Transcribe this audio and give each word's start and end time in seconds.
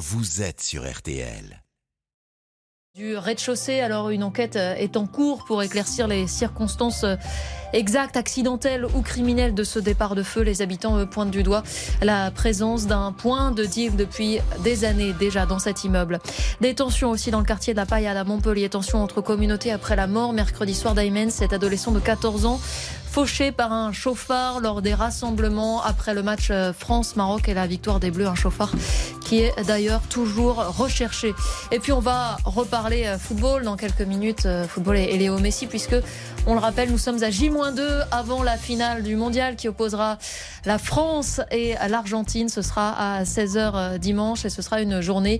vous 0.00 0.40
êtes 0.40 0.62
sur 0.62 0.90
RTL. 0.90 1.62
Du 2.94 3.18
rez-de-chaussée, 3.18 3.80
alors 3.80 4.08
une 4.08 4.24
enquête 4.24 4.56
euh, 4.56 4.74
est 4.74 4.96
en 4.96 5.06
cours 5.06 5.44
pour 5.44 5.62
éclaircir 5.62 6.08
les 6.08 6.26
circonstances 6.26 7.04
euh, 7.74 7.78
exactes, 7.78 8.16
accidentelles 8.16 8.84
ou 8.84 9.02
criminelles 9.02 9.54
de 9.54 9.64
ce 9.64 9.78
départ 9.78 10.14
de 10.14 10.22
feu. 10.22 10.42
Les 10.42 10.62
habitants 10.62 11.06
pointent 11.06 11.30
du 11.30 11.42
doigt 11.42 11.62
la 12.02 12.30
présence 12.30 12.86
d'un 12.86 13.12
point 13.12 13.50
de 13.50 13.64
deal 13.64 13.96
depuis 13.96 14.38
des 14.64 14.84
années 14.84 15.12
déjà 15.12 15.46
dans 15.46 15.58
cet 15.58 15.84
immeuble. 15.84 16.18
Des 16.60 16.74
tensions 16.74 17.10
aussi 17.10 17.30
dans 17.30 17.40
le 17.40 17.46
quartier 17.46 17.72
de 17.72 17.78
la 17.78 17.86
Paille 17.86 18.06
à 18.06 18.24
Montpellier. 18.24 18.68
Tensions 18.68 19.02
entre 19.02 19.20
communautés 19.20 19.72
après 19.72 19.96
la 19.96 20.06
mort 20.06 20.32
mercredi 20.32 20.74
soir 20.74 20.94
d'Aymen, 20.94 21.30
cet 21.30 21.52
adolescent 21.52 21.92
de 21.92 22.00
14 22.00 22.46
ans 22.46 22.60
fauché 23.10 23.50
par 23.50 23.72
un 23.72 23.92
chauffard 23.92 24.60
lors 24.60 24.82
des 24.82 24.94
rassemblements 24.94 25.82
après 25.82 26.14
le 26.14 26.22
match 26.22 26.48
euh, 26.50 26.72
France-Maroc 26.72 27.48
et 27.48 27.54
la 27.54 27.66
victoire 27.66 27.98
des 27.98 28.12
Bleus. 28.12 28.28
Un 28.28 28.36
chauffard 28.36 28.72
qui 29.24 29.40
est 29.42 29.52
d'ailleurs 29.66 30.02
toujours 30.02 30.56
recherché. 30.76 31.34
Et 31.72 31.80
puis 31.80 31.92
on 31.92 31.98
va 31.98 32.36
reparler 32.44 33.06
euh, 33.06 33.18
football 33.18 33.64
dans 33.64 33.76
quelques 33.76 34.02
minutes, 34.02 34.46
euh, 34.46 34.64
football 34.64 34.96
et 34.96 35.16
Léo 35.16 35.38
Messi, 35.38 35.66
puisque 35.66 35.96
on 36.46 36.54
le 36.54 36.60
rappelle, 36.60 36.90
nous 36.90 36.98
sommes 36.98 37.22
à 37.22 37.30
J-2 37.30 38.06
avant 38.10 38.42
la 38.42 38.56
finale 38.56 39.02
du 39.02 39.16
mondial 39.16 39.56
qui 39.56 39.68
opposera 39.68 40.18
la 40.64 40.78
France 40.78 41.40
et 41.50 41.74
l'Argentine. 41.88 42.48
Ce 42.48 42.62
sera 42.62 43.18
à 43.18 43.24
16h 43.24 43.98
dimanche 43.98 44.44
et 44.44 44.50
ce 44.50 44.62
sera 44.62 44.80
une 44.80 45.00
journée 45.00 45.38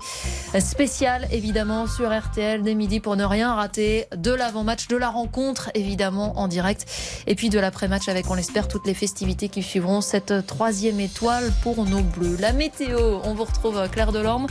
spéciale 0.58 1.27
évidemment 1.32 1.86
sur 1.86 2.16
RTL 2.16 2.62
dès 2.62 2.74
midi 2.74 3.00
pour 3.00 3.16
ne 3.16 3.24
rien 3.24 3.55
rater 3.55 4.06
de 4.16 4.30
l'avant-match, 4.30 4.88
de 4.88 4.96
la 4.96 5.08
rencontre 5.08 5.70
évidemment 5.74 6.38
en 6.38 6.48
direct 6.48 6.86
et 7.27 7.34
puis 7.34 7.48
de 7.48 7.58
l'après-match 7.58 8.08
avec, 8.08 8.30
on 8.30 8.34
l'espère, 8.34 8.69
toutes 8.69 8.86
les 8.86 8.94
festivités 8.94 9.48
qui 9.48 9.62
suivront 9.62 10.00
cette 10.00 10.46
troisième 10.46 11.00
étoile 11.00 11.52
pour 11.62 11.86
nos 11.86 12.02
bleus. 12.02 12.36
La 12.38 12.52
météo, 12.52 13.20
on 13.24 13.34
vous 13.34 13.44
retrouve 13.44 13.88
Claire 13.91 14.12
Delorme 14.12 14.46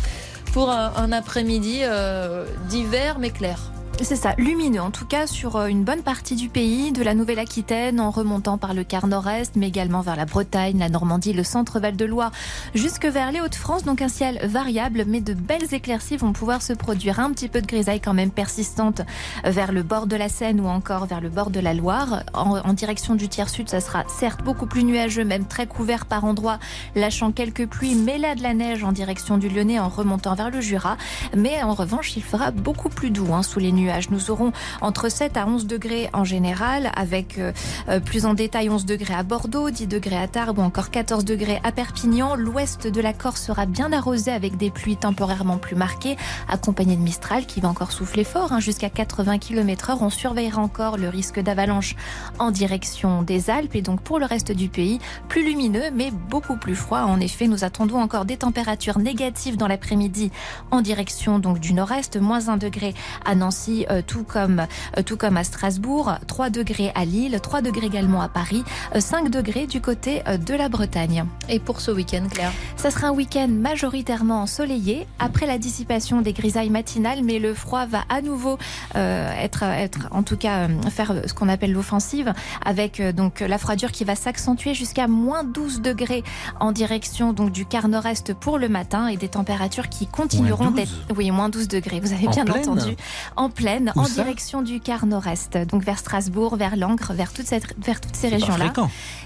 pour 0.53 0.71
un, 0.71 1.11
après-midi 1.11 1.81
euh, 1.83 2.45
d'hiver 2.69 3.19
mais 3.19 3.29
clair. 3.29 3.59
C'est 4.01 4.15
ça, 4.15 4.33
lumineux 4.37 4.81
en 4.81 4.91
tout 4.91 5.05
cas 5.05 5.27
sur 5.27 5.57
euh, 5.57 5.67
une 5.67 5.83
bonne 5.83 6.01
partie 6.01 6.35
du 6.35 6.47
pays, 6.47 6.93
de 6.93 7.03
la 7.03 7.13
Nouvelle-Aquitaine 7.13 7.99
en 7.99 8.11
remontant 8.11 8.57
par 8.57 8.73
le 8.73 8.85
quart 8.85 9.07
nord-est, 9.07 9.57
mais 9.57 9.67
également 9.67 9.99
vers 10.01 10.15
la 10.15 10.25
Bretagne, 10.25 10.79
la 10.79 10.87
Normandie, 10.87 11.33
le 11.33 11.43
centre 11.43 11.79
Val-de-Loire, 11.79 12.31
jusque 12.73 13.05
vers 13.05 13.31
les 13.31 13.41
Hauts-de-France. 13.41 13.83
Donc 13.83 14.01
un 14.01 14.07
ciel 14.07 14.39
variable, 14.45 15.03
mais 15.05 15.19
de 15.19 15.33
belles 15.33 15.73
éclaircies 15.73 16.15
vont 16.15 16.31
pouvoir 16.31 16.61
se 16.61 16.71
produire. 16.71 17.19
Un 17.19 17.31
petit 17.33 17.49
peu 17.49 17.61
de 17.61 17.67
grisaille 17.67 17.99
quand 17.99 18.13
même 18.13 18.31
persistante 18.31 19.01
vers 19.43 19.73
le 19.73 19.83
bord 19.83 20.07
de 20.07 20.15
la 20.15 20.29
Seine 20.29 20.61
ou 20.61 20.67
encore 20.67 21.05
vers 21.05 21.21
le 21.21 21.29
bord 21.29 21.49
de 21.49 21.59
la 21.59 21.73
Loire. 21.73 22.23
En, 22.33 22.73
direction 22.73 23.15
du 23.15 23.27
tiers 23.27 23.49
sud, 23.49 23.69
ça 23.69 23.81
sera 23.81 24.05
certes 24.07 24.43
beaucoup 24.43 24.65
plus 24.65 24.85
nuageux, 24.85 25.25
même 25.25 25.45
très 25.45 25.67
couvert 25.67 26.05
par 26.05 26.23
endroits, 26.23 26.57
lâchant 26.95 27.31
quelques 27.31 27.67
pluies, 27.67 27.95
mais 27.95 28.17
là 28.17 28.33
de 28.33 28.41
la 28.41 28.53
neige 28.53 28.83
en 28.83 28.93
direction 28.93 29.37
du 29.37 29.49
Lyonnais 29.49 29.77
en 29.77 29.89
remontant 29.89 30.35
vers 30.35 30.49
le 30.49 30.61
Jura. 30.61 30.97
Mais 31.35 31.61
en 31.61 31.73
revanche, 31.73 32.15
il 32.15 32.23
fera 32.23 32.51
beaucoup 32.51 32.89
plus 32.89 33.11
doux 33.11 33.33
hein, 33.33 33.43
sous 33.43 33.59
les 33.59 33.73
nuages 33.73 33.88
nous 34.11 34.31
aurons 34.31 34.51
entre 34.81 35.09
7 35.09 35.37
à 35.37 35.47
11 35.47 35.67
degrés 35.67 36.09
en 36.13 36.23
général, 36.23 36.91
avec 36.95 37.37
euh, 37.37 37.51
euh, 37.87 37.99
plus 37.99 38.25
en 38.25 38.33
détail 38.33 38.69
11 38.69 38.85
degrés 38.85 39.13
à 39.13 39.23
Bordeaux, 39.23 39.69
10 39.69 39.87
degrés 39.87 40.17
à 40.17 40.27
Tarbes 40.27 40.59
ou 40.59 40.61
encore 40.61 40.91
14 40.91 41.25
degrés 41.25 41.59
à 41.63 41.71
Perpignan. 41.71 42.35
L'ouest 42.35 42.87
de 42.87 43.01
la 43.01 43.13
Corse 43.13 43.41
sera 43.41 43.65
bien 43.65 43.91
arrosé 43.91 44.31
avec 44.31 44.57
des 44.57 44.69
pluies 44.69 44.97
temporairement 44.97 45.57
plus 45.57 45.75
marquées, 45.75 46.17
accompagnées 46.47 46.95
de 46.95 47.01
Mistral 47.01 47.45
qui 47.45 47.61
va 47.61 47.69
encore 47.69 47.91
souffler 47.91 48.23
fort 48.23 48.53
hein, 48.53 48.59
jusqu'à 48.59 48.89
80 48.89 49.39
km/h. 49.39 49.97
On 50.01 50.09
surveillera 50.09 50.61
encore 50.61 50.97
le 50.97 51.09
risque 51.09 51.39
d'avalanche 51.39 51.95
en 52.37 52.51
direction 52.51 53.23
des 53.23 53.49
Alpes 53.49 53.75
et 53.75 53.81
donc 53.81 54.01
pour 54.01 54.19
le 54.19 54.25
reste 54.25 54.51
du 54.51 54.69
pays, 54.69 54.99
plus 55.27 55.43
lumineux 55.43 55.91
mais 55.93 56.11
beaucoup 56.11 56.57
plus 56.57 56.75
froid. 56.75 57.01
En 57.01 57.19
effet, 57.19 57.47
nous 57.47 57.63
attendons 57.63 57.99
encore 57.99 58.25
des 58.25 58.37
températures 58.37 58.99
négatives 58.99 59.57
dans 59.57 59.67
l'après-midi 59.67 60.31
en 60.71 60.81
direction 60.81 61.39
donc 61.39 61.59
du 61.59 61.73
nord-est, 61.73 62.17
moins 62.17 62.49
1 62.49 62.57
degré 62.57 62.93
à 63.25 63.35
Nancy 63.35 63.78
euh, 63.89 64.01
tout, 64.05 64.23
comme, 64.23 64.65
euh, 64.97 65.03
tout 65.03 65.17
comme 65.17 65.37
à 65.37 65.43
Strasbourg, 65.43 66.13
3 66.27 66.49
degrés 66.49 66.91
à 66.95 67.05
Lille, 67.05 67.39
3 67.41 67.61
degrés 67.61 67.87
également 67.87 68.21
à 68.21 68.29
Paris, 68.29 68.63
5 68.97 69.25
euh, 69.25 69.29
degrés 69.29 69.67
du 69.67 69.81
côté 69.81 70.21
de 70.45 70.53
la 70.53 70.69
Bretagne. 70.69 71.25
Et 71.47 71.59
pour 71.59 71.81
ce 71.81 71.91
week-end, 71.91 72.23
Claire? 72.29 72.51
Ça 72.75 72.91
sera 72.91 73.07
un 73.07 73.11
week-end 73.11 73.47
majoritairement 73.49 74.41
ensoleillé, 74.41 75.07
après 75.19 75.45
la 75.45 75.57
dissipation 75.57 76.21
des 76.21 76.33
grisailles 76.33 76.69
matinales, 76.69 77.21
mais 77.23 77.39
le 77.39 77.53
froid 77.53 77.85
va 77.85 78.03
à 78.09 78.21
nouveau 78.21 78.57
être, 78.95 79.63
être, 79.63 80.07
en 80.11 80.23
tout 80.23 80.37
cas, 80.37 80.67
faire 80.89 81.13
ce 81.25 81.33
qu'on 81.33 81.49
appelle 81.49 81.71
l'offensive, 81.71 82.33
avec 82.65 83.01
donc 83.15 83.39
la 83.41 83.57
froidure 83.57 83.91
qui 83.91 84.03
va 84.03 84.15
s'accentuer 84.15 84.73
jusqu'à 84.73 85.07
moins 85.07 85.43
12 85.43 85.81
degrés 85.81 86.23
en 86.59 86.71
direction 86.71 87.33
donc 87.33 87.51
du 87.51 87.65
quart 87.65 87.87
nord-est 87.87 88.33
pour 88.33 88.57
le 88.57 88.69
matin 88.69 89.07
et 89.07 89.17
des 89.17 89.29
températures 89.29 89.89
qui 89.89 90.07
continueront 90.07 90.71
d'être... 90.71 90.91
Oui, 91.15 91.31
moins 91.31 91.49
12 91.49 91.67
degrés, 91.67 91.99
vous 91.99 92.13
avez 92.13 92.27
bien 92.27 92.45
entendu. 92.47 92.95
En 93.35 93.49
pleine 93.69 93.91
en 93.95 94.03
direction 94.03 94.61
du 94.61 94.79
quart 94.79 95.05
nord-est, 95.05 95.57
donc 95.57 95.83
vers 95.83 95.99
Strasbourg, 95.99 96.55
vers 96.55 96.75
Langres, 96.75 97.13
vers, 97.13 97.33
toute 97.33 97.45
cette, 97.45 97.75
vers 97.83 98.01
toutes 98.01 98.15
ces 98.15 98.29
régions-là. 98.29 98.73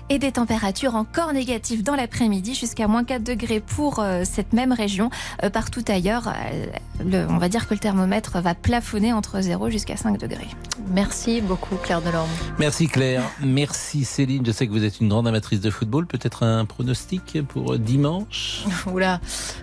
Et 0.10 0.20
des 0.20 0.34
températures 0.34 0.96
encore 0.96 1.34
négatives 1.34 1.84
dans 1.84 1.96
l'après-midi, 1.96 2.56
jusqu'à 2.56 2.88
moins 2.88 3.04
4 3.04 3.24
degrés 3.24 3.62
pour 3.62 4.00
euh, 4.00 4.24
cette 4.26 4.52
même 4.52 4.74
région. 4.74 5.10
Euh, 5.44 5.50
partout 5.50 5.84
ailleurs, 5.88 6.28
euh, 6.28 7.26
on 7.30 7.38
va 7.38 7.48
dire 7.48 7.68
que 7.68 7.74
le 7.74 7.80
thermomètre 7.80 8.42
va 8.42 8.54
plafonner 8.54 9.14
entre 9.14 9.40
0 9.40 9.70
jusqu'à 9.70 9.96
5 9.96 10.20
degrés. 10.20 10.48
Merci 10.94 11.42
beaucoup 11.42 11.76
Claire 11.78 12.02
Delorme. 12.02 12.30
Merci 12.60 12.88
Claire, 12.88 13.24
merci 13.42 14.04
Céline. 14.04 14.46
Je 14.46 14.52
sais 14.52 14.68
que 14.68 14.72
vous 14.72 14.84
êtes 14.84 15.00
une 15.00 15.08
grande 15.08 15.28
amatrice 15.28 15.62
de 15.62 15.70
football. 15.70 16.06
Peut-être 16.06 16.44
un 16.44 16.66
pronostic 16.66 17.42
pour 17.48 17.78
dimanche? 17.78 18.66
Oula, 18.92 19.22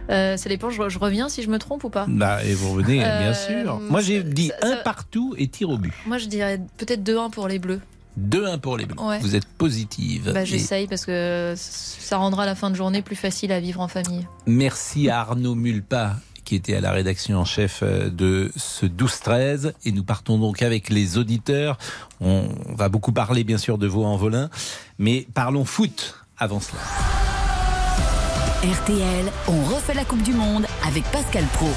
ça 0.09 0.49
dépend, 0.49 0.71
je, 0.71 0.99
reviens 0.99 1.29
si 1.29 1.43
je 1.43 1.51
me 1.51 1.59
trompe 1.59 1.85
ou 1.85 1.91
pas? 1.91 2.07
Bah, 2.09 2.43
et 2.45 2.55
vous 2.55 2.73
revenez, 2.73 2.99
bien 2.99 3.35
sûr. 3.35 3.79
Moi 3.91 4.01
j'ai 4.01 4.23
dit 4.23 4.51
un 4.71 4.77
partout 4.77 5.35
et 5.39 5.49
tir 5.49 5.71
au 5.71 5.79
but. 5.79 5.93
Moi, 6.07 6.19
je 6.19 6.27
dirais 6.27 6.61
peut-être 6.77 7.03
2-1 7.03 7.31
pour 7.31 7.49
les 7.49 7.59
Bleus. 7.59 7.81
2-1 8.19 8.59
pour 8.59 8.77
les 8.77 8.87
Bleus. 8.87 8.97
Vous 9.21 9.37
êtes 9.37 9.47
positive. 9.47 10.33
Bah, 10.33 10.45
J'essaye 10.45 10.87
parce 10.87 11.07
que 11.07 11.55
ça 11.57 12.17
rendra 12.17 12.47
la 12.47 12.55
fin 12.55 12.71
de 12.71 12.77
journée 12.77 13.03
plus 13.03 13.17
facile 13.17 13.53
à 13.53 13.61
vivre 13.61 13.81
en 13.81 13.89
famille. 13.89 14.27
Merci 14.47 15.09
à 15.09 15.21
Arnaud 15.21 15.55
Mulpa 15.55 16.17
qui 16.51 16.57
était 16.57 16.75
à 16.75 16.81
la 16.81 16.91
rédaction 16.91 17.39
en 17.39 17.45
chef 17.45 17.85
euh, 17.85 18.11
de 18.11 18.51
ce 18.57 18.85
12-13. 18.85 19.73
Et 19.85 19.93
nous 19.93 20.03
partons 20.03 20.37
donc 20.37 20.63
avec 20.63 20.91
les 20.91 21.17
auditeurs. 21.17 21.79
On 22.21 22.49
va 22.75 22.89
beaucoup 22.89 23.13
parler 23.13 23.45
bien 23.45 23.57
sûr 23.57 23.79
de 23.79 23.87
vos 23.87 24.05
envolins, 24.05 24.51
mais 24.99 25.29
parlons 25.33 25.65
foot 25.65 26.17
avant 26.39 26.59
cela. 26.59 26.81
RTL, 28.65 29.27
on 29.47 29.63
refait 29.63 29.95
la 29.95 30.05
Coupe 30.05 30.23
du 30.23 30.33
Monde 30.33 30.67
avec 30.85 31.05
Pascal 31.13 31.45
Pro. 31.53 31.71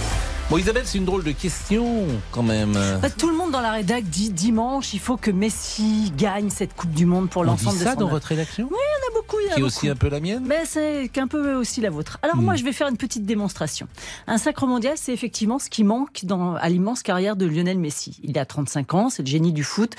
Bon, 0.53 0.59
Isabelle, 0.59 0.84
c'est 0.86 1.00
une 1.00 1.06
drôle 1.06 1.24
de 1.24 1.31
question 1.31 2.06
quand 2.30 2.44
même. 2.44 2.78
Bah, 3.02 3.09
tout 3.09 3.28
le 3.28 3.36
monde 3.36 3.50
dans 3.50 3.59
la 3.59 3.72
rédac 3.72 4.03
dit 4.03 4.30
dimanche, 4.30 4.94
il 4.94 5.00
faut 5.00 5.18
que 5.18 5.31
Messi 5.31 6.14
gagne 6.16 6.52
cette 6.52 6.75
Coupe 6.75 6.91
du 6.91 7.08
Monde 7.08 7.28
pour 7.28 7.44
l'ensemble 7.44 7.80
de 7.80 7.84
ça 7.84 7.96
dans 7.96 8.08
votre 8.08 8.28
rédaction 8.28 8.68
Oui, 8.69 8.78
il 8.78 9.03
y 9.03 9.16
en 9.16 9.18
a 9.18 9.19
beaucoup. 9.19 9.38
Il 9.40 9.47
y 9.47 9.50
a 9.50 9.56
qui 9.56 9.62
est 9.62 9.63
aussi 9.63 9.90
un 9.90 9.96
peu 9.96 10.09
la 10.09 10.19
mienne 10.19 10.44
Mais 10.46 10.62
c'est 10.66 11.09
qu'un 11.12 11.28
peu 11.28 11.56
aussi 11.56 11.81
la 11.81 11.90
vôtre. 11.90 12.19
Alors 12.22 12.36
moi, 12.36 12.53
hmm. 12.53 12.58
je 12.58 12.63
vais 12.66 12.72
faire 12.72 12.88
une 12.88 12.97
petite 12.97 13.25
démonstration. 13.25 13.88
Un 14.28 14.38
sacre 14.38 14.68
mondial, 14.68 14.94
c'est 14.96 15.12
effectivement 15.12 15.58
ce 15.58 15.72
qui 15.72 15.84
manque 15.84 16.24
dans, 16.25 16.53
à 16.53 16.69
l'immense 16.69 17.02
carrière 17.02 17.36
de 17.36 17.47
Lionel 17.47 17.80
Messi. 17.80 18.19
Il 18.22 18.38
a 18.38 18.46
35 18.46 18.94
ans, 18.94 19.09
c'est 19.09 19.24
le 19.24 19.30
génie 19.30 19.53
du 19.53 19.63
foot. 19.63 19.96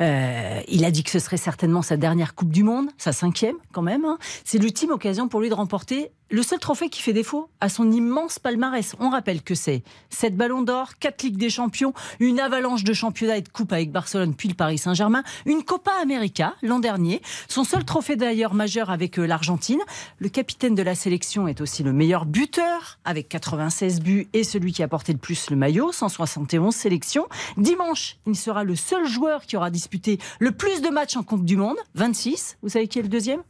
Euh, 0.00 0.60
il 0.68 0.84
a 0.84 0.92
dit 0.92 1.02
que 1.02 1.10
ce 1.10 1.18
serait 1.18 1.36
certainement 1.36 1.82
sa 1.82 1.96
dernière 1.96 2.36
Coupe 2.36 2.52
du 2.52 2.62
Monde, 2.62 2.86
sa 2.96 3.10
cinquième 3.10 3.56
quand 3.72 3.82
même. 3.82 4.04
Hein. 4.04 4.18
C'est 4.44 4.58
l'ultime 4.58 4.92
occasion 4.92 5.26
pour 5.26 5.40
lui 5.40 5.48
de 5.48 5.54
remporter 5.54 6.12
le 6.30 6.42
seul 6.42 6.58
trophée 6.58 6.88
qui 6.88 7.02
fait 7.02 7.12
défaut 7.12 7.48
à 7.60 7.68
son 7.68 7.90
immense 7.90 8.38
palmarès. 8.38 8.94
On 8.98 9.10
rappelle 9.10 9.42
que 9.42 9.54
c'est 9.54 9.82
7 10.10 10.36
ballons 10.36 10.62
d'or, 10.62 10.98
4 10.98 11.22
Ligues 11.22 11.36
des 11.36 11.50
Champions, 11.50 11.94
une 12.20 12.40
avalanche 12.40 12.84
de 12.84 12.92
championnats 12.92 13.36
et 13.36 13.42
de 13.42 13.48
coupes 13.48 13.72
avec 13.72 13.92
Barcelone 13.92 14.34
puis 14.34 14.48
le 14.48 14.54
Paris 14.54 14.78
Saint-Germain, 14.78 15.22
une 15.44 15.62
Copa 15.62 15.92
América 16.02 16.54
l'an 16.62 16.78
dernier, 16.78 17.22
son 17.48 17.64
seul 17.64 17.84
trophée 17.84 18.16
d'ailleurs 18.16 18.54
majeur 18.54 18.90
avec 18.90 19.18
euh, 19.18 19.26
l'Argentine. 19.26 19.80
Le 20.18 20.28
capitaine 20.28 20.74
de 20.74 20.82
la 20.82 20.94
sélection 20.94 21.48
est 21.48 21.60
aussi 21.60 21.82
le 21.82 21.92
meilleur 21.92 22.26
buteur 22.26 22.98
avec 23.04 23.28
96 23.28 24.00
buts 24.00 24.28
et 24.32 24.44
celui 24.44 24.72
qui 24.72 24.82
a 24.82 24.88
porté 24.88 25.12
le 25.12 25.18
plus 25.18 25.50
le 25.50 25.56
maillot, 25.56 25.92
171 25.92 26.74
sélections. 26.74 27.26
Dimanche, 27.56 28.16
il 28.26 28.36
sera 28.36 28.64
le 28.64 28.76
seul 28.76 29.06
joueur 29.06 29.42
qui 29.46 29.56
aura 29.56 29.70
disputé 29.70 30.18
le 30.40 30.52
plus 30.52 30.82
de 30.82 30.88
matchs 30.88 31.16
en 31.16 31.22
Coupe 31.22 31.44
du 31.44 31.56
Monde, 31.56 31.76
26. 31.94 32.58
Vous 32.62 32.70
savez 32.70 32.88
qui 32.88 32.98
est 32.98 33.02
le 33.02 33.08
deuxième? 33.08 33.42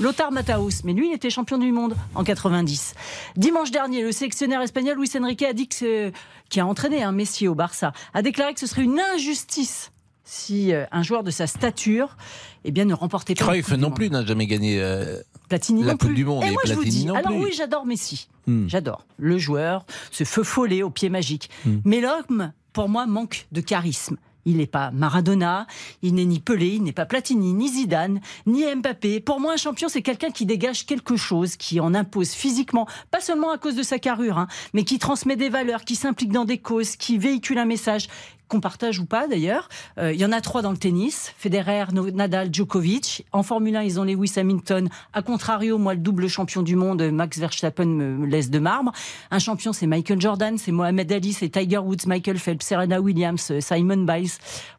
Lothar 0.00 0.32
Matthaus, 0.32 0.84
mais 0.84 0.92
lui, 0.92 1.08
il 1.08 1.14
était 1.14 1.30
champion 1.30 1.58
du 1.58 1.72
monde 1.72 1.96
en 2.14 2.24
90. 2.24 2.94
Dimanche 3.36 3.70
dernier, 3.70 4.02
le 4.02 4.12
sélectionneur 4.12 4.62
espagnol 4.62 4.96
Luis 4.96 5.10
Enrique 5.20 5.42
a 5.42 5.52
dit 5.52 5.68
que, 5.68 6.12
qui 6.48 6.60
a 6.60 6.66
entraîné 6.66 7.02
un 7.02 7.12
Messi 7.12 7.48
au 7.48 7.54
Barça, 7.54 7.92
a 8.14 8.22
déclaré 8.22 8.54
que 8.54 8.60
ce 8.60 8.66
serait 8.66 8.82
une 8.82 9.00
injustice 9.14 9.90
si 10.24 10.72
euh, 10.72 10.84
un 10.92 11.02
joueur 11.02 11.22
de 11.22 11.30
sa 11.30 11.46
stature 11.46 12.16
eh 12.64 12.70
bien, 12.70 12.84
ne 12.84 12.94
remportait 12.94 13.34
pas. 13.34 13.44
Cruyff 13.44 13.72
non 13.72 13.90
plus 13.90 14.08
n'a 14.08 14.24
jamais 14.24 14.46
gagné 14.46 14.80
euh, 14.80 15.20
Platini 15.48 15.82
la 15.82 15.92
non 15.92 15.98
Coupe 15.98 16.08
plus. 16.08 16.14
du 16.14 16.24
Monde. 16.24 16.44
Et, 16.44 16.50
moi, 16.50 16.62
je 16.64 16.74
vous 16.74 16.84
dis, 16.84 17.08
alors 17.08 17.36
oui, 17.36 17.50
j'adore 17.54 17.84
Messi. 17.86 18.28
Hmm. 18.46 18.68
J'adore 18.68 19.04
le 19.18 19.36
joueur, 19.38 19.84
ce 20.10 20.24
feu 20.24 20.42
follet 20.42 20.82
au 20.82 20.90
pied 20.90 21.10
magique. 21.10 21.50
Hmm. 21.66 21.78
Mais 21.84 22.00
l'homme, 22.00 22.52
pour 22.72 22.88
moi, 22.88 23.06
manque 23.06 23.46
de 23.52 23.60
charisme 23.60 24.16
Il 24.44 24.56
n'est 24.56 24.66
pas 24.66 24.90
Maradona, 24.90 25.66
il 26.02 26.14
n'est 26.14 26.24
ni 26.24 26.40
Pelé, 26.40 26.74
il 26.74 26.82
n'est 26.82 26.92
pas 26.92 27.06
Platini, 27.06 27.52
ni 27.52 27.68
Zidane, 27.68 28.20
ni 28.46 28.64
Mbappé. 28.74 29.20
Pour 29.20 29.40
moi, 29.40 29.54
un 29.54 29.56
champion, 29.56 29.88
c'est 29.88 30.02
quelqu'un 30.02 30.30
qui 30.30 30.46
dégage 30.46 30.86
quelque 30.86 31.16
chose, 31.16 31.56
qui 31.56 31.80
en 31.80 31.94
impose 31.94 32.30
physiquement, 32.30 32.86
pas 33.10 33.20
seulement 33.20 33.50
à 33.52 33.58
cause 33.58 33.76
de 33.76 33.82
sa 33.82 33.98
carrure, 33.98 34.38
hein, 34.38 34.48
mais 34.74 34.84
qui 34.84 34.98
transmet 34.98 35.36
des 35.36 35.48
valeurs, 35.48 35.84
qui 35.84 35.94
s'implique 35.94 36.32
dans 36.32 36.44
des 36.44 36.58
causes, 36.58 36.96
qui 36.96 37.18
véhicule 37.18 37.58
un 37.58 37.66
message 37.66 38.08
qu'on 38.52 38.60
partage 38.60 38.98
ou 38.98 39.06
pas 39.06 39.26
d'ailleurs. 39.26 39.70
Euh, 39.96 40.12
il 40.12 40.20
y 40.20 40.26
en 40.26 40.32
a 40.32 40.42
trois 40.42 40.60
dans 40.60 40.72
le 40.72 40.76
tennis 40.76 41.32
Federer, 41.38 41.86
Nadal, 41.92 42.52
Djokovic. 42.52 43.24
En 43.32 43.42
Formule 43.42 43.76
1, 43.76 43.82
ils 43.82 43.98
ont 43.98 44.04
Lewis 44.04 44.34
Hamilton. 44.36 44.90
A 45.14 45.22
contrario, 45.22 45.78
moi, 45.78 45.94
le 45.94 46.00
double 46.00 46.28
champion 46.28 46.60
du 46.60 46.76
monde, 46.76 47.02
Max 47.10 47.38
Verstappen, 47.38 47.86
me 47.86 48.26
laisse 48.26 48.50
de 48.50 48.58
marbre. 48.58 48.92
Un 49.30 49.38
champion, 49.38 49.72
c'est 49.72 49.86
Michael 49.86 50.20
Jordan, 50.20 50.58
c'est 50.58 50.70
Mohamed 50.70 51.10
Ali, 51.10 51.32
c'est 51.32 51.48
Tiger 51.48 51.78
Woods, 51.78 52.06
Michael 52.06 52.38
Phelps, 52.38 52.62
Serena 52.62 53.00
Williams, 53.00 53.52
Simon 53.60 54.04
Biles. 54.04 54.32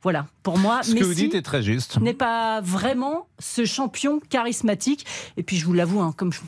Voilà, 0.03 0.27
pour 0.43 0.59
moi, 0.59 0.83
ce 0.83 0.93
que 0.93 1.03
vous 1.03 1.15
dites 1.15 1.33
est 1.33 1.41
très 1.41 1.63
juste. 1.63 1.99
N'est 1.99 2.13
pas 2.13 2.61
vraiment 2.61 3.25
ce 3.39 3.65
champion 3.65 4.19
charismatique. 4.29 5.07
Et 5.35 5.41
puis, 5.41 5.57
je 5.57 5.65
vous 5.65 5.73
l'avoue, 5.73 5.99
hein, 5.99 6.13
comme 6.15 6.31
je 6.31 6.39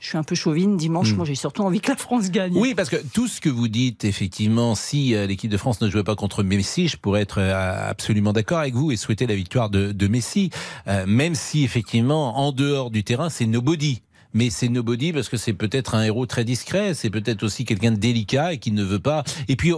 je 0.00 0.08
suis 0.08 0.18
un 0.18 0.22
peu 0.22 0.34
chauvine. 0.34 0.76
Dimanche, 0.76 1.12
hmm. 1.12 1.16
moi, 1.16 1.26
j'ai 1.26 1.34
surtout 1.34 1.62
envie 1.62 1.80
que 1.80 1.90
la 1.90 1.96
France 1.96 2.30
gagne. 2.30 2.54
Oui, 2.56 2.74
parce 2.74 2.88
que 2.88 2.96
tout 2.96 3.28
ce 3.28 3.40
que 3.40 3.50
vous 3.50 3.68
dites, 3.68 4.04
effectivement, 4.04 4.74
si 4.74 5.14
euh, 5.14 5.26
l'équipe 5.26 5.50
de 5.50 5.56
France 5.58 5.80
ne 5.82 5.90
jouait 5.90 6.02
pas 6.02 6.16
contre 6.16 6.42
Messi, 6.42 6.88
je 6.88 6.96
pourrais 6.96 7.20
être 7.20 7.38
euh, 7.38 7.90
absolument 7.90 8.32
d'accord 8.32 8.58
avec 8.58 8.74
vous 8.74 8.90
et 8.90 8.96
souhaiter 8.96 9.26
la 9.26 9.34
victoire 9.34 9.68
de, 9.68 10.08
Messi. 10.08 10.50
Euh, 10.88 11.04
même 11.06 11.34
si, 11.34 11.62
effectivement, 11.62 12.38
en 12.38 12.50
dehors 12.50 12.90
du 12.90 13.04
terrain, 13.04 13.28
c'est 13.28 13.46
nobody 13.46 14.02
mais 14.32 14.48
c'est 14.48 14.68
nobody 14.68 15.12
parce 15.12 15.28
que 15.28 15.36
c'est 15.36 15.54
peut-être 15.54 15.96
un 15.96 16.04
héros 16.04 16.24
très 16.24 16.44
discret, 16.44 16.94
c'est 16.94 17.10
peut-être 17.10 17.42
aussi 17.42 17.64
quelqu'un 17.64 17.90
de 17.90 17.96
délicat 17.96 18.52
et 18.52 18.58
qui 18.58 18.70
ne 18.70 18.84
veut 18.84 19.00
pas. 19.00 19.24
Et 19.48 19.56
puis, 19.56 19.72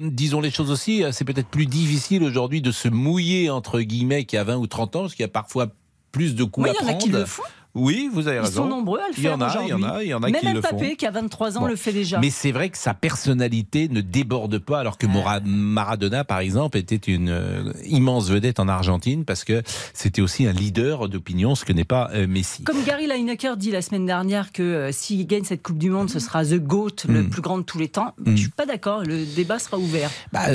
disons 0.00 0.40
les 0.40 0.50
choses 0.50 0.72
aussi, 0.72 1.04
c'est 1.12 1.24
peut-être 1.24 1.46
plus 1.46 1.66
difficile 1.66 2.24
aujourd'hui 2.24 2.60
de 2.60 2.72
se 2.72 2.88
mouiller 2.88 3.48
entre 3.48 3.80
guillemets 3.80 4.24
qu'il 4.24 4.38
y 4.38 4.40
a 4.40 4.44
20 4.44 4.56
ou 4.56 4.66
30 4.66 4.96
ans, 4.96 5.00
parce 5.02 5.14
qu'il 5.14 5.22
y 5.22 5.24
a 5.24 5.28
parfois 5.28 5.68
plus 6.10 6.34
de 6.34 6.42
coups 6.42 6.70
à 6.70 6.74
prendre. 6.74 6.90
Il 6.90 6.92
y 6.92 6.96
en 6.96 6.98
a 6.98 7.00
qui 7.00 7.10
le 7.10 7.24
font. 7.24 7.44
Oui, 7.74 8.10
vous 8.12 8.28
avez 8.28 8.40
raison. 8.40 8.50
Ils 8.50 8.54
sont 8.54 8.66
nombreux 8.66 9.00
à 9.00 9.08
le 9.08 9.14
faire. 9.14 9.22
Il 9.22 9.68
y 9.68 9.72
en 9.72 9.82
a, 9.82 10.02
il 10.02 10.08
y 10.08 10.14
en 10.14 10.22
a 10.22 10.28
Même 10.28 10.40
qui 10.40 10.52
le 10.52 10.60
font. 10.60 10.78
qui 10.98 11.06
a 11.06 11.10
23 11.10 11.56
ans, 11.56 11.66
le 11.66 11.76
fait 11.76 11.92
déjà. 11.92 12.18
Mais 12.18 12.28
c'est 12.28 12.52
vrai 12.52 12.68
que 12.68 12.76
sa 12.76 12.92
personnalité 12.92 13.88
ne 13.88 14.02
déborde 14.02 14.58
pas, 14.58 14.78
alors 14.78 14.98
que 14.98 15.06
Maradona, 15.06 16.24
par 16.24 16.40
exemple, 16.40 16.76
était 16.76 16.96
une 16.96 17.30
euh, 17.30 17.72
immense 17.86 18.28
vedette 18.28 18.60
en 18.60 18.68
Argentine, 18.68 19.24
parce 19.24 19.44
que 19.44 19.62
c'était 19.94 20.20
aussi 20.20 20.46
un 20.46 20.52
leader 20.52 21.08
d'opinion, 21.08 21.54
ce 21.54 21.64
que 21.64 21.72
n'est 21.72 21.84
pas 21.84 22.10
euh, 22.12 22.26
Messi. 22.26 22.62
Comme 22.64 22.82
Gary 22.84 23.06
Lineker 23.06 23.56
dit 23.56 23.70
la 23.70 23.80
semaine 23.80 24.04
dernière 24.04 24.52
que 24.52 24.62
euh, 24.62 24.92
s'il 24.92 25.26
gagne 25.26 25.44
cette 25.44 25.62
Coupe 25.62 25.78
du 25.78 25.88
Monde, 25.88 26.10
ce 26.10 26.18
sera 26.18 26.44
The 26.44 26.58
GOAT, 26.58 27.06
le 27.08 27.22
mm. 27.22 27.30
plus 27.30 27.42
grand 27.42 27.58
de 27.58 27.62
tous 27.62 27.78
les 27.78 27.88
temps. 27.88 28.14
Je 28.24 28.30
mm. 28.30 28.36
Je 28.42 28.48
suis 28.48 28.50
pas 28.50 28.66
d'accord, 28.66 29.02
le 29.04 29.24
débat 29.36 29.60
sera 29.60 29.78
ouvert. 29.78 30.10
Bah, 30.32 30.46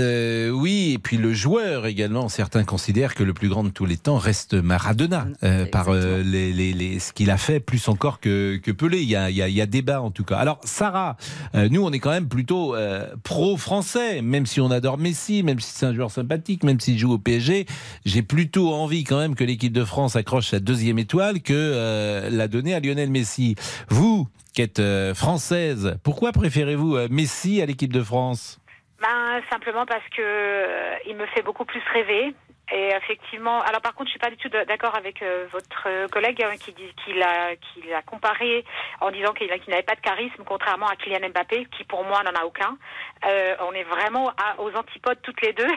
oui, 0.52 0.92
et 0.94 0.98
puis 1.00 1.16
le 1.16 1.34
joueur 1.34 1.86
également, 1.86 2.28
certains 2.28 2.66
considèrent 2.66 3.16
que 3.16 3.24
le 3.24 3.34
plus 3.34 3.48
grand 3.48 3.64
de 3.64 3.70
tous 3.70 3.86
les 3.86 3.96
temps 3.96 4.18
reste 4.18 4.54
Maradona, 4.54 5.28
par 5.72 5.94
les, 5.94 6.52
les, 6.52 6.74
les 6.74 7.00
ce 7.08 7.14
qu'il 7.14 7.32
a 7.32 7.38
fait, 7.38 7.60
plus 7.60 7.88
encore 7.88 8.20
que, 8.20 8.60
Pelé. 8.72 9.00
Il 9.00 9.10
y, 9.10 9.16
a, 9.16 9.30
il, 9.30 9.38
y 9.38 9.62
a, 9.62 9.66
débat 9.66 10.02
en 10.02 10.12
tout 10.12 10.24
cas. 10.24 10.38
Alors 10.38 10.60
Sarah, 10.64 11.16
euh, 11.56 11.70
nous 11.70 11.84
on 11.84 11.92
est 11.92 12.00
quand 12.00 12.10
même 12.10 12.28
plutôt 12.28 12.76
euh, 12.76 13.08
pro-français, 13.24 14.22
même 14.22 14.46
si 14.46 14.62
on 14.62 14.70
adore 14.72 14.98
Messi, 14.98 15.44
même 15.44 15.60
si 15.60 15.72
c'est 15.74 15.86
un 15.86 15.94
joueur 15.94 16.12
sympathique, 16.12 16.64
même 16.64 16.80
s'il 16.80 16.98
joue 16.98 17.14
au 17.14 17.18
PSG. 17.18 17.66
J'ai 18.06 18.22
plutôt 18.24 18.74
envie 18.74 19.04
quand 19.04 19.20
même 19.20 19.36
que 19.36 19.44
l'équipe 19.44 19.74
de 19.74 19.86
France 19.86 20.16
accroche 20.16 20.48
sa 20.48 20.60
deuxième 20.60 21.00
étoile 21.00 21.42
que 21.42 21.54
euh, 21.54 22.30
la 22.30 22.48
donner 22.48 22.74
à 22.74 22.80
Lionel 22.80 23.10
Messi. 23.10 23.56
Vous, 23.90 24.28
qui 24.54 24.62
êtes 24.62 24.82
française, 25.14 25.98
pourquoi 26.04 26.32
préférez-vous 26.32 26.98
Messi 27.10 27.62
à 27.62 27.66
l'équipe 27.66 27.94
de 27.94 28.02
France? 28.04 28.60
Ben, 29.02 29.42
simplement 29.52 29.86
parce 29.86 30.08
que 30.16 31.08
il 31.08 31.16
me 31.16 31.26
fait 31.28 31.44
beaucoup 31.44 31.66
plus 31.66 31.82
rêver. 31.94 32.34
Et 32.74 32.90
effectivement, 32.90 33.62
alors 33.62 33.80
par 33.82 33.94
contre, 33.94 34.08
je 34.08 34.12
suis 34.12 34.20
pas 34.20 34.30
du 34.30 34.36
tout 34.36 34.50
d'accord 34.50 34.94
avec 34.96 35.22
euh, 35.22 35.46
votre 35.54 36.10
collègue 36.12 36.44
hein, 36.44 36.56
qui 36.60 36.74
dit 36.74 36.94
qu'il 37.04 37.22
a 37.22 37.56
qu'il 37.56 37.94
a 37.94 38.02
comparé 38.02 38.66
en 39.00 39.10
disant 39.10 39.32
qu'il 39.32 39.48
n'avait 39.48 39.84
pas 39.84 39.96
de 39.96 40.02
charisme, 40.02 40.44
contrairement 40.46 40.88
à 40.88 40.98
Kylian 40.98 41.30
Mbappé, 41.30 41.68
qui 41.78 41.86
pour 41.86 42.04
moi 42.04 42.22
n'en 42.24 42.42
a 42.42 42.46
aucun. 42.46 42.78
Euh, 43.26 43.56
on 43.68 43.72
est 43.72 43.86
vraiment 43.86 44.34
aux 44.58 44.70
antipodes 44.78 45.20
toutes 45.24 45.42
les 45.42 45.54
deux. 45.54 45.68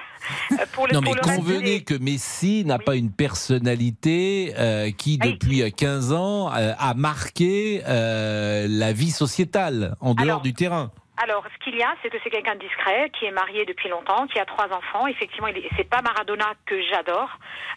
Euh, 0.52 0.66
pour 0.72 0.88
le, 0.88 0.94
non 0.94 1.00
mais 1.00 1.12
convenez 1.14 1.84
que 1.84 1.94
Messi 1.94 2.64
n'a 2.64 2.78
pas 2.78 2.96
une 2.96 3.12
personnalité 3.12 4.52
qui 4.98 5.16
depuis 5.16 5.72
15 5.72 6.12
ans 6.12 6.48
a 6.48 6.94
marqué 6.94 7.82
la 7.87 8.92
vie 8.92 9.10
sociétale 9.10 9.94
en 10.00 10.14
dehors 10.14 10.40
du 10.40 10.52
terrain. 10.54 10.90
Alors, 11.22 11.44
ce 11.52 11.64
qu'il 11.64 11.78
y 11.78 11.82
a, 11.82 11.94
c'est 12.02 12.08
que 12.08 12.17
c'est 12.25 12.31
quelqu'un 12.31 12.55
de 12.55 12.61
discret, 12.61 13.11
qui 13.19 13.26
est 13.26 13.31
marié 13.31 13.67
depuis 13.67 13.90
longtemps, 13.90 14.26
qui 14.26 14.38
a 14.38 14.46
trois 14.46 14.67
enfants. 14.72 15.06
Effectivement, 15.06 15.49
c'est 15.76 15.84
pas 15.84 16.00
Maradona 16.00 16.46
que 16.64 16.81
j'adore, 16.90 17.28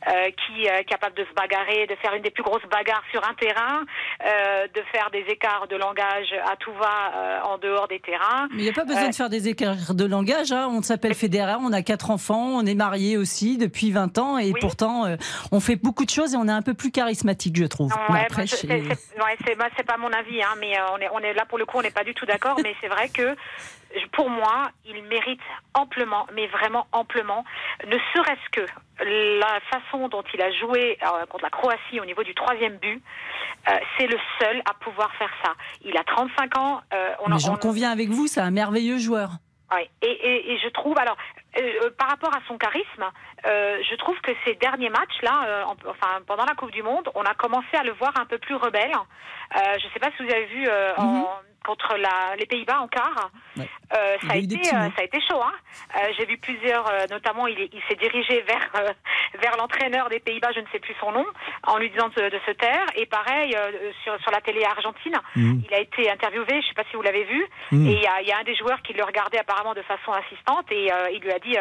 euh, 0.08 0.30
qui 0.32 0.66
est 0.66 0.86
capable 0.86 1.16
de 1.16 1.26
se 1.26 1.34
bagarrer, 1.34 1.86
de 1.88 1.96
faire 1.96 2.14
une 2.14 2.22
des 2.22 2.32
plus 2.32 2.44
grosses 2.44 2.64
bagarres 2.72 3.04
sur 3.12 3.22
un 3.28 3.34
terrain, 3.34 3.84
euh, 4.26 4.68
de 4.74 4.82
faire 4.94 5.10
des 5.12 5.26
écarts 5.28 5.68
de 5.68 5.76
langage 5.76 6.34
à 6.50 6.56
tout 6.56 6.72
va 6.74 7.12
euh, 7.16 7.40
en 7.42 7.58
dehors 7.58 7.90
des 7.90 8.00
terrains. 8.00 8.48
Mais 8.52 8.60
il 8.60 8.64
n'y 8.64 8.70
a 8.70 8.74
pas 8.74 8.86
besoin 8.86 9.10
de 9.10 9.16
faire 9.16 9.30
des 9.30 9.50
écarts 9.50 9.94
de 9.94 10.06
langage. 10.06 10.54
Hein. 10.54 10.70
On 10.72 10.82
s'appelle 10.82 11.14
Federer, 11.14 11.58
on 11.60 11.74
a 11.74 11.82
quatre 11.82 12.12
enfants, 12.12 12.48
on 12.56 12.66
est 12.66 12.76
marié 12.76 13.18
aussi 13.18 13.58
depuis 13.58 13.92
20 13.92 14.18
ans, 14.20 14.38
et 14.38 14.54
pourtant, 14.62 15.18
on 15.52 15.60
fait 15.60 15.76
beaucoup 15.76 16.06
de 16.06 16.10
choses 16.10 16.34
et 16.34 16.38
on 16.38 16.48
est 16.48 16.52
un 16.52 16.62
peu 16.62 16.74
plus 16.74 16.92
charismatique, 16.92 17.58
je 17.58 17.66
trouve. 17.66 17.92
Ouais, 18.10 18.26
c'est 19.76 19.86
pas 19.86 19.98
mon 19.98 20.12
avis, 20.12 20.42
hein, 20.42 20.56
mais 20.60 20.74
on 20.94 20.98
est, 21.00 21.10
on 21.12 21.20
est 21.20 21.34
là 21.34 21.44
pour 21.46 21.58
le 21.58 21.66
coup, 21.66 21.78
on 21.80 21.82
n'est 21.82 21.92
pas 21.92 22.06
du 22.06 22.14
tout 22.14 22.26
d'accord, 22.26 22.58
mais 22.64 22.74
c'est 22.80 22.88
vrai 22.88 23.10
que 23.10 23.33
pour 24.12 24.30
moi, 24.30 24.70
il 24.86 25.04
mérite 25.04 25.42
amplement, 25.74 26.26
mais 26.34 26.48
vraiment 26.48 26.88
amplement, 26.92 27.44
ne 27.86 27.98
serait-ce 28.14 28.50
que 28.52 28.66
la 29.40 29.60
façon 29.72 30.08
dont 30.08 30.24
il 30.34 30.42
a 30.42 30.52
joué 30.52 30.98
euh, 31.02 31.26
contre 31.28 31.44
la 31.44 31.50
Croatie 31.50 32.00
au 32.00 32.06
niveau 32.06 32.24
du 32.24 32.34
troisième 32.34 32.78
but, 32.78 33.02
euh, 33.70 33.78
c'est 33.98 34.08
le 34.08 34.18
seul 34.40 34.62
à 34.70 34.74
pouvoir 34.76 35.14
faire 35.16 35.32
ça. 35.44 35.54
Il 35.84 35.98
a 35.98 36.04
35 36.04 36.58
ans. 36.58 36.82
Euh, 36.94 37.14
on 37.20 37.30
mais 37.30 37.40
j'en 37.40 37.56
conviens 37.56 37.92
avec 37.92 38.10
vous, 38.10 38.28
c'est 38.28 38.42
un 38.42 38.52
merveilleux 38.52 38.98
joueur. 38.98 39.32
Oui, 39.72 39.90
et, 40.04 40.58
je 40.64 40.70
trouve, 40.70 40.96
alors, 41.00 41.18
par 41.98 42.10
rapport 42.10 42.30
à 42.36 42.42
son 42.48 42.60
charisme, 42.60 43.06
je 43.46 43.96
trouve 43.98 44.20
que 44.22 44.32
ces 44.46 44.56
derniers 44.56 44.90
matchs, 44.90 45.22
là, 45.22 45.66
enfin, 45.88 46.22
pendant 46.28 46.46
la 46.46 46.56
Coupe 46.56 46.72
du 46.72 46.84
Monde, 46.84 47.10
on 47.16 47.24
a 47.24 47.34
commencé 47.34 47.76
à 47.78 47.84
le 47.84 47.92
voir 47.94 48.14
un 48.18 48.26
peu 48.26 48.38
plus 48.38 48.56
rebelle. 48.56 48.94
je 49.56 49.86
ne 49.86 49.92
sais 49.92 50.00
pas 50.00 50.10
si 50.16 50.24
vous 50.24 50.32
avez 50.32 50.46
vu 50.46 50.68
en 50.98 51.06
mhm 51.06 51.26
contre 51.64 51.98
la, 51.98 52.36
les 52.38 52.46
Pays-Bas 52.46 52.82
en 52.82 52.88
quart. 52.88 53.32
Euh, 53.58 54.18
ça, 54.28 54.34
a 54.34 54.36
été, 54.38 54.58
euh, 54.58 54.90
ça 54.96 55.02
a 55.02 55.04
été 55.04 55.20
chaud. 55.22 55.42
Hein. 55.42 55.54
Euh, 55.96 56.12
J'ai 56.18 56.26
vu 56.26 56.38
plusieurs, 56.38 56.88
euh, 56.88 57.06
notamment 57.10 57.48
il, 57.48 57.58
il 57.60 57.82
s'est 57.88 57.96
dirigé 57.96 58.42
vers, 58.42 58.70
euh, 58.76 58.90
vers 59.42 59.56
l'entraîneur 59.58 60.10
des 60.10 60.20
Pays-Bas, 60.20 60.52
je 60.54 60.60
ne 60.60 60.68
sais 60.72 60.80
plus 60.80 60.96
son 61.00 61.12
nom, 61.12 61.26
en 61.64 61.78
lui 61.78 61.90
disant 61.90 62.10
de, 62.10 62.30
de 62.30 62.40
se 62.46 62.52
taire. 62.52 62.86
Et 62.96 63.06
pareil, 63.06 63.56
sur, 64.04 64.20
sur 64.22 64.32
la 64.32 64.42
télé 64.42 64.64
argentine, 64.64 65.18
mmh. 65.36 65.60
il 65.68 65.74
a 65.74 65.80
été 65.80 66.10
interviewé, 66.12 66.46
je 66.50 66.56
ne 66.56 66.62
sais 66.62 66.74
pas 66.76 66.84
si 66.90 66.96
vous 66.96 67.02
l'avez 67.02 67.24
vu, 67.24 67.46
mmh. 67.72 67.88
et 67.88 67.94
il 67.94 68.02
y, 68.02 68.08
a, 68.08 68.22
y, 68.22 68.32
a, 68.32 68.40
un 68.40 68.44
des 68.44 68.56
joueurs 68.56 68.82
qui 68.82 68.94
le 68.94 69.04
regardait 69.04 69.40
apparemment 69.40 69.74
de 69.74 69.82
façon 69.84 70.12
assistante 70.12 70.72
et 70.72 70.92
il 71.14 71.20
lui 71.22 71.32
a 71.32 71.40
dit 71.40 71.56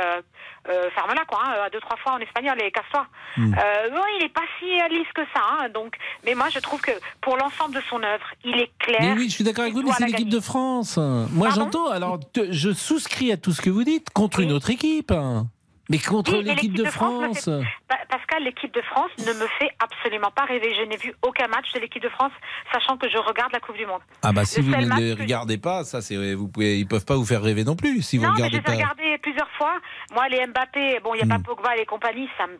ferme-la, 0.95 1.25
quoi, 1.27 1.41
hein, 1.45 1.69
deux, 1.73 1.81
trois 1.81 1.97
fois 1.97 2.13
en 2.13 2.19
espagnol 2.19 2.57
et 2.63 2.71
casse-toi. 2.71 3.07
Mmh. 3.37 3.51
non, 3.93 4.03
il 4.19 4.23
n'est 4.23 4.29
pas 4.29 4.43
si 4.59 4.67
lisse 4.95 5.13
que 5.15 5.23
ça. 5.35 5.41
Hein, 5.53 5.69
donc, 5.71 5.97
mais 6.25 6.35
moi, 6.35 6.49
je 6.51 6.59
trouve 6.59 6.81
que 6.81 6.93
pour 7.21 7.37
l'ensemble 7.37 7.75
de 7.75 7.81
son 7.89 8.03
œuvre, 8.03 8.27
il 8.45 8.59
est 8.59 8.71
clair. 8.79 9.01
Mais 9.01 9.13
oui, 9.13 9.29
je 9.29 9.35
suis 9.35 9.45
d'accord 9.45 9.65
avec 9.65 9.75
vous, 9.75 9.93
c'est 9.93 10.07
l'équipe 10.07 10.29
de 10.29 10.41
France. 10.41 10.99
Moi, 11.33 11.51
j'entends. 11.51 11.89
Alors, 11.89 12.21
je 12.51 12.73
souscris 12.73 13.33
à 13.33 13.37
tout 13.37 13.53
ce 13.53 13.61
que 13.61 13.71
vous 13.71 13.85
dites 13.85 14.11
contre 14.11 14.41
une 14.41 14.53
autre 14.53 14.71
équipe. 14.71 15.13
Mais 15.91 15.99
contre 15.99 16.37
l'équipe 16.37 16.75
de, 16.75 16.85
France, 16.85 17.51
Pascal, 18.09 18.45
l'équipe 18.45 18.73
de 18.73 18.83
France 18.83 19.11
ne 19.19 19.33
me 19.33 19.47
fait 19.59 19.71
absolument 19.81 20.31
pas 20.31 20.45
rêver. 20.45 20.73
Je 20.79 20.89
n'ai 20.89 20.97
vu 20.97 21.13
aucun 21.23 21.49
match 21.49 21.73
de 21.75 21.81
l'équipe 21.81 22.03
de 22.03 22.09
France, 22.09 22.33
sachant 22.73 22.97
que 22.97 23.09
je 23.11 23.19
regarde 23.19 23.53
la 23.53 23.61
Coupe 23.61 23.77
du 23.77 23.87
Monde. 23.87 24.01
Ah 24.23 24.33
bah 24.33 24.45
si 24.45 24.61
vous 24.61 24.71
ne 24.71 24.99
les 24.99 25.15
regardez 25.15 25.59
pas, 25.59 25.85
ça 25.85 26.01
c'est 26.01 26.35
vous 26.35 26.49
pouvez, 26.49 26.79
ils 26.79 26.87
peuvent 26.87 27.05
pas 27.05 27.17
vous 27.17 27.25
faire 27.25 27.43
rêver 27.43 27.65
non 27.65 27.77
plus 27.77 28.03
si 28.03 28.17
vous 28.17 28.25
non, 28.25 28.33
regardez 28.33 28.59
mais 28.59 28.63
je 28.67 28.73
regardés 28.73 29.19
plusieurs 29.19 29.51
fois. 29.59 29.75
Moi, 30.15 30.29
les 30.29 30.47
Mbappé, 30.47 31.01
bon, 31.03 31.15
il 31.15 31.25
n'y 31.25 31.33
a 31.33 31.35
pas 31.35 31.39
hmm. 31.39 31.43
Pogba 31.43 31.75
et 31.75 31.81
les 31.81 31.87
compagnies, 31.87 32.29
ça 32.39 32.47
me 32.47 32.59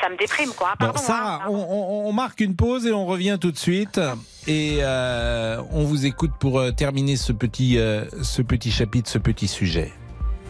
ça 0.00 0.08
me 0.08 0.16
déprime 0.16 0.50
quoi. 0.56 0.74
Pardon, 0.78 0.98
Sarah, 0.98 1.42
hein, 1.44 1.48
on, 1.48 2.12
marque 2.12 2.40
une 2.40 2.56
pause 2.56 2.86
et 2.86 2.92
on 2.92 3.06
revient 3.06 3.38
tout 3.40 3.52
de 3.52 3.58
suite. 3.58 4.00
Et 4.46 4.78
euh, 4.80 5.62
on 5.70 5.84
vous 5.84 6.06
écoute 6.06 6.32
pour 6.40 6.58
euh, 6.58 6.72
terminer 6.72 7.16
ce 7.16 7.32
petit, 7.32 7.78
euh, 7.78 8.04
ce 8.22 8.42
petit 8.42 8.70
chapitre, 8.70 9.08
ce 9.08 9.18
petit 9.18 9.48
sujet. 9.48 9.92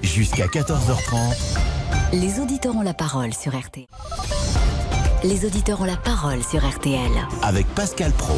Jusqu'à 0.03 0.47
14h30. 0.47 1.37
Les 2.13 2.41
auditeurs 2.41 2.75
ont 2.75 2.83
la 2.83 2.95
parole 2.95 3.35
sur 3.35 3.59
RTL. 3.59 3.87
Les 5.23 5.45
auditeurs 5.45 5.81
ont 5.83 5.85
la 5.85 5.97
parole 5.97 6.43
sur 6.43 6.67
RTL. 6.67 7.11
Avec 7.43 7.67
Pascal 7.75 8.13
Pro. 8.13 8.37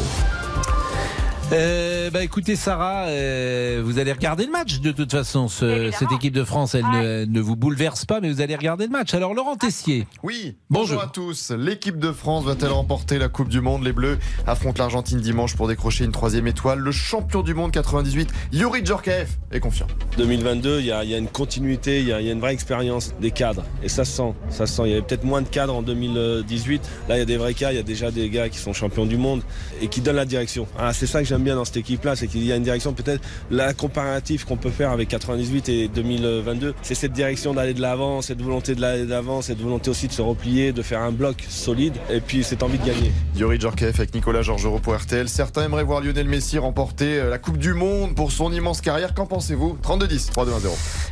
Euh, 1.53 2.09
bah 2.09 2.23
écoutez 2.23 2.55
Sarah, 2.55 3.05
euh, 3.09 3.81
vous 3.85 3.99
allez 3.99 4.11
regarder 4.11 4.45
le 4.45 4.51
match 4.51 4.79
de 4.79 4.91
toute 4.91 5.11
façon. 5.11 5.47
Ce- 5.47 5.91
cette 5.91 6.11
équipe 6.11 6.33
de 6.33 6.43
France, 6.43 6.73
elle 6.73 6.83
ne, 6.85 7.25
ne 7.25 7.39
vous 7.41 7.55
bouleverse 7.55 8.05
pas, 8.05 8.21
mais 8.21 8.31
vous 8.31 8.41
allez 8.41 8.55
regarder 8.55 8.85
le 8.85 8.89
match. 8.91 9.13
Alors 9.13 9.35
Laurent 9.35 9.55
Tessier, 9.55 10.07
Oui, 10.23 10.57
Bonjour. 10.71 10.95
bonjour 10.97 11.03
à 11.03 11.07
tous. 11.07 11.51
L'équipe 11.51 11.99
de 11.99 12.11
France 12.11 12.43
va-t-elle 12.45 12.71
remporter 12.71 13.19
la 13.19 13.29
Coupe 13.29 13.49
du 13.49 13.61
Monde? 13.61 13.83
Les 13.83 13.93
Bleus 13.93 14.17
affrontent 14.47 14.81
l'Argentine 14.81 15.19
dimanche 15.19 15.55
pour 15.55 15.67
décrocher 15.67 16.05
une 16.05 16.11
troisième 16.11 16.47
étoile. 16.47 16.79
Le 16.79 16.91
champion 16.91 17.43
du 17.43 17.53
monde 17.53 17.71
98, 17.71 18.29
Yuri 18.51 18.83
Djorkaeff, 18.83 19.37
est 19.51 19.59
confiant. 19.59 19.87
2022, 20.17 20.79
il 20.79 20.87
y 20.87 20.91
a, 20.91 21.03
il 21.03 21.11
y 21.11 21.13
a 21.13 21.19
une 21.19 21.27
continuité, 21.29 21.99
il 21.99 22.07
y 22.07 22.13
a, 22.13 22.19
il 22.19 22.25
y 22.25 22.29
a 22.29 22.33
une 22.33 22.39
vraie 22.39 22.53
expérience 22.53 23.13
des 23.21 23.29
cadres. 23.31 23.63
Et 23.83 23.89
ça 23.89 24.05
se 24.05 24.11
sent, 24.13 24.33
ça 24.49 24.65
se 24.65 24.73
sent. 24.73 24.83
Il 24.85 24.89
y 24.89 24.93
avait 24.93 25.03
peut-être 25.03 25.23
moins 25.23 25.43
de 25.43 25.47
cadres 25.49 25.75
en 25.75 25.83
2018. 25.83 26.81
Là, 27.09 27.15
il 27.17 27.19
y 27.19 27.21
a 27.21 27.25
des 27.25 27.37
vrais 27.37 27.53
cas, 27.53 27.71
il 27.71 27.75
y 27.75 27.79
a 27.79 27.83
déjà 27.83 28.09
des 28.09 28.29
gars 28.31 28.49
qui 28.49 28.57
sont 28.57 28.73
champions 28.73 29.05
du 29.05 29.17
monde 29.17 29.43
et 29.81 29.87
qui 29.87 30.01
donnent 30.01 30.15
la 30.15 30.25
direction. 30.25 30.67
Ah, 30.79 30.93
c'est 30.93 31.05
ça 31.05 31.19
que 31.21 31.27
j'aime 31.27 31.42
bien 31.43 31.55
dans 31.55 31.65
cette 31.65 31.77
équipe-là, 31.77 32.15
c'est 32.15 32.27
qu'il 32.27 32.43
y 32.43 32.51
a 32.51 32.55
une 32.55 32.63
direction 32.63 32.93
peut-être, 32.93 33.21
la 33.51 33.73
comparative 33.73 34.45
qu'on 34.45 34.57
peut 34.57 34.69
faire 34.69 34.91
avec 34.91 35.09
98 35.09 35.69
et 35.69 35.87
2022, 35.87 36.73
c'est 36.81 36.95
cette 36.95 37.13
direction 37.13 37.53
d'aller 37.53 37.73
de 37.73 37.81
l'avant, 37.81 38.21
cette 38.21 38.41
volonté 38.41 38.75
de 38.75 38.81
l'aller 38.81 39.05
de 39.05 39.09
l'avant, 39.09 39.41
cette 39.41 39.59
volonté 39.59 39.89
aussi 39.89 40.07
de 40.07 40.13
se 40.13 40.21
replier, 40.21 40.71
de 40.71 40.81
faire 40.81 41.01
un 41.01 41.11
bloc 41.11 41.43
solide 41.49 41.93
et 42.09 42.19
puis 42.19 42.43
cette 42.43 42.63
envie 42.63 42.77
de 42.77 42.85
gagner. 42.85 43.11
Yuri 43.35 43.59
Djorkaeff 43.59 43.99
avec 43.99 44.13
Nicolas 44.13 44.41
Georgerot 44.41 44.79
pour 44.79 44.95
RTL. 44.95 45.27
Certains 45.29 45.65
aimeraient 45.65 45.83
voir 45.83 46.01
Lionel 46.01 46.27
Messi 46.27 46.57
remporter 46.57 47.19
euh, 47.19 47.29
la 47.29 47.37
Coupe 47.37 47.57
du 47.57 47.73
Monde 47.73 48.15
pour 48.15 48.31
son 48.31 48.51
immense 48.51 48.81
carrière. 48.81 49.13
Qu'en 49.13 49.25
pensez-vous? 49.25 49.77
32-10, 49.83 50.31
3-2-1-0. 50.31 50.69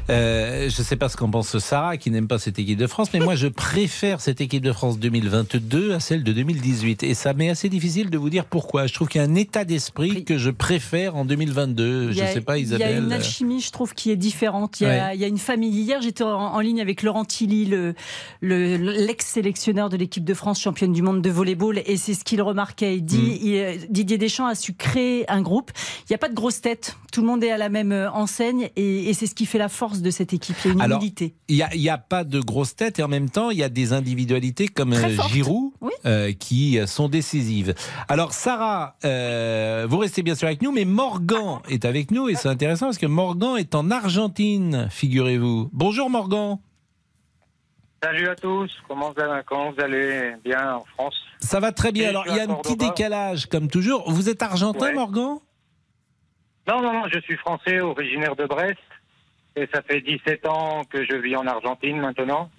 euh, 0.10 0.70
je 0.70 0.80
ne 0.80 0.86
sais 0.86 0.96
pas 0.96 1.10
ce 1.10 1.18
qu'en 1.18 1.30
pense 1.30 1.58
Sarah, 1.60 1.98
qui 1.98 2.12
n'aime 2.12 2.28
pas 2.28 2.40
cette 2.40 2.60
équipe 2.60 2.78
de 2.78 2.88
France, 2.88 3.10
mais 3.14 3.20
moi 3.20 3.36
je 3.36 3.48
préfère 3.48 4.22
cette 4.22 4.42
équipe 4.42 4.64
de 4.64 4.72
France 4.72 5.00
2022 5.00 5.94
à 5.94 6.00
celle 6.00 6.24
de 6.24 6.34
2018. 6.34 7.04
Et 7.04 7.14
ça 7.14 7.34
m'est 7.34 7.50
assez 7.50 7.70
difficile 7.70 8.10
de 8.10 8.18
vous 8.18 8.30
dire 8.30 8.46
pourquoi. 8.46 8.88
Je 8.88 8.94
trouve 8.94 9.08
qu'il 9.08 9.22
y 9.22 9.24
a 9.24 9.28
un 9.28 9.36
état 9.36 9.66
d'esprit 9.66 10.21
que 10.24 10.38
je 10.38 10.50
préfère 10.50 11.16
en 11.16 11.24
Il 11.24 11.28
2022. 11.30 12.12
y 12.12 12.14
Je 12.14 12.22
ne 12.24 12.28
sais 12.28 12.42
pas, 12.42 12.58
Il 12.58 12.68
y 12.68 12.74
a 12.74 12.78
Isabelle. 12.78 13.04
une 13.04 13.12
alchimie, 13.14 13.62
je 13.62 13.72
trouve, 13.72 13.94
qui 13.94 14.12
est 14.12 14.16
différente. 14.16 14.80
Il 14.82 14.84
y 14.84 14.88
a, 14.88 15.08
Ouais. 15.08 15.16
il 15.16 15.22
y 15.22 15.24
a 15.24 15.28
une 15.28 15.38
famille. 15.38 15.72
Hier, 15.82 16.02
j'étais 16.02 16.24
en, 16.24 16.30
en 16.30 16.60
ligne 16.60 16.82
avec 16.82 17.04
Laurent 17.04 17.26
Tilly, 17.26 17.66
le- 17.66 17.94
le- 18.42 18.76
l'ex-sélectionneur 18.78 19.90
de 19.90 19.98
l'équipe 19.98 20.24
de 20.24 20.34
France, 20.34 20.60
championne 20.62 20.94
du 20.94 21.02
monde 21.02 21.22
de 21.22 21.30
volleyball, 21.30 21.82
et 21.86 21.98
c'est 21.98 22.14
ce 22.14 22.24
qu'il 22.24 22.42
remarquait. 22.42 22.98
Il 22.98 23.04
Mm. 23.04 23.06
dit, 23.06 23.40
il- 23.44 23.88
Didier 23.90 24.18
Deschamps 24.18 24.48
a 24.48 24.56
su 24.56 24.74
créer 24.74 25.30
un 25.30 25.42
groupe. 25.42 25.72
Il 26.02 26.12
n'y 26.12 26.16
a 26.16 26.20
pas 26.20 26.30
de 26.30 26.34
grosse 26.36 26.62
tête. 26.62 26.96
Tout 27.12 27.22
le 27.22 27.28
monde 27.28 27.44
est 27.44 27.52
à 27.52 27.58
la 27.58 27.70
même 27.70 27.92
euh, 27.92 28.10
enseigne, 28.12 28.70
et, 28.76 29.10
et 29.10 29.14
c'est 29.14 29.28
ce 29.28 29.36
qui 29.36 29.46
fait 29.46 29.58
la 29.58 29.70
force 29.70 30.02
de 30.02 30.10
cette 30.12 30.34
équipe. 30.34 30.56
Il 30.64 30.68
y 30.68 30.72
a 30.72 30.74
une 30.76 30.82
Alors, 30.82 30.98
humilité. 31.00 31.34
Il 31.50 31.66
n'y 31.76 31.90
a, 31.90 31.98
pas 31.98 32.24
de 32.24 32.40
grosses 32.40 32.76
têtes 32.76 33.00
et 33.00 33.04
en 33.04 33.08
même 33.08 33.30
temps, 33.30 33.50
il 33.52 33.58
y 33.58 33.64
a 33.64 33.70
des 33.70 33.94
individualités 33.94 34.68
comme 34.68 34.94
euh. 34.94 35.18
Giroud 35.30 35.72
Oui. 35.82 35.92
euh, 36.06 36.32
qui 36.34 36.80
euh, 36.80 36.88
sont 36.88 37.10
décisives. 37.10 37.74
Alors, 38.08 38.34
Sarah, 38.34 38.96
euh, 39.06 39.86
vous 39.90 39.98
restez 40.02 40.24
bien 40.24 40.36
sûr 40.36 40.48
avec 40.48 40.62
nous, 40.62 40.72
mais 40.72 40.86
Morgan 40.86 41.60
est 41.70 41.86
avec 41.86 42.12
nous 42.12 42.28
et 42.28 42.36
c'est 42.36 42.50
intéressant 42.50 42.88
parce 42.88 42.98
que 42.98 43.06
Morgan 43.06 43.58
est 43.58 43.76
en 43.76 43.90
Argentine, 43.92 44.88
figurez-vous. 44.90 45.70
Bonjour 45.72 46.10
Morgan. 46.10 46.58
Salut 48.04 48.28
à 48.28 48.36
tous, 48.36 48.72
comment 48.88 49.14
vous, 49.16 49.82
allez, 49.82 50.34
bien 50.44 50.76
en 50.76 50.84
France? 50.96 51.16
Ça 51.40 51.60
va 51.60 51.72
très 51.72 51.92
bien. 51.92 52.10
Alors, 52.10 52.26
il 52.28 52.36
y 52.36 52.40
a 52.40 52.44
un 52.44 52.56
petit 52.56 52.76
décalage 52.76 53.46
comme 53.46 53.68
toujours. 53.68 54.10
Vous 54.12 54.28
êtes 54.28 54.42
argentin, 54.42 54.88
Ouais. 54.88 54.94
Morgan? 54.94 55.38
Non, 56.68 56.82
non, 56.82 56.94
non, 56.94 57.04
je 57.14 57.20
suis 57.20 57.38
français, 57.38 57.80
originaire 57.80 58.36
de 58.36 58.46
Brest, 58.46 58.78
et 59.56 59.68
ça 59.72 59.82
fait 59.84 60.02
17 60.02 60.48
ans 60.48 60.82
que 60.90 61.06
je 61.06 61.16
vis 61.16 61.36
en 61.36 61.46
Argentine 61.46 62.00
maintenant. 62.00 62.50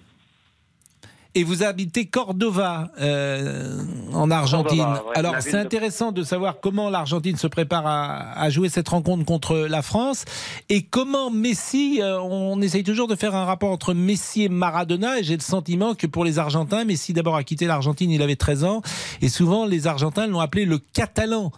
Et 1.35 1.43
vous 1.43 1.63
habitez 1.63 2.05
Cordova, 2.05 2.91
euh, 3.01 3.79
en 4.13 4.29
Argentine. 4.29 4.81
Ouais, 4.81 5.13
Alors, 5.15 5.35
c'est 5.39 5.53
de- 5.53 5.57
intéressant 5.57 6.11
de 6.11 6.21
savoir 6.21 6.59
comment 6.59 6.91
l'Argentine 6.91 7.37
se 7.37 7.47
prépare 7.47 7.87
à, 7.87 8.33
à 8.39 8.49
jouer 8.51 8.69
cette 8.69 8.87
rencontre 8.89 9.25
contre 9.25 9.55
la 9.57 9.81
France 9.81 10.25
et 10.69 10.83
comment 10.83 11.31
Messi, 11.31 12.01
euh, 12.03 12.19
on 12.21 12.61
essaye 12.61 12.83
toujours 12.83 13.07
de 13.07 13.15
faire 13.15 13.33
un 13.33 13.45
rapport 13.45 13.71
entre 13.71 13.95
Messi 13.95 14.43
et 14.43 14.49
Maradona 14.49 15.17
et 15.19 15.23
j'ai 15.23 15.33
le 15.35 15.41
sentiment 15.41 15.95
que 15.95 16.05
pour 16.05 16.23
les 16.23 16.37
Argentins, 16.37 16.85
Messi 16.85 17.13
d'abord 17.13 17.35
a 17.35 17.43
quitté 17.43 17.65
l'Argentine, 17.65 18.11
il 18.11 18.21
avait 18.21 18.35
13 18.35 18.63
ans 18.63 18.83
et 19.23 19.27
souvent 19.29 19.65
les 19.65 19.87
Argentins 19.87 20.27
l'ont 20.27 20.39
appelé 20.39 20.65
le 20.65 20.77
Catalan. 20.77 21.51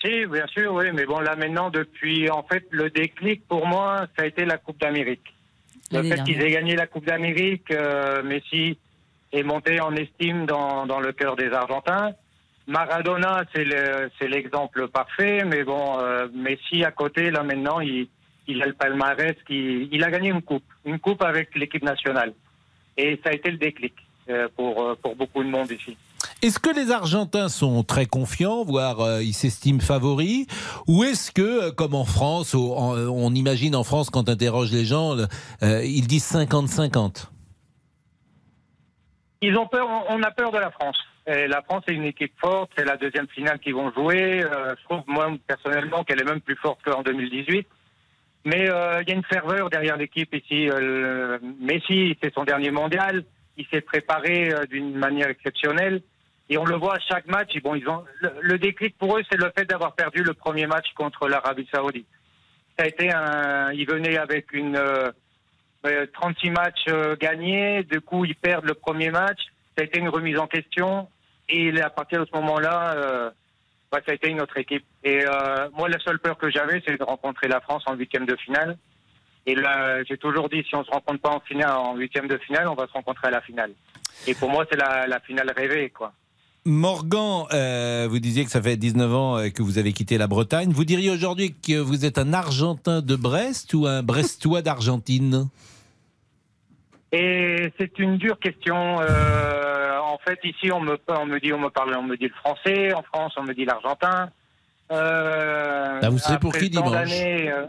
Si, 0.00 0.26
bien 0.32 0.46
sûr, 0.46 0.72
oui, 0.74 0.84
mais 0.94 1.04
bon, 1.06 1.18
là 1.20 1.34
maintenant, 1.36 1.68
depuis, 1.70 2.30
en 2.30 2.42
fait, 2.44 2.64
le 2.70 2.88
déclic 2.88 3.46
pour 3.48 3.66
moi, 3.66 4.06
ça 4.16 4.22
a 4.22 4.26
été 4.26 4.44
la 4.46 4.56
Coupe 4.56 4.80
d'Amérique. 4.80 5.34
Le 5.92 6.02
fait 6.08 6.22
qu'ils 6.24 6.42
aient 6.42 6.50
gagné 6.50 6.76
la 6.76 6.86
Coupe 6.86 7.04
d'Amérique, 7.06 7.70
euh, 7.70 8.22
Messi 8.22 8.78
est 9.32 9.42
monté 9.42 9.80
en 9.80 9.94
estime 9.94 10.46
dans, 10.46 10.86
dans 10.86 11.00
le 11.00 11.12
cœur 11.12 11.36
des 11.36 11.50
Argentins. 11.52 12.12
Maradona, 12.66 13.44
c'est 13.54 13.64
le- 13.64 14.10
c'est 14.18 14.28
l'exemple 14.28 14.88
parfait, 14.88 15.44
mais 15.44 15.64
bon, 15.64 15.98
euh, 16.00 16.28
Messi 16.32 16.84
à 16.84 16.90
côté, 16.92 17.30
là 17.30 17.42
maintenant, 17.42 17.80
il, 17.80 18.08
il 18.46 18.62
a 18.62 18.66
le 18.66 18.72
palmarès, 18.74 19.34
qui, 19.46 19.88
il 19.90 20.04
a 20.04 20.10
gagné 20.10 20.28
une 20.30 20.42
coupe, 20.42 20.64
une 20.84 20.98
coupe 20.98 21.22
avec 21.22 21.54
l'équipe 21.56 21.82
nationale. 21.82 22.32
Et 22.96 23.18
ça 23.24 23.30
a 23.30 23.32
été 23.32 23.50
le 23.50 23.56
déclic 23.56 23.94
euh, 24.28 24.48
pour, 24.56 24.82
euh, 24.82 24.94
pour 25.00 25.16
beaucoup 25.16 25.42
de 25.42 25.48
monde 25.48 25.70
ici. 25.70 25.96
Est-ce 26.42 26.58
que 26.58 26.70
les 26.74 26.90
Argentins 26.90 27.48
sont 27.50 27.82
très 27.82 28.06
confiants, 28.06 28.64
voire 28.64 29.00
euh, 29.00 29.22
ils 29.22 29.34
s'estiment 29.34 29.80
favoris? 29.80 30.46
Ou 30.86 31.04
est-ce 31.04 31.30
que, 31.30 31.68
euh, 31.68 31.70
comme 31.70 31.94
en 31.94 32.04
France, 32.06 32.54
euh, 32.54 32.58
on 32.58 33.34
imagine 33.34 33.76
en 33.76 33.84
France 33.84 34.08
quand 34.08 34.28
on 34.28 34.32
interroge 34.32 34.72
les 34.72 34.84
gens, 34.86 35.16
ils 35.62 36.06
disent 36.06 36.24
50-50 36.24 37.30
Ils 39.42 39.56
ont 39.56 39.66
peur, 39.66 39.86
on- 40.08 40.22
a 40.22 40.30
peur 40.30 40.50
de 40.52 40.58
la 40.58 40.70
France. 40.70 40.96
La 41.26 41.62
France 41.62 41.84
est 41.86 41.92
une 41.92 42.04
équipe 42.04 42.32
forte, 42.40 42.70
c'est 42.76 42.84
la 42.84 42.96
deuxième 42.96 43.28
finale 43.28 43.58
qu'ils 43.60 43.74
vont 43.74 43.92
jouer. 43.92 44.40
Je 44.42 44.84
trouve, 44.84 45.02
moi, 45.06 45.30
personnellement, 45.46 46.02
qu'elle 46.02 46.20
est 46.20 46.24
même 46.24 46.40
plus 46.40 46.56
forte 46.56 46.80
qu'en 46.84 47.02
2018. 47.02 47.66
Mais 48.46 48.60
il 48.62 48.66
y 48.66 49.12
a 49.12 49.14
une 49.14 49.22
ferveur 49.24 49.70
derrière 49.70 49.96
l'équipe 49.96 50.34
ici. 50.34 50.68
Euh, 50.68 51.38
Messi, 51.60 52.16
c'est 52.22 52.34
son 52.34 52.44
dernier 52.44 52.70
mondial. 52.70 53.24
Il 53.56 53.66
s'est 53.72 53.80
préparé 53.82 54.52
d'une 54.70 54.96
manière 54.96 55.28
exceptionnelle. 55.28 56.02
Et 56.50 56.58
on 56.58 56.64
le 56.64 56.76
voit 56.76 56.96
à 56.96 57.00
chaque 57.00 57.26
match. 57.26 57.56
Bon, 57.62 57.74
ils 57.74 57.88
ont, 57.88 58.04
le, 58.20 58.58
déclic 58.58 58.98
pour 58.98 59.16
eux, 59.16 59.22
c'est 59.30 59.38
le 59.38 59.50
fait 59.56 59.64
d'avoir 59.64 59.94
perdu 59.94 60.22
le 60.22 60.34
premier 60.34 60.66
match 60.66 60.92
contre 60.94 61.28
l'Arabie 61.28 61.68
Saoudite. 61.72 62.08
Ça 62.78 62.84
a 62.84 62.88
été 62.88 63.10
un. 63.12 63.72
Ils 63.72 63.86
venaient 63.86 64.18
avec 64.18 64.52
une. 64.52 64.76
euh, 64.76 65.10
euh, 65.86 66.06
36 66.12 66.50
matchs 66.50 66.84
euh, 66.88 67.16
gagnés, 67.18 67.84
du 67.84 68.00
coup 68.02 68.24
ils 68.26 68.34
perdent 68.34 68.66
le 68.66 68.74
premier 68.74 69.10
match, 69.10 69.38
ça 69.76 69.82
a 69.82 69.84
été 69.84 69.98
une 69.98 70.10
remise 70.10 70.38
en 70.38 70.46
question, 70.46 71.08
et 71.48 71.80
à 71.80 71.88
partir 71.88 72.20
de 72.20 72.26
ce 72.26 72.36
moment-là, 72.36 72.92
euh, 72.96 73.30
bah, 73.90 74.00
ça 74.04 74.12
a 74.12 74.14
été 74.14 74.28
une 74.28 74.40
autre 74.42 74.58
équipe. 74.58 74.84
Et 75.04 75.24
euh, 75.24 75.68
moi 75.72 75.88
la 75.88 75.98
seule 76.00 76.18
peur 76.18 76.36
que 76.36 76.50
j'avais, 76.50 76.82
c'est 76.86 76.98
de 76.98 77.02
rencontrer 77.02 77.48
la 77.48 77.60
France 77.60 77.82
en 77.86 77.94
huitième 77.94 78.26
de 78.26 78.36
finale. 78.36 78.76
Et 79.46 79.54
là, 79.54 80.04
j'ai 80.04 80.18
toujours 80.18 80.50
dit, 80.50 80.62
si 80.68 80.74
on 80.74 80.84
se 80.84 80.90
rencontre 80.90 81.22
pas 81.22 81.30
en 81.30 81.40
finale, 81.40 81.70
en 81.70 81.96
huitième 81.96 82.28
de 82.28 82.36
finale, 82.36 82.68
on 82.68 82.74
va 82.74 82.86
se 82.86 82.92
rencontrer 82.92 83.28
à 83.28 83.30
la 83.30 83.40
finale. 83.40 83.72
Et 84.26 84.34
pour 84.34 84.50
moi, 84.50 84.66
c'est 84.70 84.76
la, 84.76 85.06
la 85.06 85.18
finale 85.20 85.50
rêvée, 85.56 85.88
quoi. 85.88 86.12
Morgan, 86.66 87.46
euh, 87.52 88.06
vous 88.10 88.18
disiez 88.18 88.44
que 88.44 88.50
ça 88.50 88.60
fait 88.60 88.76
19 88.76 89.14
ans 89.14 89.36
euh, 89.38 89.48
que 89.48 89.62
vous 89.62 89.78
avez 89.78 89.92
quitté 89.92 90.18
la 90.18 90.26
Bretagne. 90.26 90.70
Vous 90.72 90.84
diriez 90.84 91.10
aujourd'hui 91.10 91.54
que 91.54 91.78
vous 91.78 92.04
êtes 92.04 92.18
un 92.18 92.32
Argentin 92.34 93.00
de 93.00 93.16
Brest 93.16 93.72
ou 93.74 93.86
un 93.86 94.02
Brestois 94.02 94.60
d'Argentine? 94.60 95.48
Et 97.12 97.72
c'est 97.78 97.98
une 97.98 98.18
dure 98.18 98.38
question. 98.38 99.00
Euh, 99.00 99.98
en 100.00 100.18
fait, 100.18 100.38
ici, 100.44 100.70
on 100.70 100.80
me, 100.80 100.98
on 101.08 101.26
me 101.26 101.40
dit, 101.40 101.52
on 101.52 101.58
me 101.58 101.70
parle, 101.70 101.96
on 101.96 102.02
me 102.04 102.16
dit 102.16 102.28
le 102.28 102.34
français. 102.34 102.92
En 102.92 103.02
France, 103.02 103.32
on 103.36 103.42
me 103.42 103.54
dit 103.54 103.64
l'argentin. 103.64 104.28
Euh, 104.92 106.00
Ah, 106.02 106.10
vous 106.10 106.18
savez 106.18 106.38
pour 106.38 106.52
qui 106.52 106.68
dimanche? 106.68 107.08
euh, 107.10 107.66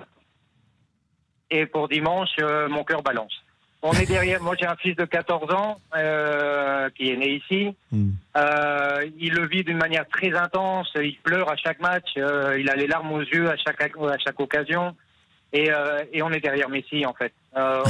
Et 1.49 1.65
pour 1.65 1.87
dimanche, 1.87 2.29
euh, 2.41 2.67
mon 2.67 2.83
cœur 2.83 3.01
balance. 3.03 3.33
On 3.83 3.93
est 3.93 4.05
derrière. 4.05 4.41
Moi, 4.41 4.55
j'ai 4.59 4.67
un 4.67 4.75
fils 4.75 4.95
de 4.95 5.05
14 5.05 5.51
ans 5.53 5.79
euh, 5.97 6.89
qui 6.95 7.09
est 7.11 7.17
né 7.17 7.31
ici. 7.43 7.75
Hmm. 7.91 8.11
Euh, 8.37 9.03
il 9.19 9.33
le 9.33 9.47
vit 9.47 9.63
d'une 9.63 9.77
manière 9.77 10.07
très 10.07 10.33
intense. 10.35 10.91
Il 10.95 11.17
pleure 11.23 11.49
à 11.49 11.55
chaque 11.55 11.79
match. 11.79 12.09
euh, 12.17 12.57
il 12.59 12.69
a 12.69 12.75
les 12.75 12.85
larmes 12.87 13.11
aux 13.11 13.21
yeux 13.21 13.49
à 13.49 13.55
chaque 13.57 13.81
à 13.81 14.17
chaque 14.23 14.39
occasion. 14.39 14.95
Et, 15.53 15.69
et 16.13 16.21
on 16.21 16.31
est 16.31 16.39
derrière 16.39 16.69
Messi 16.69 17.05
en 17.05 17.13
fait. 17.13 17.33
On, 17.55 17.83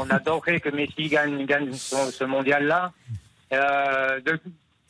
on 0.00 0.10
adorerait 0.10 0.60
que 0.60 0.68
Messi 0.68 1.08
gagne 1.08 1.46
gagne 1.46 1.72
ce, 1.72 1.96
ce 2.12 2.24
mondial-là. 2.24 2.92
Euh, 3.54 4.20
de 4.20 4.38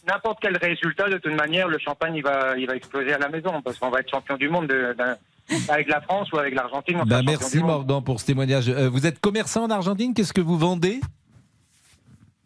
n'importe 0.09 0.39
quel 0.41 0.57
résultat, 0.57 1.09
de 1.09 1.19
toute 1.19 1.35
manière, 1.35 1.69
le 1.69 1.79
champagne 1.79 2.17
il 2.17 2.23
va 2.25 2.57
il 2.57 2.67
va 2.67 2.75
exploser 2.75 3.13
à 3.13 3.19
la 3.19 3.29
maison 3.29 3.63
parce 3.63 3.79
qu'on 3.79 3.91
va 3.91 4.01
être 4.01 4.11
champion 4.11 4.37
du 4.37 4.49
monde 4.49 4.67
de- 4.67 4.97
avec 5.69 5.89
la 5.89 6.01
France 6.01 6.31
ou 6.33 6.39
avec 6.39 6.55
l'Argentine. 6.55 7.03
Bah, 7.07 7.23
Merci. 7.25 7.59
Morgan 7.59 8.03
pour 8.03 8.21
ce 8.21 8.27
témoignage. 8.27 8.69
Euh, 8.69 8.89
vous 8.89 9.07
êtes 9.07 9.21
commerçant 9.21 9.65
en 9.65 9.71
Argentine, 9.71 10.15
qu'est-ce 10.15 10.33
que 10.33 10.41
vous 10.41 10.59
vendez? 10.59 11.01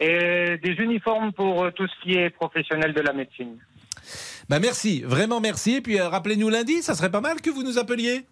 Et 0.00 0.58
des 0.62 0.72
uniformes 0.78 1.32
pour 1.32 1.64
euh, 1.64 1.70
tout 1.70 1.86
ce 1.86 2.02
qui 2.02 2.16
est 2.16 2.30
professionnel 2.30 2.94
de 2.94 3.00
la 3.00 3.12
médecine. 3.12 3.56
bah, 4.48 4.58
Merci, 4.58 5.02
vraiment 5.02 5.40
merci. 5.40 5.76
Et 5.76 5.80
puis 5.80 6.00
euh, 6.00 6.08
rappelez-nous 6.08 6.48
lundi, 6.48 6.82
ça 6.82 6.94
serait 6.94 7.10
pas 7.10 7.20
mal 7.20 7.40
que 7.40 7.50
vous 7.50 7.62
nous 7.62 7.78
appeliez 7.78 8.24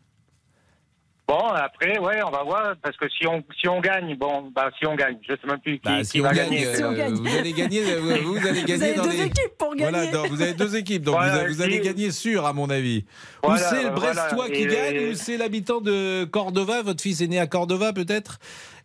Bon, 1.28 1.46
après, 1.48 1.98
ouais, 1.98 2.22
on 2.26 2.30
va 2.30 2.42
voir, 2.42 2.74
parce 2.82 2.96
que 2.96 3.06
si 3.10 3.26
on, 3.26 3.44
si 3.60 3.68
on 3.68 3.80
gagne, 3.82 4.16
bon, 4.16 4.50
bah, 4.54 4.70
si 4.78 4.86
on 4.86 4.94
gagne, 4.94 5.18
je 5.28 5.34
sais 5.34 5.46
même 5.46 5.60
plus 5.60 5.74
qui, 5.74 5.80
Bah, 5.84 5.98
qui 5.98 6.04
si 6.06 6.20
va 6.20 6.32
gagne, 6.32 6.48
gagner. 6.48 6.66
euh, 6.68 6.74
Si 6.74 6.84
on 6.84 6.92
gagne. 6.92 7.14
vous 7.14 7.36
allez 7.36 7.52
gagner, 7.52 7.82
euh, 7.84 8.00
vous, 8.00 8.34
vous 8.34 8.46
allez 8.46 8.60
Vous 8.60 8.66
gagner 8.66 8.84
avez 8.84 8.94
dans 8.94 9.02
deux 9.02 9.10
les. 9.10 9.22
équipes 9.24 9.58
pour 9.58 9.76
gagner. 9.76 9.90
Voilà, 9.90 10.10
non, 10.10 10.26
vous 10.30 10.40
avez 10.40 10.54
deux 10.54 10.74
équipes, 10.76 11.02
donc 11.02 11.16
Voilà, 11.16 11.44
vous, 11.46 11.52
vous 11.54 11.60
allez 11.60 11.80
gagner 11.80 12.10
sûr, 12.12 12.46
à 12.46 12.54
mon 12.54 12.70
avis. 12.70 13.04
ou 13.46 13.54
c'est 13.58 13.82
le 13.84 13.90
voilà, 13.90 14.14
Brestois 14.28 14.46
qui 14.48 14.62
et- 14.62 14.66
gagne, 14.68 15.10
ou 15.10 15.14
c'est 15.14 15.36
l'habitant 15.36 15.82
de 15.82 16.24
Cordova. 16.24 16.80
Votre 16.82 17.02
fils 17.02 17.20
est 17.20 17.26
né 17.26 17.38
à 17.38 17.46
Cordova, 17.46 17.92
peut-être 17.92 18.38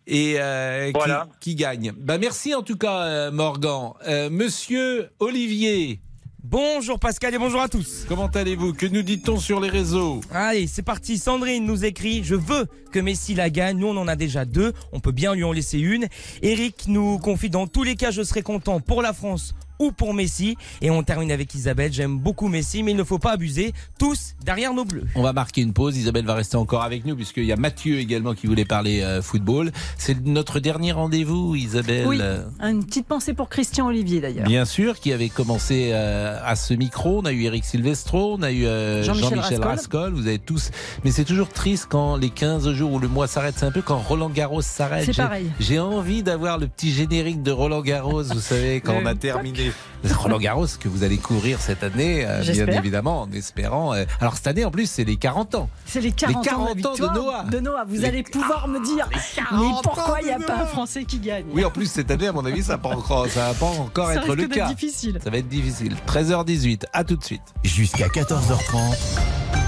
et 0.06 0.34
euh, 0.38 0.88
qui- 0.88 0.92
Voilà. 0.92 1.28
qui, 1.40 1.54
gagne. 1.54 1.92
Bah, 1.96 2.18
merci 2.18 2.54
en 2.54 2.60
tout 2.62 2.76
cas, 2.76 3.04
euh, 3.06 3.30
Morgan. 3.30 3.92
Euh, 4.06 4.28
Monsieur 4.28 5.08
Olivier, 5.18 6.00
Bonjour 6.46 6.98
Pascal 6.98 7.34
et 7.34 7.38
bonjour 7.38 7.62
à 7.62 7.70
tous. 7.70 8.04
comment 8.06 8.26
allez-vous? 8.26 8.74
Que 8.74 8.84
nous 8.84 9.00
dit-on 9.00 9.38
sur 9.38 9.60
les 9.60 9.70
réseaux? 9.70 10.20
Allez, 10.30 10.66
c'est 10.66 10.82
parti. 10.82 11.16
Sandrine 11.16 11.64
nous 11.64 11.86
écrit 11.86 12.22
Je 12.22 12.34
veux 12.34 12.66
que 12.92 12.98
Messi 12.98 13.34
la 13.34 13.48
gagne. 13.48 13.78
Nous, 13.78 13.86
on 13.86 13.96
en 13.96 14.06
a 14.06 14.14
déjà 14.14 14.44
deux. 14.44 14.74
On 14.92 15.00
peut 15.00 15.10
bien 15.10 15.34
lui 15.34 15.42
en 15.42 15.52
laisser 15.52 15.78
une. 15.78 16.06
Eric 16.42 16.84
nous 16.86 17.18
confie 17.18 17.48
Dans 17.48 17.66
tous 17.66 17.82
les 17.82 17.96
cas, 17.96 18.10
je 18.10 18.22
serai 18.22 18.42
content 18.42 18.80
pour 18.80 19.00
la 19.00 19.14
France 19.14 19.54
ou 19.78 19.92
pour 19.92 20.14
Messi. 20.14 20.56
Et 20.80 20.90
on 20.90 21.02
termine 21.02 21.32
avec 21.32 21.54
Isabelle. 21.54 21.92
J'aime 21.92 22.18
beaucoup 22.18 22.48
Messi, 22.48 22.82
mais 22.82 22.92
il 22.92 22.96
ne 22.96 23.04
faut 23.04 23.18
pas 23.18 23.32
abuser. 23.32 23.72
Tous 23.98 24.34
derrière 24.44 24.74
nos 24.74 24.84
bleus. 24.84 25.04
On 25.14 25.22
va 25.22 25.32
marquer 25.32 25.62
une 25.62 25.72
pause. 25.72 25.96
Isabelle 25.96 26.24
va 26.24 26.34
rester 26.34 26.56
encore 26.56 26.82
avec 26.82 27.04
nous 27.04 27.16
puisqu'il 27.16 27.44
y 27.44 27.52
a 27.52 27.56
Mathieu 27.56 27.98
également 27.98 28.34
qui 28.34 28.46
voulait 28.46 28.64
parler 28.64 29.02
euh, 29.02 29.22
football. 29.22 29.72
C'est 29.98 30.24
notre 30.26 30.60
dernier 30.60 30.92
rendez-vous, 30.92 31.54
Isabelle. 31.54 32.06
Oui, 32.06 32.20
une 32.60 32.84
petite 32.84 33.06
pensée 33.06 33.34
pour 33.34 33.48
Christian 33.48 33.86
Olivier 33.86 34.20
d'ailleurs. 34.20 34.46
Bien 34.46 34.64
sûr, 34.64 34.98
qui 34.98 35.12
avait 35.12 35.28
commencé 35.28 35.90
euh, 35.92 36.38
à 36.44 36.56
ce 36.56 36.74
micro. 36.74 37.20
On 37.20 37.24
a 37.24 37.32
eu 37.32 37.42
Eric 37.44 37.64
Silvestro, 37.64 38.36
on 38.38 38.42
a 38.42 38.50
eu 38.50 38.66
euh, 38.66 39.02
Jean-Michel 39.02 39.30
Jean-Michel 39.30 39.60
Rascol. 39.60 40.00
Rascol. 40.00 40.12
Vous 40.14 40.26
avez 40.26 40.38
tous. 40.38 40.70
Mais 41.04 41.10
c'est 41.10 41.24
toujours 41.24 41.48
triste 41.48 41.86
quand 41.88 42.16
les 42.16 42.30
15 42.30 42.72
jours 42.72 42.92
ou 42.92 42.98
le 42.98 43.08
mois 43.08 43.26
s'arrête. 43.26 43.54
C'est 43.56 43.66
un 43.66 43.72
peu 43.72 43.82
quand 43.82 43.98
Roland 43.98 44.30
Garros 44.30 44.62
s'arrête. 44.62 45.06
C'est 45.06 45.16
pareil. 45.16 45.50
J'ai 45.60 45.78
envie 45.78 46.22
d'avoir 46.22 46.58
le 46.58 46.66
petit 46.66 46.90
générique 46.90 47.42
de 47.42 47.50
Roland 47.50 47.82
Garros, 47.82 48.22
vous 48.22 48.40
savez, 48.40 48.80
quand 48.80 48.94
on 49.02 49.06
a 49.06 49.14
terminé. 49.14 49.72
Roland 50.18 50.38
Garros 50.38 50.66
que 50.78 50.88
vous 50.88 51.02
allez 51.02 51.16
couvrir 51.16 51.60
cette 51.60 51.82
année, 51.82 52.26
euh, 52.26 52.42
bien 52.42 52.66
évidemment, 52.68 53.22
en 53.22 53.32
espérant. 53.32 53.94
euh, 53.94 54.04
Alors 54.20 54.34
cette 54.36 54.46
année, 54.48 54.64
en 54.64 54.70
plus, 54.70 54.88
c'est 54.90 55.04
les 55.04 55.16
40 55.16 55.54
ans. 55.54 55.70
C'est 55.86 56.00
les 56.00 56.12
40, 56.12 56.44
Les 56.44 56.50
40 56.50 56.68
ans, 56.86 56.94
de, 56.94 57.04
ans 57.04 57.12
Noah. 57.14 57.44
de 57.44 57.60
Noah. 57.60 57.84
Vous 57.88 57.94
Les- 57.96 58.04
allez 58.06 58.22
pouvoir 58.22 58.68
me 58.68 58.84
dire 58.84 59.08
mais 59.12 59.18
40 59.36 59.82
pourquoi 59.82 60.18
il 60.20 60.26
n'y 60.26 60.32
a 60.32 60.38
pas 60.38 60.62
un. 60.62 60.66
Français 60.66 61.04
qui 61.04 61.18
gagne 61.20 61.44
Oui, 61.52 61.64
en 61.64 61.70
plus, 61.70 61.86
cette 61.86 62.10
année, 62.10 62.26
à 62.26 62.32
mon 62.32 62.44
avis, 62.44 62.62
ça 62.62 62.72
va 62.72 62.78
pas 62.78 62.88
encore, 62.90 63.26
ça 63.28 63.48
va 63.48 63.54
pas 63.54 63.66
encore 63.66 64.08
Ça 64.08 64.16
être 64.16 64.34
le 64.34 64.46
cas. 64.46 64.68
difficile. 64.68 65.18
Ça 65.24 65.30
va 65.30 65.38
être 65.38 65.48
difficile. 65.48 65.96
13h18, 66.06 66.84
à 66.92 67.04
tout 67.04 67.16
de 67.16 67.24
suite. 67.24 67.42
Jusqu'à 67.62 68.08
14h30. 68.08 68.96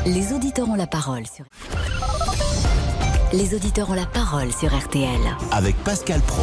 Les 0.07 0.33
auditeurs 0.33 0.69
ont 0.69 0.75
la 0.75 0.87
parole 0.87 1.25
sur. 1.27 1.45
Les 3.33 3.55
auditeurs 3.55 3.91
ont 3.91 3.95
la 3.95 4.07
parole 4.07 4.53
sur 4.53 4.73
RTL. 4.77 5.09
Avec 5.51 5.75
Pascal 5.83 6.21
Pro. 6.21 6.43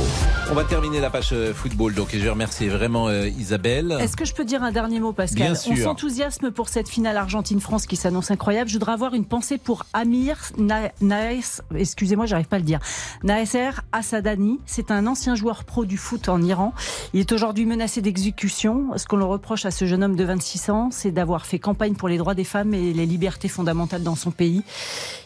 On 0.51 0.53
va 0.53 0.65
terminer 0.65 0.99
la 0.99 1.09
page 1.09 1.29
euh, 1.31 1.53
football, 1.53 1.93
donc 1.95 2.13
et 2.13 2.19
je 2.19 2.23
vais 2.25 2.29
remercier 2.29 2.67
vraiment 2.67 3.07
euh, 3.07 3.29
Isabelle. 3.29 3.97
Est-ce 4.01 4.17
que 4.17 4.25
je 4.25 4.33
peux 4.33 4.43
dire 4.43 4.61
un 4.63 4.71
dernier 4.73 4.99
mot, 4.99 5.13
Pascal 5.13 5.53
Bien 5.53 5.61
On 5.71 5.75
s'enthousiasme 5.77 6.51
pour 6.51 6.67
cette 6.67 6.89
finale 6.89 7.15
Argentine-France 7.15 7.85
qui 7.87 7.95
s'annonce 7.95 8.31
incroyable. 8.31 8.69
Je 8.69 8.73
voudrais 8.73 8.91
avoir 8.91 9.13
une 9.13 9.23
pensée 9.25 9.57
pour 9.57 9.85
Amir 9.93 10.37
Na- 10.57 10.91
Naes, 10.99 11.61
excusez-moi, 11.73 12.25
j'arrive 12.25 12.47
pas 12.47 12.57
à 12.57 12.59
le 12.59 12.65
dire. 12.65 12.79
Naesser 13.23 13.69
Assadani, 13.93 14.59
c'est 14.65 14.91
un 14.91 15.07
ancien 15.07 15.35
joueur 15.35 15.63
pro 15.63 15.85
du 15.85 15.97
foot 15.97 16.27
en 16.27 16.41
Iran. 16.41 16.73
Il 17.13 17.21
est 17.21 17.31
aujourd'hui 17.31 17.65
menacé 17.65 18.01
d'exécution. 18.01 18.87
Ce 18.97 19.05
qu'on 19.05 19.17
le 19.17 19.25
reproche 19.25 19.65
à 19.65 19.71
ce 19.71 19.85
jeune 19.85 20.03
homme 20.03 20.17
de 20.17 20.23
26 20.25 20.69
ans, 20.69 20.89
c'est 20.91 21.11
d'avoir 21.11 21.45
fait 21.45 21.59
campagne 21.59 21.93
pour 21.95 22.09
les 22.09 22.17
droits 22.17 22.35
des 22.35 22.43
femmes 22.43 22.73
et 22.73 22.91
les 22.93 23.05
libertés 23.05 23.47
fondamentales 23.47 24.03
dans 24.03 24.15
son 24.15 24.31
pays. 24.31 24.63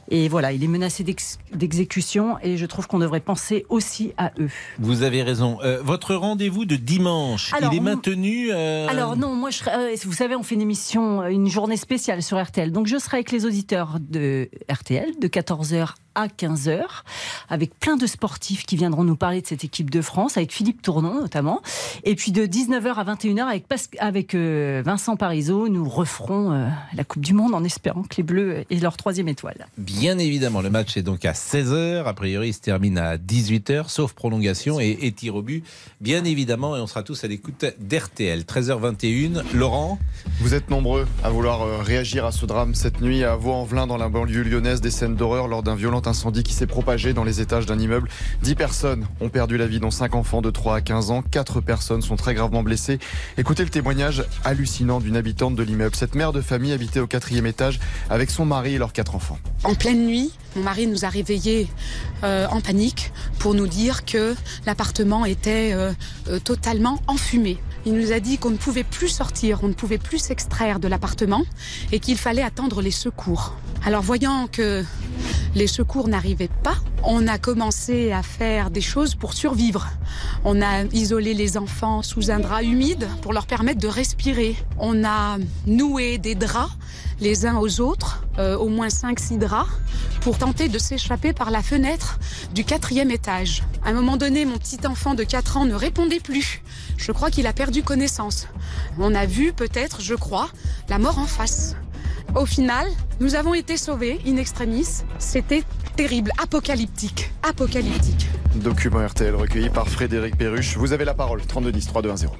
Et 0.10 0.30
voilà, 0.30 0.52
il 0.54 0.64
est 0.64 0.68
menacé 0.68 1.04
d'ex- 1.04 1.38
d'exécution 1.54 2.38
et 2.42 2.56
je 2.58 2.66
trouve 2.66 2.88
qu'on 2.88 3.00
devrait 3.00 3.20
penser 3.20 3.66
aussi 3.70 4.14
à 4.18 4.32
eux. 4.40 4.50
Vous 4.80 5.04
avez 5.04 5.22
raison. 5.24 5.60
Euh, 5.64 5.82
votre 5.84 6.16
rendez-vous 6.16 6.66
de 6.66 6.76
dimanche, 6.78 7.54
Alors, 7.54 7.74
il 7.74 7.78
est 7.78 7.80
on- 7.80 7.84
maintenu. 7.84 8.50
euh, 8.52 8.88
Alors 8.88 9.18
non, 9.18 9.36
moi 9.36 9.50
je 9.50 9.58
serai, 9.58 9.72
euh, 9.72 9.96
vous 10.06 10.14
savez, 10.14 10.36
on 10.36 10.44
fait 10.44 10.56
une 10.56 10.62
émission, 10.62 11.26
une 11.28 11.48
journée 11.50 11.78
spéciale 11.78 12.24
sur 12.24 12.42
RTL. 12.42 12.72
Donc 12.72 12.88
je 12.88 12.98
serai 12.98 13.18
avec 13.18 13.32
les 13.32 13.46
auditeurs 13.46 13.98
de 14.00 14.50
RTL 14.70 15.20
de 15.20 15.28
14h 15.28 15.96
à 16.18 16.28
15h, 16.28 16.82
avec 17.50 17.80
plein 17.80 17.96
de 17.96 18.08
sportifs 18.08 18.66
qui 18.66 18.76
viendront 18.76 19.04
nous 19.04 19.16
parler 19.16 19.42
de 19.42 19.48
cette 19.48 19.64
équipe 19.64 19.90
de 19.92 20.02
France, 20.02 20.36
avec 20.38 20.52
Philippe 20.52 20.82
Tournon 20.82 21.22
notamment. 21.22 21.62
Et 22.04 22.16
puis 22.16 22.32
de 22.32 22.46
19h 22.48 22.96
à 22.96 23.04
21h 23.16 23.44
avec, 23.44 23.68
Pas- 23.68 23.76
avec 24.00 24.34
euh, 24.34 24.82
Vincent 24.84 25.16
Parisot, 25.16 25.70
nous 25.70 25.88
referons 25.88 26.52
euh, 26.52 26.68
la 26.96 27.04
Coupe 27.04 27.24
du 27.24 27.34
Monde 27.34 27.54
en 27.54 27.64
espérant 27.64 28.02
que 28.02 28.16
les 28.18 28.24
Bleus 28.24 28.66
aient 28.70 28.80
leur 28.80 28.98
troisième 28.98 29.28
étoile. 29.28 29.68
Bien 29.78 30.18
évidemment, 30.18 30.62
le 30.62 30.70
match 30.72 30.98
est 30.98 31.04
donc 31.04 31.24
à 31.26 31.34
16h. 31.34 32.04
A 32.06 32.14
priori, 32.14 32.50
il 32.50 32.54
se 32.54 32.62
termine 32.62 32.98
à 32.98 33.18
18h, 33.18 33.90
sauf 33.90 34.14
prolongation 34.14 34.80
et, 34.80 34.98
et 35.02 35.12
tir 35.12 35.36
au 35.36 35.44
but. 35.44 35.64
Bien 36.02 36.24
évidemment, 36.24 36.76
et 36.76 36.80
on 36.80 36.88
sera 36.88 37.04
tous 37.04 37.24
à 37.24 37.28
l'écoute 37.28 37.64
d'RTL. 37.80 38.42
13h21. 38.42 39.44
Laurent? 39.54 40.00
Vous 40.40 40.54
êtes 40.54 40.70
nombreux 40.70 41.08
à 41.24 41.30
vouloir 41.30 41.62
euh, 41.62 41.78
réagir 41.82 42.26
à 42.26 42.32
ce 42.32 42.46
drame 42.46 42.74
cette 42.76 43.02
nuit 43.02 43.24
à 43.24 43.36
Vaux-en-Velin 43.36 43.88
dans 43.88 43.98
la 43.98 44.10
banlieue 44.10 44.44
lyonnaise 44.44 44.82
des 44.82 44.92
scènes 44.92 45.16
d'horreur 45.16 45.48
lors 45.48 45.64
d'un 45.64 45.76
violent 45.76 46.02
incendie 46.08 46.44
qui 46.44 46.54
s'est 46.54 46.66
propagé 46.68 47.14
dans 47.14 47.24
les 47.24 47.42
étages 47.42 47.66
d'un 47.66 47.78
immeuble. 47.80 48.10
10 48.44 48.56
personnes 48.56 49.08
ont 49.22 49.30
perdu 49.30 49.58
la 49.58 49.68
vie 49.68 49.80
dont 49.80 49.92
5 49.92 50.16
enfants 50.16 50.42
de 50.42 50.50
3 50.50 50.78
à 50.78 50.82
15 50.82 51.12
ans. 51.12 51.22
4 51.22 51.62
personnes 51.62 52.02
sont 52.02 52.16
très 52.16 52.34
gravement 52.34 52.64
blessées. 52.64 53.00
Écoutez 53.38 53.64
le 53.64 53.70
témoignage 53.70 54.26
hallucinant 54.44 55.00
d'une 55.00 55.16
habitante 55.16 55.56
de 55.56 55.64
l'immeuble. 55.64 55.96
Cette 55.96 56.16
mère 56.16 56.34
de 56.34 56.42
famille 56.42 56.74
habitait 56.74 57.00
au 57.00 57.08
quatrième 57.08 57.46
étage 57.46 57.80
avec 58.10 58.32
son 58.32 58.46
mari 58.46 58.76
et 58.76 58.78
leurs 58.78 58.94
4 58.94 59.16
enfants. 59.16 59.38
En 59.64 59.76
pleine 59.76 60.06
nuit, 60.06 60.32
mon 60.56 60.64
mari 60.64 60.88
nous 60.88 61.06
a 61.06 61.10
réveillés 61.10 61.68
euh, 62.24 62.48
en 62.50 62.62
panique 62.62 63.12
pour 63.40 63.54
nous 63.54 63.68
dire 63.68 64.06
que 64.06 64.36
l'appartement 64.66 65.26
était 65.26 65.72
euh, 65.74 65.92
euh, 66.30 66.40
totalement 66.40 67.00
enfumé. 67.08 67.58
Il 67.88 67.94
nous 67.94 68.12
a 68.12 68.20
dit 68.20 68.38
qu'on 68.38 68.50
ne 68.50 68.58
pouvait 68.58 68.84
plus 68.84 69.08
sortir, 69.08 69.60
on 69.64 69.70
ne 69.70 69.74
pouvait 69.74 69.98
plus 69.98 70.18
s'extraire 70.18 70.82
de 70.82 70.90
l'appartement 70.90 71.46
et 71.94 72.02
qu'il 72.02 72.18
fallait 72.18 72.42
attendre 72.42 72.82
les 72.82 72.92
secours. 72.92 73.56
Alors 73.86 74.02
voyant 74.02 74.48
que 74.52 74.84
les 75.56 75.68
secours 75.68 76.10
n'arrivaient 76.10 76.50
pas, 76.64 76.76
on 77.02 77.30
a 77.30 77.38
commencé 77.38 78.12
à 78.12 78.24
faire 78.24 78.72
des 78.72 78.82
choses 78.82 79.16
pour 79.16 79.32
survivre. 79.32 79.88
On 80.44 80.62
a 80.62 80.84
isolé 80.92 81.34
les 81.34 81.58
enfants 81.58 82.02
sous 82.02 82.30
un 82.30 82.40
drap 82.40 82.62
humide 82.62 83.08
pour 83.22 83.32
leur 83.32 83.48
permettre 83.48 83.80
de 83.80 83.88
respirer. 83.88 84.58
On 84.78 85.06
a 85.06 85.38
noué 85.66 86.18
des 86.18 86.36
draps 86.36 86.74
les 87.20 87.46
uns 87.46 87.58
aux 87.58 87.80
autres, 87.82 88.24
euh, 88.38 88.58
au 88.58 88.70
moins 88.70 88.88
5-6 88.88 89.38
draps, 89.38 89.70
pour 90.22 90.38
tenter 90.38 90.70
de 90.70 90.78
s'échapper 90.78 91.34
par 91.34 91.52
la 91.52 91.62
fenêtre 91.62 92.20
du 92.54 92.64
quatrième 92.64 93.12
étage. 93.12 93.64
À 93.84 93.90
un 93.90 93.94
moment 93.94 94.18
donné, 94.18 94.46
mon 94.46 94.58
petit 94.58 94.86
enfant 94.86 95.14
de 95.14 95.24
4 95.24 95.58
ans 95.58 95.66
ne 95.66 95.76
répondait 95.76 96.20
plus. 96.20 96.62
Je 96.98 97.12
crois 97.12 97.32
qu'il 97.32 97.48
a 97.48 97.54
perdu 97.54 97.84
connaissance. 97.84 98.48
On 99.00 99.16
a 99.16 99.26
vu 99.26 99.54
peut-être, 99.54 100.02
je 100.02 100.16
crois, 100.16 100.50
la 100.90 101.00
mort 101.00 101.20
en 101.20 101.26
face. 101.26 101.76
Au 102.36 102.46
final, 102.46 102.88
nous 103.20 103.36
avons 103.36 103.54
été 103.54 103.78
sauvés 103.78 104.20
in 104.28 104.38
extremis. 104.38 104.88
C'était 105.18 105.64
terrible, 105.96 106.32
apocalyptique, 106.42 107.32
apocalyptique. 107.42 108.28
Document 108.56 109.06
RTL 109.06 109.36
recueilli 109.36 109.70
par 109.70 109.88
Frédéric 109.88 110.38
Perruche. 110.38 110.78
Vous 110.78 110.94
avez 110.94 111.06
la 111.06 111.14
parole. 111.14 111.42
32 111.42 111.72
10 111.72 111.88
3 111.88 112.02
2 112.02 112.12
1 112.12 112.18
0. 112.18 112.34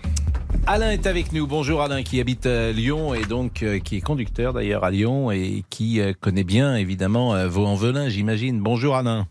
Alain 0.70 0.92
est 0.92 1.08
avec 1.08 1.32
nous. 1.32 1.48
Bonjour 1.48 1.82
Alain, 1.82 2.04
qui 2.04 2.20
habite 2.20 2.46
à 2.46 2.74
Lyon 2.74 3.14
et 3.14 3.24
donc 3.24 3.64
euh, 3.64 3.80
qui 3.80 3.96
est 3.96 4.02
conducteur 4.02 4.52
d'ailleurs 4.52 4.84
à 4.84 4.92
Lyon 4.92 5.32
et 5.32 5.64
qui 5.70 6.02
euh, 6.02 6.12
connaît 6.20 6.44
bien 6.44 6.76
évidemment 6.76 7.36
euh, 7.36 7.48
Vaux-en-Velin, 7.48 8.10
j'imagine. 8.10 8.60
Bonjour 8.60 8.98
Alain. 8.98 9.28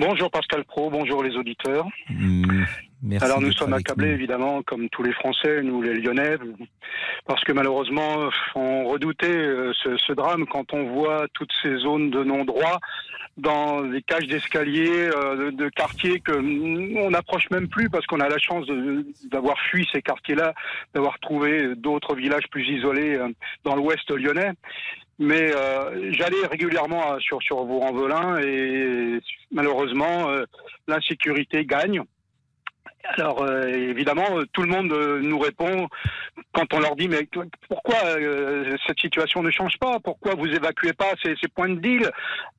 Bonjour 0.00 0.28
Pascal 0.28 0.64
Pro, 0.64 0.90
bonjour 0.90 1.22
les 1.22 1.36
auditeurs. 1.36 1.86
Mm, 2.10 2.64
Merci. 3.04 3.24
Alors 3.24 3.40
nous 3.40 3.52
sommes 3.52 3.72
accablés 3.74 4.08
nous. 4.08 4.14
évidemment, 4.14 4.62
comme 4.62 4.88
tous 4.88 5.04
les 5.04 5.12
Français, 5.12 5.62
nous 5.62 5.82
les 5.82 5.94
Lyonnais, 5.94 6.36
parce 7.26 7.44
que 7.44 7.52
malheureusement 7.52 8.28
on 8.56 8.88
redoutait 8.88 9.28
euh, 9.28 9.72
ce, 9.84 9.96
ce 9.96 10.12
drame 10.12 10.46
quand 10.46 10.74
on 10.74 10.92
voit 10.94 11.26
toutes 11.32 11.52
ces 11.62 11.76
zones 11.76 12.10
de 12.10 12.24
non-droit 12.24 12.80
dans 13.36 13.80
les 13.80 14.02
cages 14.02 14.26
d'escalier 14.26 14.88
euh, 14.90 15.36
de, 15.36 15.50
de 15.50 15.68
quartiers 15.68 16.20
que 16.20 16.32
on 16.32 17.10
n'approche 17.10 17.48
même 17.50 17.68
plus 17.68 17.88
parce 17.88 18.06
qu'on 18.06 18.20
a 18.20 18.28
la 18.28 18.38
chance 18.38 18.66
d'avoir 19.30 19.56
fui 19.70 19.88
ces 19.92 20.02
quartiers-là, 20.02 20.54
d'avoir 20.94 21.18
trouvé 21.18 21.74
d'autres 21.76 22.14
villages 22.14 22.48
plus 22.50 22.66
isolés 22.68 23.16
euh, 23.16 23.28
dans 23.64 23.74
l'ouest 23.74 24.10
lyonnais. 24.10 24.52
Mais 25.18 25.54
euh, 25.54 26.10
j'allais 26.12 26.46
régulièrement 26.50 27.18
sur 27.20 27.40
sur 27.42 27.64
Vaux-en-Velin 27.64 28.38
et 28.40 29.20
malheureusement 29.50 30.28
euh, 30.30 30.44
l'insécurité 30.88 31.64
gagne. 31.64 32.02
Alors 33.04 33.42
euh, 33.42 33.66
évidemment, 33.66 34.38
euh, 34.38 34.44
tout 34.52 34.62
le 34.62 34.68
monde 34.68 34.92
euh, 34.92 35.20
nous 35.20 35.38
répond 35.38 35.88
quand 36.52 36.72
on 36.72 36.80
leur 36.80 36.96
dit 36.96 37.08
mais 37.08 37.28
pourquoi 37.68 37.96
euh, 38.06 38.76
cette 38.86 39.00
situation 39.00 39.42
ne 39.42 39.50
change 39.50 39.76
pas? 39.78 39.98
Pourquoi 40.02 40.34
vous 40.34 40.46
évacuez 40.46 40.92
pas 40.92 41.12
ces, 41.22 41.34
ces 41.40 41.48
points 41.48 41.68
de 41.68 41.80
deal? 41.80 42.10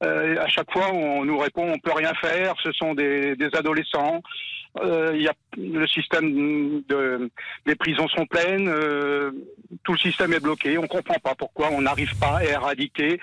À 0.02 0.48
chaque 0.48 0.72
fois, 0.72 0.92
on 0.94 1.26
nous 1.26 1.38
répond 1.38 1.72
on 1.72 1.80
peut 1.80 1.94
rien 1.94 2.14
faire. 2.16 2.56
Ce 2.64 2.72
sont 2.74 2.94
des, 2.94 3.36
des 3.36 3.50
adolescents. 3.54 4.22
Il 4.84 5.22
y 5.22 5.28
a 5.28 5.34
le 5.56 5.88
système 5.88 6.82
de 6.90 7.30
les 7.66 7.76
prisons 7.76 8.08
sont 8.10 8.26
pleines. 8.26 8.66
tout 9.84 9.94
le 9.94 9.98
système 9.98 10.34
est 10.34 10.40
bloqué. 10.40 10.78
On 10.78 10.88
comprend 10.88 11.20
pas 11.24 11.36
pourquoi 11.36 11.70
on 11.72 11.82
n'arrive 11.82 12.18
pas 12.20 12.38
à 12.38 12.44
éradiquer 12.44 13.20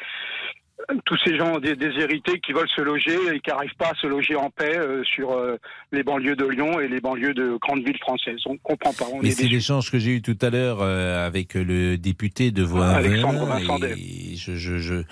tous 1.05 1.17
ces 1.25 1.37
gens 1.37 1.59
déshérités 1.59 2.41
qui 2.41 2.53
veulent 2.53 2.69
se 2.75 2.81
loger 2.81 3.17
et 3.33 3.41
qui 3.41 3.51
n'arrivent 3.51 3.77
pas 3.79 3.91
à 3.91 3.95
se 3.95 4.07
loger 4.07 4.37
en 4.37 4.51
paix 4.51 4.77
euh, 4.77 5.03
sur 5.05 5.33
euh, 5.33 5.57
les 5.93 6.03
banlieues 6.03 6.37
de 6.37 6.47
Lyon 6.47 6.81
et 6.81 6.89
les 6.89 7.01
banlieues 7.01 7.35
de 7.35 7.57
grandes 7.61 7.85
villes 7.85 7.99
françaises. 7.99 8.41
On 8.47 8.55
ne 8.55 8.59
comprend 8.59 8.93
pas. 8.93 9.07
Mais 9.23 9.31
c'est 9.31 9.49
l'échange 9.49 9.91
que 9.91 9.99
j'ai 9.99 10.17
eu 10.17 10.23
tout 10.23 10.39
à 10.41 10.51
l'heure 10.51 10.79
euh, 10.81 11.27
avec 11.27 11.55
le 11.55 11.97
député 11.97 12.51
de 12.51 12.63
voix 12.63 12.89
Alexandre 12.89 13.59
et 13.97 14.37
je, 14.37 14.55
je, 14.55 14.79
je, 14.79 15.03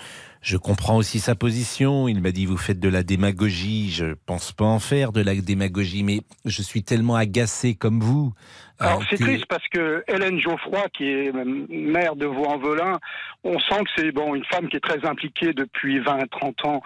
je 0.41 0.57
comprends 0.57 0.97
aussi 0.97 1.19
sa 1.19 1.35
position. 1.35 2.07
Il 2.07 2.21
m'a 2.21 2.31
dit 2.31 2.45
vous 2.45 2.57
faites 2.57 2.79
de 2.79 2.89
la 2.89 3.03
démagogie. 3.03 3.91
Je 3.91 4.13
pense 4.25 4.51
pas 4.51 4.65
en 4.65 4.79
faire 4.79 5.11
de 5.11 5.21
la 5.21 5.35
démagogie, 5.35 6.03
mais 6.03 6.21
je 6.45 6.61
suis 6.61 6.83
tellement 6.83 7.15
agacé 7.15 7.75
comme 7.75 7.99
vous 7.99 8.33
alors 8.79 9.03
c'est 9.09 9.17
triste 9.17 9.45
parce 9.47 9.67
que 9.67 10.03
Hélène 10.07 10.39
Geoffroy, 10.39 10.87
qui 10.93 11.03
est 11.03 11.33
maire 11.33 12.15
de 12.15 12.25
Vaux-en-Velin, 12.25 12.99
on 13.43 13.59
sent 13.59 13.83
que 13.83 13.89
c'est 13.97 14.11
bon 14.11 14.35
une 14.35 14.45
femme 14.45 14.69
qui 14.69 14.77
est 14.77 14.83
très 14.83 15.05
impliquée 15.05 15.53
depuis 15.53 15.99
20-30 15.99 16.67
ans. 16.67 16.81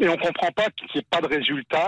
Et 0.00 0.08
on 0.08 0.12
ne 0.12 0.20
comprend 0.20 0.50
pas 0.52 0.66
qu'il 0.76 0.88
n'y 0.94 1.00
ait 1.00 1.06
pas 1.10 1.20
de 1.20 1.26
résultat, 1.26 1.86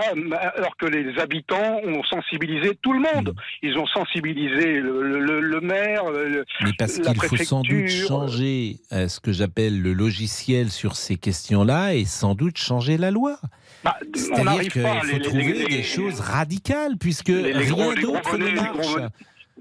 alors 0.55 0.75
que 0.77 0.85
les 0.85 1.17
habitants 1.19 1.79
ont 1.83 2.03
sensibilisé 2.03 2.77
tout 2.81 2.93
le 2.93 2.99
monde. 2.99 3.29
Hmm. 3.29 3.41
Ils 3.63 3.77
ont 3.77 3.87
sensibilisé 3.87 4.79
le, 4.79 5.59
maire, 5.61 6.03
le, 6.11 6.45
Mais 6.63 6.71
parce 6.77 6.99
qu'il 6.99 7.21
faut 7.21 7.37
sans 7.37 7.61
doute 7.61 7.87
changer 7.87 8.77
euh, 8.91 9.07
ce 9.07 9.19
que 9.19 9.31
j'appelle 9.31 9.81
le 9.81 9.93
logiciel 9.93 10.69
sur 10.69 10.95
ces 10.95 11.15
questions-là 11.15 11.95
et 11.95 12.05
sans 12.05 12.35
doute 12.35 12.57
changer 12.57 12.97
la 12.97 13.11
loi. 13.11 13.37
Bah, 13.83 13.97
C'est-à-dire 14.13 14.71
qu'il 14.71 14.81
faut 14.81 15.19
trouver 15.19 15.65
des 15.65 15.83
choses 15.83 16.19
radicales, 16.19 16.97
puisque 16.99 17.29
rien 17.29 17.93
d'autre 17.95 18.37
ne 18.37 18.51
marche 18.51 19.11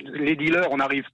les 0.04 0.36
dealers, 0.36 0.68
on 0.70 0.80
arrive 0.80 1.04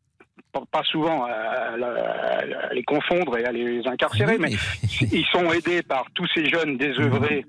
pas 0.64 0.82
souvent 0.84 1.24
à, 1.24 2.72
les 2.72 2.84
confondre 2.84 3.38
et 3.38 3.44
à 3.44 3.52
les 3.52 3.86
incarcérer, 3.86 4.38
mais 4.38 4.52
ils 5.12 5.26
sont 5.26 5.52
aidés 5.52 5.82
par 5.82 6.06
tous 6.14 6.26
ces 6.34 6.46
jeunes 6.46 6.76
désœuvrés. 6.76 7.44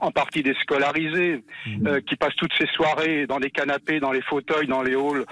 En 0.00 0.12
partie 0.12 0.44
déscolarisés, 0.44 1.42
mhm. 1.66 1.86
euh, 1.88 2.00
qui 2.00 2.14
passent 2.14 2.36
toutes 2.36 2.52
ces 2.56 2.68
soirées 2.68 3.26
dans 3.26 3.40
des 3.40 3.50
canapés, 3.50 3.98
dans 3.98 4.12
les 4.12 4.22
fauteuils, 4.22 4.68
dans 4.68 4.80
les 4.80 4.94
halls, 4.94 5.24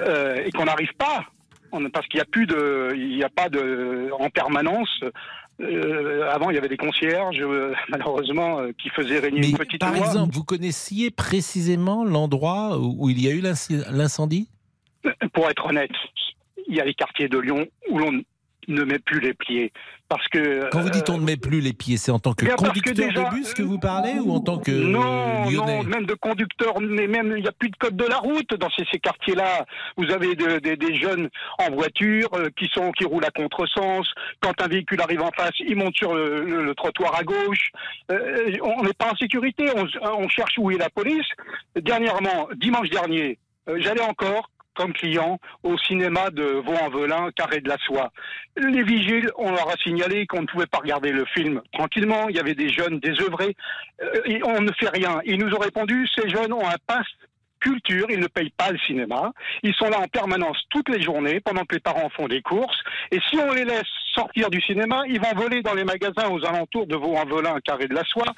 euh, 0.00 0.44
et 0.44 0.50
qu'on 0.50 0.66
n'arrive 0.66 0.92
pas, 0.98 1.24
parce 1.90 2.06
qu'il 2.06 2.18
n'y 2.18 2.20
a 2.20 2.26
plus 2.26 2.46
de, 2.46 2.92
il 2.94 3.16
n'y 3.16 3.24
a 3.24 3.30
pas 3.30 3.48
de, 3.48 4.10
en 4.18 4.28
permanence, 4.28 4.90
euh, 5.58 6.28
avant, 6.30 6.50
il 6.50 6.56
y 6.56 6.58
avait 6.58 6.68
des 6.68 6.76
concierges, 6.76 7.42
malheureusement, 7.88 8.58
qui 8.76 8.90
faisaient 8.90 9.20
régner 9.20 9.48
une 9.48 9.56
petite 9.56 9.80
Par 9.80 9.96
exemple, 9.96 10.34
vous 10.34 10.44
connaissiez 10.44 11.10
précisément 11.10 12.04
l'endroit 12.04 12.78
où 12.78 13.08
il 13.08 13.22
y 13.22 13.26
a 13.26 13.30
eu 13.30 13.40
l'incendie? 13.40 14.50
Pour 15.32 15.48
être 15.48 15.64
honnête, 15.64 15.90
il 16.70 16.76
y 16.76 16.80
a 16.80 16.84
les 16.84 16.94
quartiers 16.94 17.28
de 17.28 17.38
Lyon 17.38 17.66
où 17.90 17.98
l'on 17.98 18.22
ne 18.68 18.84
met 18.84 18.98
plus 18.98 19.20
les 19.20 19.34
pieds. 19.34 19.72
Parce 20.08 20.26
que, 20.28 20.68
Quand 20.70 20.80
vous 20.80 20.90
dites 20.90 21.08
on 21.08 21.18
ne 21.18 21.24
met 21.24 21.36
plus 21.36 21.60
les 21.60 21.72
pieds, 21.72 21.96
c'est 21.96 22.10
en 22.10 22.18
tant 22.18 22.32
que 22.32 22.44
conducteur 22.56 22.94
de 22.94 23.34
bus 23.34 23.54
que 23.54 23.62
vous 23.62 23.78
parlez 23.78 24.14
ou 24.18 24.32
en 24.32 24.40
tant 24.40 24.58
que 24.58 24.70
non, 24.70 25.48
Non, 25.50 25.82
même 25.84 26.04
de 26.04 26.14
conducteur, 26.14 26.80
mais 26.80 27.06
même 27.06 27.34
il 27.36 27.42
n'y 27.42 27.48
a 27.48 27.52
plus 27.52 27.70
de 27.70 27.76
code 27.76 27.96
de 27.96 28.04
la 28.04 28.18
route 28.18 28.52
dans 28.54 28.68
ces, 28.70 28.98
quartiers-là. 28.98 29.64
Vous 29.96 30.10
avez 30.10 30.34
des 30.34 30.94
jeunes 30.96 31.28
en 31.58 31.70
voiture 31.72 32.28
euh, 32.34 32.48
qui 32.56 32.68
sont 32.74 32.90
qui 32.92 33.04
roulent 33.04 33.24
à 33.24 33.30
contresens. 33.30 34.06
Quand 34.40 34.60
un 34.60 34.68
véhicule 34.68 35.00
arrive 35.00 35.22
en 35.22 35.30
face, 35.30 35.54
ils 35.60 35.76
montent 35.76 35.96
sur 35.96 36.14
le, 36.14 36.74
trottoir 36.74 37.14
à 37.14 37.22
gauche. 37.22 37.70
Euh, 38.10 38.56
on 38.62 38.82
n'est 38.82 38.92
pas 38.92 39.12
en 39.12 39.16
sécurité. 39.16 39.66
On, 39.76 39.86
on, 40.24 40.28
cherche 40.28 40.54
où 40.58 40.70
est 40.70 40.78
la 40.78 40.90
police. 40.90 41.26
Dernièrement, 41.80 42.48
dimanche 42.56 42.90
dernier, 42.90 43.38
euh, 43.68 43.78
j'allais 43.80 44.02
encore 44.02 44.50
comme 44.74 44.92
client 44.92 45.38
au 45.62 45.76
cinéma 45.78 46.30
de 46.30 46.42
Vaux-en-Velin, 46.42 47.30
Carré 47.36 47.60
de 47.60 47.68
la 47.68 47.76
Soie. 47.78 48.10
Les 48.56 48.82
vigiles, 48.82 49.30
on 49.36 49.50
leur 49.50 49.68
a 49.68 49.76
signalé 49.82 50.26
qu'on 50.26 50.42
ne 50.42 50.46
pouvait 50.46 50.66
pas 50.66 50.78
regarder 50.78 51.12
le 51.12 51.24
film 51.26 51.60
tranquillement. 51.72 52.28
Il 52.28 52.36
y 52.36 52.40
avait 52.40 52.54
des 52.54 52.68
jeunes 52.68 52.98
désœuvrés. 53.00 53.56
Euh, 54.02 54.20
et 54.26 54.42
on 54.44 54.60
ne 54.60 54.72
fait 54.72 54.88
rien. 54.88 55.20
Ils 55.24 55.38
nous 55.38 55.54
ont 55.54 55.60
répondu, 55.60 56.06
ces 56.14 56.28
jeunes 56.28 56.52
ont 56.52 56.66
un 56.66 56.76
passe 56.86 57.06
culture, 57.60 58.06
ils 58.10 58.18
ne 58.18 58.26
payent 58.26 58.52
pas 58.56 58.70
le 58.72 58.78
cinéma. 58.78 59.32
Ils 59.62 59.74
sont 59.74 59.88
là 59.88 60.00
en 60.00 60.08
permanence 60.08 60.58
toutes 60.70 60.88
les 60.88 61.02
journées 61.02 61.40
pendant 61.40 61.64
que 61.64 61.74
les 61.74 61.80
parents 61.80 62.08
font 62.10 62.26
des 62.26 62.42
courses. 62.42 62.80
Et 63.10 63.18
si 63.28 63.36
on 63.36 63.52
les 63.52 63.64
laisse 63.64 63.86
sortir 64.14 64.50
du 64.50 64.60
cinéma, 64.60 65.02
ils 65.08 65.20
vont 65.20 65.34
voler 65.34 65.62
dans 65.62 65.74
les 65.74 65.84
magasins 65.84 66.28
aux 66.30 66.44
alentours 66.44 66.86
de 66.86 66.96
Vaux-en-Velin, 66.96 67.58
carré 67.64 67.86
de 67.86 67.94
la 67.94 68.04
soie. 68.04 68.32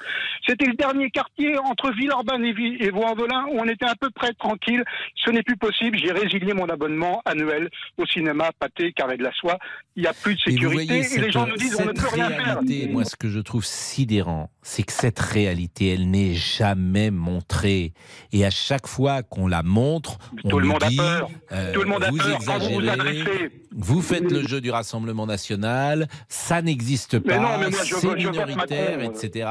C'était 0.47 0.65
le 0.65 0.73
dernier 0.73 1.09
quartier 1.09 1.57
entre 1.57 1.91
Villeurbanne 1.91 2.45
et, 2.45 2.89
Vaux-en-Velin 2.89 3.45
où 3.51 3.59
on 3.59 3.67
était 3.67 3.85
à 3.85 3.95
peu 3.95 4.09
près 4.09 4.33
tranquille. 4.33 4.83
Ce 5.15 5.31
n'est 5.31 5.43
plus 5.43 5.57
possible. 5.57 5.97
J'ai 5.97 6.11
résilié 6.11 6.53
mon 6.53 6.67
abonnement 6.69 7.21
annuel 7.25 7.69
au 7.97 8.05
cinéma 8.05 8.51
Pâté, 8.59 8.91
carré 8.93 9.17
de 9.17 9.23
la 9.23 9.31
soie. 9.31 9.57
Il 9.95 10.03
n'y 10.03 10.07
a 10.07 10.13
plus 10.13 10.35
de 10.35 10.39
sécurité 10.39 10.99
et, 10.99 11.19
les 11.19 11.31
gens 11.31 11.47
nous 11.47 11.57
disent 11.57 11.77
on 11.79 11.85
ne 11.85 11.91
peut 11.91 12.07
rien 12.11 12.29
faire. 12.29 12.59
Moi, 12.89 13.05
ce 13.05 13.15
que 13.15 13.29
je 13.29 13.39
trouve 13.39 13.65
sidérant, 13.65 14.49
c'est 14.63 14.83
que 14.83 14.93
cette 14.93 15.19
réalité, 15.19 15.93
elle 15.93 16.09
n'est 16.09 16.33
jamais 16.33 17.11
montrée. 17.11 17.93
Et 18.31 18.45
à 18.45 18.49
chaque 18.49 18.87
fois 18.87 19.21
qu'on 19.21 19.47
la 19.47 19.61
montre, 19.61 20.17
tout 20.37 20.55
on 20.55 20.59
le 20.59 20.67
monde 20.67 20.83
dit, 20.87 20.99
a 20.99 21.03
peur. 21.03 21.29
Euh, 21.51 21.73
tout 21.73 21.81
le 21.81 21.87
monde 21.87 22.03
a 22.03 22.09
vous 22.09 22.17
peur 22.17 22.35
exagérez, 22.35 23.51
vous, 23.75 24.01
faites 24.01 24.31
le 24.31 24.47
jeu 24.47 24.61
du 24.61 24.71
Rassemblement 24.71 25.25
national, 25.25 26.07
ça 26.29 26.61
n'existe 26.61 27.19
pas, 27.19 27.59
c'est 27.71 28.15
minoritaire, 28.15 29.01
etc. 29.01 29.49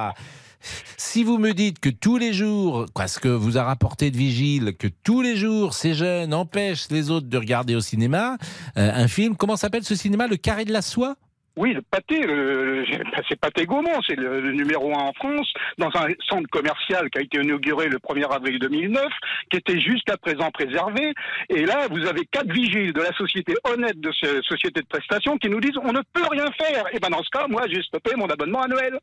Si 0.96 1.24
vous 1.24 1.38
me 1.38 1.52
dites 1.52 1.80
que 1.80 1.88
tous 1.88 2.18
les 2.18 2.32
jours, 2.32 2.86
ce 3.06 3.18
que 3.18 3.28
vous 3.28 3.58
a 3.58 3.64
rapporté 3.64 4.10
de 4.10 4.16
vigile, 4.16 4.76
que 4.76 4.86
tous 4.86 5.20
les 5.20 5.36
jours 5.36 5.74
ces 5.74 5.94
jeunes 5.94 6.32
empêchent 6.32 6.88
les 6.90 7.10
autres 7.10 7.26
de 7.26 7.36
regarder 7.36 7.74
au 7.74 7.80
cinéma 7.80 8.36
euh, 8.76 8.90
un 8.94 9.08
film, 9.08 9.36
comment 9.36 9.56
s'appelle 9.56 9.84
ce 9.84 9.94
cinéma 9.94 10.26
Le 10.26 10.36
Carré 10.36 10.64
de 10.64 10.72
la 10.72 10.82
Soie? 10.82 11.16
Oui, 11.56 11.74
le 11.74 11.82
pâté, 11.82 12.20
c'est 13.28 13.38
Pâté 13.38 13.66
Gaumont, 13.66 14.00
c'est 14.06 14.16
le, 14.16 14.52
numéro 14.52 14.94
un 14.96 15.02
en 15.02 15.12
France, 15.12 15.52
dans 15.78 15.90
un 15.94 16.08
centre 16.28 16.48
commercial 16.50 17.10
qui 17.10 17.18
a 17.18 17.22
été 17.22 17.40
inauguré 17.40 17.88
le 17.88 17.98
1er 17.98 18.30
avril 18.32 18.58
2009, 18.58 19.04
qui 19.50 19.58
était 19.58 19.78
jusqu'à 19.78 20.16
présent 20.16 20.50
préservé. 20.50 21.12
Et 21.50 21.66
là, 21.66 21.88
vous 21.90 22.06
avez 22.06 22.24
quatre 22.30 22.50
vigiles 22.50 22.92
de 22.92 23.00
la 23.00 23.12
société 23.12 23.54
honnête 23.64 24.00
de 24.00 24.10
cette 24.18 24.42
société 24.44 24.80
de 24.80 24.86
prestation 24.86 25.36
qui 25.36 25.48
nous 25.48 25.60
disent 25.60 25.76
on 25.82 25.92
ne 25.92 26.00
peut 26.12 26.26
rien 26.30 26.46
faire. 26.52 26.84
Et 26.92 26.98
ben 26.98 27.10
dans 27.10 27.22
ce 27.22 27.30
cas, 27.30 27.46
moi, 27.48 27.62
j'ai 27.68 27.82
stoppé 27.82 28.14
mon 28.16 28.26
abonnement 28.26 28.62
annuel. 28.62 28.98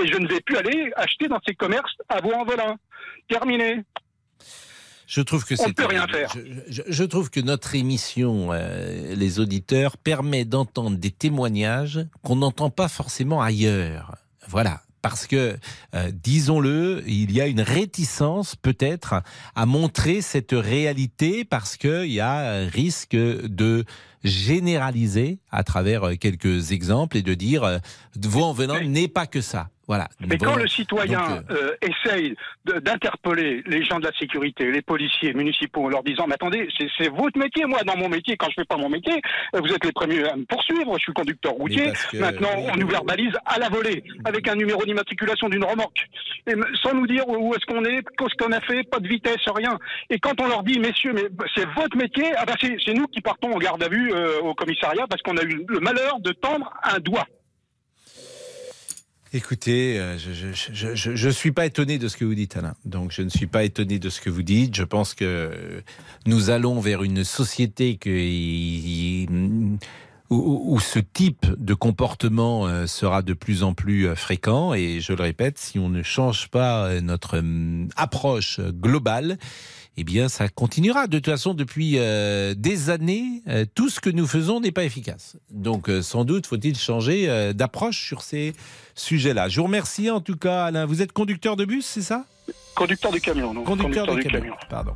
Et 0.00 0.06
je 0.06 0.18
ne 0.18 0.28
vais 0.28 0.40
plus 0.40 0.56
aller 0.56 0.92
acheter 0.96 1.26
dans 1.26 1.40
ces 1.46 1.54
commerces 1.54 1.96
à 2.08 2.20
Vaux-en-Velin. 2.20 2.76
Terminé. 3.28 3.82
Je 5.08 5.22
trouve 5.22 5.46
que 5.46 5.56
c'est. 5.56 5.72
rien 5.80 6.06
faire. 6.06 6.36
Je, 6.68 7.02
trouve 7.02 7.30
que 7.30 7.40
notre 7.40 7.74
émission, 7.74 8.50
euh, 8.52 9.14
les 9.14 9.40
auditeurs, 9.40 9.96
permet 9.96 10.44
d'entendre 10.44 10.98
des 10.98 11.10
témoignages 11.10 12.00
qu'on 12.22 12.36
n'entend 12.36 12.68
pas 12.68 12.88
forcément 12.88 13.40
ailleurs. 13.40 14.16
Voilà. 14.48 14.82
Parce 15.00 15.26
que, 15.26 15.56
euh, 15.94 16.10
disons-le, 16.12 17.02
il 17.06 17.32
y 17.32 17.40
a 17.40 17.46
une 17.46 17.62
réticence 17.62 18.54
peut-être 18.54 19.22
à 19.54 19.64
montrer 19.64 20.20
cette 20.20 20.52
réalité 20.52 21.44
parce 21.44 21.78
qu'il 21.78 22.12
y 22.12 22.20
a 22.20 22.60
un 22.62 22.68
risque 22.68 23.16
de 23.16 23.86
généraliser 24.24 25.38
à 25.50 25.64
travers 25.64 26.04
euh, 26.04 26.14
quelques 26.16 26.72
exemples 26.72 27.16
et 27.16 27.22
de 27.22 27.32
dire 27.32 27.80
vous 28.14 28.42
en 28.42 28.52
venant 28.52 28.78
n'est 28.80 29.08
pas 29.08 29.26
que 29.26 29.40
ça. 29.40 29.70
Voilà. 29.88 30.06
Mais 30.20 30.36
quand 30.36 30.56
le 30.56 30.68
citoyen 30.68 31.42
euh, 31.50 31.72
euh, 31.72 31.76
essaye 31.80 32.36
d'interpeller 32.66 33.62
les 33.66 33.82
gens 33.82 33.98
de 33.98 34.04
la 34.04 34.12
sécurité, 34.18 34.70
les 34.70 34.82
policiers 34.82 35.32
municipaux, 35.32 35.86
en 35.86 35.88
leur 35.88 36.02
disant 36.02 36.26
Mais 36.28 36.34
attendez, 36.34 36.68
c'est 36.98 37.08
votre 37.08 37.38
métier, 37.38 37.64
moi, 37.64 37.82
dans 37.84 37.96
mon 37.96 38.10
métier, 38.10 38.36
quand 38.36 38.48
je 38.50 38.56
fais 38.56 38.66
pas 38.66 38.76
mon 38.76 38.90
métier, 38.90 39.14
euh, 39.56 39.60
vous 39.60 39.72
êtes 39.72 39.82
les 39.86 39.92
premiers 39.92 40.28
à 40.28 40.36
me 40.36 40.44
poursuivre, 40.44 40.94
je 40.98 41.02
suis 41.02 41.12
conducteur 41.14 41.52
routier. 41.52 41.90
Maintenant, 42.12 42.50
on 42.70 42.76
nous 42.76 42.86
verbalise 42.86 43.32
à 43.46 43.58
la 43.58 43.70
volée, 43.70 44.04
avec 44.26 44.46
un 44.46 44.56
numéro 44.56 44.84
d'immatriculation 44.84 45.48
d'une 45.48 45.64
remorque, 45.64 46.06
et 46.46 46.52
sans 46.82 46.92
nous 46.92 47.06
dire 47.06 47.26
où 47.26 47.54
est-ce 47.54 47.64
qu'on 47.64 47.84
est, 47.86 48.02
qu'est-ce 48.18 48.44
qu'on 48.44 48.52
a 48.52 48.60
fait, 48.60 48.82
pas 48.82 49.00
de 49.00 49.08
vitesse, 49.08 49.40
rien. 49.56 49.78
Et 50.10 50.18
quand 50.18 50.38
on 50.42 50.48
leur 50.48 50.64
dit 50.64 50.78
Messieurs, 50.78 51.14
mais 51.14 51.28
c'est 51.56 51.66
votre 51.70 51.96
métier, 51.96 52.26
ah 52.36 52.44
ben 52.44 52.54
c'est 52.60 52.92
nous 52.92 53.06
qui 53.06 53.22
partons 53.22 53.52
en 53.52 53.58
garde 53.58 53.82
à 53.82 53.88
vue 53.88 54.12
au 54.42 54.52
commissariat 54.52 55.06
parce 55.08 55.22
qu'on 55.22 55.38
a 55.38 55.42
eu 55.44 55.64
le 55.66 55.80
malheur 55.80 56.20
de 56.20 56.32
tendre 56.32 56.70
un 56.82 56.98
doigt. 56.98 57.26
Écoutez, 59.34 59.98
euh, 59.98 60.16
je 60.16 61.26
ne 61.26 61.32
suis 61.32 61.52
pas 61.52 61.66
étonné 61.66 61.98
de 61.98 62.08
ce 62.08 62.16
que 62.16 62.24
vous 62.24 62.34
dites, 62.34 62.56
Alain. 62.56 62.74
Donc, 62.86 63.12
je 63.12 63.20
ne 63.20 63.28
suis 63.28 63.46
pas 63.46 63.62
étonné 63.62 63.98
de 63.98 64.08
ce 64.08 64.22
que 64.22 64.30
vous 64.30 64.42
dites. 64.42 64.74
Je 64.74 64.84
pense 64.84 65.12
que 65.12 65.82
nous 66.24 66.48
allons 66.48 66.80
vers 66.80 67.02
une 67.02 67.24
société 67.24 67.98
où, 70.30 70.80
ce 70.80 70.98
type 70.98 71.46
de 71.58 71.74
comportement 71.74 72.66
euh, 72.66 72.86
sera 72.86 73.20
de 73.20 73.34
plus 73.34 73.62
en 73.62 73.74
plus 73.74 74.08
euh, 74.08 74.14
fréquent. 74.14 74.72
Et 74.72 75.00
je 75.00 75.12
le 75.12 75.22
répète, 75.22 75.58
si 75.58 75.78
on 75.78 75.90
ne 75.90 76.02
change 76.02 76.48
pas 76.48 76.98
notre 77.02 77.38
hum, 77.38 77.88
approche 77.96 78.60
globale, 78.60 79.36
eh 80.00 80.04
bien, 80.04 80.28
ça 80.28 80.48
continuera. 80.48 81.06
De 81.06 81.18
toute 81.18 81.26
façon, 81.26 81.54
depuis 81.54 81.94
euh, 81.96 82.54
des 82.54 82.88
années, 82.88 83.42
euh, 83.48 83.64
tout 83.74 83.88
ce 83.88 84.00
que 84.00 84.10
nous 84.10 84.26
faisons 84.26 84.60
n'est 84.60 84.72
pas 84.72 84.84
efficace. 84.84 85.36
Donc, 85.50 85.90
euh, 85.90 86.02
sans 86.02 86.24
doute, 86.24 86.46
faut-il 86.46 86.76
changer 86.76 87.52
d'approche 87.54 88.06
sur 88.06 88.22
ces 88.22 88.54
sujets-là. 88.94 89.48
Je 89.48 89.60
vous 89.60 89.66
remercie 89.66 90.10
en 90.10 90.20
tout 90.20 90.36
cas, 90.36 90.64
Alain. 90.64 90.86
Vous 90.86 91.02
êtes 91.02 91.12
conducteur 91.12 91.56
de 91.56 91.64
bus, 91.64 91.84
c'est 91.84 92.02
ça? 92.02 92.24
Conducteur 92.74 93.10
de 93.10 93.18
camion, 93.18 93.52
non 93.52 93.64
Conducteur, 93.64 94.06
de, 94.06 94.22
camion. 94.22 94.54
Pardon. 94.70 94.92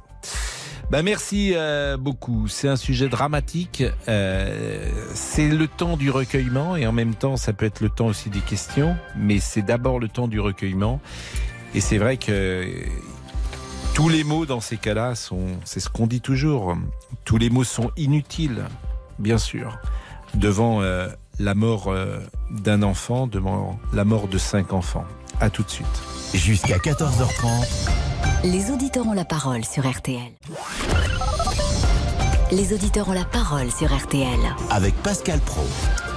Bah 0.92 1.02
merci 1.02 1.52
euh, 1.54 1.96
beaucoup. 1.96 2.48
C'est 2.48 2.68
un 2.68 2.76
sujet 2.76 3.08
dramatique. 3.08 3.82
Euh, 4.08 4.90
c'est 5.14 5.48
le 5.48 5.66
temps 5.66 5.96
du 5.96 6.10
recueillement 6.10 6.76
et 6.76 6.86
en 6.86 6.92
même 6.92 7.14
temps, 7.14 7.36
ça 7.36 7.52
peut 7.54 7.64
être 7.64 7.80
le 7.80 7.88
temps 7.88 8.08
aussi 8.08 8.28
des 8.28 8.40
questions. 8.40 8.94
Mais 9.16 9.40
c'est 9.40 9.62
d'abord 9.62 9.98
le 9.98 10.08
temps 10.08 10.28
du 10.28 10.38
recueillement. 10.38 11.00
Et 11.74 11.80
c'est 11.80 11.96
vrai 11.96 12.18
que 12.18 12.66
tous 13.94 14.08
les 14.08 14.24
mots 14.24 14.46
dans 14.46 14.60
ces 14.60 14.76
cas-là 14.76 15.14
sont, 15.14 15.46
c'est 15.64 15.80
ce 15.80 15.88
qu'on 15.88 16.06
dit 16.06 16.20
toujours. 16.20 16.76
Tous 17.24 17.36
les 17.36 17.50
mots 17.50 17.64
sont 17.64 17.90
inutiles, 17.96 18.64
bien 19.18 19.38
sûr, 19.38 19.78
devant 20.34 20.80
euh, 20.80 21.08
la 21.38 21.54
mort 21.54 21.88
euh, 21.88 22.18
d'un 22.50 22.82
enfant, 22.82 23.26
devant 23.26 23.78
la 23.92 24.04
mort 24.04 24.28
de 24.28 24.38
cinq 24.38 24.72
enfants. 24.72 25.04
À 25.40 25.50
tout 25.50 25.62
de 25.62 25.70
suite. 25.70 25.86
Jusqu'à 26.34 26.78
14h30. 26.78 27.90
Les 28.44 28.70
auditeurs 28.70 29.06
ont 29.06 29.12
la 29.12 29.24
parole 29.24 29.64
sur 29.64 29.88
RTL. 29.88 30.32
Les 32.50 32.72
auditeurs 32.72 33.08
ont 33.08 33.14
la 33.14 33.24
parole 33.24 33.70
sur 33.70 33.94
RTL. 33.94 34.38
Avec 34.70 34.94
Pascal 35.02 35.40
Pro. 35.40 35.62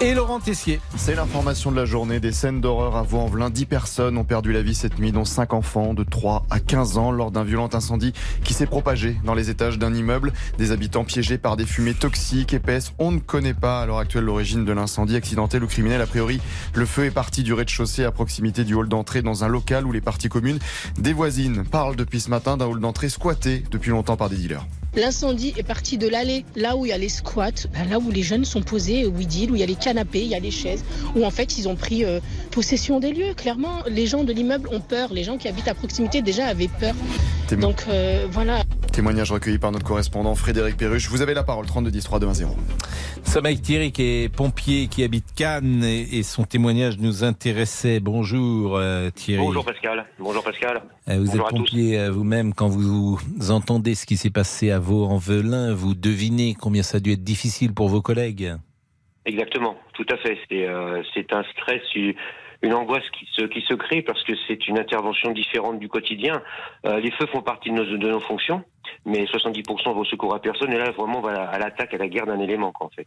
Et 0.02 0.14
Laurent 0.14 0.42
Tessier. 0.42 0.82
C'est 0.98 1.16
l'information 1.16 1.72
de 1.72 1.78
la 1.78 1.86
journée. 1.86 2.20
Des 2.20 2.34
scènes 2.34 2.60
d'horreur 2.60 2.98
à 2.98 3.04
Vaux-en-Velin. 3.04 3.50
10 3.50 3.66
personnes 3.66 4.18
ont 4.18 4.26
perdu 4.26 4.52
la 4.52 4.62
vie 4.62 4.76
cette 4.76 5.00
nuit, 5.00 5.14
dont 5.14 5.24
5 5.24 5.54
enfants 5.54 5.94
de 5.94 6.04
3 6.04 6.46
à 6.50 6.60
15 6.60 6.98
ans, 6.98 7.12
lors 7.12 7.32
d'un 7.32 7.46
violent 7.46 7.70
incendie 7.72 8.12
qui 8.44 8.54
s'est 8.54 8.66
propagé 8.66 9.16
dans 9.24 9.34
les 9.34 9.50
étages 9.50 9.80
d'un 9.80 9.94
immeuble. 9.94 10.34
Des 10.58 10.72
habitants 10.72 11.06
piégés 11.06 11.38
par 11.38 11.56
des 11.56 11.66
fumées 11.66 11.94
toxiques, 11.94 12.54
épaisses. 12.54 12.92
On 13.00 13.12
ne 13.14 13.20
connaît 13.20 13.54
pas 13.54 13.82
à 13.82 13.86
l'heure 13.86 14.00
actuelle 14.00 14.26
l'origine 14.26 14.66
de 14.66 14.74
l'incendie, 14.74 15.16
accidentel 15.16 15.64
ou 15.64 15.68
criminel. 15.68 16.02
A 16.02 16.08
priori, 16.08 16.42
le 16.74 16.86
feu 16.86 17.06
est 17.06 17.12
parti 17.12 17.44
du 17.44 17.54
rez-de-chaussée 17.54 18.04
à 18.04 18.12
proximité 18.12 18.66
du 18.66 18.74
hall 18.74 18.90
d'entrée 18.90 19.22
dans 19.22 19.46
un 19.46 19.48
local 19.48 19.86
où 19.86 19.94
les 19.94 20.02
parties 20.02 20.30
communes 20.30 20.60
des 20.98 21.14
voisines 21.14 21.64
parlent 21.64 21.96
depuis 21.96 22.20
ce 22.20 22.30
matin 22.30 22.58
d'un 22.58 22.66
hall 22.66 22.82
d'entrée 22.82 23.08
squatté 23.08 23.64
depuis 23.72 23.92
longtemps 23.92 24.18
par 24.18 24.30
des 24.30 24.36
dealers. 24.36 24.66
L'incendie 24.96 25.54
est 25.58 25.64
parti 25.64 25.98
de 25.98 26.08
l'allée, 26.08 26.46
là 26.56 26.78
où 26.78 26.86
il 26.86 26.90
y 26.90 26.94
a 26.94 26.98
les 26.98 27.10
squats, 27.10 27.52
ben 27.74 27.90
là 27.90 28.00
où 28.00 28.10
les 28.12 28.24
jeunes 28.24 28.46
sont 28.46 28.62
posés, 28.62 29.06
où 29.06 29.14
ils 29.20 29.52
où 29.52 29.56
il 29.56 29.60
y 29.60 29.64
a 29.64 29.66
les 29.66 29.76
canapés, 29.76 30.22
il 30.22 30.28
y 30.28 30.36
a 30.36 30.40
les 30.40 30.52
chaises, 30.52 30.86
où 31.16 31.26
en 31.26 31.32
fait 31.32 31.58
ils 31.58 31.68
ont 31.68 31.76
pris 31.76 32.06
euh, 32.06 32.20
possession 32.52 33.00
des 33.02 33.12
lieux. 33.12 33.34
Clairement, 33.36 33.80
les 33.90 34.08
gens 34.08 34.24
de 34.24 34.32
l'immeuble 34.32 34.70
ont 34.72 34.80
peur, 34.80 35.12
les 35.14 35.24
gens 35.24 35.38
qui 35.38 35.48
habitent 35.50 35.68
à 35.68 35.74
proximité 35.74 36.22
déjà 36.22 36.46
avaient 36.48 36.70
peur. 36.80 36.96
Témo- 37.50 37.62
Donc 37.62 37.84
euh, 37.90 38.26
voilà. 38.32 38.62
Témoignage 38.94 39.32
recueilli 39.32 39.58
par 39.58 39.74
notre 39.74 39.86
correspondant 39.86 40.34
Frédéric 40.36 40.78
Perruche. 40.78 41.10
Vous 41.10 41.22
avez 41.22 41.34
la 41.34 41.44
parole, 41.44 41.66
32 41.66 41.92
10 41.92 42.04
3 42.04 42.20
2 42.20 42.28
1 42.28 42.34
0. 42.34 42.56
Nous 43.26 43.32
sommes 43.32 43.46
avec 43.46 43.62
Thierry 43.62 43.92
qui 43.92 44.04
est 44.24 44.30
pompier 44.30 44.88
qui 44.88 45.04
habite 45.04 45.26
Cannes 45.36 45.84
et, 45.84 46.20
et 46.20 46.24
son 46.24 46.44
témoignage 46.46 46.98
nous 47.00 47.26
intéressait. 47.26 48.00
Bonjour 48.00 48.78
euh, 48.78 49.10
Thierry. 49.14 49.44
Bonjour 49.44 49.66
Pascal. 49.66 50.06
Bonjour 50.18 50.44
Pascal. 50.44 50.82
Euh, 51.08 51.20
vous 51.20 51.26
Bonjour 51.28 51.48
êtes 51.48 51.56
pompier 51.56 52.00
euh, 52.00 52.10
vous-même. 52.12 52.54
Quand 52.54 52.68
vous 52.68 53.20
entendez 53.52 53.94
ce 53.96 54.06
qui 54.06 54.18
s'est 54.18 54.32
passé 54.32 54.72
à 54.72 54.80
Vaux-en-Velin, 54.80 55.74
vous 55.74 55.94
devinez 55.94 56.56
combien 56.60 56.82
ça 56.84 56.98
a 56.98 57.00
dû 57.00 57.12
être 57.12 57.24
difficile 57.24 57.74
pour 57.74 57.90
vos 57.90 58.02
collègues. 58.02 58.54
Exactement, 59.26 59.76
tout 59.94 60.06
à 60.12 60.18
fait. 60.18 60.38
C'est 60.50 60.68
euh, 60.68 61.02
un 61.32 61.44
stress, 61.54 61.82
une- 61.96 62.16
angoisse 62.74 63.04
qui 63.12 63.28
se 63.32 63.44
qui 63.46 63.62
se 63.62 63.76
crée 63.76 64.02
parce 64.02 64.24
que 64.24 64.34
c'est 64.48 64.68
une 64.68 64.80
intervention 64.80 65.32
différente 65.32 65.78
du 65.78 65.88
quotidien. 65.88 66.42
Euh, 66.88 67.00
les 67.00 67.12
feux 67.12 67.28
font 67.28 67.42
partie 67.42 67.70
de 67.70 67.76
nos 67.76 67.98
de 67.98 68.10
nos 68.10 68.20
fonctions, 68.20 68.64
mais 69.06 69.26
70% 69.26 69.94
vont 69.94 70.04
secours 70.06 70.34
à 70.34 70.42
personne. 70.42 70.74
Et 70.74 70.78
là, 70.80 70.90
vraiment, 70.90 71.20
on 71.20 71.22
va 71.22 71.44
à 71.44 71.60
l'attaque, 71.60 71.94
à 71.94 71.98
la 71.98 72.08
guerre 72.08 72.26
d'un 72.26 72.40
élément, 72.40 72.72
quoi, 72.72 72.88
en 72.88 72.90
fait. 72.90 73.06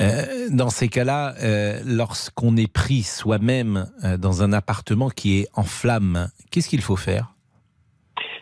Euh, 0.00 0.48
dans 0.50 0.70
ces 0.70 0.88
cas-là, 0.88 1.34
euh, 1.42 1.80
lorsqu'on 1.84 2.56
est 2.56 2.72
pris 2.72 3.02
soi-même 3.02 3.86
euh, 4.04 4.16
dans 4.16 4.42
un 4.42 4.52
appartement 4.52 5.08
qui 5.08 5.40
est 5.40 5.48
en 5.54 5.62
flammes, 5.62 6.28
qu'est-ce 6.50 6.68
qu'il 6.68 6.82
faut 6.82 6.96
faire? 6.96 7.28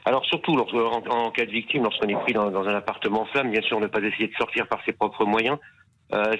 Alors 0.04 0.24
surtout 0.24 0.52
en, 0.58 1.30
cas 1.30 1.46
de 1.46 1.50
victime, 1.50 1.84
lorsqu'on 1.84 2.08
est 2.08 2.20
pris 2.20 2.32
dans, 2.32 2.48
un 2.48 2.74
appartement 2.74 3.22
en 3.22 3.26
flamme, 3.26 3.50
bien 3.50 3.62
sûr, 3.62 3.78
ne 3.78 3.86
pas 3.86 4.00
essayer 4.00 4.28
de 4.28 4.34
sortir 4.34 4.66
par 4.66 4.80
ses 4.84 4.92
propres 4.92 5.24
moyens. 5.24 5.58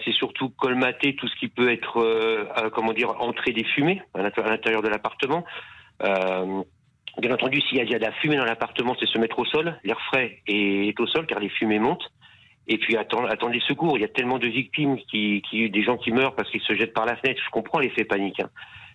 C'est 0.04 0.12
surtout 0.12 0.50
colmater 0.50 1.16
tout 1.16 1.26
ce 1.28 1.36
qui 1.36 1.48
peut 1.48 1.72
être, 1.72 2.70
comment 2.74 2.92
dire, 2.92 3.08
entrée 3.20 3.52
des 3.52 3.64
fumées 3.64 4.02
à 4.12 4.20
l'int- 4.20 4.44
à 4.44 4.50
l'intérieur 4.50 4.82
de 4.82 4.88
l'appartement. 4.88 5.44
Bien 6.00 7.32
entendu, 7.32 7.60
s'il 7.60 7.78
y 7.78 7.94
a 7.94 7.98
de 7.98 8.04
la 8.04 8.12
fumée 8.12 8.36
dans 8.36 8.44
l'appartement, 8.44 8.96
c'est 8.98 9.06
se 9.06 9.18
mettre 9.18 9.38
au 9.38 9.44
sol. 9.44 9.78
L'air 9.84 10.00
frais 10.08 10.42
est 10.46 10.98
au 10.98 11.06
sol 11.06 11.26
car 11.26 11.38
les 11.38 11.48
fumées 11.48 11.78
montent. 11.78 12.10
Et 12.68 12.78
puis 12.78 12.96
attendre, 12.96 13.28
attendre 13.30 13.52
les 13.52 13.60
secours. 13.60 13.98
Il 13.98 14.02
y 14.02 14.04
a 14.04 14.08
tellement 14.08 14.38
de 14.38 14.46
victimes, 14.48 14.96
qui, 15.10 15.42
des 15.52 15.82
gens 15.82 15.96
qui 15.96 16.12
meurent 16.12 16.34
parce 16.36 16.50
qu'ils 16.50 16.60
se 16.62 16.74
jettent 16.74 16.94
par 16.94 17.06
la 17.06 17.16
fenêtre. 17.16 17.40
Je 17.44 17.50
comprends 17.50 17.80
l'effet 17.80 18.04
panique. 18.04 18.40
hein. 18.40 18.50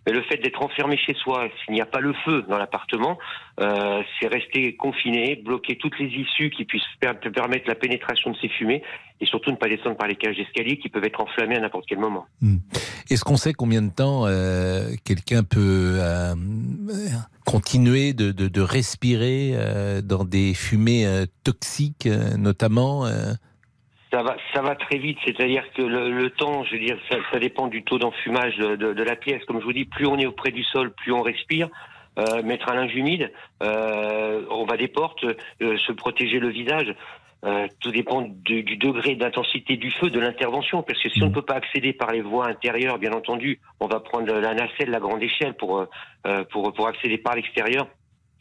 Mais 0.06 0.14
le 0.14 0.22
fait 0.22 0.38
d'être 0.38 0.62
enfermé 0.64 0.96
chez 0.98 1.14
soi, 1.16 1.50
s'il 1.66 1.74
n'y 1.74 1.82
a 1.82 1.86
pas 1.86 2.00
le 2.00 2.14
feu 2.24 2.46
dans 2.48 2.58
l'appartement, 2.58 3.18
euh, 3.60 4.02
c'est 4.22 4.28
rester 4.28 4.74
confiné, 4.78 5.36
bloquer 5.36 5.78
toutes 5.78 6.00
les 6.00 6.06
issues 6.08 6.50
qui 6.50 6.64
puissent 6.64 6.82
per- 7.02 7.30
permettre 7.36 7.68
la 7.68 7.76
pénétration 7.76 8.32
de 8.32 8.38
ces 8.38 8.48
fumées 8.48 8.82
et 9.20 9.26
surtout 9.26 9.52
ne 9.52 9.58
pas 9.58 9.68
descendre 9.68 9.98
par 9.98 10.08
les 10.08 10.16
cages 10.16 10.38
d'escalier 10.38 10.78
qui 10.80 10.88
peuvent 10.88 11.04
être 11.04 11.20
enflammées 11.20 11.58
à 11.58 11.60
n'importe 11.60 11.88
quel 11.90 12.00
moment. 12.00 12.26
Est-ce 13.10 13.26
qu'on 13.26 13.36
sait 13.36 13.52
combien 13.52 13.82
de 13.82 13.92
temps 13.92 14.26
euh, 14.28 14.92
quelqu'un 15.04 15.44
peut 15.44 15.98
euh, 16.00 16.34
continuer 17.46 18.14
de, 18.14 18.62
respirer 18.62 19.56
dans 20.06 20.24
des 20.24 20.54
fumées 20.54 21.06
toxiques, 21.44 22.08
notamment 22.38 23.06
Ça 24.54 24.62
va, 24.62 24.76
très 24.76 24.98
vite, 24.98 25.18
c'est-à-dire 25.26 25.64
que 25.74 25.82
le, 25.82 26.30
temps, 26.30 26.64
je 26.64 26.74
veux 26.74 26.80
dire, 26.80 26.98
ça, 27.10 27.40
dépend 27.40 27.68
du 27.68 27.84
taux 27.84 28.00
d'enfumage 28.00 28.58
de, 28.58 29.04
la 29.04 29.16
pièce. 29.16 29.44
Comme 29.46 29.60
je 29.60 29.66
vous 29.66 29.74
dis, 29.74 29.86
plus 29.86 30.06
on 30.08 30.18
est 30.18 30.26
auprès 30.26 30.52
du 30.52 30.64
sol, 30.64 30.92
plus 30.94 31.12
on 31.12 31.22
respire. 31.22 31.70
Euh, 32.18 32.42
mettre 32.42 32.72
un 32.72 32.74
linge 32.74 32.96
humide, 32.96 33.32
euh, 33.62 34.44
on 34.50 34.66
va 34.66 34.76
des 34.76 34.88
portes, 34.88 35.24
euh, 35.24 35.78
se 35.78 35.92
protéger 35.92 36.40
le 36.40 36.50
visage. 36.50 36.96
Tout 37.80 37.92
dépend 37.92 38.24
du, 38.24 38.64
degré 38.64 39.16
d'intensité 39.16 39.78
du 39.78 39.92
feu, 39.92 40.10
de 40.10 40.20
l'intervention, 40.20 40.82
parce 40.82 41.02
que 41.02 41.10
si 41.10 41.22
on 41.22 41.28
ne 41.28 41.34
peut 41.34 41.44
pas 41.44 41.54
accéder 41.54 41.94
par 41.94 42.12
les 42.12 42.22
voies 42.22 42.48
intérieures, 42.48 42.98
bien 42.98 43.14
entendu, 43.14 43.62
on 43.80 43.88
va 43.88 44.00
prendre 44.00 44.34
la 44.34 44.54
nacelle, 44.54 44.90
la 44.90 45.00
grande 45.00 45.22
échelle 45.22 45.54
pour 45.54 45.88
accéder 46.88 47.20
par 47.20 47.36
l'extérieur. 47.36 47.88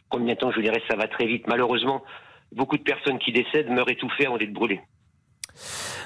Combien 0.08 0.34
de 0.34 0.38
temps, 0.38 0.50
je 0.50 0.56
vous 0.56 0.62
dirais, 0.62 0.82
ça 0.88 0.96
va 0.96 1.06
très 1.06 1.26
vite. 1.26 1.46
Malheureusement, 1.46 2.02
beaucoup 2.52 2.78
de 2.78 2.82
personnes 2.82 3.18
qui 3.18 3.32
décèdent 3.32 3.70
meurent 3.70 3.90
étouffées 3.90 4.26
avant 4.26 4.38
d'être 4.38 4.52
brûlées. 4.52 4.80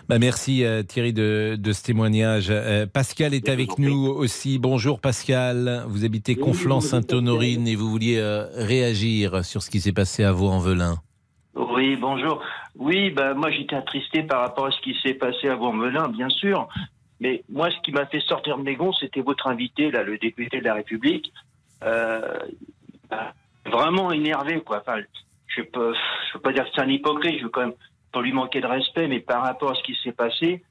Bah 0.08 0.18
merci 0.18 0.64
euh, 0.64 0.82
Thierry 0.82 1.12
de, 1.12 1.56
de 1.58 1.72
ce 1.72 1.82
témoignage. 1.82 2.48
Euh, 2.50 2.86
Pascal 2.86 3.34
est 3.34 3.48
avec 3.48 3.78
nous 3.78 4.06
aussi. 4.06 4.58
Bonjour 4.58 5.00
Pascal, 5.00 5.84
vous 5.88 6.04
habitez 6.04 6.36
Conflans-Sainte-Honorine 6.36 7.66
et 7.68 7.76
vous 7.76 7.90
vouliez 7.90 8.18
euh, 8.18 8.46
réagir 8.54 9.44
sur 9.44 9.62
ce 9.62 9.70
qui 9.70 9.80
s'est 9.80 9.92
passé 9.92 10.24
à 10.24 10.32
Vaux-en-Velin. 10.32 10.96
Oui, 11.54 11.96
bonjour. 11.96 12.42
Oui, 12.76 13.10
ben, 13.10 13.34
moi 13.34 13.50
j'étais 13.50 13.76
attristé 13.76 14.22
par 14.22 14.40
rapport 14.40 14.66
à 14.66 14.70
ce 14.70 14.80
qui 14.80 14.96
s'est 15.02 15.14
passé 15.14 15.48
à 15.48 15.56
Bourmelin, 15.56 16.08
bien 16.08 16.28
sûr. 16.28 16.68
Mais 17.20 17.42
moi, 17.50 17.70
ce 17.70 17.76
qui 17.82 17.92
m'a 17.92 18.06
fait 18.06 18.20
sortir 18.20 18.56
de 18.56 18.62
mes 18.62 18.76
gonds, 18.76 18.94
c'était 18.94 19.20
votre 19.20 19.46
invité, 19.46 19.90
là, 19.90 20.02
le 20.02 20.16
député 20.16 20.60
de 20.60 20.64
la 20.64 20.74
République. 20.74 21.32
Euh, 21.84 22.38
vraiment 23.66 24.10
énervé, 24.10 24.60
quoi. 24.60 24.80
Enfin, 24.80 25.00
je 25.48 25.62
peux, 25.62 25.92
je 25.92 26.32
peux 26.32 26.40
pas 26.40 26.52
dire 26.52 26.64
que 26.64 26.70
c'est 26.74 26.80
un 26.80 26.88
hypocrite, 26.88 27.38
je 27.38 27.44
veux 27.44 27.50
quand 27.50 27.60
même 27.60 27.74
pas 28.12 28.22
lui 28.22 28.32
manquer 28.32 28.60
de 28.60 28.66
respect, 28.66 29.08
mais 29.08 29.20
par 29.20 29.42
rapport 29.42 29.70
à 29.70 29.74
ce 29.74 29.82
qui 29.82 29.96
s'est 30.02 30.12
passé, 30.12 30.62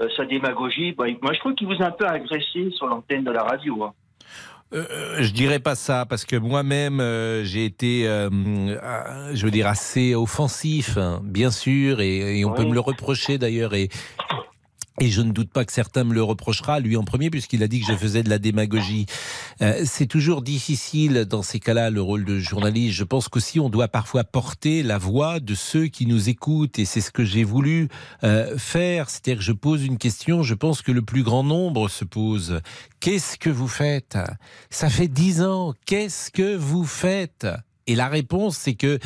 euh, 0.00 0.08
sa 0.16 0.24
démagogie, 0.24 0.92
ben, 0.92 1.16
moi 1.22 1.32
je 1.32 1.38
trouve 1.40 1.54
qu'il 1.54 1.66
vous 1.66 1.82
a 1.82 1.86
un 1.86 1.90
peu 1.90 2.06
agressé 2.06 2.70
sur 2.76 2.86
l'antenne 2.86 3.24
de 3.24 3.30
la 3.30 3.42
radio. 3.42 3.84
hein. 3.84 3.92
Euh, 4.74 5.16
je 5.20 5.32
dirais 5.32 5.60
pas 5.60 5.74
ça 5.74 6.04
parce 6.04 6.26
que 6.26 6.36
moi-même 6.36 7.00
euh, 7.00 7.42
j'ai 7.42 7.64
été, 7.64 8.06
euh, 8.06 8.28
euh, 8.30 9.30
je 9.32 9.44
veux 9.44 9.50
dire, 9.50 9.66
assez 9.66 10.14
offensif, 10.14 10.98
hein, 10.98 11.20
bien 11.24 11.50
sûr, 11.50 12.02
et, 12.02 12.40
et 12.40 12.44
on 12.44 12.52
peut 12.52 12.64
me 12.64 12.74
le 12.74 12.80
reprocher 12.80 13.38
d'ailleurs. 13.38 13.72
Et, 13.72 13.88
et 15.00 15.10
je 15.10 15.20
ne 15.22 15.32
doute 15.32 15.50
pas 15.50 15.64
que 15.64 15.72
certains 15.72 16.04
me 16.04 16.14
le 16.14 16.22
reprochera, 16.22 16.80
lui 16.80 16.96
en 16.96 17.04
premier, 17.04 17.30
puisqu'il 17.30 17.62
a 17.62 17.68
dit 17.68 17.80
que 17.80 17.86
je 17.86 17.96
faisais 17.96 18.22
de 18.22 18.30
la 18.30 18.38
démagogie. 18.38 19.06
Euh, 19.62 19.82
c'est 19.84 20.06
toujours 20.06 20.42
difficile 20.42 21.24
dans 21.24 21.42
ces 21.42 21.60
cas-là, 21.60 21.90
le 21.90 22.02
rôle 22.02 22.24
de 22.24 22.38
journaliste. 22.38 22.96
Je 22.96 23.04
pense 23.04 23.28
qu'aussi 23.28 23.60
on 23.60 23.68
doit 23.68 23.88
parfois 23.88 24.24
porter 24.24 24.82
la 24.82 24.98
voix 24.98 25.40
de 25.40 25.54
ceux 25.54 25.86
qui 25.86 26.06
nous 26.06 26.28
écoutent, 26.28 26.78
et 26.78 26.84
c'est 26.84 27.00
ce 27.00 27.10
que 27.10 27.24
j'ai 27.24 27.44
voulu 27.44 27.88
euh, 28.24 28.56
faire. 28.58 29.10
C'est-à-dire 29.10 29.38
que 29.38 29.44
je 29.44 29.52
pose 29.52 29.84
une 29.84 29.98
question, 29.98 30.42
je 30.42 30.54
pense 30.54 30.82
que 30.82 30.92
le 30.92 31.02
plus 31.02 31.22
grand 31.22 31.44
nombre 31.44 31.88
se 31.88 32.04
pose. 32.04 32.60
Qu'est-ce 33.00 33.36
que 33.38 33.50
vous 33.50 33.68
faites? 33.68 34.18
Ça 34.70 34.90
fait 34.90 35.08
dix 35.08 35.42
ans. 35.42 35.74
Qu'est-ce 35.86 36.30
que 36.30 36.56
vous 36.56 36.84
faites? 36.84 37.46
Et 37.86 37.94
la 37.94 38.08
réponse, 38.08 38.56
c'est 38.58 38.74
que 38.74 38.98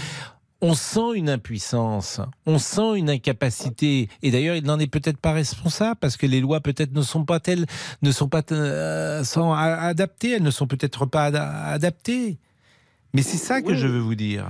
on 0.62 0.74
sent 0.74 1.16
une 1.16 1.28
impuissance, 1.28 2.20
on 2.46 2.58
sent 2.58 2.96
une 2.96 3.10
incapacité, 3.10 4.08
et 4.22 4.30
d'ailleurs 4.30 4.56
il 4.56 4.64
n'en 4.64 4.78
est 4.78 4.90
peut-être 4.90 5.18
pas 5.18 5.32
responsable 5.32 5.96
parce 6.00 6.16
que 6.16 6.24
les 6.24 6.40
lois 6.40 6.60
peut-être 6.60 6.92
ne 6.94 7.02
sont 7.02 7.24
pas 7.24 7.40
telles, 7.40 7.66
ne 8.00 8.10
sont 8.12 8.28
pas 8.28 8.42
euh, 8.52 9.22
adaptées, 9.22 10.30
elles 10.30 10.42
ne 10.42 10.50
sont 10.50 10.68
peut-être 10.68 11.04
pas 11.04 11.24
ada- 11.24 11.64
adaptées. 11.66 12.38
Mais 13.12 13.22
c'est 13.22 13.36
ça 13.36 13.60
que 13.60 13.74
je 13.74 13.86
veux 13.86 13.98
vous 13.98 14.14
dire. 14.14 14.46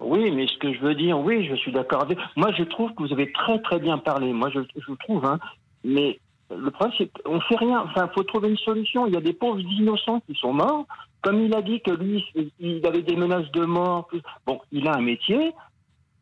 Oui, 0.00 0.30
mais 0.30 0.46
ce 0.46 0.56
que 0.58 0.72
je 0.72 0.78
veux 0.80 0.94
dire, 0.94 1.18
oui, 1.18 1.48
je 1.50 1.56
suis 1.56 1.72
d'accord 1.72 2.02
avec. 2.02 2.18
Moi, 2.36 2.52
je 2.56 2.62
trouve 2.62 2.94
que 2.94 3.02
vous 3.02 3.12
avez 3.12 3.32
très 3.32 3.60
très 3.62 3.80
bien 3.80 3.98
parlé. 3.98 4.32
Moi, 4.32 4.50
je, 4.54 4.60
je 4.76 4.92
trouve, 5.04 5.24
hein. 5.24 5.40
Mais 5.82 6.20
le 6.54 6.70
problème, 6.70 6.94
c'est 6.96 7.10
qu'on 7.24 7.40
fait 7.40 7.56
rien. 7.56 7.82
Enfin, 7.84 8.08
faut 8.14 8.22
trouver 8.22 8.50
une 8.50 8.56
solution. 8.58 9.08
Il 9.08 9.14
y 9.14 9.16
a 9.16 9.20
des 9.20 9.32
pauvres 9.32 9.58
innocents 9.58 10.20
qui 10.20 10.36
sont 10.38 10.52
morts. 10.52 10.86
Comme 11.22 11.40
il 11.40 11.54
a 11.54 11.62
dit 11.62 11.80
que 11.80 11.90
lui, 11.90 12.24
il 12.60 12.86
avait 12.86 13.02
des 13.02 13.16
menaces 13.16 13.50
de 13.52 13.64
mort. 13.64 14.08
Bon, 14.46 14.60
il 14.70 14.86
a 14.88 14.96
un 14.96 15.00
métier. 15.00 15.52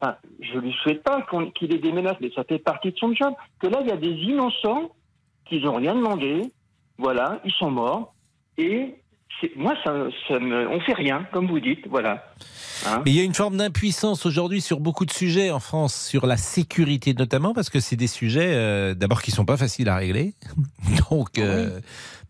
enfin, 0.00 0.16
je 0.40 0.58
lui 0.58 0.72
souhaite 0.82 1.02
pas 1.02 1.26
qu'il 1.54 1.74
ait 1.74 1.78
des 1.78 1.92
menaces, 1.92 2.16
mais 2.20 2.30
ça 2.34 2.44
fait 2.44 2.58
partie 2.58 2.92
de 2.92 2.98
son 2.98 3.14
job. 3.14 3.34
Que 3.60 3.66
là, 3.66 3.80
il 3.82 3.88
y 3.88 3.92
a 3.92 3.96
des 3.96 4.08
innocents 4.08 4.90
qui 5.44 5.60
n'ont 5.60 5.74
rien 5.74 5.94
demandé. 5.94 6.42
Voilà, 6.98 7.40
ils 7.44 7.52
sont 7.52 7.70
morts. 7.70 8.14
Et 8.58 8.94
moi, 9.56 9.74
ça, 9.84 9.94
ça 10.28 10.38
me, 10.38 10.68
on 10.68 10.80
fait 10.80 10.94
rien, 10.94 11.26
comme 11.32 11.46
vous 11.46 11.60
dites. 11.60 11.86
Voilà. 11.88 12.32
Hein 12.86 13.02
Mais 13.04 13.10
il 13.10 13.16
y 13.16 13.20
a 13.20 13.24
une 13.24 13.34
forme 13.34 13.56
d'impuissance 13.56 14.24
aujourd'hui 14.24 14.60
sur 14.60 14.80
beaucoup 14.80 15.04
de 15.04 15.12
sujets 15.12 15.50
en 15.50 15.60
France, 15.60 15.94
sur 15.94 16.26
la 16.26 16.36
sécurité 16.36 17.14
notamment, 17.14 17.52
parce 17.52 17.68
que 17.68 17.80
c'est 17.80 17.96
des 17.96 18.06
sujets 18.06 18.54
euh, 18.54 18.94
d'abord 18.94 19.22
qui 19.22 19.30
sont 19.30 19.44
pas 19.44 19.56
faciles 19.56 19.88
à 19.88 19.96
régler. 19.96 20.34
Donc, 21.10 21.38
euh, 21.38 21.80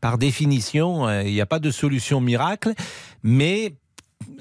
par 0.01 0.19
définition, 0.19 1.07
euh, 1.07 1.23
il 1.23 1.33
n'y 1.33 1.41
a 1.41 1.47
pas 1.47 1.59
de 1.59 1.71
solution 1.71 2.21
miracle. 2.21 2.73
Mais 3.23 3.75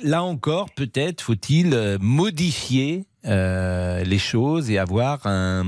là 0.02 0.24
encore, 0.24 0.70
peut-être 0.72 1.22
faut-il 1.22 1.74
euh, 1.74 1.98
modifier 2.00 3.06
euh, 3.26 4.04
les 4.04 4.20
choses 4.20 4.70
et 4.70 4.78
avoir 4.78 5.26
un 5.26 5.64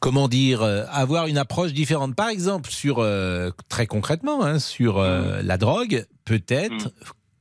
comment 0.00 0.28
dire 0.28 0.62
euh, 0.62 0.84
avoir 0.90 1.26
une 1.26 1.38
approche 1.38 1.72
différente. 1.72 2.14
Par 2.16 2.28
exemple, 2.28 2.70
sur 2.70 2.98
euh, 2.98 3.50
très 3.68 3.86
concrètement, 3.86 4.42
hein, 4.44 4.58
sur 4.58 4.98
euh, 4.98 5.42
la 5.42 5.58
drogue, 5.58 6.06
peut-être 6.24 6.90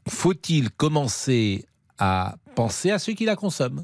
faut-il 0.08 0.70
commencer 0.70 1.66
à 1.98 2.36
penser 2.56 2.92
à 2.92 3.00
ceux 3.00 3.14
qui 3.14 3.26
la 3.26 3.36
consomment 3.36 3.84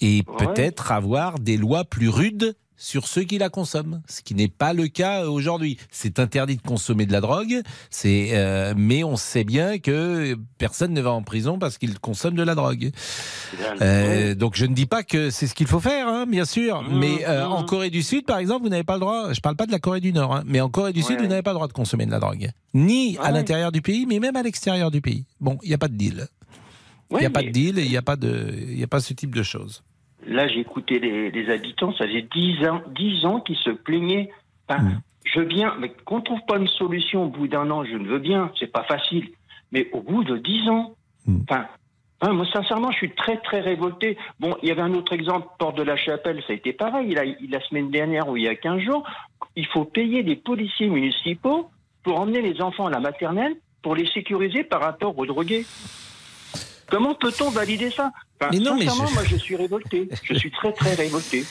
et 0.00 0.22
Ouais. 0.26 0.46
peut-être 0.46 0.92
avoir 0.92 1.38
des 1.38 1.56
lois 1.56 1.84
plus 1.84 2.08
rudes 2.08 2.54
sur 2.80 3.06
ceux 3.06 3.24
qui 3.24 3.36
la 3.36 3.50
consomment, 3.50 4.00
ce 4.08 4.22
qui 4.22 4.34
n'est 4.34 4.48
pas 4.48 4.72
le 4.72 4.88
cas 4.88 5.26
aujourd'hui. 5.26 5.76
C'est 5.90 6.18
interdit 6.18 6.56
de 6.56 6.62
consommer 6.62 7.04
de 7.04 7.12
la 7.12 7.20
drogue, 7.20 7.60
c'est 7.90 8.30
euh, 8.32 8.72
mais 8.74 9.04
on 9.04 9.16
sait 9.16 9.44
bien 9.44 9.78
que 9.78 10.34
personne 10.56 10.94
ne 10.94 11.00
va 11.02 11.10
en 11.10 11.22
prison 11.22 11.58
parce 11.58 11.76
qu'il 11.76 11.98
consomme 12.00 12.34
de 12.34 12.42
la 12.42 12.54
drogue. 12.54 12.90
Euh, 13.82 14.34
donc 14.34 14.56
je 14.56 14.64
ne 14.64 14.74
dis 14.74 14.86
pas 14.86 15.02
que 15.02 15.28
c'est 15.28 15.46
ce 15.46 15.54
qu'il 15.54 15.66
faut 15.66 15.78
faire, 15.78 16.08
hein, 16.08 16.24
bien 16.26 16.46
sûr. 16.46 16.82
mais 16.90 17.28
euh, 17.28 17.44
en 17.44 17.64
Corée 17.64 17.90
du 17.90 18.02
Sud, 18.02 18.24
par 18.24 18.38
exemple, 18.38 18.62
vous 18.62 18.70
n'avez 18.70 18.82
pas 18.82 18.94
le 18.94 19.00
droit. 19.00 19.34
Je 19.34 19.40
parle 19.40 19.56
pas 19.56 19.66
de 19.66 19.72
la 19.72 19.78
Corée 19.78 20.00
du 20.00 20.14
Nord, 20.14 20.34
hein, 20.34 20.42
mais 20.46 20.62
en 20.62 20.70
Corée 20.70 20.94
du 20.94 21.02
Sud, 21.02 21.20
vous 21.20 21.26
n'avez 21.26 21.42
pas 21.42 21.50
le 21.50 21.56
droit 21.56 21.68
de 21.68 21.74
consommer 21.74 22.06
de 22.06 22.10
la 22.10 22.18
drogue, 22.18 22.50
ni 22.72 23.18
à 23.18 23.30
l'intérieur 23.30 23.72
du 23.72 23.82
pays, 23.82 24.06
mais 24.06 24.20
même 24.20 24.36
à 24.36 24.42
l'extérieur 24.42 24.90
du 24.90 25.02
pays. 25.02 25.26
Bon, 25.38 25.58
il 25.62 25.68
n'y 25.68 25.74
a 25.74 25.78
pas 25.78 25.88
de 25.88 25.96
deal. 25.96 26.28
Il 27.10 27.18
n'y 27.18 27.26
a 27.26 27.30
pas 27.30 27.42
de 27.42 27.50
deal 27.50 27.78
et 27.78 27.84
il 27.84 27.90
n'y 27.90 27.96
a 27.98 28.02
pas 28.02 28.16
de, 28.16 28.54
y 28.68 28.82
a 28.82 28.86
pas 28.86 29.00
ce 29.00 29.12
type 29.12 29.34
de 29.34 29.42
choses. 29.42 29.82
Là, 30.26 30.48
j'ai 30.48 30.60
écouté 30.60 30.98
les, 30.98 31.30
les 31.30 31.50
habitants, 31.50 31.92
ça 31.94 32.06
faisait 32.06 32.26
10 32.34 32.66
ans, 32.68 32.82
10 32.94 33.24
ans 33.26 33.40
qu'ils 33.40 33.56
se 33.56 33.70
plaignaient. 33.70 34.30
Enfin, 34.68 34.82
Mm. 34.82 35.00
Je 35.24 35.40
bien, 35.40 35.74
mais 35.78 35.90
qu'on 36.04 36.16
ne 36.18 36.22
trouve 36.22 36.40
pas 36.48 36.56
une 36.56 36.66
solution 36.66 37.24
au 37.24 37.28
bout 37.28 37.46
d'un 37.46 37.70
an, 37.70 37.84
je 37.84 37.94
ne 37.96 38.08
veux 38.08 38.18
bien, 38.18 38.50
c'est 38.58 38.72
pas 38.72 38.82
facile. 38.84 39.28
Mais 39.70 39.88
au 39.92 40.00
bout 40.00 40.24
de 40.24 40.38
10 40.38 40.68
ans, 40.70 40.94
Mm. 41.26 41.38
enfin, 41.48 41.66
hein, 42.22 42.32
moi, 42.32 42.46
sincèrement, 42.52 42.90
je 42.90 42.96
suis 42.96 43.10
très, 43.14 43.36
très 43.36 43.60
révolté. 43.60 44.16
Bon, 44.40 44.56
il 44.62 44.68
y 44.68 44.72
avait 44.72 44.82
un 44.82 44.94
autre 44.94 45.12
exemple, 45.12 45.46
Porte 45.58 45.76
de 45.76 45.82
la 45.82 45.96
Chapelle, 45.96 46.42
ça 46.46 46.52
a 46.52 46.56
été 46.56 46.72
pareil. 46.72 47.14
La, 47.14 47.24
la 47.24 47.60
semaine 47.66 47.90
dernière, 47.90 48.28
ou 48.28 48.36
il 48.36 48.44
y 48.44 48.48
a 48.48 48.54
15 48.54 48.80
jours, 48.80 49.04
il 49.56 49.66
faut 49.66 49.84
payer 49.84 50.22
des 50.22 50.36
policiers 50.36 50.88
municipaux 50.88 51.68
pour 52.02 52.18
emmener 52.18 52.40
les 52.40 52.60
enfants 52.62 52.86
à 52.86 52.90
la 52.90 53.00
maternelle 53.00 53.54
pour 53.82 53.94
les 53.94 54.06
sécuriser 54.06 54.64
par 54.64 54.80
rapport 54.80 55.16
aux 55.18 55.26
drogués. 55.26 55.64
Comment 56.90 57.14
peut-on 57.14 57.50
valider 57.50 57.90
ça 57.90 58.12
Enfin, 58.40 58.50
Mais 58.52 58.58
non, 58.58 58.74
mais 58.74 58.86
sincèrement, 58.86 59.06
je- 59.08 59.14
moi, 59.14 59.24
je 59.24 59.36
suis 59.36 59.54
révolté. 59.56 60.08
Je 60.24 60.34
suis 60.34 60.50
très, 60.50 60.72
très 60.72 60.94
révolté. 60.94 61.44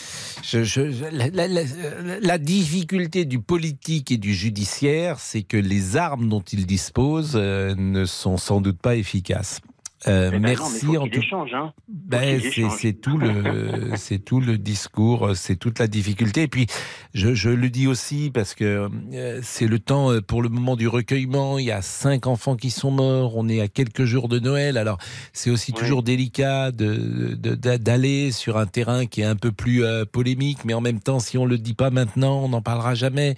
Je, 0.43 0.63
je- 0.63 0.91
je- 0.91 1.05
la, 1.11 1.27
la- 1.29 1.47
la- 1.47 2.19
la 2.19 2.37
difficulté 2.37 3.25
du 3.25 3.39
politique 3.39 4.11
et 4.11 4.17
du 4.17 4.33
judiciaire, 4.33 5.19
c'est 5.19 5.43
que 5.43 5.57
les 5.57 5.97
armes 5.97 6.27
dont 6.29 6.41
ils 6.41 6.65
disposent 6.65 7.33
euh, 7.35 7.75
ne 7.77 8.05
sont 8.05 8.37
sans 8.37 8.59
doute 8.61 8.79
pas 8.81 8.95
efficaces. 8.95 9.61
Euh, 10.07 10.31
ben 10.31 10.41
mais 10.41 10.49
merci 10.49 10.97
en 10.97 11.07
tout 11.07 11.19
échange, 11.19 11.53
hein. 11.53 11.73
Ben, 11.89 12.39
c'est 12.77 12.93
tout 12.93 13.17
le 13.17 13.91
c'est 13.95 14.19
tout 14.19 14.39
le 14.39 14.57
discours, 14.57 15.31
c'est 15.35 15.57
toute 15.57 15.79
la 15.79 15.87
difficulté. 15.87 16.43
Et 16.43 16.47
puis 16.47 16.67
je, 17.13 17.33
je 17.33 17.49
le 17.49 17.69
dis 17.69 17.85
aussi 17.85 18.31
parce 18.33 18.55
que 18.55 18.89
euh, 19.13 19.39
c'est 19.43 19.67
le 19.67 19.77
temps 19.79 20.11
euh, 20.11 20.21
pour 20.21 20.41
le 20.41 20.47
moment 20.47 20.77
du 20.77 20.87
recueillement. 20.87 21.59
Il 21.59 21.65
y 21.65 21.71
a 21.71 21.81
cinq 21.81 22.27
enfants 22.27 22.55
qui 22.55 22.69
sont 22.69 22.91
morts. 22.91 23.35
On 23.35 23.49
est 23.49 23.59
à 23.59 23.67
quelques 23.67 24.05
jours 24.05 24.29
de 24.29 24.39
Noël. 24.39 24.77
Alors 24.77 24.99
c'est 25.33 25.49
aussi 25.49 25.73
toujours 25.73 26.01
délicat 26.01 26.71
de 26.71 27.35
d'aller 27.35 28.31
sur 28.31 28.57
un 28.57 28.67
terrain 28.67 29.05
qui 29.05 29.21
est 29.21 29.25
un 29.25 29.35
peu 29.35 29.51
plus 29.51 29.83
polémique, 30.11 30.59
mais 30.63 30.73
en 30.73 30.81
même 30.81 30.99
temps, 30.99 31.19
si 31.19 31.37
on 31.37 31.45
le 31.45 31.57
dit 31.57 31.73
pas 31.73 31.89
maintenant, 31.89 32.43
on 32.43 32.49
n'en 32.49 32.61
parlera 32.61 32.95
jamais. 32.95 33.35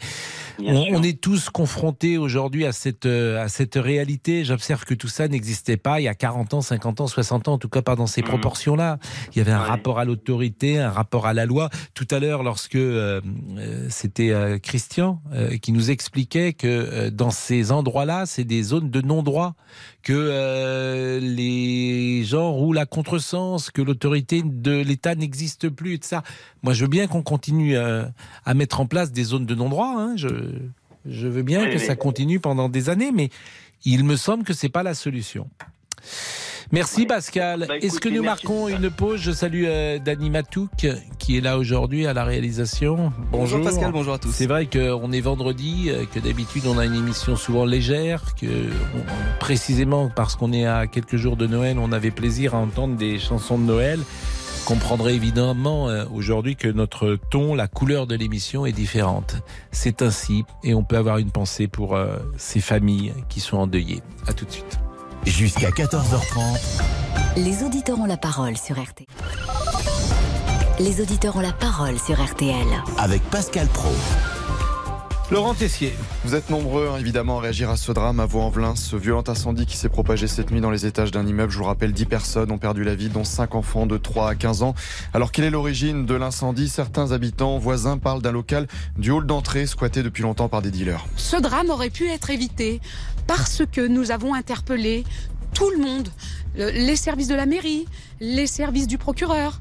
On, 0.59 0.85
on 0.91 1.03
est 1.03 1.19
tous 1.19 1.49
confrontés 1.49 2.17
aujourd'hui 2.17 2.65
à 2.65 2.71
cette 2.71 3.05
à 3.05 3.47
cette 3.47 3.75
réalité. 3.75 4.45
J'observe 4.45 4.85
que 4.85 4.93
tout 4.93 5.07
ça 5.07 5.27
n'existait 5.27 5.77
pas 5.77 5.99
il 5.99 6.03
y 6.03 6.07
a 6.07 6.13
40 6.13 6.50
ans, 6.53 6.61
50 6.61 7.01
ans, 7.01 7.07
60 7.07 7.47
ans, 7.47 7.53
en 7.53 7.57
tout 7.57 7.69
cas 7.69 7.81
pas 7.81 7.95
dans 7.95 8.07
ces 8.07 8.21
proportions-là. 8.21 8.97
Il 9.33 9.37
y 9.37 9.41
avait 9.41 9.51
un 9.51 9.59
rapport 9.59 9.99
à 9.99 10.05
l'autorité, 10.05 10.79
un 10.79 10.89
rapport 10.91 11.25
à 11.27 11.33
la 11.33 11.45
loi. 11.45 11.69
Tout 11.93 12.07
à 12.11 12.19
l'heure, 12.19 12.43
lorsque 12.43 12.75
euh, 12.75 13.21
euh, 13.57 13.87
c'était 13.89 14.31
euh, 14.31 14.57
Christian 14.59 15.21
euh, 15.33 15.57
qui 15.57 15.71
nous 15.71 15.91
expliquait 15.91 16.53
que 16.53 17.09
dans 17.09 17.31
ces 17.31 17.71
endroits-là, 17.71 18.25
c'est 18.25 18.43
des 18.43 18.63
zones 18.63 18.89
de 18.89 19.01
non-droit, 19.01 19.55
que 20.03 21.19
les 21.21 22.23
gens 22.23 22.51
roulent 22.51 22.77
à 22.79 22.85
contresens, 22.85 23.69
que 23.69 23.81
l'autorité 23.81 24.41
de 24.45 24.81
l'État 24.81 25.15
n'existe 25.15 25.69
plus, 25.69 25.93
et 25.95 25.99
ça. 26.01 26.23
Moi, 26.63 26.73
je 26.73 26.83
veux 26.83 26.89
bien 26.89 27.07
qu'on 27.07 27.21
continue 27.23 27.77
à 27.77 28.53
mettre 28.55 28.79
en 28.79 28.85
place 28.85 29.11
des 29.11 29.23
zones 29.23 29.45
de 29.45 29.55
non-droit. 29.55 29.93
hein. 29.97 30.13
Je, 30.15 30.27
je 31.05 31.27
veux 31.27 31.43
bien 31.43 31.63
Oui, 31.65 31.71
que 31.73 31.77
ça 31.79 31.95
continue 31.95 32.39
pendant 32.39 32.69
des 32.69 32.89
années, 32.89 33.11
mais 33.11 33.29
il 33.85 34.03
me 34.03 34.15
semble 34.15 34.43
que 34.43 34.53
c'est 34.53 34.69
pas 34.69 34.83
la 34.83 34.93
solution. 34.93 35.47
Merci 36.71 37.05
Pascal. 37.05 37.65
Bah, 37.67 37.77
Est-ce 37.81 37.99
que 37.99 38.07
nous 38.09 38.23
marquons 38.23 38.67
une 38.69 38.89
pause? 38.89 39.19
Je 39.19 39.31
salue 39.31 39.65
euh, 39.67 39.99
Dani 39.99 40.29
Matouk 40.29 40.87
qui 41.19 41.37
est 41.37 41.41
là 41.41 41.57
aujourd'hui 41.57 42.07
à 42.07 42.13
la 42.13 42.23
réalisation. 42.23 43.11
Bonjour 43.31 43.61
Pascal, 43.61 43.91
bonjour 43.91 44.13
à 44.13 44.19
tous. 44.19 44.31
C'est 44.31 44.45
vrai 44.47 44.67
qu'on 44.67 45.11
est 45.11 45.19
vendredi, 45.21 45.89
euh, 45.89 46.05
que 46.05 46.19
d'habitude 46.19 46.63
on 46.67 46.77
a 46.77 46.85
une 46.85 46.95
émission 46.95 47.35
souvent 47.35 47.65
légère, 47.65 48.35
que 48.39 48.45
on- 48.47 49.39
précisément 49.39 50.09
parce 50.15 50.35
qu'on 50.35 50.53
est 50.53 50.65
à 50.65 50.87
quelques 50.87 51.17
jours 51.17 51.35
de 51.35 51.45
Noël, 51.47 51.77
on 51.79 51.91
avait 51.91 52.11
plaisir 52.11 52.55
à 52.55 52.59
entendre 52.59 52.95
des 52.95 53.19
chansons 53.19 53.57
de 53.57 53.63
Noël. 53.63 53.99
Comprendrez 54.65 55.15
évidemment 55.15 55.89
euh, 55.89 56.05
aujourd'hui 56.13 56.55
que 56.55 56.67
notre 56.67 57.17
ton, 57.31 57.55
la 57.55 57.67
couleur 57.67 58.07
de 58.07 58.15
l'émission 58.15 58.65
est 58.65 58.71
différente. 58.71 59.35
C'est 59.71 60.01
ainsi 60.03 60.45
et 60.63 60.73
on 60.73 60.83
peut 60.83 60.97
avoir 60.97 61.17
une 61.17 61.31
pensée 61.31 61.67
pour 61.67 61.95
euh, 61.95 62.15
ces 62.37 62.61
familles 62.61 63.13
qui 63.27 63.39
sont 63.41 63.57
endeuillées. 63.57 64.01
À 64.27 64.33
tout 64.33 64.45
de 64.45 64.51
suite. 64.51 64.79
Jusqu'à 65.25 65.69
14h30. 65.69 66.81
Les 67.37 67.63
auditeurs 67.63 67.99
ont 67.99 68.05
la 68.05 68.17
parole 68.17 68.57
sur 68.57 68.81
RTL. 68.81 69.05
Les 70.79 71.01
auditeurs 71.01 71.35
ont 71.35 71.41
la 71.41 71.53
parole 71.53 71.99
sur 71.99 72.21
RTL. 72.21 72.55
Avec 72.97 73.21
Pascal 73.29 73.67
Pro. 73.67 73.91
Laurent 75.31 75.53
Tessier. 75.53 75.93
Vous 76.25 76.35
êtes 76.35 76.49
nombreux 76.49 76.89
hein, 76.91 76.97
évidemment 76.99 77.37
à 77.37 77.41
réagir 77.43 77.69
à 77.69 77.77
ce 77.77 77.93
drame 77.93 78.19
à 78.19 78.25
Vaux-en-Velin, 78.25 78.75
ce 78.75 78.97
violent 78.97 79.23
incendie 79.25 79.65
qui 79.65 79.77
s'est 79.77 79.87
propagé 79.87 80.27
cette 80.27 80.51
nuit 80.51 80.59
dans 80.59 80.71
les 80.71 80.85
étages 80.85 81.11
d'un 81.11 81.25
immeuble. 81.25 81.53
Je 81.53 81.57
vous 81.57 81.63
rappelle, 81.63 81.93
10 81.93 82.05
personnes 82.05 82.51
ont 82.51 82.57
perdu 82.57 82.83
la 82.83 82.95
vie, 82.95 83.07
dont 83.07 83.23
5 83.23 83.55
enfants 83.55 83.85
de 83.85 83.97
3 83.97 84.31
à 84.31 84.35
15 84.35 84.61
ans. 84.61 84.75
Alors 85.13 85.31
quelle 85.31 85.45
est 85.45 85.49
l'origine 85.49 86.05
de 86.05 86.15
l'incendie? 86.15 86.67
Certains 86.67 87.13
habitants 87.13 87.59
voisins 87.59 87.97
parlent 87.97 88.21
d'un 88.21 88.33
local 88.33 88.67
du 88.97 89.11
hall 89.11 89.25
d'entrée 89.25 89.67
squatté 89.67 90.03
depuis 90.03 90.21
longtemps 90.21 90.49
par 90.49 90.61
des 90.61 90.69
dealers. 90.69 91.05
Ce 91.15 91.37
drame 91.37 91.69
aurait 91.69 91.91
pu 91.91 92.09
être 92.09 92.29
évité 92.29 92.81
parce 93.27 93.63
que 93.71 93.81
nous 93.85 94.11
avons 94.11 94.33
interpellé 94.33 95.03
tout 95.53 95.69
le 95.71 95.77
monde, 95.77 96.09
le- 96.55 96.69
les 96.71 96.95
services 96.95 97.27
de 97.27 97.35
la 97.35 97.45
mairie, 97.45 97.85
les 98.21 98.45
services 98.47 98.87
du 98.87 98.97
procureur. 98.99 99.59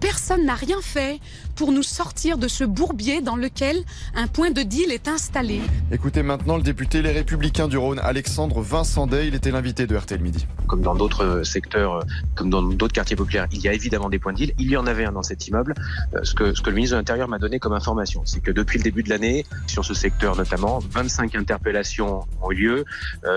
Personne 0.00 0.46
n'a 0.46 0.54
rien 0.54 0.78
fait 0.82 1.20
pour 1.56 1.70
nous 1.72 1.82
sortir 1.82 2.38
de 2.38 2.48
ce 2.48 2.64
bourbier 2.64 3.20
dans 3.20 3.36
lequel 3.36 3.76
un 4.14 4.26
point 4.26 4.50
de 4.50 4.62
deal 4.62 4.90
est 4.92 5.08
installé. 5.08 5.60
Écoutez 5.92 6.22
maintenant 6.22 6.56
le 6.56 6.62
député 6.62 7.02
Les 7.02 7.12
Républicains 7.12 7.68
du 7.68 7.76
Rhône, 7.76 7.98
Alexandre 7.98 8.60
Vincent 8.62 9.06
Day, 9.06 9.28
il 9.28 9.34
était 9.34 9.50
l'invité 9.50 9.86
de 9.86 9.94
RTL 9.96 10.20
Midi. 10.20 10.46
comme 10.66 10.80
dans 10.80 10.94
d'autres 10.94 11.24
euh, 11.24 11.44
secteurs, 11.44 11.96
euh, 11.96 12.00
comme 12.34 12.48
dans 12.50 12.62
d'autres 12.62 12.94
quartiers 12.94 13.16
populaires, 13.16 13.46
il 13.52 13.60
y 13.60 13.68
a 13.68 13.72
évidemment 13.74 14.08
des 14.08 14.18
points 14.18 14.32
de 14.32 14.38
deal. 14.38 14.54
Il 14.58 14.70
y 14.70 14.76
en 14.78 14.86
avait 14.86 15.04
un 15.04 15.12
dans 15.12 15.22
cet 15.22 15.46
immeuble. 15.48 15.74
Euh, 16.14 16.20
Ce 16.24 16.34
que, 16.34 16.54
ce 16.54 16.62
que 16.62 16.70
le 16.70 16.76
ministre 16.76 16.96
de 16.96 17.00
l'Intérieur 17.00 17.28
m'a 17.28 17.38
donné 17.38 17.58
comme 17.58 17.74
information, 17.74 18.22
c'est 18.24 18.40
que 18.40 18.50
depuis 18.50 18.78
le 18.78 18.84
début 18.84 19.02
de 19.02 19.10
l'année, 19.10 19.44
sur 19.66 19.84
ce 19.84 19.92
secteur 19.94 20.34
notamment, 20.36 20.78
25 20.90 21.34
interpellations 21.34 22.26
ont 22.42 22.50
eu 22.50 22.54
lieu. 22.54 22.84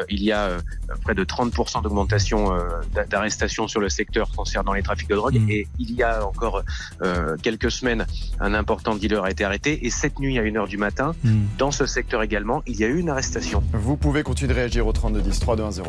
Il 0.09 0.23
y 0.23 0.31
a 0.31 0.57
près 1.03 1.13
de 1.15 1.23
30% 1.25 1.81
d'augmentation 1.83 2.51
d'a- 2.93 3.05
d'arrestations 3.05 3.67
sur 3.67 3.81
le 3.81 3.89
secteur 3.89 4.29
concernant 4.35 4.56
les 4.73 4.83
trafics 4.83 5.09
de 5.09 5.15
drogue. 5.15 5.39
Et 5.49 5.67
il 5.79 5.91
y 5.93 6.03
a 6.03 6.25
encore 6.25 6.63
euh, 7.01 7.35
quelques 7.41 7.71
semaines, 7.71 8.05
un 8.39 8.53
important 8.53 8.95
dealer 8.95 9.23
a 9.23 9.31
été 9.31 9.43
arrêté. 9.43 9.85
Et 9.85 9.89
cette 9.89 10.19
nuit, 10.19 10.37
à 10.39 10.43
1h 10.43 10.67
du 10.67 10.77
matin, 10.77 11.13
dans 11.57 11.71
ce 11.71 11.85
secteur 11.85 12.23
également, 12.23 12.63
il 12.67 12.79
y 12.79 12.83
a 12.83 12.87
eu 12.87 12.99
une 12.99 13.09
arrestation. 13.09 13.63
Vous 13.73 13.97
pouvez 13.97 14.23
continuer 14.23 14.53
de 14.53 14.59
réagir 14.59 14.87
au 14.87 14.91
3210 14.91 15.39
3210. 15.39 15.83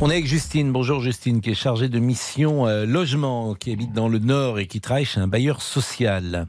On 0.00 0.10
est 0.10 0.14
avec 0.14 0.26
Justine. 0.26 0.72
Bonjour 0.72 1.00
Justine, 1.00 1.40
qui 1.40 1.50
est 1.50 1.54
chargée 1.54 1.88
de 1.88 1.98
mission 1.98 2.66
euh, 2.66 2.86
logement, 2.86 3.54
qui 3.54 3.72
habite 3.72 3.92
dans 3.92 4.08
le 4.08 4.18
Nord 4.18 4.58
et 4.58 4.66
qui 4.66 4.80
travaille 4.80 5.04
chez 5.04 5.20
un 5.20 5.28
bailleur 5.28 5.62
social. 5.62 6.46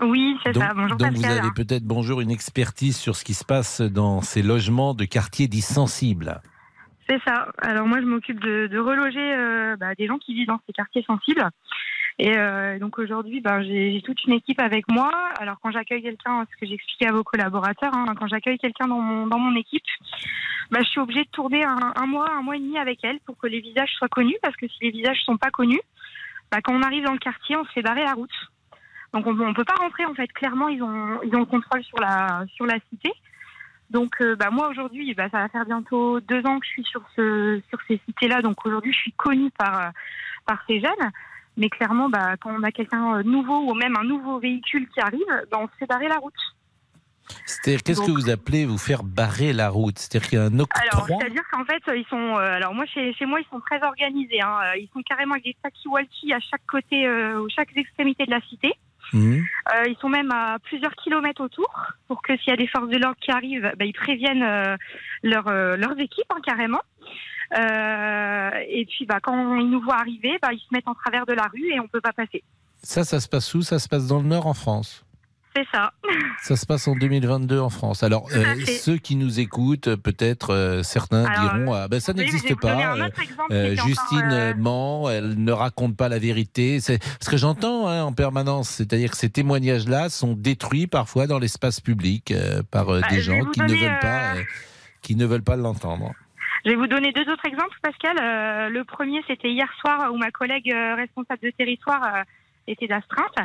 Oui, 0.00 0.36
c'est 0.42 0.52
donc, 0.52 0.62
ça. 0.62 0.72
Bonjour 0.74 0.96
donc 0.96 1.12
vous 1.12 1.24
avez 1.24 1.50
peut-être 1.54 1.84
bonjour 1.84 2.20
une 2.20 2.30
expertise 2.30 2.96
sur 2.96 3.16
ce 3.16 3.24
qui 3.24 3.34
se 3.34 3.44
passe 3.44 3.80
dans 3.80 4.22
ces 4.22 4.42
logements 4.42 4.94
de 4.94 5.04
quartiers 5.04 5.48
dits 5.48 5.60
sensibles. 5.60 6.40
C'est 7.08 7.20
ça. 7.26 7.48
Alors 7.58 7.86
moi, 7.86 8.00
je 8.00 8.06
m'occupe 8.06 8.40
de, 8.40 8.78
reloger 8.78 9.34
euh, 9.34 9.76
bah, 9.76 9.94
des 9.94 10.06
gens 10.06 10.18
qui 10.18 10.34
vivent 10.34 10.48
dans 10.48 10.60
ces 10.66 10.72
quartiers 10.72 11.02
sensibles. 11.02 11.48
Et 12.18 12.36
euh, 12.36 12.78
donc 12.78 12.98
aujourd'hui, 12.98 13.40
bah, 13.40 13.62
j'ai 13.62 14.02
toute 14.04 14.22
une 14.24 14.34
équipe 14.34 14.60
avec 14.60 14.90
moi. 14.90 15.10
Alors 15.38 15.56
quand 15.60 15.70
j'accueille 15.70 16.02
quelqu'un, 16.02 16.44
ce 16.50 16.60
que 16.60 16.66
j'expliquais 16.66 17.08
à 17.08 17.12
vos 17.12 17.24
collaborateurs, 17.24 17.94
hein, 17.94 18.14
quand 18.18 18.26
j'accueille 18.28 18.58
quelqu'un 18.58 18.86
dans 18.86 19.00
mon, 19.00 19.26
dans 19.26 19.38
mon 19.38 19.56
équipe, 19.56 19.82
bah, 20.70 20.80
je 20.82 20.88
suis 20.88 21.00
obligée 21.00 21.24
de 21.24 21.30
tourner 21.30 21.64
un, 21.64 22.06
mois, 22.06 22.30
un 22.30 22.42
mois 22.42 22.56
et 22.56 22.60
demi 22.60 22.78
avec 22.78 23.00
elle 23.02 23.18
pour 23.20 23.36
que 23.38 23.46
les 23.46 23.60
visages 23.60 23.90
soient 23.98 24.08
connus. 24.08 24.36
Parce 24.42 24.56
que 24.56 24.68
si 24.68 24.78
les 24.82 24.90
visages 24.90 25.20
sont 25.24 25.36
pas 25.36 25.50
connus, 25.50 25.80
bah, 26.50 26.58
quand 26.62 26.74
on 26.74 26.82
arrive 26.82 27.04
dans 27.04 27.12
le 27.12 27.18
quartier, 27.18 27.56
on 27.56 27.64
se 27.64 27.72
fait 27.72 27.82
barrer 27.82 28.04
la 28.04 28.12
route. 28.12 28.30
Donc 29.14 29.26
on, 29.26 29.38
on 29.40 29.54
peut 29.54 29.64
pas 29.64 29.74
rentrer 29.74 30.04
en 30.04 30.14
fait. 30.14 30.28
Clairement, 30.32 30.68
ils 30.68 30.82
ont 30.82 31.20
ils 31.22 31.34
ont 31.34 31.40
le 31.40 31.46
contrôle 31.46 31.82
sur 31.84 31.98
la 31.98 32.44
sur 32.54 32.66
la 32.66 32.78
cité. 32.90 33.10
Donc 33.92 34.20
euh, 34.20 34.34
bah, 34.36 34.48
moi 34.50 34.68
aujourd'hui, 34.68 35.14
bah, 35.14 35.28
ça 35.30 35.38
va 35.38 35.48
faire 35.48 35.66
bientôt 35.66 36.18
deux 36.20 36.44
ans 36.46 36.58
que 36.58 36.66
je 36.66 36.70
suis 36.70 36.84
sur 36.84 37.02
ce 37.14 37.60
sur 37.68 37.78
ces 37.86 38.00
cités-là. 38.06 38.40
Donc 38.42 38.64
aujourd'hui, 38.66 38.92
je 38.92 38.98
suis 38.98 39.12
connue 39.12 39.50
par 39.58 39.74
euh, 39.80 39.90
par 40.46 40.58
ces 40.66 40.80
jeunes. 40.80 41.10
Mais 41.58 41.68
clairement, 41.68 42.08
bah, 42.08 42.36
quand 42.40 42.50
on 42.58 42.62
a 42.62 42.72
quelqu'un 42.72 43.18
de 43.18 43.22
nouveau 43.24 43.58
ou 43.70 43.74
même 43.74 43.94
un 43.98 44.04
nouveau 44.04 44.38
véhicule 44.38 44.88
qui 44.88 45.00
arrive, 45.00 45.20
bah, 45.50 45.58
on 45.60 45.66
se 45.68 45.72
fait 45.78 45.86
barrer 45.86 46.08
la 46.08 46.16
route. 46.16 46.32
C'est-à-dire, 47.46 47.82
qu'est-ce 47.82 48.00
que 48.00 48.10
vous 48.10 48.30
appelez 48.30 48.64
vous 48.66 48.78
faire 48.78 49.02
barrer 49.04 49.52
la 49.52 49.68
route? 49.68 49.98
C'est-à-dire 49.98 50.28
qu'il 50.28 50.38
y 50.38 50.42
a 50.42 50.44
un 50.46 50.48
Alors, 50.48 50.64
octroi 51.02 51.18
c'est-à-dire 51.20 51.42
qu'en 51.52 51.64
fait, 51.64 51.82
ils 51.94 52.06
sont. 52.08 52.16
euh, 52.38 52.56
alors 52.56 52.74
moi, 52.74 52.84
chez, 52.86 53.12
chez 53.14 53.26
moi, 53.26 53.40
ils 53.40 53.46
sont 53.48 53.60
très 53.60 53.82
organisés. 53.82 54.40
hein. 54.42 54.58
Euh, 54.64 54.76
Ils 54.78 54.88
sont 54.92 55.02
carrément 55.02 55.32
avec 55.34 55.44
des 55.44 55.56
talkie-walkie 55.62 56.32
à 56.32 56.40
chaque 56.40 56.66
côté, 56.66 57.06
euh, 57.06 57.40
ou 57.40 57.48
chaque 57.48 57.76
extrémité 57.76 58.24
de 58.26 58.30
la 58.30 58.40
cité. 58.40 58.72
Mhm. 59.12 59.44
Euh, 59.74 59.84
ils 59.88 59.96
sont 60.00 60.08
même 60.08 60.30
à 60.30 60.58
plusieurs 60.60 60.94
kilomètres 60.94 61.42
autour 61.42 61.70
pour 62.08 62.22
que 62.22 62.36
s'il 62.38 62.50
y 62.50 62.52
a 62.52 62.56
des 62.56 62.66
forces 62.66 62.88
de 62.88 62.98
l'ordre 62.98 63.18
qui 63.20 63.30
arrivent, 63.30 63.72
bah, 63.78 63.84
ils 63.84 63.92
préviennent 63.92 64.42
euh, 64.42 64.76
leur, 65.22 65.48
euh, 65.48 65.76
leurs 65.76 65.98
équipes 65.98 66.30
hein, 66.30 66.40
carrément. 66.44 66.80
Euh, 67.58 68.50
et 68.68 68.86
puis 68.86 69.04
bah, 69.04 69.18
quand 69.22 69.56
ils 69.56 69.68
nous 69.68 69.80
voient 69.80 69.98
arriver, 69.98 70.38
bah, 70.40 70.48
ils 70.52 70.60
se 70.60 70.72
mettent 70.72 70.88
en 70.88 70.94
travers 70.94 71.26
de 71.26 71.34
la 71.34 71.48
rue 71.52 71.70
et 71.72 71.80
on 71.80 71.88
peut 71.88 72.00
pas 72.00 72.12
passer. 72.12 72.42
Ça, 72.82 73.04
ça 73.04 73.20
se 73.20 73.28
passe 73.28 73.54
où? 73.54 73.62
Ça 73.62 73.78
se 73.78 73.88
passe 73.88 74.06
dans 74.06 74.20
le 74.20 74.26
Nord 74.26 74.46
en 74.46 74.54
France? 74.54 75.04
C'est 75.54 75.66
ça. 75.72 75.92
Ça 76.42 76.56
se 76.56 76.64
passe 76.66 76.88
en 76.88 76.96
2022 76.96 77.58
en 77.60 77.68
France. 77.68 78.02
Alors, 78.02 78.26
euh, 78.34 78.54
ceux 78.66 78.96
qui 78.96 79.16
nous 79.16 79.38
écoutent, 79.38 79.88
euh, 79.88 79.96
peut-être 79.96 80.52
euh, 80.54 80.82
certains 80.82 81.24
Alors, 81.24 81.54
diront 81.54 81.72
ah, 81.74 81.88
ben, 81.88 82.00
ça 82.00 82.12
n'existe 82.14 82.58
pas. 82.60 82.96
euh, 83.50 83.76
Justine 83.76 84.54
ment, 84.56 85.10
elle 85.10 85.42
ne 85.42 85.52
raconte 85.52 85.96
pas 85.96 86.08
la 86.08 86.18
vérité. 86.18 86.80
C'est 86.80 86.98
ce 87.20 87.28
que 87.28 87.36
j'entends 87.36 87.86
hein, 87.88 88.02
en 88.02 88.12
permanence. 88.12 88.68
C'est-à-dire 88.70 89.10
que 89.10 89.16
ces 89.16 89.30
témoignages-là 89.30 90.08
sont 90.08 90.34
détruits 90.34 90.86
parfois 90.86 91.26
dans 91.26 91.38
l'espace 91.38 91.80
public 91.80 92.32
par 92.70 92.86
Bah, 92.86 93.00
des 93.10 93.20
gens 93.20 93.44
qui 93.46 93.60
ne 93.60 93.74
veulent 93.74 94.00
pas, 94.00 94.34
qui 95.02 95.16
ne 95.16 95.26
veulent 95.26 95.42
pas 95.42 95.56
l'entendre. 95.56 96.12
Je 96.64 96.70
vais 96.70 96.76
vous 96.76 96.86
donner 96.86 97.12
deux 97.12 97.30
autres 97.30 97.44
exemples, 97.44 97.76
Pascal. 97.82 98.16
Le 98.72 98.82
premier, 98.84 99.22
c'était 99.26 99.50
hier 99.50 99.68
soir 99.80 100.12
où 100.12 100.16
ma 100.16 100.30
collègue 100.30 100.72
responsable 100.96 101.40
de 101.42 101.50
territoire 101.50 102.24
était 102.66 102.86
d'astreinte. 102.86 103.36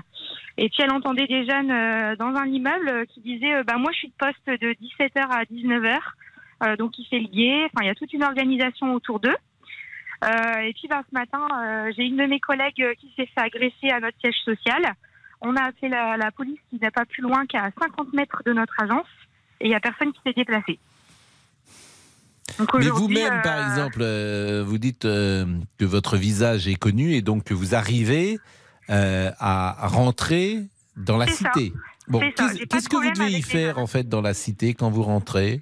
Et 0.57 0.69
puis 0.69 0.83
elle 0.83 0.91
entendait 0.91 1.27
des 1.27 1.45
jeunes 1.45 1.71
euh, 1.71 2.15
dans 2.15 2.35
un 2.35 2.45
immeuble 2.45 2.89
euh, 2.89 3.05
qui 3.05 3.21
disaient 3.21 3.55
euh, 3.55 3.63
bah, 3.63 3.77
Moi, 3.77 3.91
je 3.93 3.97
suis 3.97 4.07
de 4.09 4.13
poste 4.17 4.47
de 4.47 4.73
17h 4.73 5.27
à 5.29 5.43
19h. 5.43 5.97
Euh, 6.63 6.75
donc, 6.75 6.97
il 6.97 7.05
fait 7.05 7.19
le 7.19 7.27
guet. 7.27 7.65
Enfin, 7.65 7.83
il 7.83 7.87
y 7.87 7.89
a 7.89 7.95
toute 7.95 8.13
une 8.13 8.23
organisation 8.23 8.93
autour 8.93 9.19
d'eux. 9.19 9.35
Et 10.23 10.73
puis, 10.73 10.87
bah, 10.87 11.03
ce 11.07 11.13
matin, 11.13 11.47
j'ai 11.95 12.03
une 12.03 12.17
de 12.17 12.25
mes 12.25 12.39
collègues 12.39 12.95
qui 12.99 13.13
s'est 13.15 13.27
fait 13.27 13.41
agresser 13.41 13.91
à 13.91 13.99
notre 13.99 14.17
siège 14.19 14.39
social. 14.43 14.81
On 15.41 15.55
a 15.55 15.65
appelé 15.65 15.89
la, 15.89 16.17
la 16.17 16.31
police 16.31 16.57
qui 16.71 16.79
n'est 16.81 16.89
pas 16.89 17.05
plus 17.05 17.21
loin 17.21 17.45
qu'à 17.45 17.69
50 17.79 18.13
mètres 18.13 18.41
de 18.43 18.51
notre 18.51 18.73
agence. 18.81 19.05
Et 19.61 19.65
il 19.65 19.69
n'y 19.69 19.75
a 19.75 19.79
personne 19.79 20.11
qui 20.11 20.19
s'est 20.25 20.33
déplacé. 20.33 20.79
Mais 22.59 22.89
vous-même, 22.89 23.41
par 23.43 23.69
exemple, 23.69 23.99
euh, 24.01 24.63
vous 24.65 24.77
dites 24.77 25.05
euh, 25.05 25.45
que 25.77 25.85
votre 25.85 26.17
visage 26.17 26.67
est 26.67 26.75
connu 26.75 27.13
et 27.13 27.21
donc 27.21 27.43
que 27.43 27.53
vous 27.53 27.75
arrivez 27.75 28.39
euh, 28.89 29.31
à 29.39 29.87
rentrer 29.87 30.61
dans 30.95 31.17
la 31.17 31.27
ça. 31.27 31.51
cité. 31.53 31.73
Bon, 32.07 32.19
qu'est-ce 32.19 32.89
que 32.89 32.95
vous 32.95 33.11
devez 33.11 33.31
y 33.31 33.35
les 33.35 33.41
faire 33.41 33.79
en 33.79 33.87
fait 33.87 34.07
dans 34.07 34.21
la 34.21 34.33
cité 34.33 34.73
quand 34.73 34.89
vous 34.89 35.03
rentrez? 35.03 35.61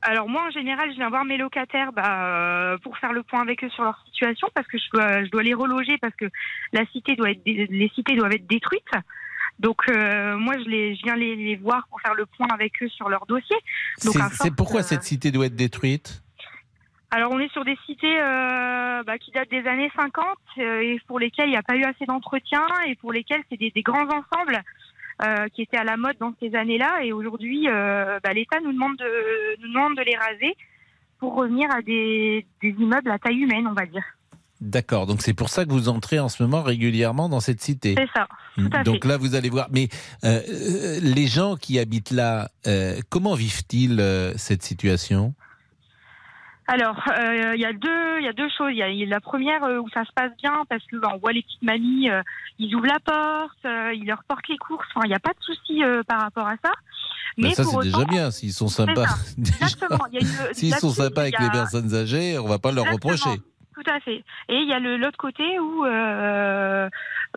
Alors 0.00 0.28
moi, 0.28 0.46
en 0.46 0.50
général, 0.50 0.90
je 0.90 0.96
viens 0.96 1.08
voir 1.08 1.24
mes 1.24 1.38
locataires 1.38 1.92
bah, 1.92 2.26
euh, 2.26 2.78
pour 2.78 2.98
faire 2.98 3.12
le 3.12 3.22
point 3.22 3.40
avec 3.40 3.64
eux 3.64 3.70
sur 3.70 3.84
leur 3.84 3.98
situation 4.06 4.48
parce 4.54 4.66
que 4.66 4.76
je 4.78 4.84
dois, 4.92 5.24
je 5.24 5.30
dois 5.30 5.42
les 5.42 5.54
reloger 5.54 5.96
parce 5.98 6.14
que 6.14 6.26
la 6.72 6.84
cité 6.86 7.16
doit 7.16 7.30
être, 7.30 7.42
les 7.46 7.90
cités 7.94 8.14
doivent 8.16 8.32
être 8.32 8.46
détruites. 8.46 8.84
Donc 9.60 9.82
euh, 9.88 10.36
moi, 10.36 10.54
je, 10.58 10.68
les, 10.68 10.96
je 10.96 11.02
viens 11.04 11.16
les, 11.16 11.36
les 11.36 11.56
voir 11.56 11.86
pour 11.88 12.00
faire 12.00 12.14
le 12.14 12.26
point 12.26 12.48
avec 12.52 12.82
eux 12.82 12.88
sur 12.88 13.08
leur 13.08 13.24
dossier. 13.26 13.56
C'est 13.96 14.54
pourquoi 14.54 14.80
euh, 14.80 14.84
cette 14.84 15.04
cité 15.04 15.30
doit 15.30 15.46
être 15.46 15.56
détruite? 15.56 16.23
Alors 17.14 17.30
on 17.30 17.38
est 17.38 17.52
sur 17.52 17.64
des 17.64 17.78
cités 17.86 18.18
euh, 18.20 19.04
bah, 19.04 19.18
qui 19.18 19.30
datent 19.30 19.48
des 19.48 19.64
années 19.68 19.88
50 19.94 20.24
euh, 20.58 20.80
et 20.80 21.00
pour 21.06 21.20
lesquelles 21.20 21.46
il 21.46 21.52
n'y 21.52 21.56
a 21.56 21.62
pas 21.62 21.76
eu 21.76 21.84
assez 21.84 22.06
d'entretien 22.06 22.66
et 22.88 22.96
pour 22.96 23.12
lesquelles 23.12 23.42
c'est 23.48 23.56
des, 23.56 23.70
des 23.70 23.82
grands 23.82 24.06
ensembles 24.06 24.60
euh, 25.22 25.46
qui 25.54 25.62
étaient 25.62 25.76
à 25.76 25.84
la 25.84 25.96
mode 25.96 26.16
dans 26.18 26.34
ces 26.40 26.56
années-là 26.56 27.04
et 27.04 27.12
aujourd'hui 27.12 27.68
bah, 27.68 28.32
l'État 28.34 28.58
nous 28.64 28.72
demande 28.72 28.96
de 28.96 29.62
nous 29.62 29.68
demande 29.72 29.96
de 29.96 30.02
les 30.02 30.16
raser 30.16 30.56
pour 31.20 31.36
revenir 31.36 31.70
à 31.70 31.82
des, 31.82 32.44
des 32.60 32.70
immeubles 32.70 33.12
à 33.12 33.20
taille 33.20 33.38
humaine, 33.38 33.68
on 33.68 33.74
va 33.74 33.86
dire. 33.86 34.02
D'accord, 34.60 35.06
donc 35.06 35.22
c'est 35.22 35.34
pour 35.34 35.50
ça 35.50 35.64
que 35.64 35.70
vous 35.70 35.88
entrez 35.88 36.18
en 36.18 36.28
ce 36.28 36.42
moment 36.42 36.64
régulièrement 36.64 37.28
dans 37.28 37.40
cette 37.40 37.60
cité. 37.60 37.94
C'est 37.96 38.10
ça. 38.12 38.26
Tout 38.56 38.68
à 38.72 38.82
Donc 38.82 39.02
fait. 39.02 39.08
là, 39.08 39.18
vous 39.18 39.36
allez 39.36 39.50
voir. 39.50 39.68
Mais 39.70 39.88
les 40.24 41.26
gens 41.28 41.54
qui 41.54 41.78
habitent 41.78 42.10
là, 42.10 42.48
comment 43.08 43.34
vivent-ils 43.34 44.02
cette 44.36 44.64
situation? 44.64 45.32
Alors, 46.66 46.96
euh, 47.18 47.52
il 47.54 47.60
y 47.60 47.66
a 47.66 47.72
deux, 47.74 48.20
il 48.20 48.24
y 48.24 48.28
a 48.28 48.32
deux 48.32 48.48
choses. 48.56 48.70
Il 48.70 48.78
y 48.78 48.82
a, 48.82 48.88
il 48.88 48.96
y 48.98 49.02
a 49.04 49.06
la 49.06 49.20
première 49.20 49.62
euh, 49.64 49.78
où 49.80 49.88
ça 49.90 50.04
se 50.04 50.12
passe 50.14 50.32
bien 50.42 50.64
parce 50.70 50.82
que 50.86 50.96
bah, 50.96 51.10
on 51.14 51.18
voit 51.18 51.32
les 51.32 51.42
petites 51.42 51.62
mamies, 51.62 52.08
euh, 52.10 52.22
ils 52.58 52.74
ouvrent 52.74 52.86
la 52.86 53.00
porte, 53.00 53.58
euh, 53.66 53.92
ils 53.94 54.06
leur 54.06 54.24
portent 54.24 54.48
les 54.48 54.56
courses. 54.56 54.86
Enfin, 54.94 55.04
il 55.04 55.08
n'y 55.08 55.14
a 55.14 55.18
pas 55.18 55.32
de 55.32 55.42
souci 55.42 55.84
euh, 55.84 56.02
par 56.04 56.20
rapport 56.22 56.46
à 56.46 56.56
ça. 56.64 56.72
Ben, 57.36 57.50
ça, 57.52 57.64
c'est 57.64 57.78
déjà 57.82 58.04
bien. 58.06 58.30
S'ils 58.30 58.52
sont 58.52 58.68
sympas. 58.68 59.04
Exactement. 59.38 60.06
S'ils 60.52 60.74
sont 60.74 60.90
sympas 60.90 61.22
avec 61.22 61.38
a- 61.38 61.42
les 61.44 61.50
personnes 61.50 61.94
âgées, 61.94 62.38
on 62.38 62.46
va 62.48 62.58
pas 62.58 62.72
leur 62.72 62.86
Exactement. 62.86 63.12
reprocher. 63.14 63.40
Tout 63.74 63.90
à 63.90 63.98
fait. 64.00 64.22
Et 64.48 64.54
il 64.56 64.68
y 64.68 64.72
a 64.72 64.78
le- 64.78 64.96
l'autre 64.96 65.18
côté 65.18 65.58
où 65.58 65.84
euh, 65.84 66.88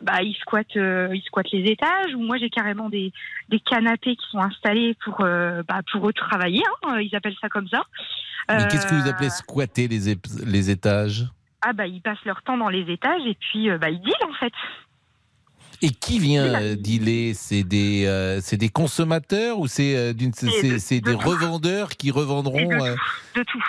bah, 0.04 0.22
ils 0.22 0.36
squattent, 0.36 0.78
euh, 0.78 1.10
ils 1.12 1.24
squattent 1.24 1.52
les 1.52 1.72
étages. 1.72 2.14
Où 2.16 2.20
moi 2.22 2.38
j'ai 2.38 2.50
carrément 2.52 2.90
des, 2.90 3.12
des 3.50 3.60
canapés 3.60 4.16
qui 4.16 4.26
sont 4.30 4.40
installés 4.40 4.96
pour 5.04 5.22
euh, 5.22 5.64
bah, 5.68 5.80
pour 5.92 6.08
eux 6.08 6.14
travailler. 6.14 6.62
hein, 6.84 7.00
ils 7.02 7.14
appellent 7.16 7.36
ça 7.42 7.50
comme 7.50 7.68
ça. 7.68 7.82
Mais 8.50 8.68
qu'est-ce 8.70 8.88
que 8.88 8.96
vous 8.96 9.08
Euh, 9.08 9.12
appelez 9.12 9.30
squatter 9.30 9.88
les, 9.88 10.18
les 10.46 10.70
étages? 10.70 11.26
Ah 11.62 11.74
bah 11.74 11.88
ils 11.88 12.02
passent 12.02 12.24
leur 12.26 12.42
temps 12.44 12.58
dans 12.58 12.70
les 12.70 12.90
étages 12.92 13.26
et 13.26 13.36
puis 13.36 13.70
euh, 13.70 13.78
bah 13.78 13.90
ils 13.90 14.00
dealent 14.00 14.30
en 14.30 14.34
fait. 14.34 14.54
Et 15.82 15.90
qui 15.90 16.18
vient 16.20 16.56
euh, 16.62 16.76
dealer? 16.76 17.34
C'est 17.34 17.64
des, 17.64 18.06
euh, 18.06 18.40
c'est 18.42 18.58
des 18.58 18.70
consommateurs 18.70 19.60
ou 19.60 19.68
c'est 19.68 19.96
euh, 19.96 20.14
des 20.14 21.14
revendeurs 21.14 21.90
qui 21.90 22.10
revendront 22.10 22.72
euh, 22.72 22.96
de 23.36 23.44
tout. 23.44 23.64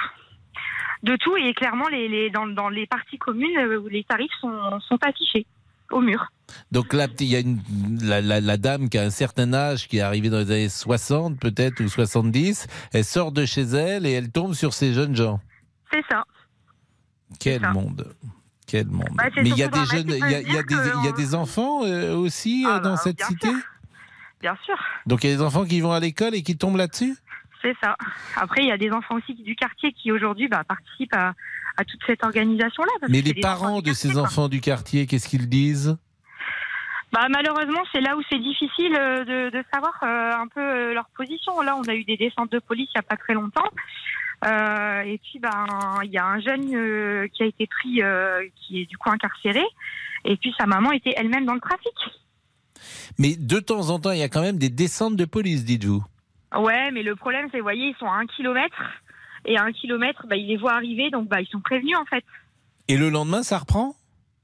De 1.02 1.16
tout 1.16 1.36
et 1.36 1.54
clairement 1.54 1.88
les, 1.88 2.08
les 2.08 2.30
dans, 2.30 2.46
dans 2.46 2.68
les 2.68 2.86
parties 2.86 3.18
communes 3.18 3.58
euh, 3.58 3.78
où 3.78 3.88
les 3.88 4.04
tarifs 4.04 4.32
sont, 4.40 4.80
sont 4.88 4.98
affichés 5.02 5.46
au 5.90 6.00
mur. 6.00 6.26
Donc 6.72 6.92
là, 6.92 7.06
il 7.20 7.26
y 7.26 7.36
a 7.36 7.40
une, 7.40 7.60
la, 8.02 8.20
la- 8.20 8.40
la 8.40 8.56
dame 8.56 8.88
qui 8.88 8.96
a 8.98 9.02
un 9.02 9.10
certain 9.10 9.52
âge, 9.52 9.86
qui 9.88 9.98
est 9.98 10.00
arrivée 10.00 10.30
dans 10.30 10.38
les 10.38 10.50
années 10.50 10.68
60 10.68 11.38
peut-être 11.38 11.80
ou 11.82 11.88
70, 11.88 12.66
elle 12.92 13.04
sort 13.04 13.32
de 13.32 13.44
chez 13.44 13.62
elle 13.62 14.06
et 14.06 14.12
elle 14.12 14.30
tombe 14.30 14.54
sur 14.54 14.72
ces 14.74 14.92
jeunes 14.94 15.14
gens. 15.16 15.40
C'est 15.92 16.04
ça. 16.10 16.24
Quel 17.38 17.60
monde 17.72 18.14
Quel 18.66 18.86
monde 18.86 19.08
Bah, 19.14 19.24
Mais 19.36 19.48
il 19.50 19.56
y 19.56 19.62
a 19.62 19.68
des 19.68 19.84
jeunes, 19.86 20.08
il 20.08 20.18
y 20.18 20.22
a, 20.34 20.40
y 20.40 20.44
des, 20.44 20.48
il 20.50 20.54
y 20.54 20.58
a 20.58 20.62
que- 20.62 21.16
des 21.16 21.34
enfants 21.34 21.84
euh, 21.84 22.14
aussi 22.14 22.64
euh, 22.66 22.80
dans 22.80 22.96
cette 22.96 23.16
bien 23.18 23.26
cité 23.26 23.48
Bien 24.40 24.56
sûr. 24.64 24.76
Donc 25.06 25.24
il 25.24 25.30
y 25.30 25.32
a 25.32 25.36
des 25.36 25.42
enfants 25.42 25.64
qui 25.64 25.80
vont 25.80 25.92
à 25.92 26.00
l'école 26.00 26.34
et 26.34 26.42
qui 26.42 26.56
tombent 26.56 26.76
là-dessus? 26.76 27.16
C'est 27.60 27.74
ça. 27.82 27.96
Après, 28.36 28.62
il 28.62 28.68
y 28.68 28.72
a 28.72 28.78
des 28.78 28.90
enfants 28.92 29.16
aussi 29.16 29.34
du 29.34 29.56
quartier 29.56 29.92
qui 29.92 30.12
aujourd'hui 30.12 30.46
bah, 30.46 30.62
participent 30.62 31.12
à, 31.14 31.34
à 31.78 31.84
toute 31.84 32.00
cette 32.06 32.24
organisation-là. 32.24 33.06
Mais 33.08 33.22
les 33.22 33.34
parents 33.34 33.80
de 33.80 33.92
ces 33.92 34.18
enfants 34.18 34.48
du 34.48 34.60
quartier, 34.60 35.06
qu'est-ce 35.06 35.28
qu'ils 35.28 35.48
disent? 35.48 35.96
Bah, 37.12 37.26
malheureusement, 37.30 37.80
c'est 37.92 38.02
là 38.02 38.16
où 38.16 38.22
c'est 38.28 38.38
difficile 38.38 38.94
euh, 38.94 39.24
de, 39.24 39.50
de 39.56 39.64
savoir 39.72 39.94
euh, 40.02 40.42
un 40.42 40.46
peu 40.48 40.60
euh, 40.60 40.92
leur 40.92 41.08
position. 41.16 41.58
Là, 41.62 41.76
on 41.78 41.88
a 41.88 41.94
eu 41.94 42.04
des 42.04 42.18
descentes 42.18 42.52
de 42.52 42.58
police 42.58 42.90
il 42.94 42.98
n'y 42.98 43.00
a 43.00 43.02
pas 43.02 43.16
très 43.16 43.32
longtemps. 43.32 43.70
Euh, 44.44 45.00
et 45.02 45.18
puis, 45.18 45.38
ben, 45.38 45.64
il 46.04 46.10
y 46.10 46.18
a 46.18 46.26
un 46.26 46.40
jeune 46.40 47.28
qui 47.30 47.42
a 47.42 47.46
été 47.46 47.66
pris, 47.66 48.02
qui 48.56 48.82
est 48.82 48.86
du 48.86 48.98
coup 48.98 49.10
incarcéré. 49.10 49.62
Et 50.24 50.36
puis, 50.36 50.52
sa 50.58 50.66
maman 50.66 50.92
était 50.92 51.14
elle-même 51.16 51.46
dans 51.46 51.54
le 51.54 51.60
trafic. 51.60 51.94
Mais 53.18 53.36
de 53.36 53.58
temps 53.58 53.88
en 53.90 53.98
temps, 53.98 54.12
il 54.12 54.18
y 54.18 54.22
a 54.22 54.28
quand 54.28 54.42
même 54.42 54.58
des 54.58 54.68
descentes 54.68 55.16
de 55.16 55.24
police, 55.24 55.64
dites-vous. 55.64 56.04
Ouais, 56.56 56.90
mais 56.92 57.02
le 57.02 57.16
problème, 57.16 57.48
c'est, 57.50 57.58
vous 57.58 57.64
voyez, 57.64 57.88
ils 57.88 57.96
sont 57.98 58.06
à 58.06 58.16
un 58.16 58.26
kilomètre. 58.26 58.82
Et 59.48 59.56
à 59.56 59.64
un 59.64 59.72
kilomètre, 59.72 60.26
bah, 60.28 60.36
ils 60.36 60.46
les 60.46 60.56
voient 60.56 60.74
arriver, 60.74 61.10
donc 61.10 61.28
bah, 61.28 61.40
ils 61.40 61.48
sont 61.48 61.60
prévenus, 61.60 61.96
en 61.96 62.04
fait. 62.04 62.24
Et 62.86 62.96
le 62.96 63.08
lendemain, 63.08 63.42
ça 63.42 63.58
reprend? 63.58 63.94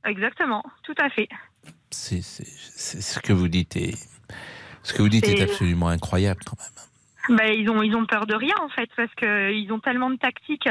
Exactement, 0.05 0.62
tout 0.82 0.94
à 0.98 1.09
fait. 1.11 1.28
C'est 1.90 2.22
ce 2.22 3.20
que 3.20 3.32
vous 3.32 3.48
dites. 3.48 3.76
Et 3.76 3.94
ce 4.82 4.92
que 4.92 5.02
vous 5.02 5.09
dites 5.09 5.28
est 5.28 5.42
absolument 5.42 5.88
incroyable 5.88 6.40
quand 6.44 6.57
même. 6.59 7.38
Bah, 7.38 7.48
ils 7.48 7.70
ont 7.70 7.82
ils 7.82 7.94
ont 7.96 8.05
peur 8.05 8.26
de 8.26 8.34
rien 8.34 8.55
en 8.62 8.68
fait 8.68 8.90
parce 8.96 9.14
que 9.14 9.50
ils 9.52 9.72
ont 9.72 9.78
tellement 9.78 10.11
de 10.11 10.16
tactiques. 10.16 10.68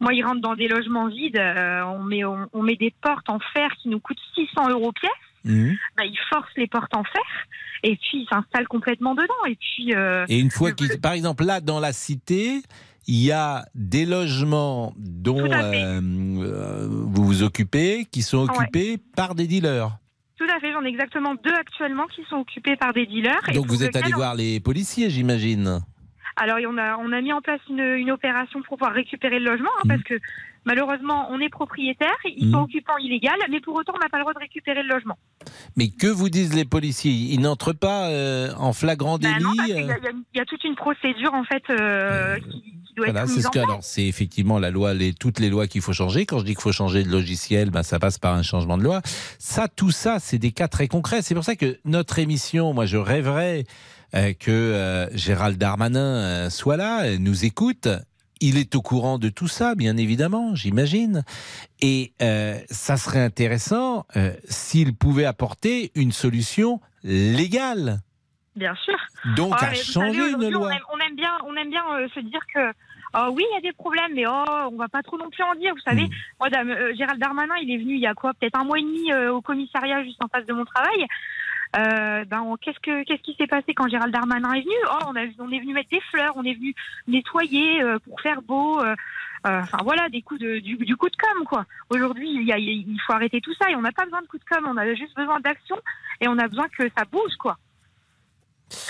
Moi, 0.00 0.14
ils 0.14 0.24
rentrent 0.24 0.40
dans 0.40 0.56
des 0.56 0.66
logements 0.66 1.06
vides. 1.06 1.36
euh, 1.36 1.82
on 1.84 2.02
met 2.02 2.24
on, 2.24 2.48
on 2.52 2.62
met 2.62 2.74
des 2.74 2.92
portes 3.02 3.28
en 3.28 3.38
fer 3.52 3.70
qui 3.80 3.88
nous 3.88 4.00
coûtent 4.00 4.18
600 4.34 4.70
euros 4.70 4.90
pièce. 4.92 5.10
Bah, 5.96 6.04
ils 6.04 6.18
forcent 6.28 6.56
les 6.56 6.66
portes 6.66 6.94
en 6.96 7.04
fer 7.04 7.22
et 7.84 7.96
puis 7.96 8.22
ils 8.22 8.28
s'installent 8.28 8.66
complètement 8.68 9.14
dedans. 9.14 9.44
Et 9.48 9.54
puis 9.56 9.94
euh, 9.94 10.24
Et 10.28 10.40
une 10.40 10.50
fois 10.50 10.72
qu'ils, 10.72 11.00
par 11.00 11.12
exemple, 11.12 11.44
là 11.44 11.60
dans 11.60 11.78
la 11.78 11.92
cité, 11.92 12.62
il 13.06 13.22
y 13.22 13.32
a 13.32 13.64
des 13.74 14.04
logements 14.06 14.92
dont 14.96 15.50
euh, 15.50 16.00
euh, 16.00 16.86
vous 16.90 17.24
vous 17.24 17.42
occupez, 17.42 18.06
qui 18.10 18.22
sont 18.22 18.46
Ouais. 18.46 18.56
occupés 18.58 18.98
par 19.16 19.34
des 19.34 19.46
dealers. 19.46 19.90
tout 20.38 20.46
à 20.54 20.58
fait, 20.60 20.72
j'en 20.72 20.82
ai 20.84 20.88
exactement 20.88 21.34
deux 21.36 21.54
actuellement 21.54 22.06
qui 22.08 22.22
sont 22.28 22.36
occupés 22.36 22.76
par 22.76 22.92
des 22.92 23.06
dealers. 23.06 23.40
Donc 23.54 23.66
vous 23.66 23.84
êtes 23.84 23.94
allé 23.96 24.12
on- 24.12 24.16
voir 24.16 24.34
les 24.34 24.58
policiers, 24.60 25.08
j'imagine. 25.10 25.80
Alors 26.36 26.58
on 26.66 26.78
a 26.78 26.96
on 26.96 27.12
a 27.12 27.20
mis 27.20 27.32
en 27.32 27.40
place 27.42 27.60
une, 27.68 27.78
une 27.80 28.10
opération 28.10 28.60
pour 28.62 28.78
pouvoir 28.78 28.92
récupérer 28.94 29.38
le 29.38 29.44
logement 29.50 29.68
hein, 29.78 29.86
parce 29.88 30.02
que 30.02 30.14
malheureusement 30.64 31.28
on 31.30 31.40
est 31.40 31.48
propriétaire, 31.48 32.08
ils 32.24 32.50
sont 32.50 32.58
Mhm. 32.58 32.64
occupants 32.64 32.96
illégaux, 32.98 33.28
mais 33.50 33.60
pour 33.60 33.74
autant 33.74 33.92
on 33.96 33.98
n'a 34.02 34.08
pas 34.08 34.18
le 34.18 34.22
droit 34.22 34.34
de 34.34 34.38
récupérer 34.38 34.82
le 34.82 34.88
logement. 34.88 35.16
Mais 35.76 35.88
que 35.88 36.06
vous 36.06 36.28
disent 36.28 36.54
les 36.54 36.64
policiers? 36.64 37.12
Ils 37.12 37.40
n'entrent 37.40 37.72
pas 37.72 38.08
euh, 38.08 38.52
en 38.58 38.72
flagrant 38.72 39.18
Bah 39.18 39.28
délit 39.32 39.42
non, 39.44 39.52
parce 39.56 39.70
euh, 39.70 39.74
il 39.78 39.86
y 39.86 39.90
a- 39.92 39.96
il 40.34 40.38
y 40.38 40.40
a 40.40 40.44
toute 40.44 40.64
une 40.64 40.76
procédure 40.76 41.34
en 41.34 41.44
fait 41.44 41.62
euh, 41.70 42.36
qui, 42.38 42.62
qui 42.62 42.94
doit 42.96 43.06
Voilà, 43.06 43.22
être 43.22 43.28
c'est 43.28 43.34
mise 43.36 43.42
ce 43.44 43.48
en 43.48 43.50
que 43.50 43.58
place. 43.58 43.68
alors 43.68 43.84
c'est 43.84 44.06
effectivement 44.06 44.58
la 44.58 44.70
loi, 44.70 44.94
les, 44.94 45.12
toutes 45.14 45.38
les 45.40 45.48
lois 45.50 45.66
qu'il 45.66 45.80
faut 45.80 45.92
changer. 45.92 46.26
Quand 46.26 46.38
je 46.38 46.44
dis 46.44 46.52
qu'il 46.54 46.62
faut 46.62 46.72
changer 46.72 47.02
de 47.02 47.08
logiciel, 47.10 47.70
ben 47.70 47.82
ça 47.82 47.98
passe 47.98 48.18
par 48.18 48.34
un 48.34 48.42
changement 48.42 48.76
de 48.78 48.82
loi. 48.84 49.00
Ça, 49.38 49.68
tout 49.68 49.90
ça, 49.90 50.18
c'est 50.20 50.38
des 50.38 50.52
cas 50.52 50.68
très 50.68 50.88
concrets. 50.88 51.22
C'est 51.22 51.34
pour 51.34 51.44
ça 51.44 51.56
que 51.56 51.78
notre 51.84 52.18
émission, 52.18 52.72
moi, 52.74 52.86
je 52.86 52.96
rêverais 52.98 53.64
euh, 54.14 54.32
que 54.34 54.50
euh, 54.50 55.08
Gérald 55.16 55.56
Darmanin 55.58 55.98
euh, 56.00 56.50
soit 56.50 56.76
là, 56.76 57.04
euh, 57.04 57.16
nous 57.18 57.44
écoute. 57.46 57.88
Il 58.42 58.58
est 58.58 58.74
au 58.74 58.82
courant 58.82 59.18
de 59.18 59.28
tout 59.28 59.46
ça, 59.46 59.76
bien 59.76 59.96
évidemment, 59.96 60.56
j'imagine. 60.56 61.22
Et 61.80 62.12
euh, 62.20 62.58
ça 62.68 62.96
serait 62.96 63.22
intéressant 63.22 64.04
euh, 64.16 64.34
s'il 64.48 64.96
pouvait 64.96 65.26
apporter 65.26 65.92
une 65.94 66.10
solution 66.10 66.80
légale. 67.04 68.00
Bien 68.56 68.74
sûr. 68.74 68.98
Donc, 69.36 69.54
à 69.62 69.70
mais 69.70 69.76
vous 69.76 69.82
changer 69.84 70.32
savez, 70.32 70.32
une 70.32 70.50
loi. 70.50 70.66
On 70.66 70.70
aime, 70.70 70.80
on 70.92 70.98
aime 70.98 71.16
bien, 71.16 71.38
on 71.46 71.54
aime 71.54 71.70
bien 71.70 71.84
euh, 71.94 72.08
se 72.14 72.18
dire 72.18 72.40
que 72.52 72.72
oh, 73.14 73.28
oui, 73.32 73.44
il 73.50 73.54
y 73.54 73.58
a 73.58 73.60
des 73.60 73.72
problèmes, 73.72 74.12
mais 74.14 74.26
oh, 74.26 74.68
on 74.72 74.76
va 74.76 74.88
pas 74.88 75.02
trop 75.02 75.18
non 75.18 75.30
plus 75.30 75.42
en 75.44 75.54
dire. 75.54 75.72
Vous 75.74 75.80
savez, 75.80 76.08
moi, 76.40 76.48
euh, 76.52 76.94
Gérald 76.96 77.20
Darmanin, 77.20 77.54
il 77.62 77.70
est 77.70 77.78
venu 77.78 77.94
il 77.94 78.00
y 78.00 78.06
a 78.06 78.14
quoi, 78.14 78.32
peut-être 78.34 78.58
un 78.58 78.64
mois 78.64 78.78
et 78.78 78.82
demi 78.82 79.12
euh, 79.12 79.32
au 79.32 79.40
commissariat 79.40 80.02
juste 80.02 80.22
en 80.22 80.28
face 80.28 80.46
de 80.46 80.52
mon 80.52 80.64
travail. 80.64 81.06
Euh, 81.74 82.24
ben, 82.26 82.54
qu'est-ce 82.60 82.78
que 82.80 83.02
qu'est-ce 83.04 83.22
qui 83.22 83.34
s'est 83.34 83.46
passé 83.46 83.72
quand 83.74 83.88
Gérald 83.88 84.12
Darmanin 84.12 84.52
est 84.52 84.60
venu? 84.60 84.74
Oh, 84.90 85.04
on, 85.06 85.16
a, 85.16 85.24
on 85.38 85.50
est 85.50 85.60
venu 85.60 85.72
mettre 85.72 85.88
des 85.90 86.00
fleurs, 86.10 86.32
on 86.36 86.44
est 86.44 86.52
venu 86.54 86.74
nettoyer 87.06 87.82
euh, 87.82 87.98
pour 88.00 88.20
faire 88.20 88.42
beau. 88.42 88.80
euh, 88.82 88.94
Enfin 89.44 89.78
voilà, 89.82 90.08
des 90.08 90.22
coups 90.22 90.40
de, 90.40 90.60
du, 90.60 90.76
du 90.76 90.96
coup 90.96 91.08
de 91.08 91.16
com 91.16 91.44
quoi. 91.44 91.64
Aujourd'hui, 91.90 92.30
il, 92.32 92.42
y 92.42 92.52
a- 92.52 92.58
il 92.58 92.96
faut 93.04 93.12
arrêter 93.12 93.40
tout 93.40 93.52
ça 93.60 93.70
et 93.70 93.74
on 93.74 93.80
n'a 93.80 93.90
pas 93.90 94.04
besoin 94.04 94.22
de 94.22 94.26
coups 94.28 94.44
de 94.44 94.48
com, 94.48 94.64
on 94.68 94.76
a 94.76 94.94
juste 94.94 95.16
besoin 95.16 95.40
d'action 95.40 95.76
et 96.20 96.28
on 96.28 96.38
a 96.38 96.46
besoin 96.46 96.68
que 96.68 96.88
ça 96.96 97.04
bouge 97.10 97.34
quoi. 97.40 97.56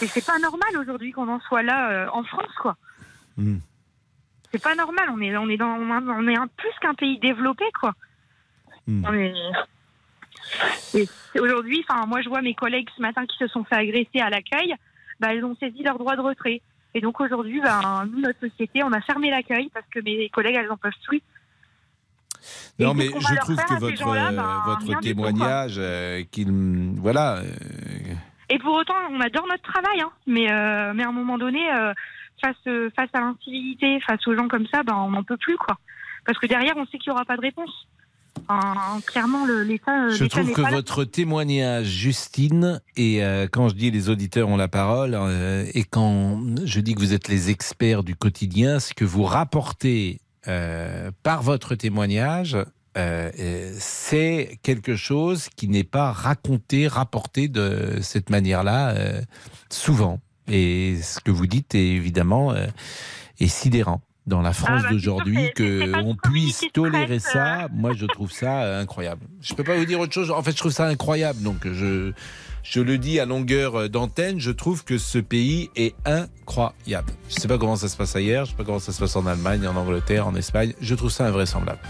Et 0.02 0.06
c'est 0.08 0.26
pas 0.26 0.38
normal 0.38 0.76
aujourd'hui 0.78 1.12
qu'on 1.12 1.28
en 1.28 1.40
soit 1.40 1.62
là 1.62 2.08
en 2.12 2.22
France, 2.24 2.52
quoi. 2.60 2.76
Hmm. 3.38 3.58
C'est 4.52 4.62
pas 4.62 4.74
normal. 4.74 5.08
On 5.10 5.20
est, 5.22 5.34
on 5.36 5.48
est 5.48 5.56
dans, 5.56 5.70
on 5.78 6.28
est 6.28 6.36
un 6.36 6.46
plus 6.48 6.72
qu'un 6.82 6.94
pays 6.94 7.18
développé, 7.18 7.64
quoi. 7.80 7.94
Hmm. 8.86 9.04
On 9.08 9.12
est- 9.14 9.32
Aujourd'hui, 11.38 11.84
enfin, 11.88 12.06
moi, 12.06 12.20
je 12.22 12.28
vois 12.28 12.42
mes 12.42 12.54
collègues 12.54 12.88
ce 12.96 13.02
matin 13.02 13.24
qui 13.26 13.36
se 13.38 13.46
sont 13.46 13.64
fait 13.64 13.76
agresser 13.76 14.20
à 14.20 14.30
l'accueil. 14.30 14.74
Bah, 15.20 15.28
elles 15.32 15.44
ont 15.44 15.56
saisi 15.56 15.82
leur 15.82 15.98
droit 15.98 16.16
de 16.16 16.20
retrait. 16.20 16.60
Et 16.94 17.00
donc 17.00 17.20
aujourd'hui, 17.20 17.60
ben, 17.60 18.04
nous, 18.10 18.20
notre 18.20 18.40
société, 18.40 18.82
on 18.82 18.92
a 18.92 19.00
fermé 19.00 19.30
l'accueil 19.30 19.70
parce 19.72 19.86
que 19.90 20.00
mes 20.00 20.28
collègues, 20.28 20.56
elles 20.56 20.70
en 20.70 20.76
peuvent 20.76 20.92
plus. 21.06 21.22
Non, 22.78 22.94
mais 22.94 23.06
je 23.06 23.36
trouve 23.40 23.56
que 23.56 23.78
votre, 23.78 24.08
euh, 24.08 24.30
Ben, 24.32 24.62
votre 24.66 25.00
témoignage, 25.00 25.76
euh, 25.78 26.22
qu'il, 26.30 26.50
voilà, 26.96 27.36
euh, 27.36 28.14
Et 28.48 28.58
pour 28.58 28.74
autant, 28.74 28.94
on 29.10 29.20
adore 29.20 29.46
notre 29.46 29.62
travail, 29.62 30.00
hein. 30.00 30.10
mais, 30.26 30.50
euh, 30.50 30.92
mais 30.94 31.04
à 31.04 31.08
un 31.08 31.12
moment 31.12 31.38
donné, 31.38 31.60
face, 32.42 32.56
face 32.96 33.10
à 33.12 33.20
l'incivilité, 33.20 34.00
face 34.00 34.26
aux 34.26 34.36
gens 34.36 34.48
comme 34.48 34.66
ça, 34.66 34.82
ben, 34.82 34.94
on 34.94 35.10
n'en 35.10 35.22
peut 35.22 35.36
plus, 35.36 35.56
quoi. 35.56 35.78
Parce 36.26 36.38
que 36.38 36.46
derrière, 36.46 36.76
on 36.76 36.84
sait 36.86 36.98
qu'il 36.98 37.10
n'y 37.10 37.14
aura 37.14 37.24
pas 37.24 37.36
de 37.36 37.42
réponse. 37.42 37.86
Clairement, 39.06 39.46
l'État. 39.46 40.08
je 40.10 40.24
trouve 40.24 40.52
que 40.52 40.70
votre 40.70 41.04
témoignage, 41.04 41.86
Justine, 41.86 42.80
et 42.96 43.24
euh, 43.24 43.46
quand 43.50 43.68
je 43.68 43.74
dis 43.74 43.90
les 43.90 44.08
auditeurs 44.08 44.48
ont 44.48 44.56
la 44.56 44.68
parole, 44.68 45.14
euh, 45.14 45.64
et 45.74 45.84
quand 45.84 46.40
je 46.64 46.80
dis 46.80 46.94
que 46.94 47.00
vous 47.00 47.14
êtes 47.14 47.28
les 47.28 47.50
experts 47.50 48.02
du 48.02 48.14
quotidien, 48.14 48.80
ce 48.80 48.94
que 48.94 49.04
vous 49.04 49.24
rapportez 49.24 50.20
euh, 50.48 51.10
par 51.22 51.42
votre 51.42 51.74
témoignage, 51.74 52.56
euh, 52.98 53.30
euh, 53.38 53.72
c'est 53.78 54.58
quelque 54.62 54.96
chose 54.96 55.48
qui 55.56 55.68
n'est 55.68 55.84
pas 55.84 56.12
raconté, 56.12 56.88
rapporté 56.88 57.48
de 57.48 57.98
cette 58.02 58.28
manière-là 58.28 58.90
euh, 58.90 59.22
souvent. 59.70 60.20
Et 60.48 60.96
ce 61.02 61.20
que 61.20 61.30
vous 61.30 61.46
dites 61.46 61.74
est 61.74 61.88
évidemment 61.88 62.52
euh, 62.52 62.66
est 63.40 63.48
sidérant. 63.48 64.02
Dans 64.26 64.40
la 64.40 64.52
France 64.52 64.82
bah, 64.82 64.88
c'est 64.88 64.94
d'aujourd'hui, 64.94 65.50
qu'on 65.56 66.14
puisse 66.14 66.62
tolérer 66.72 67.18
ça, 67.18 67.66
moi 67.72 67.92
je 67.92 68.06
trouve 68.06 68.30
ça 68.30 68.62
euh, 68.62 68.80
incroyable. 68.80 69.26
Je 69.40 69.52
peux 69.54 69.64
pas 69.64 69.76
vous 69.76 69.84
dire 69.84 69.98
autre 69.98 70.12
chose. 70.12 70.30
En 70.30 70.42
fait, 70.42 70.52
je 70.52 70.58
trouve 70.58 70.70
ça 70.70 70.86
incroyable. 70.86 71.42
Donc 71.42 71.66
je 71.66 72.12
je 72.62 72.80
le 72.80 72.96
dis 72.96 73.18
à 73.18 73.26
longueur 73.26 73.74
euh, 73.74 73.88
d'antenne. 73.88 74.38
Je 74.38 74.50
trouve 74.50 74.84
que 74.84 74.96
ce 74.98 75.18
pays 75.18 75.70
est 75.74 75.94
incroyable. 76.04 77.12
Je 77.28 77.34
sais 77.34 77.48
pas 77.48 77.58
comment 77.58 77.76
ça 77.76 77.88
se 77.88 77.96
passe 77.96 78.14
ailleurs. 78.14 78.44
Je 78.44 78.50
sais 78.50 78.56
pas 78.56 78.64
comment 78.64 78.78
ça 78.78 78.92
se 78.92 79.00
passe 79.00 79.16
en 79.16 79.26
Allemagne, 79.26 79.66
en 79.66 79.74
Angleterre, 79.74 80.28
en 80.28 80.34
Espagne. 80.36 80.72
Je 80.80 80.94
trouve 80.94 81.10
ça 81.10 81.26
invraisemblable. 81.26 81.80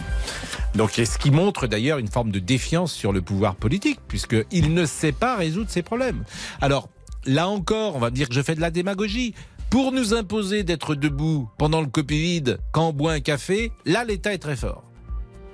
Donc, 0.75 0.99
et 0.99 1.05
ce 1.05 1.19
qui 1.19 1.31
montre 1.31 1.67
d'ailleurs 1.67 1.99
une 1.99 2.09
forme 2.09 2.31
de 2.31 2.39
défiance 2.39 2.93
sur 2.93 3.13
le 3.13 3.21
pouvoir 3.21 3.57
politique, 3.57 4.01
puisqu'il 4.09 4.73
ne 4.73 4.87
sait 4.87 5.13
pas 5.13 5.37
résoudre 5.37 5.69
ses 5.69 5.83
problèmes. 5.83 6.25
Alors, 6.63 6.89
là 7.27 7.49
encore, 7.49 7.97
on 7.97 7.99
va 7.99 8.11
me 8.11 8.15
dire 8.15 8.29
que 8.29 8.35
je 8.35 8.43
fais 8.43 8.55
de 8.55 8.61
la 8.61 8.71
démagogie. 8.71 9.35
Pour 9.73 9.91
nous 9.91 10.13
imposer 10.13 10.65
d'être 10.65 10.95
debout 10.95 11.49
pendant 11.57 11.81
le 11.81 11.87
Covid, 11.87 12.57
quand 12.73 12.89
on 12.89 12.93
boit 12.93 13.13
un 13.13 13.21
café, 13.21 13.73
là, 13.87 14.05
l'État 14.05 14.35
est 14.35 14.39
très 14.39 14.55
fort. 14.55 14.83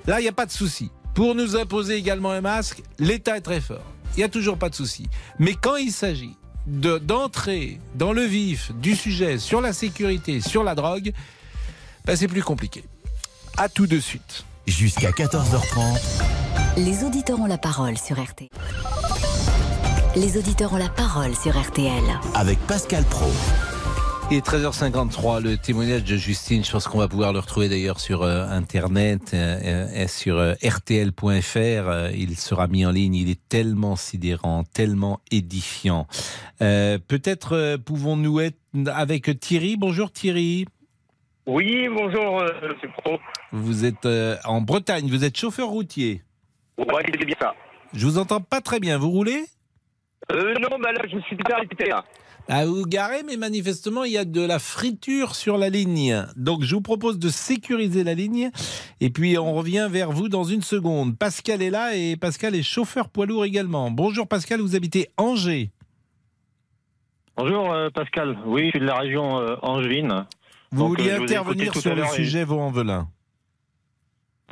Là, 0.09 0.19
il 0.19 0.25
n'y 0.25 0.29
a 0.29 0.33
pas 0.33 0.45
de 0.45 0.51
souci. 0.51 0.91
Pour 1.14 1.37
nous 1.37 1.55
imposer 1.55 1.95
également 1.95 2.33
un 2.33 2.41
masque, 2.41 2.83
l'État 2.99 3.37
est 3.37 3.43
très 3.43 3.61
fort. 3.61 3.85
Il 4.16 4.19
n'y 4.19 4.25
a 4.25 4.29
toujours 4.29 4.59
pas 4.59 4.71
de 4.71 4.75
souci. 4.75 5.07
Mais 5.39 5.55
quand 5.55 5.77
il 5.77 5.93
s'agit 5.93 6.35
de- 6.66 6.99
d'entrer 6.99 7.79
dans 7.95 8.12
le 8.12 8.23
vif 8.23 8.73
du 8.81 8.97
sujet 8.97 9.39
sur 9.39 9.61
la 9.61 9.73
sécurité, 9.73 10.41
sur 10.41 10.64
la 10.64 10.75
drogue, 10.75 11.12
ben, 12.05 12.16
c'est 12.16 12.27
plus 12.27 12.43
compliqué. 12.43 12.83
À 13.57 13.69
tout 13.69 13.87
de 13.87 14.01
suite. 14.01 14.45
Jusqu'à 14.66 15.12
14h30. 15.12 16.01
Les 16.77 17.05
auditeurs 17.05 17.39
ont 17.39 17.47
la 17.47 17.57
parole 17.59 17.97
sur 17.97 18.21
RTL. 18.21 18.49
Les 20.16 20.37
auditeurs 20.37 20.73
ont 20.73 20.77
la 20.79 20.89
parole 20.89 21.37
sur 21.37 21.57
RTL. 21.57 22.03
Avec 22.35 22.59
Pascal 22.66 23.05
Pro. 23.05 23.31
Il 24.31 24.37
est 24.37 24.47
13h53, 24.47 25.43
le 25.43 25.57
témoignage 25.57 26.05
de 26.05 26.16
Justine, 26.16 26.62
je 26.62 26.70
pense 26.70 26.87
qu'on 26.87 26.99
va 26.99 27.09
pouvoir 27.09 27.33
le 27.33 27.39
retrouver 27.39 27.70
d'ailleurs 27.70 27.99
sur 27.99 28.22
euh, 28.22 28.47
Internet, 28.47 29.33
euh, 29.33 29.89
et 29.95 30.07
sur 30.07 30.37
euh, 30.37 30.53
rtl.fr. 30.62 31.57
euh, 31.57 32.11
il 32.14 32.37
sera 32.37 32.66
mis 32.66 32.85
en 32.85 32.91
ligne, 32.91 33.14
il 33.14 33.31
est 33.31 33.41
tellement 33.49 33.97
sidérant, 33.97 34.64
tellement 34.64 35.20
édifiant. 35.31 36.07
Peut-être 36.59 37.79
pouvons-nous 37.79 38.41
être 38.41 38.59
avec 38.93 39.41
Thierry? 39.41 39.79
Bonjour 39.79 40.12
Thierry. 40.12 40.66
Oui, 41.47 41.89
bonjour, 41.89 42.43
c'est 42.83 42.93
Pro. 42.93 43.18
Vous 43.53 43.87
êtes 43.87 44.07
en 44.45 44.61
Bretagne, 44.61 45.09
vous 45.09 45.24
êtes 45.24 45.39
chauffeur 45.39 45.68
routier. 45.68 46.22
Ouais, 46.76 47.03
c'est 47.07 47.24
bien 47.24 47.37
ça. 47.41 47.55
Je 47.95 48.05
vous 48.05 48.18
entends 48.18 48.41
pas 48.43 48.61
très 48.61 48.79
bien, 48.79 48.99
vous 48.99 49.11
roulez? 49.11 49.45
Non, 50.31 50.79
bah 50.83 50.93
là, 50.93 51.01
je 51.05 51.18
suis 51.18 51.37
super 51.37 51.57
arrêté, 51.57 51.87
là. 51.87 52.05
Ah, 52.51 52.64
vous 52.64 52.86
garez, 52.86 53.22
mais 53.24 53.36
manifestement, 53.36 54.05
il 54.05 54.12
y 54.12 54.16
a 54.16 54.24
de 54.24 54.40
la 54.40 54.59
friture 54.59 55.34
sur 55.34 55.59
la 55.59 55.68
ligne. 55.68 56.24
Donc, 56.36 56.62
je 56.62 56.74
vous 56.74 56.80
propose 56.80 57.18
de 57.18 57.28
sécuriser 57.28 58.05
la 58.05 58.14
ligne. 58.14 58.51
Et 59.03 59.11
puis, 59.11 59.36
on 59.36 59.53
revient 59.53 59.86
vers 59.90 60.12
vous 60.12 60.30
dans 60.30 60.44
une 60.44 60.62
seconde. 60.62 61.18
Pascal 61.18 61.61
est 61.61 61.68
là 61.68 61.94
et 61.94 62.16
Pascal 62.16 62.55
est 62.55 62.62
chauffeur 62.62 63.11
poids 63.11 63.26
lourd 63.26 63.44
également. 63.44 63.90
Bonjour 63.90 64.26
Pascal, 64.26 64.61
vous 64.61 64.74
habitez 64.76 65.09
Angers. 65.18 65.70
Bonjour 67.36 67.70
euh, 67.70 67.90
Pascal, 67.90 68.38
oui, 68.46 68.64
je 68.66 68.70
suis 68.70 68.80
de 68.80 68.86
la 68.86 68.96
région 68.96 69.38
euh, 69.38 69.57
angevine. 69.61 70.24
Vous 70.72 70.78
Donc, 70.88 70.96
vouliez 70.99 71.11
euh, 71.11 71.16
vous 71.18 71.20
ai 71.20 71.36
intervenir 71.36 71.74
sur 71.76 71.94
le 71.94 72.03
et- 72.03 72.09
sujet 72.09 72.44
Vaux-en-Velin. 72.44 73.09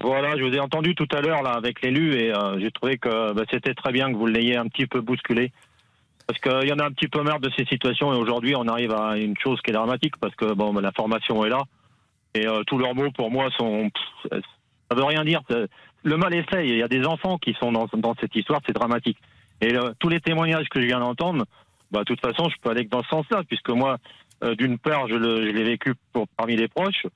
Voilà, 0.03 0.37
je 0.37 0.43
vous 0.45 0.53
ai 0.53 0.61
entendu 0.61 0.95
tout 0.95 1.09
à 1.13 1.23
l'heure 1.23 1.43
là 1.43 1.53
avec 1.53 1.81
l'élu 1.81 2.15
et 2.17 2.31
j'ai 2.61 2.71
trouvé 2.71 2.99
que 2.99 3.33
bah, 3.33 3.45
c'était 3.51 3.73
très 3.73 3.93
bien 3.93 4.13
que 4.13 4.17
vous 4.19 4.27
l'ayez 4.27 4.55
un 4.55 4.67
petit 4.69 4.87
peu 4.87 5.01
bousculé. 5.01 5.53
Parce 6.27 6.41
qu'il 6.41 6.69
y 6.69 6.73
en 6.73 6.79
a 6.79 6.85
un 6.87 6.91
petit 6.91 7.09
peu 7.09 7.23
marre 7.23 7.41
de 7.41 7.51
ces 7.57 7.65
situations 7.67 8.13
et 8.13 8.17
aujourd'hui 8.17 8.55
on 8.57 8.67
arrive 8.67 8.93
à 8.93 9.17
une 9.17 9.37
chose 9.39 9.61
qui 9.63 9.71
est 9.71 9.75
dramatique 9.75 10.17
parce 10.21 10.35
que 10.35 10.53
bon, 10.55 10.73
la 10.75 10.91
formation 10.93 11.45
est 11.45 11.51
là 11.51 11.63
et 12.35 12.47
euh, 12.47 12.63
tous 12.67 12.79
leurs 12.79 12.95
mots 12.95 13.11
pour 13.13 13.31
moi 13.31 13.49
sont. 13.57 13.89
pff, 13.91 14.43
ça 14.91 14.97
veut 14.97 15.05
rien 15.05 15.25
dire. 15.25 15.41
C'est- 15.49 15.69
Le 16.03 16.17
mal 16.17 16.35
est. 16.35 16.45
Il 16.65 16.77
y 16.77 16.83
a 16.83 16.89
des 16.89 17.05
enfants 17.07 17.39
qui 17.39 17.55
sont 17.55 17.73
dans, 17.73 17.87
dans 17.95 18.15
cette 18.21 18.35
histoire, 18.37 18.61
c'est 18.67 18.73
dramatique. 18.73 19.19
Et 19.61 19.75
euh, 19.77 19.93
tous 19.99 20.09
les 20.09 20.21
témoignages 20.21 20.69
que 20.69 20.81
je 20.81 20.87
viens 20.87 21.01
d'entendre, 21.01 21.45
bah, 21.91 22.01
de 22.01 22.05
toute 22.05 22.21
façon, 22.21 22.49
je 22.49 22.57
peux 22.61 22.71
aller 22.71 22.85
que 22.85 22.91
dans 22.91 23.03
ce 23.03 23.09
sens-là, 23.09 23.43
puisque 23.49 23.71
moi, 23.71 23.97
Euh, 24.45 24.55
D'une 24.55 24.77
part, 24.79 25.09
je 25.09 25.15
l'ai 25.17 25.65
vécu 25.65 25.95
pour, 26.13 26.27
parmi 26.37 26.57
les 26.57 26.69
proches. 26.69 27.07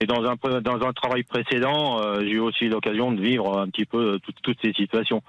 Et 0.00 0.06
dans 0.06 0.22
un, 0.30 0.34
dans 0.60 0.86
un 0.86 0.92
travail 0.92 1.22
précédent, 1.24 1.98
euh, 2.02 2.20
j'ai 2.20 2.32
eu 2.32 2.40
aussi 2.40 2.68
l'occasion 2.68 3.10
de 3.10 3.22
vivre 3.22 3.58
un 3.58 3.68
petit 3.70 3.86
peu 3.86 4.02
euh, 4.12 4.18
toutes- 4.18 4.42
toutes 4.42 4.60
ces 4.60 4.74
situations. 4.74 5.22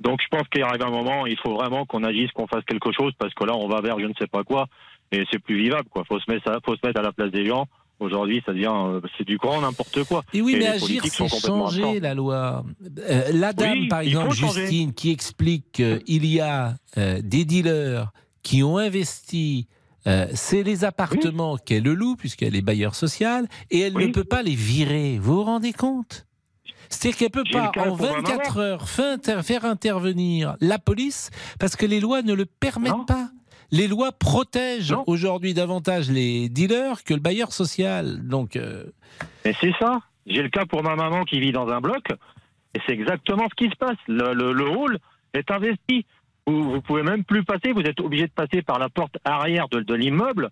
Donc 0.00 0.20
je 0.22 0.28
pense 0.34 0.48
qu'il 0.48 0.62
arrive 0.62 0.82
un 0.82 0.90
moment, 0.90 1.26
il 1.26 1.36
faut 1.38 1.54
vraiment 1.54 1.84
qu'on 1.86 2.02
agisse, 2.04 2.30
qu'on 2.32 2.46
fasse 2.46 2.64
quelque 2.66 2.90
chose, 2.92 3.12
parce 3.18 3.34
que 3.34 3.44
là, 3.44 3.54
on 3.56 3.68
va 3.68 3.80
vers 3.82 3.98
je 4.00 4.06
ne 4.06 4.14
sais 4.18 4.26
pas 4.26 4.44
quoi, 4.44 4.66
et 5.12 5.24
c'est 5.30 5.38
plus 5.38 5.56
vivable. 5.62 5.88
Quoi. 5.90 6.04
Faut 6.08 6.18
se 6.18 6.30
mettre, 6.30 6.44
ça- 6.44 6.58
faut 6.64 6.74
se 6.74 6.80
mettre 6.86 6.98
à 7.00 7.02
la 7.02 7.12
place 7.12 7.30
des 7.30 7.46
gens. 7.46 7.66
Aujourd'hui, 7.98 8.42
ça 8.46 8.52
devient, 8.54 8.72
euh, 8.72 9.00
c'est 9.18 9.26
du 9.26 9.36
grand 9.36 9.60
n'importe 9.60 10.04
quoi. 10.04 10.22
Et 10.32 10.40
oui, 10.40 10.54
mais 10.54 10.60
les 10.60 10.66
agir, 10.68 11.02
c'est 11.04 11.28
changer 11.28 11.82
absents. 11.82 12.00
la 12.00 12.14
loi. 12.14 12.64
Euh, 12.98 13.22
la 13.34 13.52
dame, 13.52 13.72
Oui, 13.80 13.88
par 13.88 14.00
exemple. 14.00 14.34
Justine, 14.34 14.94
qui 14.94 15.10
explique 15.10 15.70
qu'il 15.72 16.24
y 16.26 16.40
a 16.40 16.76
euh, 16.96 17.20
des 17.22 17.44
dealers 17.44 18.10
qui 18.42 18.62
ont 18.62 18.78
investi. 18.78 19.66
euh, 20.06 20.26
c'est 20.32 20.62
les 20.62 20.84
appartements 20.84 21.58
qu'elle 21.58 21.82
loue, 21.82 22.16
puisqu'elle 22.16 22.56
est 22.56 22.62
bailleur 22.62 22.94
social, 22.94 23.46
et 23.70 23.80
elle 23.80 23.92
ne 23.92 24.06
peut 24.06 24.24
pas 24.24 24.42
les 24.42 24.54
virer. 24.54 25.18
Vous 25.20 25.34
vous 25.34 25.44
rendez 25.44 25.74
compte? 25.74 26.24
C'est-à-dire 26.90 27.18
qu'elle 27.18 27.30
peut 27.30 27.44
J'ai 27.46 27.54
le 27.54 27.60
pas, 27.72 27.80
en 27.80 27.96
pour 27.96 28.00
ma 28.00 28.12
24 28.20 28.56
maman. 28.56 28.60
heures, 28.66 28.88
faire 28.88 29.64
intervenir 29.64 30.56
la 30.60 30.78
police, 30.78 31.30
parce 31.58 31.76
que 31.76 31.86
les 31.86 32.00
lois 32.00 32.22
ne 32.22 32.34
le 32.34 32.44
permettent 32.46 33.06
pas. 33.06 33.30
Les 33.70 33.86
lois 33.86 34.10
protègent 34.10 34.96
aujourd'hui 35.06 35.54
davantage 35.54 36.10
les 36.10 36.48
dealers 36.48 37.04
que 37.04 37.14
le 37.14 37.20
bailleur 37.20 37.52
social. 37.52 38.26
Donc, 38.26 38.56
euh, 38.56 38.84
Et 39.44 39.54
c'est 39.60 39.72
ça. 39.78 40.00
J'ai 40.26 40.42
le 40.42 40.48
cas 40.48 40.66
pour 40.66 40.82
ma 40.82 40.96
maman 40.96 41.22
qui 41.24 41.38
vit 41.38 41.52
dans 41.52 41.68
un 41.68 41.80
bloc, 41.80 42.04
et 42.74 42.80
c'est 42.86 42.92
exactement 42.92 43.46
ce 43.48 43.54
qui 43.54 43.70
se 43.70 43.76
passe. 43.76 43.96
Le, 44.08 44.34
le- 44.34 44.52
le 44.52 44.68
hall 44.68 44.98
est 45.34 45.50
investi. 45.52 46.04
Vous, 46.46 46.64
vous 46.72 46.80
pouvez 46.80 47.02
même 47.04 47.22
plus 47.22 47.44
passer. 47.44 47.72
Vous 47.72 47.82
êtes 47.82 48.00
obligé 48.00 48.26
de 48.26 48.32
passer 48.32 48.62
par 48.62 48.80
la 48.80 48.88
porte 48.88 49.14
arrière 49.24 49.68
de, 49.68 49.80
de 49.80 49.94
l'immeuble 49.94 50.50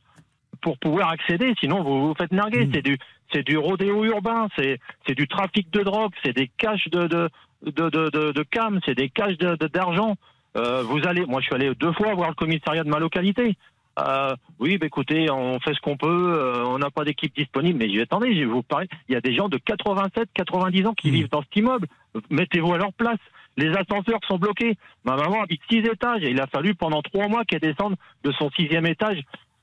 pour 0.60 0.78
pouvoir 0.78 1.10
accéder. 1.10 1.54
Sinon, 1.60 1.82
vous 1.82 2.08
vous 2.08 2.14
faites 2.14 2.32
narguer. 2.32 2.66
Hmm. 2.66 2.70
C'est 2.74 2.82
du, 2.82 2.98
c'est 3.32 3.46
du 3.46 3.56
rodéo 3.56 4.04
urbain. 4.04 4.48
C'est, 4.56 4.78
c'est 5.06 5.14
du 5.14 5.28
trafic 5.28 5.70
de 5.70 5.82
drogue. 5.82 6.12
C'est 6.24 6.34
des 6.34 6.50
caches 6.58 6.88
de, 6.88 7.06
de, 7.06 7.28
de, 7.62 7.88
de, 7.90 8.10
de, 8.10 8.32
de 8.32 8.42
cam. 8.42 8.80
C'est 8.84 8.94
des 8.94 9.08
caches 9.08 9.38
de, 9.38 9.54
d'argent. 9.68 10.16
Euh, 10.56 10.82
vous 10.82 11.06
allez. 11.06 11.24
Moi, 11.26 11.40
je 11.40 11.46
suis 11.46 11.54
allé 11.54 11.74
deux 11.74 11.92
fois 11.92 12.14
voir 12.14 12.28
le 12.28 12.34
commissariat 12.34 12.84
de 12.84 12.90
ma 12.90 12.98
localité. 12.98 13.56
Euh, 13.98 14.34
oui, 14.60 14.78
bah, 14.78 14.86
écoutez, 14.86 15.30
on 15.30 15.58
fait 15.60 15.74
ce 15.74 15.80
qu'on 15.80 15.96
peut, 15.96 16.06
euh, 16.06 16.64
on 16.66 16.78
n'a 16.78 16.90
pas 16.90 17.04
d'équipe 17.04 17.34
disponible, 17.34 17.78
mais 17.78 18.00
attendez, 18.00 18.32
je 18.38 18.44
vous 18.44 18.62
parler, 18.62 18.86
il 19.08 19.14
y 19.14 19.16
a 19.16 19.20
des 19.20 19.34
gens 19.34 19.48
de 19.48 19.56
87, 19.56 20.28
90 20.34 20.86
ans 20.86 20.94
qui 20.94 21.10
vivent 21.10 21.28
dans 21.30 21.42
cet 21.42 21.56
immeuble, 21.56 21.88
mettez-vous 22.30 22.74
à 22.74 22.78
leur 22.78 22.92
place. 22.92 23.18
Les 23.56 23.70
ascenseurs 23.70 24.20
sont 24.28 24.38
bloqués. 24.38 24.76
Ma 25.04 25.16
maman 25.16 25.42
habite 25.42 25.60
six 25.68 25.78
étages 25.78 26.22
et 26.22 26.30
il 26.30 26.40
a 26.40 26.46
fallu 26.46 26.76
pendant 26.76 27.02
trois 27.02 27.26
mois 27.26 27.44
qu'elle 27.44 27.60
descende 27.60 27.96
de 28.22 28.30
son 28.32 28.50
sixième 28.50 28.86
étage 28.86 29.20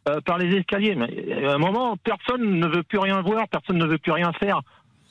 euh, 0.07 0.21
par 0.21 0.37
les 0.37 0.55
escaliers. 0.57 0.95
Mais 0.95 1.09
euh, 1.29 1.51
à 1.51 1.55
un 1.55 1.57
moment, 1.57 1.95
personne 1.97 2.59
ne 2.59 2.67
veut 2.67 2.83
plus 2.83 2.99
rien 2.99 3.21
voir, 3.21 3.47
personne 3.49 3.77
ne 3.77 3.85
veut 3.85 3.97
plus 3.97 4.11
rien 4.11 4.31
faire. 4.33 4.61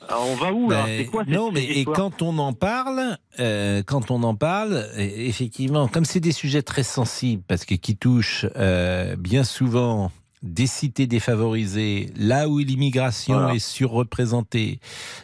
Alors, 0.08 0.26
on 0.28 0.34
va 0.36 0.52
où 0.52 0.68
là 0.70 0.82
Ben, 0.84 0.98
C'est 0.98 1.06
quoi 1.06 1.24
cette- 1.24 1.34
non, 1.34 1.50
mais 1.50 1.64
et 1.64 1.84
quand 1.84 2.20
on 2.20 2.36
en 2.38 2.52
parle, 2.52 3.16
euh, 3.40 3.82
quand 3.86 4.10
on 4.10 4.22
en 4.22 4.34
parle, 4.34 4.86
effectivement, 4.98 5.88
comme 5.88 6.04
c'est 6.04 6.20
des 6.20 6.32
sujets 6.32 6.62
très 6.62 6.82
sensibles, 6.82 7.42
parce 7.48 7.64
que 7.64 7.74
qui 7.74 7.96
touchent 7.96 8.44
euh, 8.56 9.16
bien 9.16 9.44
souvent 9.44 10.10
des 10.44 10.66
cités 10.66 11.06
défavorisées, 11.06 12.12
là 12.16 12.48
où 12.48 12.58
l'immigration 12.58 13.34
Voilà. 13.34 13.54
est 13.54 13.58
surreprésentée. 13.58 14.78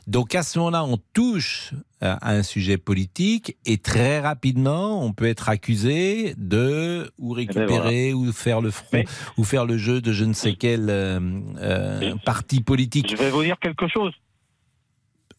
Donc 0.06 0.34
à 0.34 0.42
ce 0.42 0.58
moment-là, 0.58 0.82
on 0.82 0.98
touche 1.12 1.72
euh, 2.02 2.16
à 2.22 2.32
un 2.32 2.42
sujet 2.42 2.78
politique 2.78 3.56
et 3.66 3.76
très 3.76 4.18
rapidement, 4.18 5.04
on 5.04 5.12
peut 5.12 5.26
être 5.26 5.50
accusé 5.50 6.34
de 6.38 7.12
ou 7.18 7.32
récupérer 7.32 8.14
ou 8.14 8.32
faire 8.32 8.62
le 8.62 8.70
front 8.70 9.04
ou 9.36 9.44
faire 9.44 9.66
le 9.66 9.76
jeu 9.76 10.00
de 10.00 10.10
je 10.10 10.24
ne 10.24 10.32
sais 10.32 10.54
quel 10.54 10.88
euh, 10.88 11.20
euh, 11.58 12.14
parti 12.24 12.62
politique. 12.62 13.10
Je 13.10 13.16
vais 13.16 13.30
vous 13.30 13.42
dire 13.44 13.58
quelque 13.60 13.88
chose. 13.88 14.14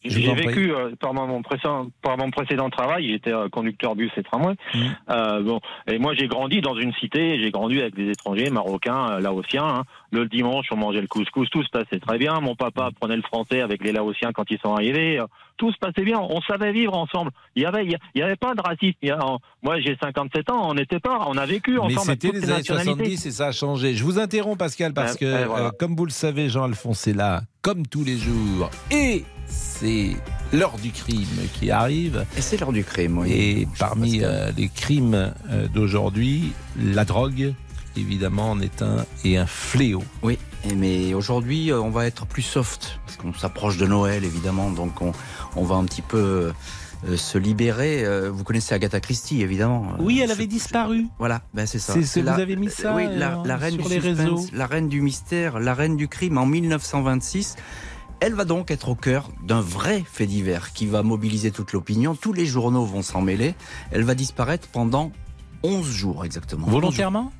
J'ai 0.04 0.34
vécu 0.34 0.72
euh, 0.74 0.90
par, 0.98 1.14
mon 1.14 1.42
précédent, 1.42 1.86
par 2.02 2.16
mon 2.18 2.30
précédent 2.30 2.70
travail, 2.70 3.08
j'étais 3.10 3.32
euh, 3.32 3.48
conducteur 3.48 3.94
bus 3.94 4.10
et 4.16 4.22
tramway. 4.22 4.54
Mmh. 4.74 4.78
Euh, 5.10 5.42
bon, 5.42 5.60
et 5.86 5.98
moi 5.98 6.12
j'ai 6.14 6.26
grandi 6.28 6.60
dans 6.60 6.74
une 6.76 6.92
cité, 6.94 7.40
j'ai 7.40 7.50
grandi 7.50 7.80
avec 7.80 7.94
des 7.94 8.10
étrangers, 8.10 8.50
marocains, 8.50 9.10
euh, 9.12 9.20
laotiens. 9.20 9.64
hein. 9.66 9.82
Le 10.10 10.26
dimanche, 10.26 10.66
on 10.72 10.76
mangeait 10.76 11.00
le 11.00 11.06
couscous, 11.06 11.48
tout 11.50 11.62
se 11.62 11.70
passait 11.70 11.98
très 12.00 12.18
bien. 12.18 12.40
Mon 12.40 12.54
papa 12.56 12.90
prenait 13.00 13.16
le 13.16 13.22
français 13.22 13.60
avec 13.62 13.82
les 13.84 13.92
laotiens 13.92 14.32
quand 14.34 14.44
ils 14.50 14.58
sont 14.58 14.74
arrivés. 14.74 15.18
Euh, 15.20 15.26
Tout 15.58 15.70
se 15.70 15.78
passait 15.78 16.02
bien, 16.02 16.18
on 16.18 16.40
savait 16.40 16.72
vivre 16.72 16.94
ensemble. 16.96 17.30
Il 17.54 17.62
y 17.62 17.66
avait, 17.66 17.84
il 17.86 17.96
y- 18.16 18.22
avait 18.22 18.36
pas 18.36 18.54
de 18.54 18.60
racisme. 18.60 18.96
Il 19.02 19.08
y 19.08 19.12
a- 19.12 19.24
en- 19.24 19.38
moi 19.62 19.78
j'ai 19.80 19.96
57 20.02 20.50
ans, 20.50 20.68
on 20.68 20.74
n'était 20.74 20.98
pas, 20.98 21.24
on 21.28 21.36
a 21.36 21.46
vécu 21.46 21.72
Mais 21.72 21.78
ensemble. 21.78 22.10
avec 22.10 22.22
c'était 22.22 22.28
les 22.32 22.40
les 22.40 22.44
années 22.46 22.56
nationalités. 22.58 22.92
70 23.16 23.26
et 23.26 23.30
ça 23.30 23.46
a 23.48 23.52
changé. 23.52 23.94
Je 23.94 24.02
vous 24.02 24.18
interromps, 24.18 24.58
Pascal, 24.58 24.92
parce 24.92 25.12
Ouais, 25.12 25.18
que, 25.20 25.44
voilà. 25.46 25.66
euh, 25.66 25.70
comme 25.78 25.94
vous 25.94 26.06
le 26.06 26.10
savez, 26.10 26.48
Jean-Alphonse 26.48 27.06
est 27.06 27.12
là, 27.14 27.42
comme 27.60 27.86
tous 27.86 28.02
les 28.02 28.16
jours. 28.16 28.70
Et 28.90 29.24
c'est 29.52 30.10
l'heure 30.52 30.78
du 30.78 30.90
crime 30.90 31.26
qui 31.54 31.70
arrive. 31.70 32.24
Et 32.36 32.40
c'est 32.40 32.58
l'heure 32.58 32.72
du 32.72 32.84
crime, 32.84 33.18
oui. 33.18 33.30
Et 33.32 33.68
parmi 33.78 34.20
euh, 34.22 34.50
les 34.56 34.68
crimes 34.68 35.32
euh, 35.50 35.68
d'aujourd'hui, 35.68 36.52
la 36.78 37.04
drogue, 37.04 37.54
évidemment, 37.96 38.52
en 38.52 38.60
est 38.60 38.82
un 38.82 39.04
et 39.24 39.36
un 39.36 39.46
fléau. 39.46 40.02
Oui, 40.22 40.38
et 40.68 40.74
mais 40.74 41.14
aujourd'hui, 41.14 41.70
euh, 41.70 41.80
on 41.80 41.90
va 41.90 42.06
être 42.06 42.26
plus 42.26 42.42
soft, 42.42 42.98
parce 43.06 43.16
qu'on 43.16 43.34
s'approche 43.34 43.76
de 43.76 43.86
Noël, 43.86 44.24
évidemment, 44.24 44.70
donc 44.70 45.00
on, 45.02 45.12
on 45.56 45.64
va 45.64 45.74
un 45.76 45.84
petit 45.84 46.02
peu 46.02 46.52
euh, 47.08 47.16
se 47.16 47.36
libérer. 47.38 48.04
Euh, 48.04 48.30
Vous 48.32 48.44
connaissez 48.44 48.74
Agatha 48.74 49.00
Christie, 49.00 49.42
évidemment. 49.42 49.88
Oui, 49.98 50.20
elle 50.22 50.30
avait 50.30 50.46
disparu. 50.46 51.06
Voilà, 51.18 51.42
ben 51.52 51.66
c'est 51.66 51.78
ça. 51.80 51.92
C'est 51.94 52.04
ce- 52.04 52.20
la- 52.20 52.34
vous 52.34 52.40
avez 52.40 52.56
mis 52.56 52.70
ça, 52.70 52.94
Oui, 52.94 53.04
la, 53.10 53.42
la 53.44 53.56
reine 53.56 53.74
sur 53.74 53.88
du 53.88 53.94
les 53.94 54.00
suspense, 54.00 54.18
réseaux. 54.18 54.46
la 54.54 54.66
reine 54.66 54.88
du 54.88 55.00
mystère, 55.02 55.58
la 55.60 55.74
reine 55.74 55.96
du 55.96 56.08
crime 56.08 56.38
en 56.38 56.46
1926. 56.46 57.56
Elle 58.24 58.34
va 58.34 58.44
donc 58.44 58.70
être 58.70 58.88
au 58.88 58.94
cœur 58.94 59.30
d'un 59.42 59.60
vrai 59.60 60.04
fait 60.06 60.26
divers 60.26 60.72
qui 60.72 60.86
va 60.86 61.02
mobiliser 61.02 61.50
toute 61.50 61.72
l'opinion. 61.72 62.14
Tous 62.14 62.32
les 62.32 62.46
journaux 62.46 62.84
vont 62.84 63.02
s'en 63.02 63.20
mêler. 63.20 63.56
Elle 63.90 64.04
va 64.04 64.14
disparaître 64.14 64.68
pendant 64.68 65.10
11 65.64 65.90
jours 65.90 66.24
exactement. 66.24 66.68
Volontairement 66.68 67.32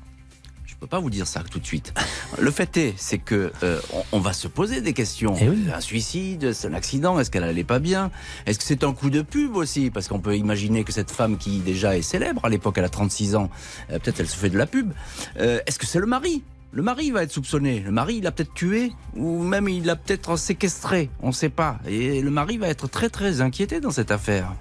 Je 0.65 0.75
peux 0.75 0.87
pas 0.87 0.99
vous 0.99 1.09
dire 1.09 1.25
ça 1.25 1.41
tout 1.49 1.59
de 1.59 1.65
suite. 1.65 1.93
Le 2.37 2.51
fait 2.51 2.75
est, 2.75 2.95
c'est 2.97 3.17
que 3.17 3.53
euh, 3.63 3.79
on, 3.93 4.03
on 4.11 4.19
va 4.19 4.33
se 4.33 4.49
poser 4.49 4.81
des 4.81 4.91
questions. 4.91 5.37
Eh 5.39 5.71
Un 5.71 5.79
suicide, 5.79 6.51
c'est 6.51 6.67
un 6.67 6.73
accident, 6.73 7.17
est-ce 7.17 7.31
qu'elle 7.31 7.45
allait 7.45 7.63
pas 7.63 7.79
bien? 7.79 8.11
Est-ce 8.45 8.59
que 8.59 8.65
c'est 8.65 8.83
un 8.83 8.91
coup 8.91 9.09
de 9.09 9.21
pub 9.21 9.55
aussi? 9.55 9.89
Parce 9.89 10.09
qu'on 10.09 10.19
peut 10.19 10.35
imaginer 10.35 10.83
que 10.83 10.91
cette 10.91 11.11
femme 11.11 11.37
qui 11.37 11.59
déjà 11.59 11.95
est 11.97 12.01
célèbre, 12.01 12.43
à 12.43 12.49
l'époque 12.49 12.77
elle 12.77 12.83
a 12.83 12.89
36 12.89 13.35
ans, 13.35 13.49
euh, 13.89 13.99
peut-être 13.99 14.19
elle 14.19 14.27
se 14.27 14.35
fait 14.35 14.49
de 14.49 14.57
la 14.57 14.67
pub. 14.67 14.91
Euh, 15.39 15.61
est-ce 15.65 15.79
que 15.79 15.85
c'est 15.85 15.99
le 15.99 16.07
mari 16.07 16.43
le 16.73 16.81
mari 16.81 17.11
va 17.11 17.21
être 17.21 17.31
soupçonné. 17.31 17.79
Le 17.81 17.91
mari, 17.91 18.15
il 18.15 18.23
l'a 18.23 18.31
peut-être 18.31 18.53
tué 18.53 18.91
ou 19.15 19.43
même 19.43 19.69
il 19.69 19.85
l'a 19.85 19.95
peut-être 19.95 20.37
séquestré. 20.37 21.09
On 21.21 21.27
ne 21.27 21.33
sait 21.33 21.49
pas. 21.49 21.77
Et 21.87 22.21
le 22.21 22.31
mari 22.31 22.57
va 22.57 22.67
être 22.67 22.87
très 22.87 23.09
très 23.09 23.41
inquiété 23.41 23.79
dans 23.79 23.91
cette 23.91 24.09
affaire. 24.09 24.53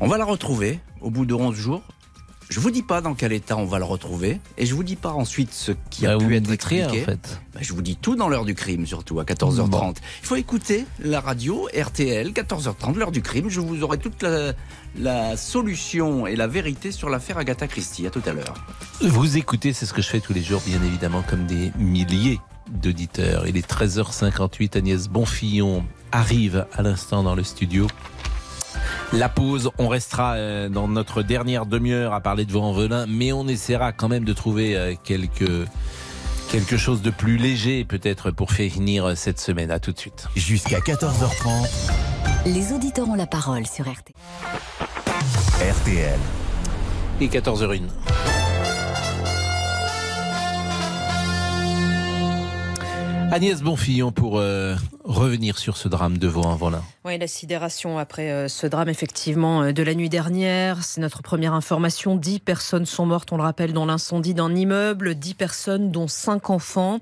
On 0.00 0.08
va 0.08 0.18
la 0.18 0.24
retrouver 0.24 0.80
au 1.00 1.10
bout 1.10 1.24
de 1.24 1.34
11 1.34 1.54
jours. 1.54 1.82
Je 2.50 2.60
vous 2.60 2.70
dis 2.70 2.82
pas 2.82 3.00
dans 3.00 3.14
quel 3.14 3.32
état 3.32 3.56
on 3.56 3.64
va 3.64 3.78
le 3.78 3.84
retrouver 3.84 4.38
et 4.58 4.66
je 4.66 4.74
vous 4.74 4.84
dis 4.84 4.96
pas 4.96 5.10
ensuite 5.12 5.52
ce 5.52 5.72
qui 5.90 6.06
a 6.06 6.16
Bah, 6.18 6.24
pu 6.24 6.36
être 6.36 6.50
expliqué. 6.52 6.84
en 6.84 7.04
fait. 7.04 7.40
Bah, 7.54 7.60
je 7.62 7.72
vous 7.72 7.82
dis 7.82 7.96
tout 7.96 8.16
dans 8.16 8.28
l'heure 8.28 8.44
du 8.44 8.54
crime 8.54 8.86
surtout 8.86 9.18
à 9.18 9.24
14h30. 9.24 9.96
Il 10.22 10.26
faut 10.26 10.36
écouter 10.36 10.84
la 11.00 11.20
radio 11.20 11.68
RTL 11.76 12.28
14h30 12.32 12.96
l'heure 12.96 13.12
du 13.12 13.22
crime. 13.22 13.48
Je 13.48 13.60
vous 13.60 13.82
aurai 13.82 13.98
toute 13.98 14.22
la, 14.22 14.52
la 14.98 15.36
solution 15.36 16.26
et 16.26 16.36
la 16.36 16.46
vérité 16.46 16.92
sur 16.92 17.08
l'affaire 17.08 17.38
Agatha 17.38 17.66
Christie. 17.66 18.06
À 18.06 18.10
tout 18.10 18.22
à 18.26 18.32
l'heure. 18.32 18.54
Vous 19.00 19.36
écoutez, 19.36 19.72
c'est 19.72 19.86
ce 19.86 19.92
que 19.94 20.02
je 20.02 20.08
fais 20.08 20.20
tous 20.20 20.34
les 20.34 20.42
jours, 20.42 20.62
bien 20.66 20.82
évidemment, 20.82 21.22
comme 21.28 21.46
des 21.46 21.72
milliers 21.78 22.38
d'auditeurs. 22.70 23.46
Il 23.48 23.56
est 23.56 23.68
13h58, 23.68 24.76
Agnès 24.78 25.08
Bonfillon 25.08 25.84
arrive 26.12 26.66
à 26.72 26.82
l'instant 26.82 27.22
dans 27.22 27.34
le 27.34 27.42
studio. 27.42 27.86
La 29.12 29.28
pause, 29.28 29.70
on 29.78 29.88
restera 29.88 30.34
euh, 30.34 30.68
dans 30.68 30.88
notre 30.88 31.22
dernière 31.22 31.66
demi-heure 31.66 32.12
à 32.12 32.20
parler 32.20 32.44
de 32.44 32.52
vos 32.52 32.62
envelins, 32.62 33.06
mais 33.08 33.32
on 33.32 33.46
essaiera 33.46 33.92
quand 33.92 34.08
même 34.08 34.24
de 34.24 34.32
trouver 34.32 34.76
euh, 34.76 34.94
quelque, 35.02 35.66
quelque 36.50 36.76
chose 36.76 37.02
de 37.02 37.10
plus 37.10 37.36
léger 37.36 37.84
peut-être 37.84 38.30
pour 38.30 38.52
finir 38.52 39.16
cette 39.16 39.40
semaine. 39.40 39.70
À 39.70 39.78
tout 39.78 39.92
de 39.92 39.98
suite. 39.98 40.28
Jusqu'à 40.36 40.78
14h30, 40.78 41.68
Les 42.46 42.72
auditeurs 42.72 43.08
ont 43.08 43.14
la 43.14 43.26
parole 43.26 43.66
sur 43.66 43.86
RT. 43.86 44.12
RTL. 45.60 46.18
Et 47.20 47.28
14h01. 47.28 47.82
Agnès 53.34 53.62
Bonfillon 53.62 54.12
pour 54.12 54.38
euh, 54.38 54.76
revenir 55.02 55.58
sur 55.58 55.76
ce 55.76 55.88
drame 55.88 56.18
de 56.18 56.28
Vaux-en-Velin. 56.28 56.84
Oui, 57.04 57.18
la 57.18 57.26
sidération 57.26 57.98
après 57.98 58.30
euh, 58.30 58.46
ce 58.46 58.68
drame, 58.68 58.88
effectivement, 58.88 59.64
euh, 59.64 59.72
de 59.72 59.82
la 59.82 59.96
nuit 59.96 60.08
dernière. 60.08 60.84
C'est 60.84 61.00
notre 61.00 61.20
première 61.20 61.52
information. 61.52 62.14
Dix 62.14 62.38
personnes 62.38 62.86
sont 62.86 63.06
mortes, 63.06 63.32
on 63.32 63.36
le 63.36 63.42
rappelle, 63.42 63.72
dans 63.72 63.86
l'incendie 63.86 64.34
d'un 64.34 64.54
immeuble. 64.54 65.16
Dix 65.16 65.34
personnes, 65.34 65.90
dont 65.90 66.06
cinq 66.06 66.48
enfants. 66.48 67.00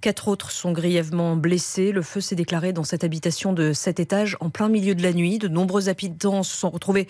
Quatre 0.00 0.26
autres 0.26 0.50
sont 0.50 0.72
grièvement 0.72 1.36
blessés. 1.36 1.92
Le 1.92 2.02
feu 2.02 2.20
s'est 2.20 2.34
déclaré 2.34 2.72
dans 2.72 2.82
cette 2.82 3.04
habitation 3.04 3.52
de 3.52 3.72
sept 3.72 4.00
étages 4.00 4.36
en 4.40 4.50
plein 4.50 4.68
milieu 4.68 4.96
de 4.96 5.02
la 5.04 5.12
nuit. 5.12 5.38
De 5.38 5.46
nombreux 5.46 5.88
habitants 5.88 6.42
se 6.42 6.56
sont 6.56 6.70
retrouvés 6.70 7.06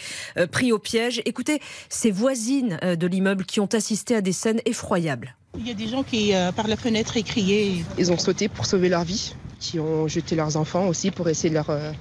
pris 0.52 0.72
au 0.72 0.78
piège. 0.78 1.22
Écoutez, 1.24 1.62
ces 1.88 2.10
voisines 2.10 2.78
de 2.82 3.06
l'immeuble 3.06 3.46
qui 3.46 3.60
ont 3.60 3.70
assisté 3.72 4.14
à 4.14 4.20
des 4.20 4.32
scènes 4.32 4.60
effroyables. 4.66 5.37
Il 5.56 5.66
y 5.66 5.70
a 5.70 5.74
des 5.74 5.88
gens 5.88 6.02
qui, 6.02 6.34
euh, 6.34 6.52
par 6.52 6.68
la 6.68 6.76
fenêtre, 6.76 7.16
écriaient. 7.16 7.84
Ils 7.96 8.12
ont 8.12 8.18
sauté 8.18 8.48
pour 8.48 8.66
sauver 8.66 8.88
leur 8.88 9.04
vie, 9.04 9.34
qui 9.58 9.80
ont 9.80 10.06
jeté 10.06 10.36
leurs 10.36 10.56
enfants 10.56 10.86
aussi 10.86 11.10
pour 11.10 11.28
essayer 11.28 11.48
de 11.48 11.54
leur, 11.54 11.70
euh, 11.70 11.92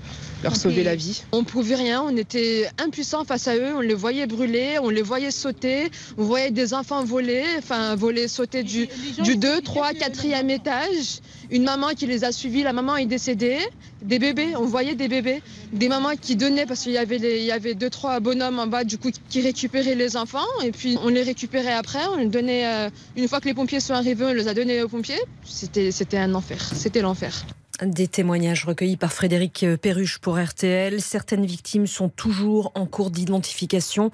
leur 0.43 0.55
sauver 0.55 0.83
la 0.83 0.95
vie. 0.95 1.23
On 1.31 1.43
pouvait 1.43 1.75
rien, 1.75 2.01
on 2.03 2.15
était 2.15 2.69
impuissants 2.77 3.23
face 3.25 3.47
à 3.47 3.55
eux, 3.55 3.73
on 3.75 3.79
les 3.81 3.93
voyait 3.93 4.27
brûler, 4.27 4.77
on 4.81 4.89
les 4.89 5.01
voyait 5.01 5.31
sauter, 5.31 5.89
on 6.17 6.23
voyait 6.23 6.51
des 6.51 6.73
enfants 6.73 7.03
voler, 7.03 7.43
enfin 7.57 7.95
voler, 7.95 8.27
sauter 8.27 8.63
du, 8.63 8.87
du 9.23 9.35
2, 9.35 9.61
3, 9.61 9.93
4e 9.93 10.49
étage. 10.49 11.19
Une 11.49 11.63
maman 11.63 11.87
qui 11.95 12.07
les 12.07 12.23
a 12.25 12.31
suivis, 12.31 12.63
la 12.63 12.73
maman 12.73 12.97
est 12.97 13.05
décédée, 13.05 13.59
des 14.01 14.19
bébés, 14.19 14.53
on 14.57 14.65
voyait 14.65 14.95
des 14.95 15.07
bébés, 15.07 15.41
des 15.71 15.87
mamans 15.87 16.15
qui 16.19 16.35
donnaient 16.35 16.65
parce 16.65 16.81
qu'il 16.81 16.91
y 16.91 16.97
avait 16.97 17.17
les- 17.17 17.39
il 17.39 17.45
y 17.45 17.51
avait 17.51 17.73
deux 17.73 17.89
trois 17.89 18.19
bonhommes 18.19 18.59
en 18.59 18.67
bas 18.67 18.83
du 18.83 18.97
coup 18.97 19.09
qui 19.29 19.41
récupéraient 19.41 19.95
les 19.95 20.17
enfants 20.17 20.45
et 20.63 20.71
puis 20.71 20.97
on 21.03 21.07
les 21.09 21.23
récupérait 21.23 21.73
après, 21.73 22.05
on 22.13 22.17
les 22.17 22.25
donnait 22.27 22.67
euh, 22.67 22.89
une 23.15 23.27
fois 23.29 23.39
que 23.39 23.45
les 23.45 23.53
pompiers 23.53 23.79
sont 23.79 23.93
arrivés, 23.93 24.25
on 24.25 24.33
les 24.33 24.47
a 24.49 24.53
donnés 24.53 24.81
aux 24.83 24.89
pompiers. 24.89 25.21
C'était 25.45 25.91
c'était 25.91 26.17
un 26.17 26.33
enfer, 26.35 26.59
c'était 26.75 27.01
l'enfer. 27.01 27.45
Des 27.83 28.07
témoignages 28.07 28.65
recueillis 28.65 28.97
par 28.97 29.13
Frédéric 29.13 29.63
Perruche 29.79 30.17
pour 30.17 30.39
RTL. 30.39 30.99
Certaines 30.99 31.45
victimes 31.45 31.85
sont 31.85 32.09
toujours 32.09 32.71
en 32.73 32.87
cours 32.87 33.11
d'identification. 33.11 34.09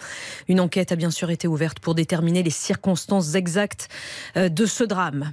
Une 0.50 0.60
enquête 0.60 0.92
a 0.92 0.98
bien 0.98 1.12
sûr 1.12 1.30
été 1.30 1.48
ouverte 1.48 1.80
pour 1.80 1.96
déterminer 1.96 2.44
les 2.44 2.50
circonstances 2.50 3.36
exactes 3.36 3.88
euh, 4.36 4.50
de 4.50 4.66
ce 4.66 4.84
drame. 4.84 5.32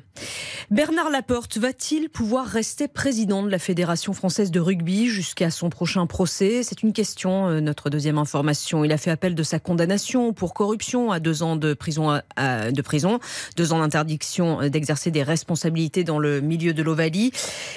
Bernard 0.71 1.11
Laporte 1.11 1.59
va-t-il 1.59 2.09
pouvoir 2.09 2.47
rester 2.47 2.87
président 2.87 3.43
de 3.43 3.49
la 3.49 3.59
Fédération 3.59 4.13
française 4.13 4.53
de 4.53 4.61
rugby 4.61 5.09
jusqu'à 5.09 5.51
son 5.51 5.69
prochain 5.69 6.07
procès? 6.07 6.63
C'est 6.63 6.85
une 6.85 6.93
question, 6.93 7.49
euh, 7.49 7.61
notre 7.61 7.91
deuxième 7.91 8.19
information. 8.19 8.85
Il 8.85 8.93
a 8.93 8.99
fait 8.99 9.11
appel 9.11 9.35
de 9.35 9.43
sa 9.43 9.59
condamnation 9.59 10.33
pour 10.33 10.55
corruption 10.55 11.11
à 11.11 11.19
deux 11.19 11.43
ans 11.43 11.57
de 11.57 11.75
prison, 11.75 12.21
de 12.39 12.83
prison 12.83 13.19
deux 13.57 13.73
ans 13.73 13.81
d'interdiction 13.81 14.69
d'exercer 14.69 15.11
des 15.11 15.25
responsabilités 15.25 16.05
dans 16.05 16.21
le 16.21 16.41
milieu 16.41 16.73
de 16.75 16.83
l'Ovalie. 16.85 17.33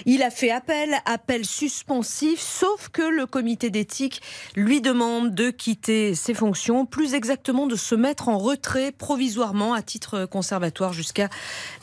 Il 0.05 0.21
a 0.21 0.29
fait 0.33 0.51
appel, 0.51 0.95
appel 1.05 1.45
suspensif, 1.45 2.39
sauf 2.39 2.89
que 2.89 3.03
le 3.03 3.25
comité 3.25 3.69
d'éthique 3.69 4.21
lui 4.55 4.81
demande 4.81 5.33
de 5.35 5.51
quitter 5.51 6.15
ses 6.15 6.33
fonctions, 6.33 6.85
plus 6.85 7.13
exactement 7.13 7.67
de 7.67 7.75
se 7.75 7.93
mettre 7.93 8.29
en 8.29 8.37
retrait 8.37 8.91
provisoirement 8.91 9.73
à 9.73 9.81
titre 9.81 10.25
conservatoire 10.25 10.91
jusqu'à 10.91 11.29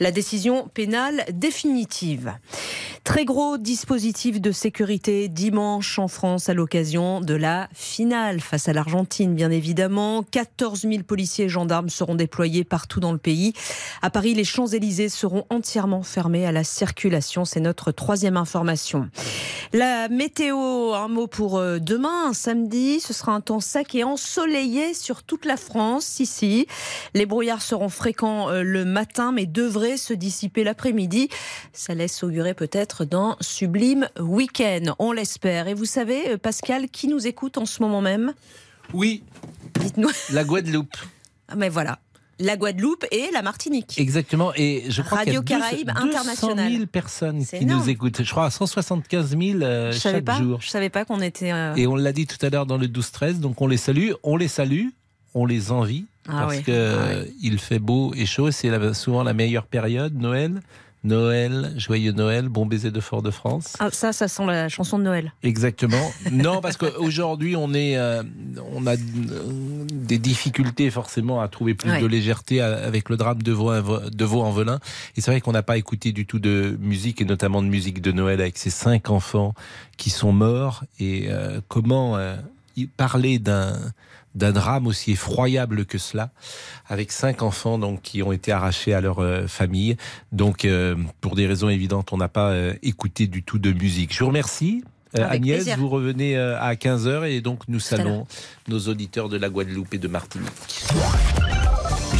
la 0.00 0.10
décision 0.10 0.68
pénale 0.74 1.24
définitive. 1.32 2.34
Très 3.04 3.24
gros 3.24 3.56
dispositif 3.56 4.40
de 4.40 4.52
sécurité 4.52 5.28
dimanche 5.28 5.98
en 5.98 6.08
France 6.08 6.48
à 6.48 6.54
l'occasion 6.54 7.20
de 7.20 7.34
la 7.34 7.68
finale 7.72 8.40
face 8.40 8.68
à 8.68 8.72
l'Argentine, 8.72 9.34
bien 9.34 9.50
évidemment. 9.50 10.22
14 10.22 10.82
000 10.82 11.02
policiers 11.04 11.46
et 11.46 11.48
gendarmes 11.48 11.88
seront 11.88 12.14
déployés 12.14 12.64
partout 12.64 13.00
dans 13.00 13.12
le 13.12 13.18
pays. 13.18 13.52
À 14.02 14.10
Paris, 14.10 14.34
les 14.34 14.44
Champs-Élysées 14.44 15.08
seront 15.08 15.46
entièrement 15.50 16.02
fermés 16.02 16.46
à 16.46 16.52
la 16.52 16.64
circulation. 16.64 17.44
C'est 17.44 17.60
notre 17.60 17.92
troisième 17.92 18.36
information. 18.40 19.08
La 19.72 20.08
météo, 20.08 20.94
un 20.94 21.06
mot 21.06 21.28
pour 21.28 21.58
euh, 21.58 21.78
demain, 21.78 22.32
samedi. 22.32 22.98
Ce 22.98 23.12
sera 23.12 23.32
un 23.32 23.40
temps 23.40 23.60
sec 23.60 23.94
et 23.94 24.02
ensoleillé 24.02 24.94
sur 24.94 25.22
toute 25.22 25.44
la 25.44 25.56
France. 25.56 26.18
Ici, 26.18 26.66
les 27.14 27.24
brouillards 27.24 27.62
seront 27.62 27.88
fréquents 27.88 28.50
euh, 28.50 28.62
le 28.62 28.84
matin, 28.84 29.30
mais 29.30 29.46
devraient 29.46 29.96
se 29.96 30.12
dissiper 30.12 30.64
l'après-midi. 30.64 31.28
Ça 31.72 31.94
laisse 31.94 32.24
augurer 32.24 32.54
peut-être 32.54 33.04
d'un 33.04 33.36
sublime 33.40 34.08
week-end. 34.18 34.94
On 34.98 35.12
l'espère. 35.12 35.68
Et 35.68 35.74
vous 35.74 35.84
savez, 35.84 36.30
euh, 36.30 36.36
Pascal, 36.36 36.88
qui 36.88 37.06
nous 37.06 37.28
écoute 37.28 37.56
en 37.56 37.66
ce 37.66 37.80
moment 37.80 38.00
même? 38.00 38.32
Oui. 38.92 39.22
Dites-nous. 39.78 40.10
La 40.30 40.42
Guadeloupe. 40.42 40.96
Ah, 41.48 41.54
Mais 41.56 41.68
voilà. 41.68 42.00
La 42.40 42.56
Guadeloupe 42.56 43.04
et 43.12 43.28
la 43.32 43.42
Martinique. 43.42 43.98
Exactement. 43.98 44.52
Et 44.56 44.84
je 44.88 45.02
crois 45.02 45.24
qu'il 45.24 45.34
y 45.34 45.36
a 45.36 45.40
Radio 45.40 45.42
Caraïbes 45.60 45.90
200 45.94 46.06
Internationale. 46.08 46.72
000 46.72 46.86
personnes 46.86 47.42
C'est 47.44 47.58
qui 47.58 47.64
énorme. 47.64 47.82
nous 47.82 47.88
écoutent. 47.90 48.22
Je 48.22 48.30
crois 48.30 48.50
175 48.50 49.36
000 49.38 49.60
euh, 49.62 49.92
chaque 49.92 50.24
pas. 50.24 50.38
jour. 50.38 50.58
Je 50.60 50.68
savais 50.70 50.88
pas 50.90 51.04
qu'on 51.04 51.20
était. 51.20 51.52
euh, 51.52 51.74
Et 51.76 51.86
on 51.86 51.94
l'a 51.96 52.12
dit 52.12 52.26
tout 52.26 52.44
à 52.44 52.48
l'heure 52.50 52.66
dans 52.66 52.78
le 52.78 52.86
12-13, 52.88 53.40
donc 53.40 53.60
on 53.60 53.66
les 53.66 53.76
salue, 53.76 54.10
on 54.22 54.36
les 54.36 54.48
salue, 54.48 54.86
on 55.34 55.46
les 55.46 55.70
envie, 55.70 56.06
Ah 56.28 56.42
parce 56.46 56.56
oui. 56.56 56.62
que 56.64 56.72
Ah 56.72 56.74
euh, 57.12 57.24
il 57.42 57.58
fait 57.58 57.78
beau 57.78 58.12
et 58.16 58.26
chaud, 58.26 58.50
c'est 58.50 58.70
souvent 58.94 59.22
la 59.22 59.34
meilleure 59.34 59.66
période, 59.66 60.14
Noël. 60.18 60.60
Noël, 61.02 61.72
joyeux 61.76 62.12
Noël, 62.12 62.48
bon 62.48 62.66
baiser 62.66 62.90
de 62.90 63.00
Fort-de-France. 63.00 63.74
Ah, 63.78 63.88
ça, 63.90 64.12
ça 64.12 64.28
sent 64.28 64.44
la 64.46 64.68
chanson 64.68 64.98
de 64.98 65.04
Noël. 65.04 65.32
Exactement. 65.42 66.12
Non, 66.30 66.60
parce 66.60 66.76
qu'aujourd'hui, 66.76 67.56
on 67.56 67.72
est, 67.74 67.96
euh, 67.96 68.22
on 68.72 68.86
a 68.86 68.94
euh, 68.94 68.96
des 69.90 70.18
difficultés 70.18 70.90
forcément 70.90 71.40
à 71.40 71.48
trouver 71.48 71.74
plus 71.74 71.90
Ouais. 71.90 72.00
de 72.00 72.06
légèreté 72.06 72.60
avec 72.60 73.08
le 73.08 73.16
drame 73.16 73.42
de 73.42 73.52
Vaux, 73.52 73.72
de 73.72 74.24
Vaux-en-Velin. 74.24 74.78
Et 75.16 75.20
c'est 75.20 75.30
vrai 75.30 75.40
qu'on 75.40 75.52
n'a 75.52 75.62
pas 75.62 75.76
écouté 75.78 76.12
du 76.12 76.26
tout 76.26 76.38
de 76.38 76.76
musique, 76.80 77.20
et 77.20 77.24
notamment 77.24 77.62
de 77.62 77.68
musique 77.68 78.00
de 78.02 78.12
Noël 78.12 78.40
avec 78.40 78.58
ces 78.58 78.70
cinq 78.70 79.10
enfants 79.10 79.54
qui 79.96 80.10
sont 80.10 80.32
morts. 80.32 80.84
Et 80.98 81.26
euh, 81.28 81.60
comment 81.68 82.16
euh, 82.16 82.36
parler 82.96 83.38
d'un 83.38 83.72
d'un 84.34 84.52
drame 84.52 84.86
aussi 84.86 85.12
effroyable 85.12 85.84
que 85.86 85.98
cela, 85.98 86.30
avec 86.88 87.12
cinq 87.12 87.42
enfants 87.42 87.78
donc 87.78 88.02
qui 88.02 88.22
ont 88.22 88.32
été 88.32 88.52
arrachés 88.52 88.94
à 88.94 89.00
leur 89.00 89.18
euh, 89.20 89.46
famille. 89.46 89.96
Donc, 90.32 90.64
euh, 90.64 90.96
pour 91.20 91.34
des 91.36 91.46
raisons 91.46 91.68
évidentes, 91.68 92.12
on 92.12 92.16
n'a 92.16 92.28
pas 92.28 92.50
euh, 92.50 92.74
écouté 92.82 93.26
du 93.26 93.42
tout 93.42 93.58
de 93.58 93.72
musique. 93.72 94.14
Je 94.14 94.20
vous 94.20 94.28
remercie. 94.28 94.84
Euh, 95.18 95.26
Agnès, 95.28 95.56
plaisir. 95.56 95.76
vous 95.76 95.88
revenez 95.88 96.36
euh, 96.36 96.60
à 96.60 96.74
15h 96.74 97.28
et 97.28 97.40
donc 97.40 97.62
nous 97.66 97.80
saluons 97.80 98.26
nos 98.68 98.78
auditeurs 98.78 99.28
de 99.28 99.36
la 99.36 99.48
Guadeloupe 99.48 99.92
et 99.94 99.98
de 99.98 100.06
Martinique. 100.06 100.52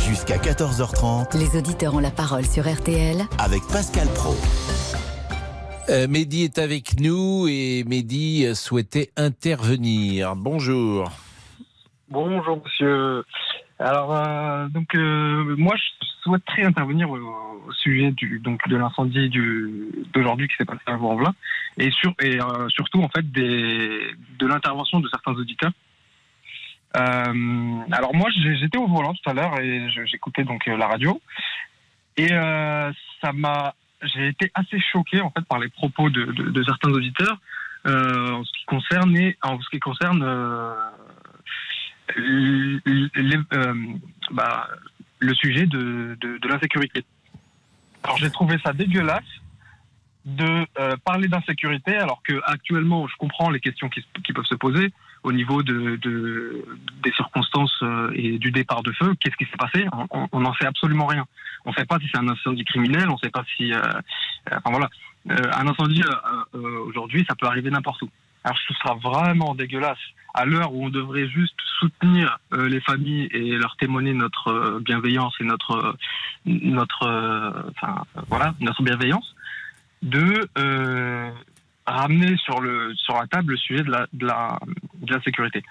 Jusqu'à 0.08 0.38
14h30 0.38 1.38
Les 1.38 1.56
auditeurs 1.56 1.94
ont 1.94 2.00
la 2.00 2.11
parole 2.11 2.44
sur 2.44 2.68
RTL 2.68 3.24
avec 3.38 3.62
Pascal 3.68 4.08
Pro. 4.08 4.36
Euh, 5.88 6.08
Mehdi 6.08 6.42
est 6.42 6.58
avec 6.58 6.98
nous 6.98 7.46
et 7.48 7.84
Mehdi 7.86 8.46
souhaitait 8.56 9.12
intervenir. 9.16 10.34
Bonjour. 10.34 11.12
Bonjour 12.11 12.61
monsieur. 12.64 13.24
Alors 13.78 14.14
euh, 14.16 14.66
donc 14.68 14.94
euh, 14.96 15.54
moi 15.56 15.74
je 15.76 16.06
souhaiterais 16.22 16.64
intervenir 16.64 17.08
au, 17.08 17.46
sujet 17.72 18.11
du 18.11 18.40
donc 18.40 18.66
de 18.68 18.76
l'incendie 18.76 19.28
du 19.28 19.90
d'aujourd'hui 20.12 20.48
qui 20.48 20.56
s'est 20.56 20.64
passé 20.64 20.80
à 20.86 20.96
Vaux-en-Velin 20.96 21.32
et 21.78 21.90
sur 21.92 22.12
et 22.20 22.40
euh, 22.40 22.68
surtout 22.68 23.00
en 23.00 23.08
fait 23.08 23.30
des 23.30 24.11
de 24.40 24.46
l'intervention 24.48 24.98
de 24.98 25.08
certains 25.08 25.32
auditeurs. 25.34 25.70
Euh, 26.96 27.78
alors 27.92 28.12
moi 28.12 28.28
j'étais 28.58 28.76
au 28.78 28.88
volant 28.88 29.14
tout 29.14 29.30
à 29.30 29.34
l'heure 29.34 29.61
et 29.61 29.88
j'écoutais 30.06 30.42
donc 30.42 30.66
euh, 30.66 30.76
la 30.76 30.88
radio 30.88 31.20
et 32.16 32.32
euh, 32.32 32.90
ça 33.22 33.32
m'a 33.32 33.74
j'ai 34.02 34.26
été 34.28 34.50
assez 34.54 34.80
choqué 34.80 35.20
en 35.20 35.30
fait 35.30 35.44
par 35.46 35.61
les 35.61 35.68
propos 35.68 36.11
de, 36.11 36.24
de- 36.24 36.50
de 36.50 36.62
certains 36.64 36.90
auditeurs 36.90 37.38
en 37.84 38.42
ce 38.44 38.52
qui 38.58 38.64
concerne 38.66 39.16
en 39.42 39.61
ce 39.61 39.68
qui 39.70 39.78
concerne 39.78 40.22
euh, 42.16 43.08
euh, 43.52 43.74
bah, 44.32 44.68
le 45.18 45.34
sujet 45.34 45.66
de, 45.66 46.16
l'insécurité. 46.48 47.04
Alors 48.02 48.16
j'ai 48.16 48.30
trouvé 48.30 48.58
ça 48.64 48.72
dégueulasse 48.72 49.22
de 50.24 50.66
euh, 50.78 50.96
parler 51.04 51.28
d'insécurité 51.28 51.96
alors 51.96 52.22
que 52.22 52.40
actuellement 52.44 53.06
je 53.08 53.16
comprends 53.16 53.50
les 53.50 53.61
questions 53.61 53.88
qui, 53.88 54.32
peuvent 54.32 54.44
se 54.44 54.54
poser 54.54 54.92
au 55.22 55.32
niveau 55.32 55.62
de, 55.62 55.96
de- 55.96 56.64
des 57.02 57.12
circonstances 57.12 57.82
et 58.14 58.38
du 58.38 58.50
départ 58.50 58.82
de 58.82 58.92
feu. 58.92 59.14
Qu'est-ce 59.20 59.36
qui 59.36 59.44
s'est 59.44 59.56
passé? 59.58 59.86
On- 60.11 60.40
n'en 60.40 60.54
sait 60.54 60.66
absolument 60.66 61.06
rien. 61.06 61.26
On 61.66 61.70
ne 61.70 61.74
sait 61.74 61.84
pas 61.84 61.98
si 61.98 62.08
c'est 62.11 62.18
un 62.18 62.28
incendie 62.28 62.64
criminel, 62.64 63.11
on 63.11 63.14
ne 63.14 63.18
sait 63.18 63.30
pas 63.30 63.44
si... 63.56 63.72
enfin 64.50 64.70
voilà, 64.70 64.88
un 65.28 65.66
incendie 65.66 66.02
aujourd'hui, 66.54 67.26
ça 67.28 67.34
peut 67.34 67.46
arriver 67.46 67.70
n'importe 67.70 68.00
où. 68.00 68.08
Alors 68.44 68.56
ce 68.66 68.72
sera 68.74 68.94
vraiment 68.94 69.54
dégueulasse 69.54 69.98
à 70.34 70.44
l'heure 70.44 70.72
où 70.74 70.86
on 70.86 70.90
devrait 70.90 71.28
juste 71.28 71.56
soutenir 71.78 72.38
euh, 72.52 72.68
les 72.68 72.80
familles 72.80 73.28
et 73.32 73.56
leur 73.56 73.76
témoigner 73.76 74.12
notre 74.12 74.48
euh, 74.48 74.80
bienveillance 74.80 75.34
et 75.40 75.44
notre 75.44 75.72
euh, 75.72 75.92
notre 76.44 77.02
euh, 77.04 77.70
enfin 77.70 78.04
euh, 78.16 78.22
voilà 78.28 78.54
notre 78.60 78.82
bienveillance 78.82 79.34
de 80.02 80.48
ramener 81.86 82.36
sur 82.38 82.60
le 82.60 82.94
sur 82.94 83.14
la 83.14 83.26
table 83.26 83.52
le 83.52 83.56
sujet 83.58 83.82
de 83.82 83.90
la 83.90 84.06
de 84.12 84.26
la 84.26 84.58
de 84.94 85.12
la 85.12 85.20
sécurité. 85.22 85.62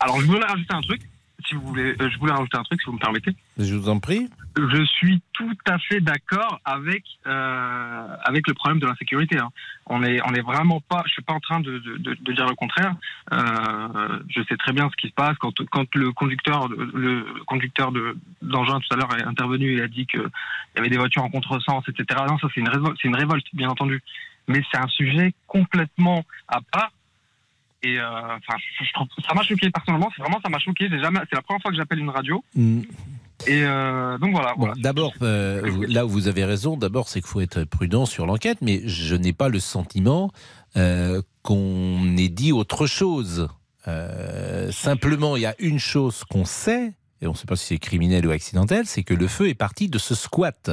Alors 0.00 0.20
je 0.20 0.26
voulais 0.26 0.44
rajouter 0.44 0.74
un 0.74 0.82
truc 0.82 1.00
si 1.44 1.54
vous 1.54 1.60
voulez 1.62 1.94
euh, 2.00 2.10
je 2.10 2.18
voulais 2.18 2.32
rajouter 2.32 2.56
un 2.56 2.62
truc 2.62 2.80
si 2.80 2.86
vous 2.86 2.92
me 2.94 2.98
permettez. 2.98 3.32
Je 3.58 3.74
vous 3.74 3.88
en 3.88 3.98
prie. 4.00 4.28
Je 4.56 4.84
suis 4.84 5.20
tout 5.34 5.52
à 5.68 5.78
fait 5.78 6.00
d'accord 6.00 6.60
avec 6.64 7.04
euh, 7.26 8.06
avec 8.24 8.46
le 8.48 8.54
problème 8.54 8.78
de 8.80 8.86
l'insécurité. 8.86 9.38
hein. 9.38 9.50
On 9.86 10.02
est 10.02 10.20
on 10.26 10.32
est 10.34 10.40
vraiment 10.40 10.80
pas. 10.80 11.02
Je 11.06 11.12
suis 11.12 11.22
pas 11.22 11.34
en 11.34 11.40
train 11.40 11.60
de, 11.60 11.78
de, 11.78 11.96
de- 11.98 12.16
de 12.20 12.32
dire 12.32 12.46
le 12.46 12.54
contraire. 12.54 12.94
Euh, 13.32 14.18
je 14.28 14.42
sais 14.48 14.56
très 14.56 14.72
bien 14.72 14.88
ce 14.90 14.96
qui 14.96 15.08
se 15.08 15.12
passe 15.14 15.36
quand 15.38 15.52
quand 15.70 15.94
le 15.94 16.12
conducteur 16.12 16.68
le 16.68 17.24
conducteur 17.46 17.92
de 17.92 18.16
d'engin 18.42 18.80
tout 18.80 18.94
à 18.94 18.96
l'heure 18.96 19.14
est 19.18 19.24
intervenu 19.24 19.76
et 19.76 19.82
a 19.82 19.88
dit 19.88 20.06
que 20.06 20.18
il 20.18 20.76
y 20.76 20.78
avait 20.80 20.90
des 20.90 20.98
voitures 20.98 21.22
en 21.24 21.30
contresens, 21.30 21.82
etc. 21.88 22.20
Non, 22.28 22.38
ça 22.38 22.48
c'est 22.54 22.60
une 22.60 22.68
révolte, 22.68 22.98
c'est 23.00 23.08
une 23.08 23.16
révolte, 23.16 23.46
bien 23.52 23.68
entendu. 23.68 24.02
Mais 24.48 24.62
c'est 24.70 24.78
un 24.78 24.86
sujet 24.88 25.34
complètement 25.46 26.24
à 26.48 26.60
part. 26.72 26.90
Et 27.86 27.98
euh, 27.98 28.08
enfin, 28.10 28.56
je, 28.80 28.84
je 28.84 28.92
trouve 28.94 29.06
ça 29.28 29.34
m'a 29.34 29.42
choqué 29.42 29.70
personnellement. 29.70 30.10
C'est 30.16 30.22
vraiment 30.22 30.40
ça 30.42 30.48
m'a 30.48 30.58
choqué. 30.58 30.88
Jamais. 30.88 31.20
C'est 31.30 31.36
la 31.36 31.42
première 31.42 31.60
fois 31.62 31.70
que 31.70 31.76
j'appelle 31.76 31.98
une 32.00 32.10
radio. 32.10 32.42
Mm. 32.54 32.80
Et 33.46 33.62
euh, 33.64 34.16
donc 34.18 34.32
voilà. 34.32 34.54
Bon, 34.56 34.72
d'abord, 34.76 35.12
euh, 35.22 35.86
là 35.88 36.06
où 36.06 36.08
vous 36.08 36.26
avez 36.26 36.44
raison, 36.44 36.76
d'abord, 36.76 37.08
c'est 37.08 37.20
qu'il 37.20 37.28
faut 37.28 37.42
être 37.42 37.64
prudent 37.64 38.06
sur 38.06 38.26
l'enquête, 38.26 38.58
mais 38.62 38.80
je 38.88 39.14
n'ai 39.14 39.34
pas 39.34 39.48
le 39.50 39.60
sentiment 39.60 40.30
euh, 40.76 41.20
qu'on 41.42 42.16
ait 42.16 42.30
dit 42.30 42.52
autre 42.52 42.86
chose. 42.86 43.48
Simplement, 44.70 45.36
il 45.36 45.42
y 45.42 45.46
a 45.46 45.54
une 45.58 45.78
chose 45.78 46.24
qu'on 46.24 46.44
sait, 46.44 46.94
et 47.20 47.26
on 47.26 47.32
ne 47.32 47.36
sait 47.36 47.46
pas 47.46 47.56
si 47.56 47.66
c'est 47.66 47.78
criminel 47.78 48.26
ou 48.26 48.30
accidentel, 48.30 48.86
c'est 48.86 49.04
que 49.04 49.14
le 49.14 49.28
feu 49.28 49.48
est 49.48 49.54
parti 49.54 49.88
de 49.88 49.98
ce 49.98 50.14
squat. 50.14 50.70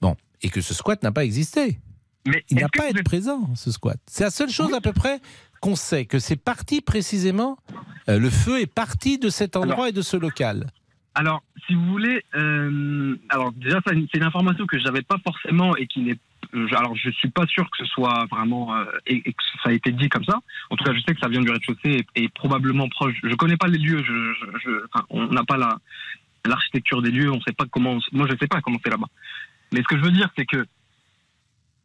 Bon, 0.00 0.16
et 0.42 0.48
que 0.50 0.60
ce 0.60 0.74
squat 0.74 1.02
n'a 1.02 1.12
pas 1.12 1.24
existé. 1.24 1.78
Mais 2.26 2.44
il 2.50 2.58
n'a 2.58 2.68
pas 2.68 2.88
été 2.88 2.98
êtes- 3.00 3.04
présent, 3.04 3.48
ce 3.56 3.72
squat. 3.72 3.98
C'est 4.06 4.24
la 4.24 4.30
seule 4.30 4.50
chose 4.50 4.72
à 4.74 4.80
peu 4.80 4.92
près 4.92 5.20
qu'on 5.60 5.76
sait, 5.76 6.06
que 6.06 6.18
c'est 6.18 6.36
parti 6.42 6.80
précisément, 6.80 7.58
euh, 8.08 8.18
le 8.18 8.30
feu 8.30 8.60
est 8.60 8.72
parti 8.72 9.18
de 9.18 9.28
cet 9.28 9.56
endroit 9.56 9.88
et 9.90 9.92
de 9.92 10.02
ce 10.02 10.16
local. 10.16 10.66
Alors, 11.14 11.42
si 11.66 11.74
vous 11.74 11.84
voulez, 11.86 12.22
euh, 12.36 13.16
alors 13.28 13.52
déjà, 13.52 13.80
c'est 13.86 14.14
une 14.14 14.22
information 14.22 14.64
que 14.66 14.78
j'avais 14.78 15.02
pas 15.02 15.18
forcément 15.24 15.76
et 15.76 15.86
qui 15.86 16.00
n'est. 16.00 16.16
euh, 16.54 16.66
Alors, 16.76 16.94
je 16.96 17.10
suis 17.10 17.28
pas 17.30 17.46
sûr 17.46 17.68
que 17.70 17.76
ce 17.78 17.84
soit 17.84 18.26
vraiment 18.30 18.74
euh, 18.76 18.84
et, 19.06 19.16
et 19.16 19.32
que 19.32 19.42
ça 19.62 19.70
a 19.70 19.72
été 19.72 19.90
dit 19.92 20.08
comme 20.08 20.24
ça. 20.24 20.38
En 20.70 20.76
tout 20.76 20.84
cas, 20.84 20.94
je 20.94 21.00
sais 21.00 21.12
que 21.14 21.20
ça 21.20 21.28
vient 21.28 21.40
du 21.40 21.50
rez-de-chaussée 21.50 22.06
et, 22.14 22.22
et 22.24 22.28
probablement 22.28 22.88
proche. 22.88 23.14
Je 23.24 23.34
connais 23.34 23.56
pas 23.56 23.66
les 23.66 23.78
lieux. 23.78 24.02
Je, 24.02 24.32
je- 24.34 24.58
je- 24.64 24.84
enfin, 24.92 25.04
on 25.10 25.26
n'a 25.26 25.44
pas 25.44 25.56
la 25.56 25.78
l'architecture 26.46 27.02
des 27.02 27.10
lieux. 27.10 27.30
On 27.30 27.40
sait 27.42 27.52
pas 27.52 27.66
comment. 27.70 27.98
Moi, 28.12 28.26
je 28.30 28.36
sais 28.40 28.46
pas 28.48 28.60
comment 28.62 28.78
c'est 28.82 28.90
là-bas. 28.90 29.08
Mais 29.72 29.80
ce 29.80 29.84
que 29.88 29.96
je 29.98 30.02
veux 30.02 30.12
dire, 30.12 30.30
c'est 30.38 30.46
que 30.46 30.64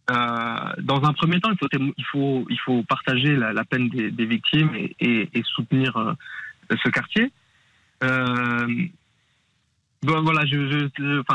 dans 0.07 1.03
un 1.03 1.13
premier 1.13 1.39
temps, 1.39 1.49
il 1.51 2.05
faut, 2.05 2.83
partager 2.87 3.35
la, 3.35 3.63
peine 3.65 3.89
des, 3.89 4.25
victimes 4.25 4.71
et, 4.99 5.43
soutenir 5.43 5.95
euh, 5.97 6.13
ce 6.83 6.89
quartier. 6.89 7.31
Euh, 8.03 8.67
bon, 10.05 10.21
voilà, 10.21 10.43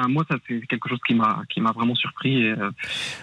moi, 0.08 0.24
ça 0.28 0.36
c'est 0.46 0.60
quelque 0.66 0.88
chose 0.88 0.98
qui 1.06 1.14
m'a, 1.14 1.72
vraiment 1.74 1.94
surpris. 1.94 2.46
euh, 2.46 2.70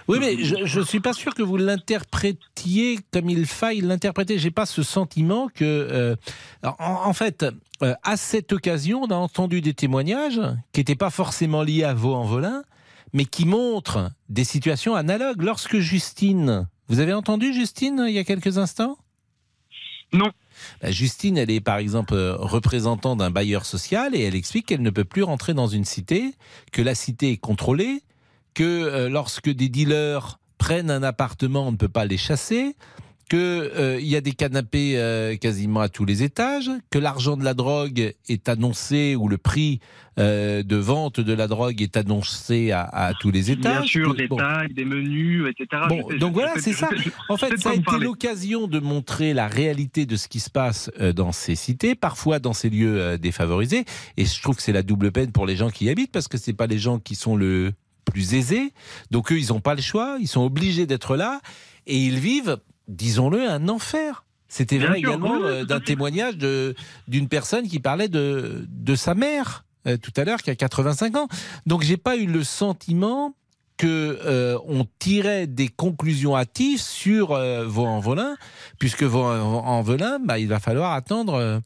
Oui, 0.08 0.18
mais 0.20 0.44
je 0.44 0.80
ne 0.80 0.86
suis 0.86 1.00
pas 1.00 1.14
sûr 1.14 1.34
que 1.34 1.44
vous 1.44 1.58
l'interprétiez 1.58 3.00
comme 3.12 3.30
il 3.30 3.46
faille 3.46 3.82
l'interpréter. 3.82 4.38
J'ai 4.38 4.52
pas 4.52 4.66
ce 4.66 4.84
sentiment 4.84 5.50
que, 5.50 5.64
euh, 5.64 6.16
en, 6.64 7.14
fait, 7.14 7.46
euh, 7.82 7.94
à 8.04 8.18
cette 8.18 8.52
occasion, 8.54 9.04
on 9.04 9.08
a 9.08 9.16
entendu 9.16 9.62
des 9.62 9.74
témoignages 9.74 10.42
qui 10.74 10.82
n'étaient 10.82 10.96
pas 10.96 11.10
forcément 11.10 11.64
liés 11.64 11.84
à 11.84 11.94
Vaux-en-Velin, 11.94 12.64
mais 13.14 13.26
qui 13.26 13.46
montrent 13.46 14.12
des 14.30 14.44
situations 14.44 14.96
analogues. 14.96 15.42
Lorsque 15.42 15.78
Justine, 15.78 16.68
vous 16.88 17.00
avez 17.00 17.14
entendu 17.14 17.54
Justine 17.54 18.06
il 18.08 18.14
y 18.14 18.20
a 18.20 18.24
quelques 18.24 18.58
instants? 18.58 18.98
Non. 20.14 20.32
Justine, 20.84 21.38
elle 21.38 21.52
est 21.52 21.60
par 21.60 21.78
exemple 21.78 22.14
euh, 22.14 22.36
représentant 22.36 23.16
d'un 23.16 23.30
bailleur 23.30 23.66
social 23.66 24.16
et 24.16 24.22
elle 24.22 24.36
explique 24.36 24.68
qu'elle 24.68 24.82
ne 24.82 24.90
peut 24.90 25.04
plus 25.04 25.24
rentrer 25.24 25.54
dans 25.54 25.68
une 25.68 25.86
cité, 25.86 26.34
que 26.72 26.82
la 26.82 26.96
cité 26.96 27.32
est 27.32 27.38
contrôlée, 27.38 28.02
que 28.54 28.64
euh, 28.64 29.10
lorsque 29.10 29.50
des 29.50 29.70
dealers 29.70 30.40
prennent 30.58 30.90
un 30.90 31.04
appartement, 31.04 31.68
on 31.68 31.72
ne 31.72 31.78
peut 31.78 31.90
pas 31.90 32.06
les 32.06 32.18
chasser, 32.18 32.76
qu'il 33.28 34.06
y 34.08 34.16
a 34.16 34.22
des 34.22 34.32
canapés 34.32 34.94
euh, 34.98 35.36
quasiment 35.38 35.82
à 35.82 35.90
tous 35.90 36.06
les 36.06 36.24
étages, 36.24 36.70
que 36.90 36.98
l'argent 37.00 37.38
de 37.38 37.44
la 37.44 37.54
drogue 37.54 38.14
est 38.30 38.50
annoncé 38.50 39.16
ou 39.16 39.28
le 39.28 39.38
prix 39.38 39.80
euh, 40.20 40.64
de 40.64 40.76
vente 40.78 41.20
de 41.20 41.34
la 41.34 41.48
drogue 41.48 41.82
est 41.82 41.96
annoncé 41.98 42.72
à, 42.72 42.82
à 42.84 43.14
tous 43.14 43.30
les 43.30 43.52
étages. 43.52 43.80
bien 43.82 43.88
sûr, 43.88 44.12
que- 44.14 44.18
des 44.18 44.28
bon. 44.28 44.38
tags, 44.38 44.66
des 44.74 44.86
menus, 44.86 45.44
etc. 45.48 45.84
Bon, 45.90 46.02
Je 46.08 46.14
sais- 46.14 46.20
donc 46.20 46.30
je 46.32 46.34
voilà, 46.34 46.54
c'est 46.58 46.74
ça. 46.74 46.90
je- 46.96 47.10
En 47.30 47.38
fait, 47.38 47.56
ça 47.58 47.70
a 47.70 47.74
été 47.76 48.00
l'occasion 48.00 48.68
de 48.68 48.80
montrer 48.80 49.34
la 49.34 49.48
réalité 49.48 50.06
de 50.08 50.16
ce 50.16 50.28
qui 50.28 50.40
se 50.40 50.50
passe 50.50 50.90
euh, 51.00 51.14
dans 51.14 51.32
ces 51.32 51.56
cités, 51.56 51.94
parfois 51.94 52.40
dans 52.40 52.54
ces 52.54 52.70
lieux 52.70 53.00
euh, 53.00 53.18
défavorisés. 53.18 53.86
Et 54.18 54.26
je 54.26 54.42
trouve 54.42 54.56
que 54.56 54.64
c'est 54.64 54.72
la 54.74 54.84
double 54.84 55.12
peine 55.12 55.32
pour 55.32 55.46
les 55.46 55.56
gens 55.56 55.70
qui 55.70 55.86
y 55.86 55.90
habitent, 55.90 56.12
parce 56.12 56.28
que 56.28 56.38
c'est 56.38 56.54
pas 56.54 56.68
les 56.68 56.80
gens 56.80 56.98
qui 56.98 57.14
sont 57.16 57.36
le 57.36 57.74
plus 58.06 58.34
aisés. 58.34 58.72
Donc 59.12 59.32
eux, 59.32 59.38
ils 59.38 59.50
n'ont 59.50 59.60
pas 59.60 59.76
le 59.76 59.82
choix, 59.82 60.18
ils 60.20 60.28
sont 60.28 60.42
obligés 60.42 60.86
d'être 60.88 61.16
là, 61.16 61.42
et 61.86 61.98
ils 61.98 62.18
vivent, 62.18 62.58
disons-le, 62.88 63.50
un 63.50 63.70
enfer. 63.70 64.24
C'était 64.48 64.78
vrai 64.78 65.00
sûr, 65.00 65.10
également 65.10 65.34
oui, 65.34 65.42
oui, 65.42 65.50
euh, 65.50 65.66
d'un 65.66 65.82
témoignage 65.82 66.38
d'une 66.38 67.28
personne 67.28 67.68
qui 67.68 67.80
parlait 67.80 68.08
de, 68.08 68.66
de 68.70 68.96
sa 68.96 69.14
mère 69.14 69.66
euh, 69.88 69.98
tout 69.98 70.12
à 70.16 70.24
l'heure, 70.24 70.42
qui 70.42 70.50
a 70.50 70.56
85 70.56 71.16
ans. 71.18 71.28
Donc 71.66 71.84
j'ai 71.84 71.98
pas 71.98 72.16
eu 72.16 72.28
le 72.28 72.44
sentiment 72.44 73.36
que 73.78 74.20
euh, 74.26 74.58
on 74.68 74.86
tirait 75.00 75.48
des 75.48 75.70
conclusions 75.70 76.36
hâtives 76.36 76.82
sur 76.82 77.32
euh, 77.32 77.66
Vaux-en-Velin, 77.66 78.36
puisque 78.80 79.04
Vaux-en-Velin, 79.04 80.20
bah, 80.20 80.40
il 80.40 80.48
va 80.48 80.60
falloir 80.60 80.94
attendre 80.94 81.36
euh, 81.36 81.60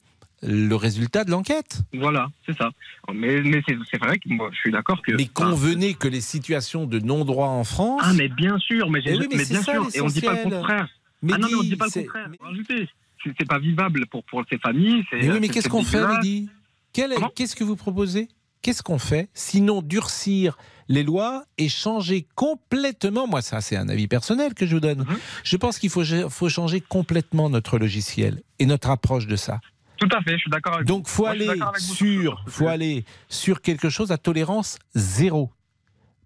le 0.43 0.75
résultat 0.75 1.23
de 1.23 1.31
l'enquête. 1.31 1.81
Voilà, 1.93 2.27
c'est 2.45 2.57
ça. 2.57 2.69
Mais, 3.13 3.41
mais 3.41 3.61
c'est, 3.67 3.97
vrai 3.97 4.19
que 4.19 4.29
moi, 4.29 4.49
je 4.51 4.57
suis 4.57 4.71
d'accord 4.71 5.01
que. 5.01 5.13
Mais 5.13 5.25
convenez 5.27 5.93
que 5.93 6.07
les 6.07 6.21
situations 6.21 6.85
de 6.85 6.99
non-droit 6.99 7.47
en 7.47 7.63
France... 7.63 8.01
Ah, 8.03 8.13
mais 8.13 8.27
bien 8.27 8.57
sûr, 8.59 8.89
mais, 8.89 8.99
Eh 9.05 9.13
oui, 9.13 9.27
mais 9.31 9.37
mais 9.37 9.45
c'est 9.45 9.53
bien 9.53 9.63
ça, 9.63 9.71
sûr, 9.71 9.87
et 9.93 10.01
on 10.01 10.07
ne 10.07 10.11
dit 10.11 10.21
pas 10.21 10.33
le 10.33 10.49
contraire. 10.49 10.87
Mais 11.21 11.33
ah 11.35 11.37
non, 11.37 11.47
mais 11.49 11.55
on 11.55 11.57
ne 11.59 11.63
dis, 11.63 11.69
dit 11.69 11.75
pas 11.75 11.85
le 11.85 11.91
c'est- 11.91 12.03
contraire. 12.05 12.29
rajouter. 12.39 12.89
C'est, 13.23 13.45
pas 13.47 13.59
vivable 13.59 14.07
pour, 14.07 14.23
pour 14.23 14.43
ces 14.49 14.57
familles. 14.57 15.03
Mais 15.11 15.29
oui, 15.31 15.39
mais 15.39 15.49
qu'est-ce 15.49 15.69
qu'on 15.69 15.83
fait. 15.83 16.05
Mehdi? 16.05 16.49
Qu'est-ce 16.93 17.55
que 17.55 17.63
vous 17.63 17.75
proposez? 17.75 18.27
Qu'est-ce 18.63 18.81
qu'on 18.83 18.97
fait 18.99 19.29
Sinon 19.33 19.81
durcir 19.83 20.57
les 20.87 21.03
lois 21.03 21.45
et 21.57 21.69
changer 21.69 22.27
complètement, 22.35 23.25
moi 23.27 23.41
ça 23.41 23.61
c'est 23.61 23.75
un 23.77 23.89
avis 23.89 24.07
personnel 24.07 24.53
que 24.53 24.65
je 24.67 24.73
vous 24.75 24.79
donne, 24.81 24.99
Mhm. 24.99 25.17
je 25.43 25.57
pense 25.57 25.79
qu'il 25.79 25.89
faut, 25.89 26.03
faut 26.29 26.49
changer 26.49 26.81
complètement 26.81 27.49
notre 27.49 27.79
logiciel 27.79 28.41
et 28.59 28.65
notre 28.65 28.89
approche 28.89 29.25
de 29.25 29.35
ça. 29.35 29.61
Tout 29.97 30.09
à 30.11 30.21
fait, 30.21 30.33
je 30.33 30.37
suis 30.41 30.49
d'accord 30.51 30.75
avec 30.75 30.87
Donc 30.87 31.07
vous. 31.07 31.09
faut 31.13 31.23
suis 31.31 31.43
aller 31.49 31.59
vous 31.59 31.93
sur, 31.95 32.43
faut 32.47 32.67
aller 32.67 33.05
sur 33.29 33.61
quelque 33.61 33.89
chose 33.89 34.11
à 34.11 34.17
tolérance 34.17 34.79
zéro. 34.95 35.49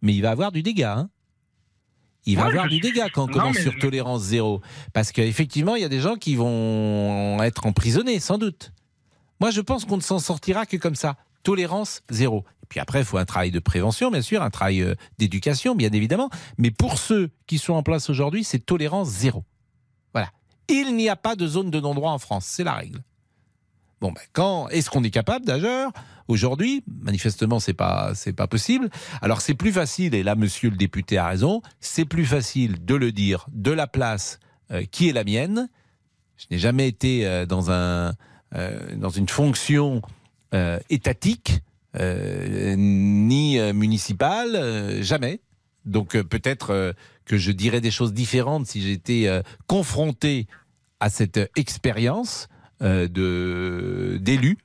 Mais 0.01 0.13
il 0.13 0.21
va 0.21 0.31
avoir 0.31 0.51
du 0.51 0.63
dégât. 0.63 0.97
hein. 0.97 1.09
Il 2.25 2.35
va 2.37 2.43
Ouais, 2.43 2.49
avoir 2.49 2.65
je 2.65 2.69
du 2.75 2.79
dégât 2.79 3.09
quand 3.09 3.23
on 3.23 3.27
Non, 3.27 3.33
commence 3.33 3.57
sur 3.57 3.71
je- 3.73 3.79
tolérance 3.79 4.21
zéro. 4.23 4.61
Parce 4.93 5.11
qu'effectivement, 5.11 5.75
il 5.75 5.81
y 5.81 5.85
a 5.85 5.89
des 5.89 5.99
gens 5.99 6.15
qui 6.15 6.35
vont 6.35 7.41
être 7.43 7.65
emprisonnés, 7.65 8.19
sans 8.19 8.37
doute. 8.37 8.71
Moi, 9.39 9.51
je 9.51 9.61
pense 9.61 9.85
qu'on 9.85 9.97
ne 9.97 10.01
s'en 10.01 10.19
sortira 10.19 10.65
que 10.65 10.77
comme 10.77 10.95
ça. 10.95 11.17
Tolérance 11.43 12.01
zéro. 12.09 12.43
Et 12.63 12.65
puis 12.67 12.79
après, 12.79 12.99
il 12.99 13.05
faut 13.05 13.17
un 13.17 13.25
travail 13.25 13.51
de 13.51 13.59
prévention, 13.59 14.09
bien 14.09 14.21
sûr, 14.23 14.41
un 14.41 14.49
travail 14.49 14.81
euh, 14.81 14.95
d'éducation, 15.19 15.75
bien 15.75 15.91
évidemment. 15.91 16.29
Mais 16.57 16.71
pour 16.71 16.97
ceux 16.97 17.29
qui 17.45 17.59
sont 17.59 17.73
en 17.73 17.83
place 17.83 18.09
aujourd'hui, 18.09 18.43
c'est 18.43 18.59
tolérance 18.65 19.09
zéro. 19.09 19.43
Voilà. 20.13 20.29
Il 20.67 20.95
n'y 20.95 21.09
a 21.09 21.15
pas 21.15 21.35
de 21.35 21.45
zone 21.45 21.69
de 21.69 21.79
non-droit 21.79 22.11
en 22.11 22.17
France. 22.17 22.45
C'est 22.47 22.63
la 22.63 22.73
règle. 22.73 23.01
Ben, 24.11 24.21
quand 24.33 24.69
est-ce 24.69 24.89
qu'on 24.89 25.03
est 25.03 25.11
capable 25.11 25.45
d'ailleurs? 25.45 25.91
Aujourd'hui, 26.27 26.83
manifestement, 27.03 27.59
c'est 27.59 27.73
pas 27.73 28.13
c'est 28.15 28.33
pas 28.33 28.47
possible. 28.47 28.89
Alors 29.21 29.41
c'est 29.41 29.53
plus 29.53 29.71
facile, 29.71 30.15
et 30.15 30.23
là, 30.23 30.35
Monsieur 30.35 30.71
le 30.71 30.75
député 30.75 31.17
a 31.17 31.27
raison. 31.27 31.61
C'est 31.79 32.05
plus 32.05 32.25
facile 32.25 32.83
de 32.83 32.95
le 32.95 33.11
dire 33.11 33.45
de 33.51 33.71
la 33.71 33.85
place 33.85 34.39
euh, 34.71 34.83
qui 34.89 35.07
est 35.07 35.13
la 35.13 35.23
mienne. 35.23 35.69
Je 36.37 36.45
n'ai 36.49 36.57
jamais 36.57 36.87
été 36.87 37.27
euh, 37.27 37.45
dans 37.45 37.69
un 37.69 38.13
euh, 38.55 38.95
dans 38.95 39.09
une 39.09 39.29
fonction 39.29 40.01
étatique 40.89 41.61
ni 41.97 43.59
municipale, 43.73 45.01
jamais. 45.01 45.41
Donc 45.83 46.17
peut-être 46.21 46.95
que 47.25 47.37
je 47.37 47.51
dirais 47.51 47.81
des 47.81 47.91
choses 47.91 48.13
différentes 48.13 48.65
si 48.65 48.81
j'étais 48.81 49.41
confronté 49.67 50.47
à 51.01 51.09
cette 51.09 51.51
expérience 51.57 52.47
euh, 52.81 53.07
de 53.07 54.17
d'élu. 54.21 54.57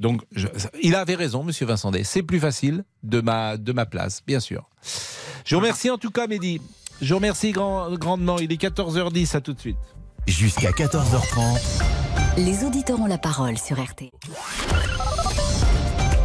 Donc, 0.00 0.22
je- 0.32 0.46
il 0.82 0.94
avait 0.94 1.16
raison, 1.16 1.42
Monsieur 1.42 1.66
Vincent 1.66 1.90
Day. 1.90 2.04
C'est 2.04 2.22
plus 2.22 2.38
facile 2.38 2.84
de 3.02 3.20
ma, 3.20 3.56
de 3.56 3.72
ma 3.72 3.84
place, 3.86 4.20
bien 4.26 4.38
sûr. 4.40 4.68
Je 5.44 5.54
vous 5.56 5.60
remercie 5.60 5.90
en 5.90 5.98
tout 5.98 6.10
cas, 6.10 6.26
Mehdi. 6.28 6.60
Je 7.02 7.08
vous 7.10 7.16
remercie 7.16 7.50
grand- 7.52 7.90
grandement. 7.96 8.38
Il 8.38 8.52
est 8.52 8.56
14h10, 8.60 9.34
à 9.36 9.40
tout 9.40 9.52
de 9.54 9.60
suite. 9.60 9.76
Jusqu'à 10.26 10.70
14h30. 10.72 11.82
Les 12.36 12.62
auditeurs 12.64 13.00
ont 13.00 13.06
la 13.06 13.18
parole 13.18 13.58
sur 13.58 13.82
RTL. 13.82 14.10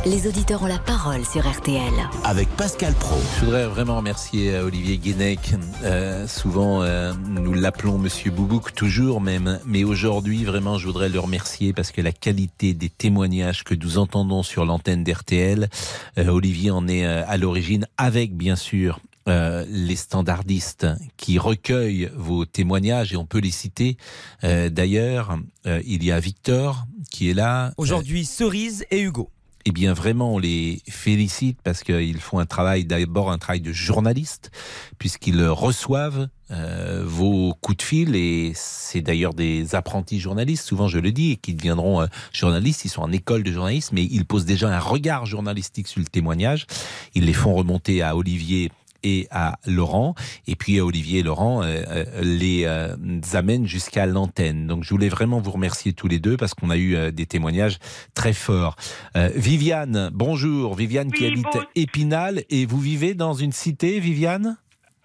Les 0.06 0.28
auditeurs 0.28 0.64
ont 0.64 0.68
la 0.68 0.80
parole 0.80 1.24
sur 1.26 1.50
RTL. 1.50 1.94
Avec 2.26 2.50
Pascal 2.50 2.94
Pro. 2.94 3.16
Je 3.40 3.46
voudrais 3.46 3.68
vraiment 3.68 3.98
remercier 3.98 4.54
euh, 4.54 4.66
Olivier 4.66 4.98
Guénec. 4.98 5.40
Euh, 5.84 6.28
souvent, 6.28 6.82
euh, 6.82 7.14
nous 7.30 7.54
l'appelons 7.54 7.98
Monsieur 7.98 8.30
Boubouk, 8.30 8.74
toujours 8.74 9.22
même. 9.22 9.60
Mais 9.66 9.86
aujourd'hui, 9.86 10.44
vraiment, 10.44 10.78
je 10.78 10.88
voudrais 10.88 11.08
le 11.08 11.20
remercier 11.20 11.72
parce 11.72 11.92
que 11.92 12.02
la 12.02 12.12
qualité 12.12 12.74
des 12.74 12.90
témoignages 12.90 13.64
que 13.64 13.76
nous 13.76 13.98
entendons 13.98 14.44
sur 14.44 14.66
l'antenne 14.66 15.06
d'RTL, 15.06 15.70
euh, 16.18 16.28
Olivier 16.28 16.72
en 16.72 16.88
est 16.88 17.06
euh, 17.06 17.24
à 17.26 17.38
l'origine, 17.38 17.88
avec 17.98 18.36
bien 18.36 18.58
sûr 18.58 19.00
euh, 19.30 19.64
les 19.70 19.96
standardistes 19.96 20.86
qui 21.16 21.40
recueillent 21.40 22.12
vos 22.14 22.44
témoignages 22.44 23.14
et 23.14 23.16
on 23.16 23.26
peut 23.26 23.40
les 23.40 23.52
citer. 23.52 23.96
Euh, 24.44 24.70
D'ailleurs, 24.70 25.38
euh, 25.66 25.82
il 25.86 26.04
y 26.04 26.12
a 26.12 26.20
Victor 26.20 26.86
qui 27.10 27.30
est 27.30 27.34
là. 27.34 27.72
Aujourd'hui, 27.78 28.26
Cerise 28.26 28.86
et 28.92 29.00
Hugo. 29.00 29.30
Eh 29.66 29.72
bien 29.72 29.94
vraiment 29.94 30.36
on 30.36 30.40
les 30.40 30.82
félicite 30.90 31.60
parce 31.64 31.84
qu'ils 31.84 32.20
font 32.20 32.40
un 32.40 32.46
travail 32.46 32.86
d'abord 32.86 33.32
un 33.32 33.38
travail 33.38 33.62
de 33.62 33.72
journaliste 33.72 34.52
puisqu'ils 34.98 35.46
reçoivent 35.46 36.28
euh, 36.52 37.04
vos 37.06 37.54
coups 37.62 37.78
de 37.78 37.82
fil. 37.84 38.16
Et 38.16 38.52
c'est 38.56 39.02
d'ailleurs 39.02 39.34
des 39.34 39.76
apprentis 39.76 40.20
journalistes 40.20 40.66
souvent 40.66 40.88
je 40.88 41.00
le 41.00 41.12
dis 41.12 41.32
et 41.32 41.36
qui 41.38 41.54
deviendront 41.54 42.02
euh, 42.02 42.08
journalistes. 42.34 42.86
Ils 42.86 42.90
sont 42.90 43.02
en 43.02 43.12
école 43.12 43.44
de 43.44 43.52
journalisme 43.52 43.96
mais 43.96 44.04
ils 44.04 44.26
posent 44.26 44.46
déjà 44.46 44.70
un 44.70 44.80
regard 44.80 45.26
journalistique 45.26 45.88
sur 45.88 46.00
le 46.00 46.08
témoignage. 46.08 46.68
Ils 47.16 47.26
les 47.26 47.34
font 47.34 47.54
remonter 47.54 48.02
à 48.02 48.16
Olivier 48.16 48.72
et 49.04 49.28
à 49.32 49.58
Laurent. 49.68 50.16
Et 50.48 50.56
puis 50.56 50.80
Olivier 50.82 51.20
et 51.20 51.24
Laurent 51.24 51.62
euh, 51.64 51.82
euh, 51.90 52.06
les 52.22 52.64
euh, 52.66 52.96
amènent 53.34 53.68
jusqu'à 53.68 54.06
l'antenne. 54.06 54.68
Donc 54.68 54.84
je 54.84 54.90
voulais 54.90 55.10
vraiment 55.10 55.40
vous 55.40 55.52
remercier 55.52 55.94
tous 55.94 56.08
les 56.08 56.20
deux 56.20 56.38
parce 56.38 56.54
qu'on 56.54 56.70
a 56.70 56.78
eu 56.78 56.96
euh, 56.96 57.12
des 57.12 57.26
témoignages 57.26 57.78
très 58.14 58.34
forts. 58.34 58.76
Viviane, 59.16 60.10
bonjour. 60.14 60.76
Viviane 60.76 61.12
qui 61.12 61.26
habite 61.26 61.44
bon- 61.44 61.64
Épinal 61.76 62.44
et 62.50 62.66
vous 62.66 62.80
vivez 62.80 63.14
dans 63.14 63.34
une 63.34 63.52
cité, 63.52 64.00
Viviane? 64.00 64.58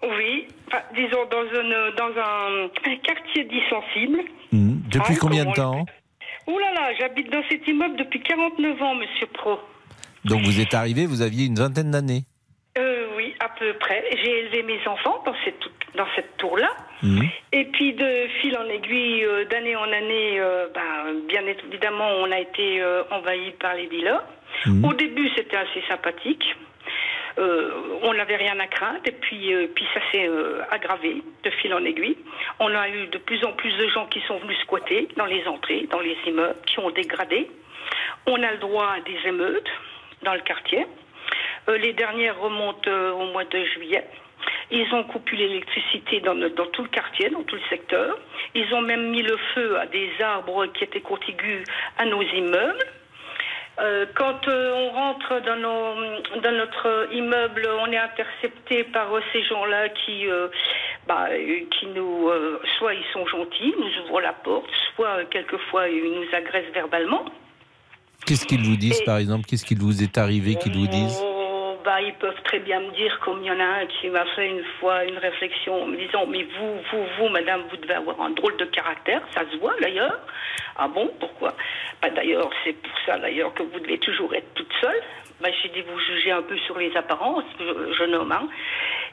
Oui, 0.03 0.47
enfin, 0.67 0.81
disons 0.95 1.25
dans, 1.29 1.43
une, 1.43 1.95
dans 1.97 2.21
un, 2.21 2.69
quartier 3.03 3.45
dit 3.45 3.61
sensible. 3.69 4.19
Hmm. 4.51 4.77
Depuis 4.89 5.15
Ah, 5.15 5.19
combien 5.19 5.45
de 5.45 5.51
temps? 5.53 5.85
Ouh 6.47 6.57
là 6.57 6.73
là, 6.73 6.93
j'habite 6.99 7.31
dans 7.31 7.43
cet 7.49 7.67
immeuble 7.67 7.97
depuis 7.97 8.21
49 8.23 8.81
ans, 8.81 8.95
monsieur 8.95 9.27
Pro. 9.33 9.57
Donc 10.25 10.41
vous 10.43 10.59
êtes 10.59 10.73
arrivé, 10.73 11.05
vous 11.05 11.21
aviez 11.21 11.45
une 11.45 11.55
vingtaine 11.55 11.91
d'années. 11.91 12.23
Euh, 12.77 13.07
oui, 13.17 13.33
à 13.39 13.49
peu 13.49 13.73
près. 13.73 14.05
J'ai 14.23 14.39
élevé 14.39 14.63
mes 14.63 14.79
enfants 14.87 15.21
dans 15.25 15.35
cette, 15.43 15.63
dans 15.95 16.07
cette 16.15 16.37
tour-là. 16.37 16.69
Hmm. 17.01 17.21
Et 17.51 17.65
puis 17.65 17.93
de 17.93 18.27
fil 18.41 18.57
en 18.57 18.69
aiguille, 18.69 19.25
euh, 19.25 19.45
d'année 19.45 19.75
en 19.75 19.91
année, 19.91 20.39
euh, 20.39 20.67
ben, 20.73 21.19
bien 21.27 21.41
évidemment, 21.45 22.09
on 22.19 22.31
a 22.31 22.39
été 22.39 22.81
euh, 22.81 23.03
envahi 23.11 23.51
par 23.51 23.73
les 23.75 23.87
dealers. 23.87 24.23
Au 24.83 24.93
début, 24.93 25.29
c'était 25.35 25.57
assez 25.57 25.81
sympathique. 25.87 26.43
Euh, 27.37 27.71
on 28.01 28.13
n'avait 28.13 28.35
rien 28.35 28.59
à 28.59 28.67
craindre 28.67 28.99
et 29.05 29.11
puis, 29.11 29.53
euh, 29.53 29.67
puis 29.73 29.85
ça 29.93 30.01
s'est 30.11 30.27
euh, 30.27 30.61
aggravé 30.71 31.23
de 31.43 31.49
fil 31.51 31.73
en 31.73 31.85
aiguille. 31.85 32.17
On 32.59 32.73
a 32.75 32.89
eu 32.89 33.07
de 33.07 33.17
plus 33.17 33.43
en 33.45 33.53
plus 33.53 33.75
de 33.77 33.87
gens 33.87 34.07
qui 34.07 34.19
sont 34.21 34.37
venus 34.39 34.57
squatter 34.59 35.07
dans 35.15 35.25
les 35.25 35.47
entrées, 35.47 35.87
dans 35.89 36.01
les 36.01 36.17
immeubles, 36.25 36.59
qui 36.65 36.79
ont 36.79 36.89
dégradé. 36.89 37.49
On 38.25 38.41
a 38.43 38.51
le 38.51 38.57
droit 38.57 38.95
à 38.97 38.99
des 39.01 39.17
émeutes 39.25 39.69
dans 40.23 40.33
le 40.33 40.41
quartier. 40.41 40.85
Euh, 41.69 41.77
les 41.77 41.93
dernières 41.93 42.39
remontent 42.39 42.89
euh, 42.89 43.11
au 43.11 43.25
mois 43.31 43.45
de 43.45 43.63
juillet. 43.65 44.05
Ils 44.71 44.91
ont 44.93 45.03
coupé 45.03 45.35
l'électricité 45.35 46.19
dans, 46.21 46.35
tout 46.71 46.83
le 46.83 46.89
quartier, 46.89 47.29
dans 47.29 47.43
tout 47.43 47.55
le 47.55 47.61
secteur. 47.69 48.17
Ils 48.55 48.73
ont 48.73 48.81
même 48.81 49.09
mis 49.09 49.21
le 49.21 49.37
feu 49.53 49.77
à 49.79 49.85
des 49.87 50.09
arbres 50.21 50.65
qui 50.67 50.83
étaient 50.83 51.01
contigus 51.01 51.63
à 51.97 52.05
nos 52.05 52.21
immeubles. 52.21 52.85
Euh, 53.81 54.05
quand 54.15 54.47
euh, 54.47 54.73
on 54.75 54.89
rentre 54.91 55.41
dans, 55.45 55.55
nos- 55.55 56.41
dans 56.41 56.51
notre 56.51 57.07
immeuble, 57.13 57.67
on 57.81 57.91
est 57.91 57.97
intercepté 57.97 58.83
par 58.83 59.13
euh, 59.13 59.21
ces 59.31 59.43
gens-là 59.43 59.89
qui, 59.89 60.25
bah, 61.07 61.27
qui 61.71 61.85
nous, 61.87 62.29
soit 62.77 62.93
ils 62.93 63.05
sont 63.13 63.25
gentils, 63.27 63.73
nous 63.77 64.03
ouvrent 64.05 64.21
la 64.21 64.33
porte, 64.33 64.69
soit 64.95 65.23
quelquefois 65.25 65.87
ils 65.87 66.03
nous 66.13 66.27
agressent 66.35 66.73
verbalement. 66.73 67.25
Qu'est-ce 68.25 68.45
qu'ils 68.45 68.61
vous 68.63 68.75
disent 68.75 69.01
Et- 69.01 69.05
par 69.05 69.17
exemple? 69.17 69.45
Qu'est-ce 69.47 69.65
qu'il 69.65 69.79
vous 69.79 70.03
est 70.03 70.17
arrivé 70.17 70.55
qu'ils 70.55 70.73
vous 70.73 70.87
disent? 70.87 71.23
Bah, 71.83 72.01
ils 72.01 72.13
peuvent 72.15 72.41
très 72.43 72.59
bien 72.59 72.79
me 72.79 72.91
dire, 72.91 73.19
comme 73.19 73.39
il 73.41 73.47
y 73.47 73.51
en 73.51 73.59
a 73.59 73.63
un 73.81 73.85
qui 73.87 74.07
m'a 74.09 74.25
fait 74.35 74.47
une 74.49 74.63
fois 74.79 75.03
une 75.05 75.17
réflexion 75.17 75.83
en 75.83 75.87
me 75.87 75.97
disant 75.97 76.25
Mais 76.27 76.43
vous, 76.43 76.75
vous, 76.91 77.05
vous, 77.17 77.29
madame, 77.29 77.63
vous 77.69 77.77
devez 77.77 77.93
avoir 77.95 78.19
un 78.21 78.29
drôle 78.31 78.55
de 78.57 78.65
caractère, 78.65 79.21
ça 79.33 79.41
se 79.51 79.57
voit 79.57 79.75
d'ailleurs. 79.81 80.19
Ah 80.77 80.87
bon, 80.87 81.11
pourquoi? 81.19 81.53
Bah, 82.01 82.09
D'ailleurs, 82.09 82.49
c'est 82.63 82.73
pour 82.73 82.97
ça 83.05 83.17
d'ailleurs 83.17 83.53
que 83.53 83.63
vous 83.63 83.79
devez 83.79 83.97
toujours 83.99 84.33
être 84.33 84.53
toute 84.53 84.71
seule. 84.81 85.01
Bah, 85.41 85.49
J'ai 85.61 85.69
dit 85.69 85.81
Vous 85.81 85.99
jugez 85.99 86.31
un 86.31 86.41
peu 86.41 86.57
sur 86.59 86.77
les 86.77 86.95
apparences, 86.97 87.43
je- 87.59 87.93
jeune 87.93 88.15
homme. 88.15 88.31
hein. 88.31 88.47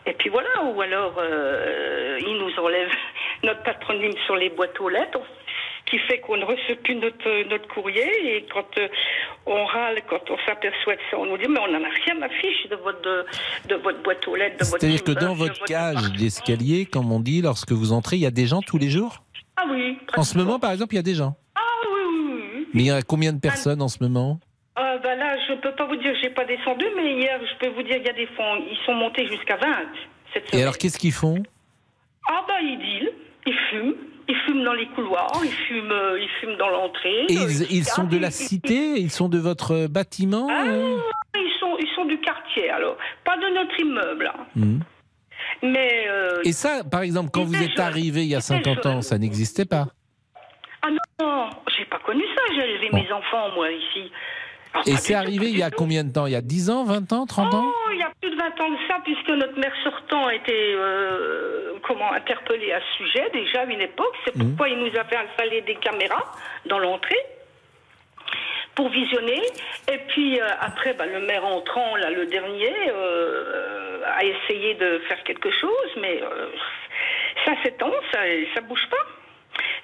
Et 0.06 0.12
puis 0.12 0.28
voilà, 0.30 0.62
ou 0.62 0.80
alors 0.80 1.14
euh, 1.18 2.18
ils 2.20 2.36
nous 2.36 2.58
enlèvent 2.60 2.94
notre 3.42 3.62
patronyme 3.64 4.16
sur 4.26 4.36
les 4.36 4.50
boîtes 4.50 4.80
aux 4.80 4.88
lettres 4.88 5.20
qui 5.86 5.98
fait 6.00 6.18
qu'on 6.18 6.36
ne 6.36 6.44
reçoit 6.44 6.76
plus 6.82 6.96
notre, 6.96 7.48
notre 7.48 7.68
courrier 7.68 8.36
et 8.36 8.46
quand 8.52 8.66
euh, 8.78 8.88
on 9.46 9.64
râle, 9.64 10.02
quand 10.08 10.30
on 10.30 10.36
s'aperçoit 10.46 10.96
de 10.96 11.00
ça, 11.10 11.18
on 11.18 11.26
nous 11.26 11.38
dit 11.38 11.48
mais 11.48 11.60
on 11.60 11.68
n'en 11.68 11.84
a 11.84 11.92
rien 12.04 12.20
à 12.22 12.28
fiche 12.28 12.68
de 12.68 12.76
votre, 12.76 13.00
de, 13.02 13.24
de 13.68 13.74
votre 13.76 14.02
boîte 14.02 14.26
aux 14.28 14.36
lettres, 14.36 14.58
de 14.58 14.64
votre 14.64 14.80
C'est-à-dire 14.80 15.04
que 15.04 15.12
dans 15.12 15.34
votre 15.34 15.64
cage 15.64 16.12
d'escalier, 16.12 16.86
comme 16.86 17.12
on 17.12 17.20
dit, 17.20 17.40
lorsque 17.42 17.72
vous 17.72 17.92
entrez, 17.92 18.16
il 18.16 18.22
y 18.22 18.26
a 18.26 18.30
des 18.30 18.46
gens 18.46 18.62
tous 18.62 18.78
les 18.78 18.90
jours? 18.90 19.22
Ah 19.56 19.64
oui. 19.70 19.98
En 20.16 20.22
ce 20.22 20.36
moment, 20.36 20.58
par 20.58 20.72
exemple, 20.72 20.94
il 20.94 20.96
y 20.96 21.00
a 21.00 21.02
des 21.02 21.14
gens. 21.14 21.36
Ah 21.54 21.60
oui, 21.90 22.00
oui, 22.10 22.42
oui. 22.54 22.68
Mais 22.74 22.82
il 22.82 22.86
y 22.86 22.90
a 22.90 23.02
combien 23.02 23.32
de 23.32 23.40
personnes 23.40 23.80
en 23.80 23.88
ce 23.88 24.02
moment? 24.02 24.38
Ah, 24.74 24.98
bah 25.02 25.14
là, 25.14 25.36
je 25.48 25.54
peux 25.54 25.72
pas 25.72 25.86
vous 25.86 25.96
dire, 25.96 26.14
j'ai 26.22 26.30
pas 26.30 26.44
descendu, 26.44 26.84
mais 26.96 27.14
hier, 27.14 27.40
je 27.40 27.58
peux 27.66 27.72
vous 27.72 27.82
dire, 27.82 27.96
il 27.96 28.04
y 28.04 28.10
a 28.10 28.12
des 28.12 28.26
fonds, 28.26 28.56
ils 28.70 28.78
sont 28.84 28.94
montés 28.94 29.26
jusqu'à 29.26 29.56
20 29.56 29.66
cette 30.34 30.54
Et 30.54 30.60
alors, 30.62 30.76
qu'est-ce 30.76 30.98
qu'ils 30.98 31.12
font? 31.12 31.42
Ah 32.28 32.44
bah 32.46 32.60
ils 32.60 32.78
dealent, 32.78 33.12
ils 33.46 33.54
fument, 33.70 33.94
ils 34.28 34.36
fument 34.44 34.64
dans 34.64 34.72
les 34.74 34.86
couloirs, 34.88 35.40
ils 35.44 35.50
fument, 35.50 35.92
euh, 35.92 36.20
ils 36.20 36.28
fument 36.40 36.56
dans 36.56 36.68
l'entrée. 36.68 37.26
Et 37.28 37.38
euh, 37.38 37.46
ils, 37.48 37.76
ils 37.78 37.84
sont 37.84 38.04
de 38.04 38.18
la 38.18 38.30
cité 38.30 38.98
Ils 38.98 39.10
sont 39.10 39.28
de 39.28 39.38
votre 39.38 39.72
euh, 39.72 39.88
bâtiment 39.88 40.48
Ah, 40.50 40.64
euh 40.66 40.96
ils 41.36 41.56
sont, 41.60 41.76
ils 41.78 41.88
sont 41.94 42.04
du 42.06 42.18
quartier, 42.20 42.70
alors. 42.70 42.96
Pas 43.24 43.36
de 43.36 43.54
notre 43.54 43.78
immeuble. 43.80 44.32
Hmm. 44.54 44.78
mais... 45.62 46.06
euh, 46.08 46.40
Et 46.44 46.52
ça, 46.52 46.82
par 46.84 47.02
exemple, 47.02 47.30
quand 47.32 47.44
vous 47.44 47.62
êtes 47.62 47.78
arrivé 47.78 48.22
il 48.22 48.28
y 48.28 48.34
a 48.34 48.38
Ils 48.38 48.56
étaient 48.56 48.74
50 48.74 48.86
ans, 48.86 49.02
ça 49.02 49.18
n'existait 49.18 49.64
pas. 49.66 49.86
Ah 50.82 50.88
non, 50.90 50.98
non, 51.26 51.50
j'ai 51.76 51.84
pas 51.84 51.98
connu 51.98 52.22
ça, 52.34 52.42
j'ai 52.54 52.62
élevé 52.62 52.90
mes 52.92 53.12
enfants, 53.12 53.50
moi, 53.54 53.70
ici. 53.70 54.10
Et 54.86 54.96
c'est 54.96 55.14
arrivé 55.14 55.46
il 55.48 55.58
y 55.58 55.62
a 55.62 55.70
combien 55.70 56.04
de 56.04 56.12
temps? 56.12 56.26
Il 56.26 56.32
y 56.32 56.36
a 56.36 56.40
10 56.42 56.70
ans, 56.70 56.84
20 56.84 57.12
ans, 57.12 57.26
30 57.26 57.54
ans? 57.54 57.64
Oh, 57.66 57.90
il 57.92 57.98
y 57.98 58.02
a 58.02 58.10
plus 58.20 58.30
de 58.30 58.36
20 58.36 58.44
ans 58.60 58.70
de 58.70 58.76
ça, 58.88 58.98
puisque 59.04 59.28
notre 59.30 59.58
maire 59.58 59.72
sortant 59.84 60.26
a 60.26 60.34
été 60.34 60.52
euh, 60.54 61.74
comment, 61.82 62.12
interpellé 62.12 62.72
à 62.72 62.80
ce 62.80 63.04
sujet, 63.04 63.28
déjà 63.32 63.60
à 63.62 63.64
une 63.64 63.80
époque. 63.80 64.14
C'est 64.24 64.36
Mhm. 64.36 64.48
pourquoi 64.50 64.68
il 64.68 64.78
nous 64.78 64.96
avait 64.98 65.16
installé 65.16 65.62
des 65.62 65.76
caméras 65.76 66.24
dans 66.66 66.78
l'entrée 66.78 67.18
pour 68.74 68.88
visionner. 68.90 69.40
Et 69.90 69.98
puis 70.08 70.40
euh, 70.40 70.44
après, 70.60 70.92
bah, 70.94 71.06
le 71.06 71.20
maire 71.20 71.44
entrant, 71.46 71.96
là, 71.96 72.10
le 72.10 72.26
dernier, 72.26 72.74
euh, 72.90 74.00
a 74.06 74.24
essayé 74.24 74.74
de 74.74 74.98
faire 75.08 75.22
quelque 75.24 75.50
chose, 75.50 75.90
mais 76.00 76.20
ça 77.44 77.52
s'étend, 77.62 77.90
ça, 78.12 78.20
ça 78.54 78.60
bouge 78.60 78.86
pas. 78.90 78.96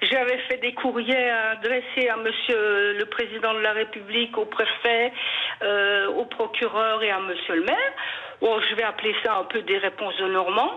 J'avais 0.01 0.37
fait 0.49 0.57
des 0.57 0.73
courriers 0.73 1.29
adressés 1.29 2.09
à 2.09 2.17
Monsieur 2.17 2.93
le 2.97 3.05
Président 3.05 3.53
de 3.53 3.59
la 3.59 3.71
République, 3.73 4.37
au 4.37 4.45
préfet, 4.45 5.11
euh, 5.63 6.07
au 6.09 6.25
procureur 6.25 7.01
et 7.03 7.11
à 7.11 7.19
Monsieur 7.19 7.55
le 7.55 7.63
maire. 7.63 7.93
Bon, 8.41 8.59
je 8.69 8.75
vais 8.75 8.83
appeler 8.83 9.15
ça 9.23 9.35
un 9.37 9.45
peu 9.45 9.61
des 9.61 9.77
réponses 9.77 10.17
de 10.19 10.27
Normand. 10.27 10.71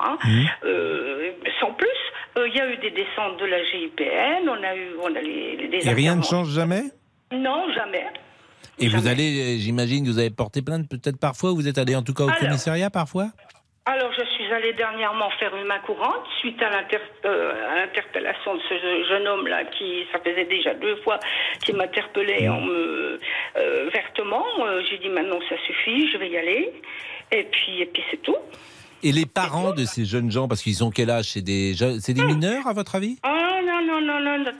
hein. 0.00 0.18
Euh, 0.64 1.30
sans 1.60 1.72
plus, 1.72 1.88
Euh, 2.36 2.48
il 2.48 2.56
y 2.56 2.60
a 2.60 2.68
eu 2.68 2.76
des 2.78 2.90
descentes 2.90 3.38
de 3.38 3.44
la 3.46 3.62
GIPN, 3.64 4.48
on 4.48 4.60
a 4.64 4.74
eu, 4.74 4.88
on 5.00 5.06
a 5.14 5.20
les, 5.20 5.56
les- 5.56 5.68
des 5.68 5.86
Et 5.88 5.92
rien 5.92 6.16
ne 6.16 6.22
change 6.22 6.48
jamais? 6.48 6.82
Non, 7.30 7.72
jamais. 7.72 8.04
Et 8.80 8.88
vous 8.88 9.06
allez, 9.06 9.56
j'imagine, 9.60 10.04
vous 10.04 10.18
avez 10.18 10.30
porté 10.30 10.60
plainte 10.60 10.88
peut-être 10.90 11.20
parfois, 11.20 11.52
ou 11.52 11.54
vous 11.54 11.68
êtes 11.68 11.78
allé 11.78 11.94
en 11.94 12.02
tout 12.02 12.12
cas 12.12 12.24
au 12.24 12.28
Alors. 12.30 12.40
commissariat 12.40 12.90
parfois? 12.90 13.26
Alors, 13.86 14.10
je 14.18 14.24
allée 14.54 14.72
dernièrement 14.72 15.30
faire 15.38 15.54
une 15.56 15.64
main 15.64 15.78
courante 15.80 16.24
suite 16.40 16.60
à 16.62 16.70
euh, 17.24 17.70
à 17.72 17.76
l'interpellation 17.76 18.54
de 18.54 18.60
ce 18.68 18.74
je- 18.74 19.08
jeune 19.08 19.26
homme-là 19.26 19.64
qui, 19.66 20.04
ça 20.12 20.18
faisait 20.20 20.44
déjà 20.44 20.74
deux 20.74 20.96
fois, 21.02 21.18
qui 21.64 21.72
m'interpellait 21.72 22.48
en 22.48 22.60
me, 22.60 23.20
euh, 23.56 23.90
vertement. 23.92 24.44
Euh, 24.60 24.82
J'ai 24.90 24.98
dit 24.98 25.08
maintenant 25.08 25.38
ça 25.48 25.56
suffit, 25.66 26.10
je 26.12 26.18
vais 26.18 26.30
y 26.30 26.36
aller. 26.38 26.72
Et 27.32 27.44
puis, 27.44 27.80
et 27.82 27.86
puis 27.86 28.02
c'est 28.10 28.22
tout. 28.22 28.36
Et 29.02 29.12
les 29.12 29.26
parents 29.26 29.72
de 29.72 29.84
ces 29.84 30.04
jeunes 30.06 30.30
gens, 30.30 30.48
parce 30.48 30.62
qu'ils 30.62 30.82
ont 30.82 30.90
quel 30.90 31.10
âge? 31.10 31.26
C'est 31.26 31.42
des, 31.42 31.74
c'est 32.00 32.14
des 32.14 32.24
mineurs 32.24 32.66
à 32.66 32.72
votre 32.72 32.94
avis? 32.94 33.18
Ah 33.22 33.60
non, 33.62 33.82
non, 33.86 34.00
non, 34.00 34.20
non. 34.20 34.38
non. 34.38 34.52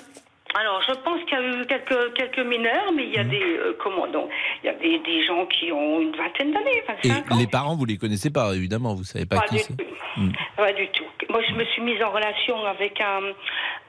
Alors, 0.59 0.81
je 0.87 0.95
pense 1.03 1.21
qu'il 1.25 1.39
y 1.39 1.43
a 1.43 1.45
eu 1.63 1.67
quelques, 1.67 2.15
quelques 2.15 2.39
mineurs, 2.47 2.93
mais 2.95 3.05
il 3.05 3.15
y 3.15 3.19
a 3.19 3.25
des, 3.25 3.41
euh, 3.43 3.77
comment 3.83 4.07
donc, 4.07 4.31
il 4.63 4.67
y 4.67 4.71
a 4.71 4.75
des, 4.75 4.99
des 5.01 5.25
gens 5.27 5.47
qui 5.47 5.73
ont 5.73 6.01
une 6.01 6.15
vingtaine 6.17 6.53
d'années, 6.53 6.83
Et 7.03 7.09
25 7.09 7.33
ans. 7.33 7.37
les 7.39 7.47
parents, 7.47 7.77
vous 7.77 7.85
les 7.85 7.97
connaissez 7.97 8.31
pas, 8.31 8.55
évidemment, 8.55 8.95
vous 8.95 9.05
savez 9.05 9.27
pas 9.27 9.37
Pas 9.41 9.47
qui 9.49 9.59
c'est. 9.59 9.75
Hmm. 10.17 10.31
Pas 10.57 10.73
du 10.73 10.87
tout. 10.89 11.05
Moi, 11.29 11.41
je 11.49 11.55
me 11.55 11.65
suis 11.65 11.83
mise 11.83 12.01
en 12.05 12.11
relation 12.11 12.65
avec 12.67 13.01
un, 13.01 13.21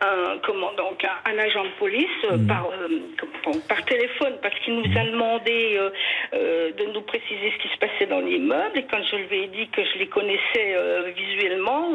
un 0.01 0.38
comment 0.43 0.74
donc 0.74 1.03
un, 1.05 1.32
un 1.32 1.38
agent 1.38 1.63
de 1.66 1.70
police 1.78 2.07
euh, 2.32 2.38
Hmm. 2.38 2.47
par 2.47 2.66
euh, 2.72 2.88
par 3.70 3.86
téléphone 3.86 4.34
parce 4.41 4.57
qu'il 4.59 4.76
nous 4.76 4.97
a 4.97 5.05
demandé 5.05 5.76
euh, 5.78 5.89
euh, 6.34 6.72
de 6.74 6.86
nous 6.93 7.01
préciser 7.03 7.53
ce 7.55 7.61
qui 7.61 7.70
se 7.74 7.78
passait 7.78 8.07
dans 8.07 8.20
l'immeuble 8.20 8.76
et 8.80 8.86
quand 8.89 9.01
je 9.09 9.16
lui 9.18 9.43
ai 9.43 9.47
dit 9.47 9.68
que 9.70 9.82
je 9.86 9.99
les 9.99 10.07
connaissais 10.07 10.76
visuellement, 11.16 11.89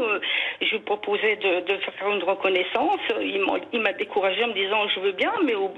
je 0.61 0.71
lui 0.71 0.79
proposais 0.81 1.37
de, 1.37 1.67
de 1.67 1.79
faire 1.81 2.09
une 2.11 2.23
reconnaissance. 2.23 3.01
Il 3.21 3.41
m'a 3.45 3.55
il 3.73 3.81
m'a 3.81 3.93
découragé 3.93 4.45
en 4.45 4.49
me 4.49 4.53
disant 4.65 4.89
je 4.95 5.01
veux 5.01 5.13
bien, 5.13 5.33
mais 5.45 5.55
au- 5.55 5.75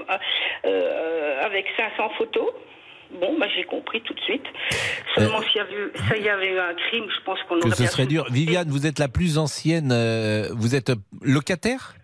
euh, 0.67 1.43
avec 1.45 1.67
500 1.77 2.11
photos. 2.19 2.49
Bon, 3.21 3.37
bah, 3.39 3.47
j'ai 3.55 3.65
compris 3.65 4.01
tout 4.01 4.15
de 4.15 4.21
suite. 4.21 4.45
Seulement 5.15 5.43
s'il 5.43 5.57
y 5.57 5.61
avait, 5.61 5.75
eu- 5.75 5.93
ça 6.09 6.17
y 6.17 6.29
avait 6.31 6.55
eu 6.55 6.59
un 6.59 6.73
crime, 6.75 7.05
je 7.15 7.25
pense 7.25 7.39
qu'on 7.47 7.57
aurait 7.59 7.69
Que 7.71 7.77
ce 7.77 7.87
serait 7.87 8.07
dur. 8.07 8.25
Viviane, 8.31 8.69
vous 8.69 8.87
êtes 8.87 8.99
la 8.99 9.09
plus 9.09 9.37
ancienne. 9.39 9.91
euh, 9.93 10.49
vous 10.53 10.75
êtes 10.75 10.91
locataire? 11.21 11.95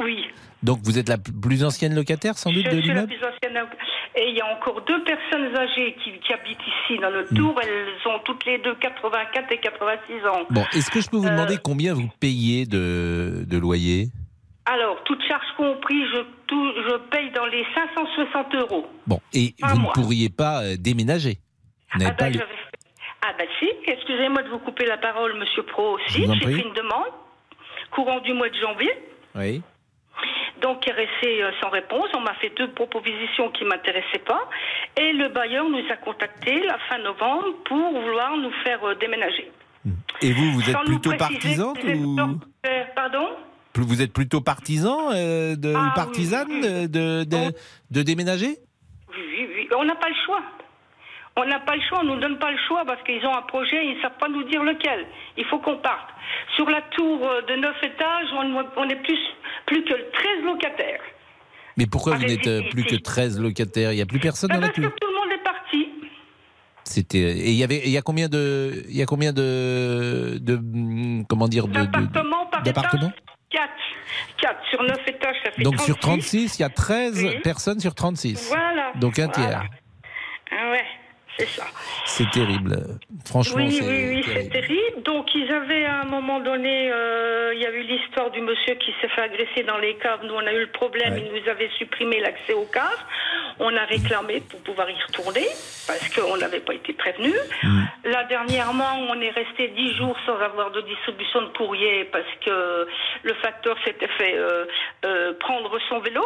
Oui. 0.00 0.24
Donc 0.64 0.80
vous 0.82 0.98
êtes 0.98 1.08
la 1.08 1.18
plus 1.18 1.62
ancienne 1.62 1.94
locataire 1.94 2.36
sans 2.36 2.50
doute 2.50 2.64
Je 2.64 2.70
de 2.70 2.80
suis 2.80 2.88
la 2.88 2.94
l'immeuble? 2.94 3.12
plus 3.14 3.24
ancienne. 3.24 3.64
Et 4.16 4.28
il 4.30 4.36
y 4.36 4.40
a 4.40 4.46
encore 4.46 4.80
deux 4.82 5.02
personnes 5.04 5.56
âgées 5.56 5.94
qui, 6.02 6.12
qui 6.18 6.32
habitent 6.32 6.58
ici 6.66 6.98
dans 7.00 7.10
Hmm. 7.10 7.14
notre 7.14 7.34
tour. 7.34 7.60
Elles 7.62 8.10
ont 8.12 8.18
toutes 8.24 8.44
les 8.46 8.58
deux 8.58 8.74
84 8.76 9.52
et 9.52 9.58
86 9.58 10.26
ans. 10.26 10.46
Bon, 10.50 10.64
est-ce 10.72 10.90
que 10.90 11.00
je 11.00 11.08
peux 11.10 11.16
vous 11.16 11.26
Euh, 11.28 11.30
demander 11.30 11.58
combien 11.62 11.94
vous 11.94 12.08
payez 12.18 12.66
de, 12.66 13.44
de 13.46 13.58
loyer? 13.58 14.08
Alors, 14.66 15.02
toute 15.04 15.22
charge 15.28 15.44
comprise, 15.56 16.06
je, 16.12 16.20
tout- 16.46 16.72
je 16.88 16.96
paye 17.10 17.30
dans 17.32 17.46
les 17.46 17.64
560 17.74 18.54
euros. 18.54 18.86
Bon, 19.06 19.20
et 19.34 19.54
vous 19.60 19.78
mois. 19.78 19.92
ne 19.96 20.02
pourriez 20.02 20.30
pas 20.30 20.62
euh, 20.62 20.76
déménager 20.78 21.36
Vous 21.94 22.04
Ah 22.06 22.12
pas 22.12 22.30
ben, 22.30 22.40
ah 23.26 23.32
ben 23.38 23.46
si, 23.58 23.70
excusez-moi 23.86 24.42
de 24.42 24.48
vous 24.48 24.58
couper 24.58 24.86
la 24.86 24.96
parole, 24.98 25.34
Monsieur 25.38 25.62
Pro 25.64 25.96
aussi. 25.96 26.26
J'ai 26.26 26.40
fait 26.46 26.62
une 26.66 26.72
demande 26.74 27.08
courant 27.90 28.20
du 28.20 28.32
mois 28.32 28.48
de 28.48 28.54
janvier. 28.56 28.90
Oui. 29.34 29.62
Donc, 30.62 30.80
qui 30.80 30.88
est 30.90 30.92
resté 30.92 31.42
euh, 31.42 31.50
sans 31.62 31.68
réponse. 31.68 32.08
On 32.16 32.20
m'a 32.20 32.34
fait 32.34 32.50
deux 32.56 32.70
propositions 32.70 33.50
qui 33.50 33.64
ne 33.64 33.68
m'intéressaient 33.70 34.24
pas. 34.26 34.48
Et 34.98 35.12
le 35.12 35.28
bailleur 35.28 35.68
nous 35.68 35.82
a 35.90 35.96
contactés 35.96 36.62
la 36.64 36.78
fin 36.88 36.98
novembre 36.98 37.46
pour 37.66 37.92
vouloir 38.00 38.36
nous 38.38 38.52
faire 38.64 38.82
euh, 38.84 38.94
déménager. 38.94 39.50
Et 40.22 40.32
vous, 40.32 40.52
vous 40.52 40.62
êtes 40.70 40.76
Sans 40.76 40.84
plutôt 40.84 41.10
les 41.12 41.18
ou 42.00 42.16
Pardon? 42.94 43.28
Vous 43.82 44.02
êtes 44.02 44.12
plutôt 44.12 44.40
partisan 44.40 45.10
euh, 45.12 45.56
de 45.56 45.72
Ah, 45.76 45.92
partisane 45.94 46.60
de, 46.60 46.86
de, 46.86 47.24
de- 47.24 47.52
de 47.90 48.02
déménager? 48.02 48.56
Oui, 49.08 49.48
oui. 49.56 49.68
On 49.76 49.84
n'a 49.84 49.96
pas 49.96 50.08
le 50.08 50.14
choix. 50.26 50.42
On 51.36 51.44
n'a 51.46 51.58
pas 51.58 51.74
le 51.74 51.82
choix, 51.88 51.98
on 52.02 52.04
ne 52.04 52.14
nous 52.14 52.20
donne 52.20 52.38
pas 52.38 52.52
le 52.52 52.58
choix 52.68 52.84
parce 52.86 53.02
qu'ils 53.02 53.24
ont 53.26 53.36
un 53.36 53.42
projet, 53.42 53.84
ils 53.84 53.96
ne 53.96 54.02
savent 54.02 54.16
pas 54.20 54.28
nous 54.28 54.44
dire 54.44 54.62
lequel. 54.62 55.04
Il 55.36 55.44
faut 55.46 55.58
qu'on 55.58 55.78
parte. 55.78 56.08
Sur 56.54 56.70
la 56.70 56.80
tour 56.82 57.28
euh, 57.28 57.42
de 57.42 57.56
9 57.60 57.74
étages, 57.82 58.28
on, 58.34 58.64
on 58.76 58.88
est 58.88 59.02
plus, 59.02 59.18
plus 59.66 59.82
que 59.82 59.94
13 59.94 60.44
locataires. 60.44 61.00
Mais 61.76 61.86
pourquoi 61.86 62.14
vous 62.14 62.24
n'êtes 62.24 62.46
euh, 62.46 62.60
plus 62.70 62.84
que 62.84 62.94
ici. 62.94 63.02
13 63.02 63.40
locataires? 63.40 63.90
Il 63.92 63.96
n'y 63.96 64.02
a 64.02 64.06
plus 64.06 64.20
personne 64.20 64.48
Ben, 64.50 64.56
dans 64.56 64.60
la 64.60 64.66
parce 64.68 64.76
que 64.78 64.82
tour 64.82 64.92
tout 65.00 65.08
le 65.08 65.14
monde 65.14 65.32
est 65.40 65.42
parti. 65.42 65.88
C'était 66.84 67.18
et 67.18 67.48
il 67.50 67.56
y 67.56 67.64
avait 67.64 67.80
il 67.84 67.90
y 67.90 67.96
a 67.98 68.02
combien 68.02 68.28
de 68.28 68.84
il 68.88 68.96
y 68.96 69.02
a 69.02 69.06
combien 69.06 69.32
de 69.32 70.38
de 70.40 70.54
hum, 70.54 71.24
comment 71.28 71.48
dire 71.48 71.66
de- 71.66 71.72
D'appartements 71.72 72.46
par 72.46 72.62
d'appartements? 72.62 73.08
étage? 73.08 73.33
4. 73.54 73.72
4 74.38 74.58
sur 74.70 74.82
9 74.82 74.98
étages, 75.06 75.36
ça 75.44 75.50
fait 75.52 75.62
Donc 75.62 75.80
sur 75.80 75.96
36. 75.98 76.56
36, 76.56 76.58
il 76.58 76.62
y 76.62 76.64
a 76.64 76.68
13 76.68 77.24
Oui. 77.24 77.38
personnes 77.42 77.80
sur 77.80 77.94
36. 77.94 78.48
Voilà. 78.48 78.92
Donc 78.96 79.18
un 79.18 79.28
Voilà. 79.28 79.48
tiers. 79.48 79.62
Ah 80.50 80.70
ouais, 80.70 80.84
c'est 81.38 81.48
ça. 81.48 81.64
C'est 82.06 82.30
terrible. 82.30 82.76
Franchement, 83.26 83.56
Oui, 83.64 83.72
c'est 83.72 83.84
oui, 83.84 84.08
oui, 84.16 84.22
c'est 84.24 84.32
terrible. 84.48 84.52
terrible. 84.52 85.02
Donc, 85.02 85.34
ils 85.34 85.50
avaient 85.52 85.84
à 85.84 86.00
un 86.02 86.04
moment 86.04 86.40
donné, 86.40 86.90
euh, 86.92 87.52
il 87.54 87.60
y 87.60 87.66
a 87.66 87.70
eu 87.70 87.82
l'histoire 87.82 88.30
du 88.30 88.40
monsieur 88.40 88.74
qui 88.76 88.92
s'est 89.00 89.08
fait 89.08 89.22
agresser 89.22 89.62
dans 89.64 89.78
les 89.78 89.94
caves. 89.96 90.20
Nous, 90.24 90.34
on 90.34 90.46
a 90.46 90.52
eu 90.52 90.60
le 90.60 90.70
problème, 90.70 91.14
Ouais. 91.14 91.24
ils 91.26 91.42
nous 91.42 91.48
avaient 91.50 91.70
supprimé 91.78 92.20
l'accès 92.20 92.52
aux 92.52 92.66
caves. 92.66 93.04
On 93.58 93.74
a 93.76 93.84
réclamé 93.84 94.40
pour 94.50 94.60
pouvoir 94.62 94.90
y 94.90 95.00
retourner 95.06 95.46
parce 95.86 96.08
qu'on 96.14 96.36
n'avait 96.36 96.60
pas 96.60 96.74
été 96.74 96.92
prévenus. 96.92 97.34
Là, 98.04 98.24
dernièrement, 98.24 98.98
on 99.08 99.20
est 99.20 99.30
resté 99.30 99.68
dix 99.68 99.94
jours 99.94 100.16
sans 100.26 100.36
avoir 100.40 100.70
de 100.72 100.80
distribution 100.82 101.42
de 101.42 101.48
courrier 101.56 102.04
parce 102.06 102.26
que 102.44 102.86
le 103.22 103.34
facteur 103.34 103.76
s'était 103.84 104.08
fait 104.18 104.34
euh, 104.36 104.64
euh, 105.04 105.32
prendre 105.38 105.78
son 105.88 106.00
vélo. 106.00 106.22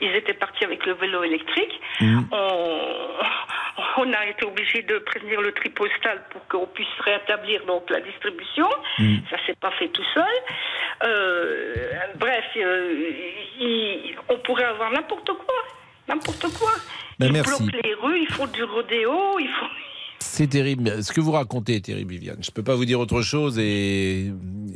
Ils 0.00 0.14
étaient 0.14 0.34
partis 0.34 0.64
avec 0.64 0.86
le 0.86 0.92
vélo 0.94 1.22
électrique. 1.24 1.80
On, 2.30 2.80
on 3.98 4.12
a 4.12 4.26
été 4.26 4.44
obligé 4.46 4.82
de 4.82 4.98
prévenir 4.98 5.40
le 5.40 5.52
tri 5.52 5.70
postal 5.70 6.22
pour 6.30 6.46
qu'on 6.48 6.66
puisse 6.66 6.86
rétablir 7.00 7.64
donc 7.66 7.88
la 7.90 8.00
distribution. 8.00 8.68
Ça 9.30 9.36
s'est 9.46 9.56
pas 9.60 9.70
fait 9.72 9.88
tout 9.88 10.04
seul. 10.14 10.24
Euh, 11.04 11.74
bref, 12.16 12.44
euh, 12.56 12.92
il- 13.60 14.16
on 14.28 14.36
pourrait 14.38 14.64
avoir 14.64 14.90
n'importe 14.92 15.26
quoi, 15.32 15.54
n'importe 16.08 16.46
quoi. 16.58 16.70
Ben, 17.18 17.26
ils 17.26 17.32
merci. 17.32 17.62
bloquent 17.64 17.78
les 17.84 17.94
rues, 17.94 18.20
ils 18.20 18.32
font 18.32 18.46
du 18.46 18.62
rodéo, 18.64 19.38
ils 19.40 19.48
font. 19.48 19.66
C'est 20.20 20.48
terrible. 20.48 21.02
Ce 21.02 21.12
que 21.12 21.20
vous 21.20 21.32
racontez 21.32 21.76
est 21.76 21.84
terrible, 21.84 22.12
Viviane. 22.12 22.38
Je 22.42 22.50
peux 22.50 22.62
pas 22.62 22.74
vous 22.74 22.84
dire 22.84 22.98
autre 23.00 23.22
chose 23.22 23.58
et, 23.58 24.26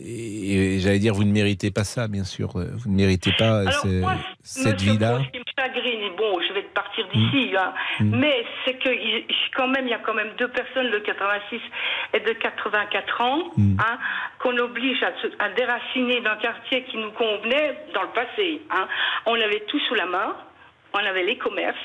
et- 0.01 0.74
et 0.74 0.80
j'allais 0.80 0.99
dire 0.99 1.14
vous 1.14 1.24
ne 1.24 1.32
méritez 1.32 1.70
pas 1.70 1.84
ça, 1.84 2.09
bien 2.09 2.24
sûr. 2.24 2.51
Vous 2.55 2.90
ne 2.90 2.97
méritez 2.97 3.32
pas 3.38 3.61
Alors, 3.61 3.72
ce- 3.72 4.01
moi, 4.01 4.14
cette 4.43 4.80
vie-là. 4.80 5.20
Ce 5.24 5.30
qui 5.30 5.38
me 5.38 5.45
chagrine, 5.59 6.11
bon, 6.16 6.40
je 6.49 6.55
vais 6.55 6.62
partir 6.74 7.07
d'ici, 7.12 7.55
hein, 7.57 7.72
Mm. 8.01 8.18
mais 8.20 8.45
c'est 8.64 8.74
que 8.74 8.88
quand 9.57 9.68
même, 9.68 9.86
il 9.86 9.90
y 9.90 9.95
a 9.95 9.99
quand 9.99 10.14
même 10.14 10.30
deux 10.38 10.49
personnes 10.49 10.90
de 10.90 10.99
86 10.99 11.61
et 12.14 12.20
de 12.20 12.32
84 12.34 13.20
ans, 13.20 13.43
Mm. 13.57 13.76
hein, 13.80 13.99
qu'on 14.40 14.57
oblige 14.59 15.03
à, 15.03 15.12
à 15.45 15.49
déraciner 15.51 16.20
d'un 16.20 16.36
quartier 16.36 16.84
qui 16.84 16.97
nous 16.99 17.11
convenait 17.12 17.76
dans 17.95 18.03
le 18.03 18.12
passé. 18.14 18.62
Hein. 18.70 18.86
On 19.26 19.34
avait 19.34 19.62
tout 19.68 19.78
sous 19.88 19.95
la 19.95 20.07
main, 20.07 20.36
on 20.95 20.99
avait 20.99 21.24
les 21.24 21.38
commerces, 21.38 21.76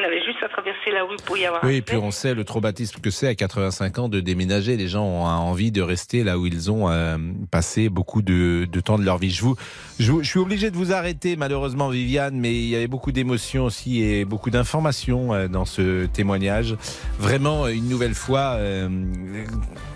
on 0.00 0.04
avait 0.04 0.24
juste 0.24 0.42
à 0.42 0.48
traverser 0.48 0.90
la 0.92 1.04
rue 1.04 1.16
pour 1.24 1.36
y 1.38 1.46
avoir 1.46 1.62
Oui, 1.64 1.76
et 1.76 1.82
puis 1.82 1.96
on 1.96 2.10
sait 2.10 2.34
le 2.34 2.44
traumatisme 2.44 3.00
que 3.00 3.10
c'est 3.10 3.28
à 3.28 3.34
85 3.34 3.98
ans 4.00 4.08
de 4.08 4.20
déménager. 4.20 4.76
Les 4.76 4.88
gens 4.88 5.04
ont 5.04 5.24
envie 5.24 5.70
de 5.70 5.80
rester 5.82 6.24
là 6.24 6.38
où 6.38 6.46
ils 6.46 6.70
ont 6.70 6.90
euh, 6.90 7.16
passé 7.50 7.88
beaucoup 7.88 8.20
de, 8.22 8.66
de 8.70 8.80
temps 8.80 8.98
de 8.98 9.04
leur 9.04 9.18
vie. 9.18 9.30
Je, 9.30 9.42
vous, 9.42 9.56
je, 10.00 10.10
vous- 10.12 10.22
je 10.22 10.28
suis 10.28 10.38
obligé 10.40 10.70
de 10.70 10.76
vous 10.76 10.92
arrêter 10.92 11.36
malheureusement, 11.36 11.88
Viviane, 11.88 12.36
mais 12.38 12.52
il 12.52 12.66
y 12.68 12.76
avait 12.76 12.88
beaucoup 12.88 13.12
d'émotions 13.12 13.64
aussi 13.66 14.02
et 14.02 14.24
beaucoup 14.24 14.50
d'informations 14.50 15.32
euh, 15.32 15.48
dans 15.48 15.64
ce 15.64 16.06
témoignage. 16.06 16.76
Vraiment, 17.18 17.68
une 17.68 17.88
nouvelle 17.88 18.14
fois, 18.14 18.56
euh, 18.58 18.88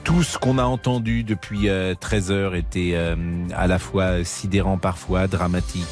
tout 0.05 0.23
ce 0.23 0.39
qu'on 0.39 0.59
a 0.59 0.65
entendu 0.65 1.25
depuis 1.25 1.69
euh, 1.69 1.95
13 1.99 2.31
heures 2.31 2.55
était 2.55 2.93
euh, 2.95 3.17
à 3.55 3.67
la 3.67 3.79
fois 3.79 4.25
sidérant 4.25 4.79
parfois, 4.79 5.27
dramatique. 5.27 5.85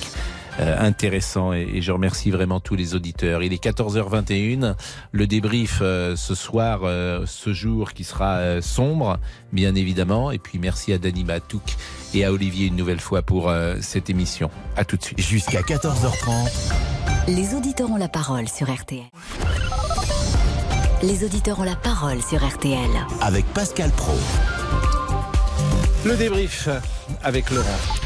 Euh, 0.60 0.76
intéressant 0.78 1.52
et, 1.52 1.68
et 1.74 1.82
je 1.82 1.92
remercie 1.92 2.30
vraiment 2.30 2.60
tous 2.60 2.76
les 2.76 2.94
auditeurs. 2.94 3.42
Il 3.42 3.52
est 3.52 3.62
14h21, 3.62 4.74
le 5.12 5.26
débrief 5.26 5.78
euh, 5.82 6.16
ce 6.16 6.34
soir, 6.34 6.80
euh, 6.84 7.24
ce 7.26 7.52
jour 7.52 7.92
qui 7.92 8.04
sera 8.04 8.36
euh, 8.36 8.60
sombre, 8.60 9.18
bien 9.52 9.74
évidemment. 9.74 10.30
Et 10.30 10.38
puis 10.38 10.58
merci 10.58 10.92
à 10.92 10.98
Dani 10.98 11.24
Matouk 11.24 11.76
et 12.14 12.24
à 12.24 12.32
Olivier 12.32 12.66
une 12.66 12.76
nouvelle 12.76 13.00
fois 13.00 13.22
pour 13.22 13.48
euh, 13.48 13.76
cette 13.80 14.10
émission. 14.10 14.50
À 14.76 14.84
tout 14.84 14.96
de 14.96 15.02
suite. 15.02 15.20
Jusqu'à 15.20 15.60
14h30. 15.60 16.72
Les 17.28 17.54
auditeurs 17.54 17.90
ont 17.90 17.96
la 17.96 18.08
parole 18.08 18.48
sur 18.48 18.72
RTL. 18.72 19.02
Les 21.02 21.24
auditeurs 21.24 21.60
ont 21.60 21.64
la 21.64 21.76
parole 21.76 22.22
sur 22.22 22.46
RTL. 22.46 22.90
Avec 23.20 23.44
Pascal 23.46 23.90
Pro. 23.90 24.14
Le 26.04 26.16
débrief 26.16 26.68
avec 27.22 27.50
Laurent. 27.50 28.05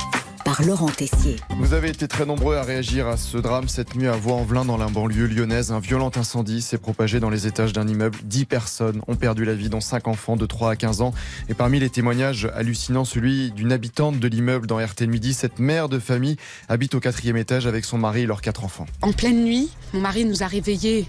par 0.51 0.63
Laurent 0.63 0.89
Tessier. 0.89 1.37
Vous 1.59 1.73
avez 1.73 1.87
été 1.87 2.09
très 2.09 2.25
nombreux 2.25 2.57
à 2.57 2.63
réagir 2.63 3.07
à 3.07 3.15
ce 3.15 3.37
drame 3.37 3.69
cette 3.69 3.95
nuit 3.95 4.09
à 4.09 4.17
Vaux-en-Velin 4.17 4.65
dans 4.65 4.75
la 4.75 4.87
banlieue 4.87 5.27
lyonnaise. 5.27 5.71
Un 5.71 5.79
violent 5.79 6.11
incendie 6.13 6.61
s'est 6.61 6.77
propagé 6.77 7.21
dans 7.21 7.29
les 7.29 7.47
étages 7.47 7.71
d'un 7.71 7.87
immeuble. 7.87 8.17
10 8.25 8.47
personnes 8.47 9.01
ont 9.07 9.15
perdu 9.15 9.45
la 9.45 9.53
vie, 9.53 9.69
dont 9.69 9.79
5 9.79 10.09
enfants 10.09 10.35
de 10.35 10.45
3 10.45 10.71
à 10.71 10.75
15 10.75 10.99
ans. 11.03 11.13
Et 11.47 11.53
parmi 11.53 11.79
les 11.79 11.89
témoignages 11.89 12.51
hallucinants, 12.53 13.05
celui 13.05 13.51
d'une 13.51 13.71
habitante 13.71 14.19
de 14.19 14.27
l'immeuble 14.27 14.67
dans 14.67 14.75
RT 14.75 15.03
Midi. 15.03 15.33
Cette 15.33 15.57
mère 15.57 15.87
de 15.87 15.99
famille 15.99 16.35
habite 16.67 16.95
au 16.95 16.99
quatrième 16.99 17.37
étage 17.37 17.65
avec 17.65 17.85
son 17.85 17.97
mari 17.97 18.23
et 18.23 18.25
leurs 18.25 18.41
4 18.41 18.65
enfants. 18.65 18.87
En 19.01 19.13
pleine 19.13 19.45
nuit, 19.45 19.69
mon 19.93 20.01
mari 20.01 20.25
nous 20.25 20.43
a 20.43 20.47
réveillés 20.47 21.07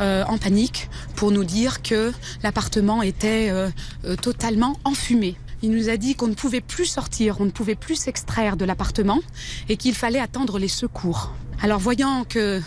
euh, 0.00 0.24
en 0.24 0.36
panique 0.36 0.90
pour 1.14 1.30
nous 1.30 1.44
dire 1.44 1.82
que 1.82 2.10
l'appartement 2.42 3.02
était 3.02 3.50
euh, 3.52 3.68
euh, 4.04 4.16
totalement 4.16 4.80
enfumé. 4.82 5.36
Il 5.62 5.70
nous 5.72 5.90
a 5.90 5.96
dit 5.96 6.14
qu'on 6.14 6.28
ne 6.28 6.34
pouvait 6.34 6.62
plus 6.62 6.86
sortir, 6.86 7.40
on 7.40 7.44
ne 7.44 7.50
pouvait 7.50 7.74
plus 7.74 7.96
s'extraire 7.96 8.56
de 8.56 8.64
l'appartement 8.64 9.20
et 9.68 9.76
qu'il 9.76 9.94
fallait 9.94 10.18
attendre 10.18 10.58
les 10.58 10.68
secours. 10.68 11.32
Alors 11.60 11.78
voyant 11.78 12.24
que 12.24 12.60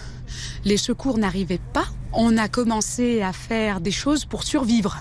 les 0.64 0.78
secours 0.78 1.18
n'arrivaient 1.18 1.62
pas, 1.74 1.88
on 2.14 2.38
a 2.38 2.48
commencé 2.48 3.22
à 3.22 3.34
faire 3.34 3.82
des 3.82 3.92
choses 3.92 4.26
pour 4.26 4.44
survivre. 4.44 5.00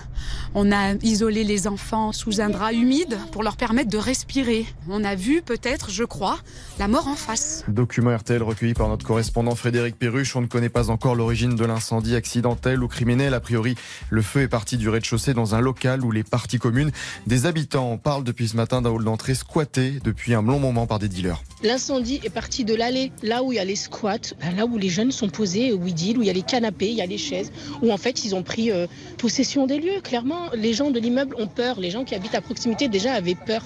On 0.55 0.71
a 0.71 0.93
isolé 1.01 1.43
les 1.43 1.67
enfants 1.67 2.11
sous 2.11 2.41
un 2.41 2.49
drap 2.49 2.73
humide 2.73 3.17
pour 3.31 3.43
leur 3.43 3.57
permettre 3.57 3.89
de 3.89 3.97
respirer. 3.97 4.65
On 4.87 5.03
a 5.03 5.15
vu 5.15 5.41
peut-être, 5.41 5.89
je 5.89 6.03
crois, 6.03 6.37
la 6.79 6.87
mort 6.87 7.07
en 7.07 7.15
face. 7.15 7.63
Document 7.67 8.15
RTL 8.15 8.41
recueilli 8.41 8.73
par 8.73 8.87
notre 8.87 9.05
correspondant 9.05 9.55
Frédéric 9.55 9.97
Perruche. 9.97 10.35
On 10.35 10.41
ne 10.41 10.47
connaît 10.47 10.69
pas 10.69 10.89
encore 10.89 11.15
l'origine 11.15 11.55
de 11.55 11.65
l'incendie 11.65 12.15
accidentel 12.15 12.83
ou 12.83 12.87
criminel. 12.87 13.33
A 13.33 13.39
priori, 13.39 13.75
le 14.09 14.21
feu 14.21 14.41
est 14.41 14.47
parti 14.47 14.77
du 14.77 14.89
rez-de-chaussée 14.89 15.33
dans 15.33 15.55
un 15.55 15.61
local 15.61 16.03
où 16.03 16.11
les 16.11 16.23
parties 16.23 16.59
communes 16.59 16.91
des 17.27 17.45
habitants 17.45 17.97
parlent 17.97 18.23
depuis 18.23 18.47
ce 18.47 18.55
matin 18.55 18.81
d'un 18.81 18.91
hall 18.91 19.03
d'entrée 19.03 19.35
squatté 19.35 19.99
depuis 20.03 20.33
un 20.33 20.41
long 20.41 20.59
moment 20.59 20.87
par 20.87 20.99
des 20.99 21.09
dealers. 21.09 21.41
L'incendie 21.63 22.19
est 22.23 22.29
parti 22.29 22.63
de 22.63 22.75
l'allée, 22.75 23.11
là 23.23 23.43
où 23.43 23.51
il 23.51 23.55
y 23.55 23.59
a 23.59 23.65
les 23.65 23.75
squats, 23.75 24.33
là 24.55 24.65
où 24.65 24.77
les 24.77 24.89
jeunes 24.89 25.11
sont 25.11 25.29
posés, 25.29 25.73
où 25.73 25.87
ils 25.87 25.93
dealent, 25.93 26.17
où 26.17 26.21
il 26.21 26.27
y 26.27 26.29
a 26.29 26.33
les 26.33 26.41
canapés, 26.41 26.89
il 26.89 26.95
y 26.95 27.01
a 27.01 27.02
les 27.05 27.17
chaises, 27.17 27.51
où 27.81 27.91
en 27.91 27.97
fait 27.97 28.25
ils 28.25 28.35
ont 28.35 28.43
pris 28.43 28.71
euh, 28.71 28.87
possession 29.17 29.67
des 29.67 29.79
lieux. 29.79 30.01
Clairement, 30.03 30.49
les 30.53 30.73
gens 30.73 30.91
de 30.91 30.99
l'immeuble 30.99 31.35
ont 31.39 31.47
peur, 31.47 31.79
les 31.79 31.91
gens 31.91 32.03
qui 32.03 32.15
habitent 32.15 32.35
à 32.35 32.41
proximité 32.41 32.87
déjà 32.87 33.13
avaient 33.13 33.35
peur. 33.35 33.63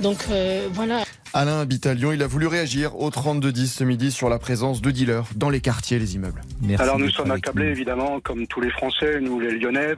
Donc 0.00 0.18
euh, 0.30 0.68
voilà. 0.72 1.04
Alain 1.34 1.60
habite 1.60 1.86
à 1.86 1.94
Lyon. 1.94 2.12
Il 2.12 2.22
a 2.22 2.26
voulu 2.26 2.46
réagir 2.46 2.98
au 2.98 3.10
3210 3.10 3.74
ce 3.74 3.84
midi 3.84 4.10
sur 4.10 4.28
la 4.28 4.38
présence 4.38 4.80
de 4.80 4.90
dealers 4.90 5.24
dans 5.36 5.50
les 5.50 5.60
quartiers, 5.60 5.98
les 5.98 6.14
immeubles. 6.14 6.40
Alors 6.78 6.98
nous 6.98 7.10
sommes 7.10 7.30
accablés 7.30 7.66
évidemment, 7.66 8.20
comme 8.20 8.46
tous 8.46 8.60
les 8.60 8.70
Français, 8.70 9.20
nous 9.20 9.38
les 9.40 9.58
Lyonnais, 9.58 9.94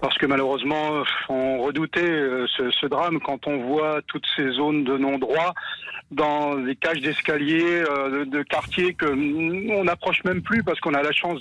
parce 0.00 0.18
que 0.18 0.26
malheureusement, 0.26 1.02
on 1.28 1.62
redoutait 1.62 2.00
euh, 2.02 2.46
ce, 2.56 2.70
ce 2.70 2.86
drame 2.86 3.20
quand 3.24 3.46
on 3.46 3.58
voit 3.68 4.00
toutes 4.06 4.26
ces 4.36 4.50
zones 4.50 4.84
de 4.84 4.98
non-droit 4.98 5.54
dans 6.14 6.56
des 6.56 6.76
cages 6.76 7.00
d'escalier 7.00 7.62
euh, 7.64 8.24
de, 8.24 8.24
de 8.24 8.42
quartiers 8.42 8.94
que 8.94 9.06
on 9.06 9.84
n'approche 9.84 10.22
même 10.24 10.42
plus 10.42 10.62
parce 10.62 10.80
qu'on 10.80 10.94
a 10.94 11.02
la 11.02 11.12
chance 11.12 11.40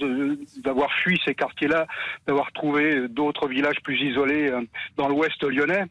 d'avoir 0.58 0.92
fui 1.04 1.20
ces 1.24 1.36
quartiers-là, 1.36 1.88
d'avoir 2.28 2.52
trouvé 2.52 3.08
d'autres 3.08 3.48
villages 3.48 3.80
plus 3.84 4.00
isolés 4.02 4.50
euh, 4.50 4.62
dans 4.98 5.08
l'ouest 5.08 5.42
lyonnais. 5.44 5.86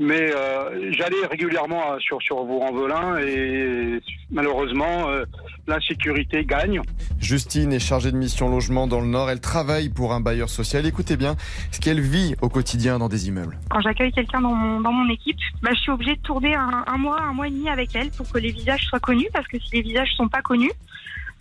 Mais 0.00 0.32
euh, 0.34 0.90
j'allais 0.92 1.26
régulièrement 1.30 1.92
euh, 1.92 1.98
sur 1.98 2.22
sur 2.22 2.42
Vaux-en-Velin 2.42 3.18
et 3.18 4.00
malheureusement 4.30 5.10
euh, 5.10 5.26
l'insécurité 5.66 6.42
gagne. 6.46 6.80
Justine 7.20 7.70
est 7.74 7.78
chargée 7.80 8.10
de 8.10 8.16
mission 8.16 8.48
logement 8.48 8.86
dans 8.86 9.00
le 9.00 9.06
Nord. 9.06 9.28
Elle 9.28 9.42
travaille 9.42 9.90
pour 9.90 10.14
un 10.14 10.20
bailleur 10.20 10.48
social. 10.48 10.86
Écoutez 10.86 11.18
bien 11.18 11.36
ce 11.70 11.80
qu'elle 11.80 12.00
vit 12.00 12.34
au 12.40 12.48
quotidien 12.48 12.98
dans 12.98 13.10
des 13.10 13.28
immeubles. 13.28 13.58
Quand 13.68 13.82
j'accueille 13.82 14.12
quelqu'un 14.12 14.40
dans 14.40 14.54
mon, 14.54 14.80
dans 14.80 14.92
mon 14.92 15.12
équipe, 15.12 15.36
bah, 15.62 15.70
je 15.74 15.80
suis 15.80 15.92
obligée 15.92 16.16
de 16.16 16.22
tourner 16.22 16.54
un, 16.54 16.82
un 16.86 16.96
mois, 16.96 17.20
un 17.20 17.34
mois 17.34 17.48
et 17.48 17.50
demi 17.50 17.68
avec 17.68 17.94
elle 17.94 18.10
pour 18.10 18.26
que 18.32 18.38
les 18.38 18.52
visages 18.52 18.84
soient 18.84 19.00
connus, 19.00 19.28
parce 19.34 19.46
que 19.48 19.58
si 19.58 19.74
les 19.74 19.82
visages 19.82 20.14
sont 20.16 20.28
pas 20.28 20.40
connus, 20.40 20.72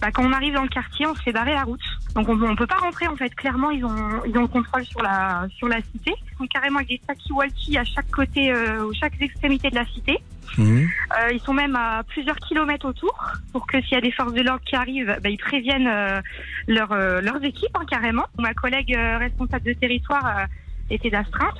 bah, 0.02 0.12
quand 0.12 0.26
on 0.26 0.32
arrive 0.32 0.54
dans 0.54 0.64
le 0.64 0.70
quartier, 0.70 1.06
on 1.06 1.16
se 1.16 1.22
fait 1.22 1.34
barrer 1.34 1.54
la 1.54 1.64
route. 1.64 1.82
Donc 2.16 2.30
on, 2.30 2.42
on 2.42 2.56
peut 2.56 2.68
pas 2.68 2.78
rentrer 2.78 3.08
en 3.08 3.16
fait. 3.16 3.34
Clairement, 3.36 3.70
ils 3.70 3.84
ont 3.84 4.24
ils 4.26 4.38
ont 4.38 4.42
le 4.42 4.48
contrôle 4.48 4.86
sur 4.86 5.02
la 5.02 5.48
sur 5.58 5.68
la 5.68 5.82
cité. 5.82 6.14
Ils 6.34 6.38
sont 6.38 6.48
carrément 6.48 6.78
avec 6.78 6.90
des 6.90 7.02
talkie-walkie 7.06 7.78
à 7.78 7.84
chaque 7.84 8.10
côté, 8.10 8.52
euh, 8.52 8.86
aux 8.86 8.94
chaque 8.94 9.22
extrémité 9.22 9.70
de 9.70 9.76
la 9.76 9.86
cité. 9.86 10.18
Euh, 10.58 11.32
ils 11.32 11.40
sont 11.42 11.54
même 11.54 11.76
à 11.76 12.04
plusieurs 12.04 12.38
kilomètres 12.38 12.88
autour 12.88 13.14
pour 13.52 13.68
que 13.68 13.82
s'il 13.82 13.94
y 13.94 13.98
a 13.98 14.02
des 14.02 14.12
forces 14.12 14.34
de 14.34 14.42
l'ordre 14.42 14.64
qui 14.66 14.76
arrivent, 14.76 15.18
bah, 15.22 15.30
ils 15.30 15.38
préviennent 15.38 15.88
euh, 15.88 16.22
leur, 16.68 16.92
euh, 16.92 17.22
leurs 17.22 17.44
équipes 17.44 17.76
hein, 17.76 17.86
carrément. 17.90 18.26
Ma 18.38 18.54
collègue 18.54 18.96
euh, 18.96 19.18
responsable 19.18 19.66
de 19.66 19.74
territoire 19.74 20.26
euh, 20.26 20.46
était 20.90 21.10
d'astreinte 21.10 21.60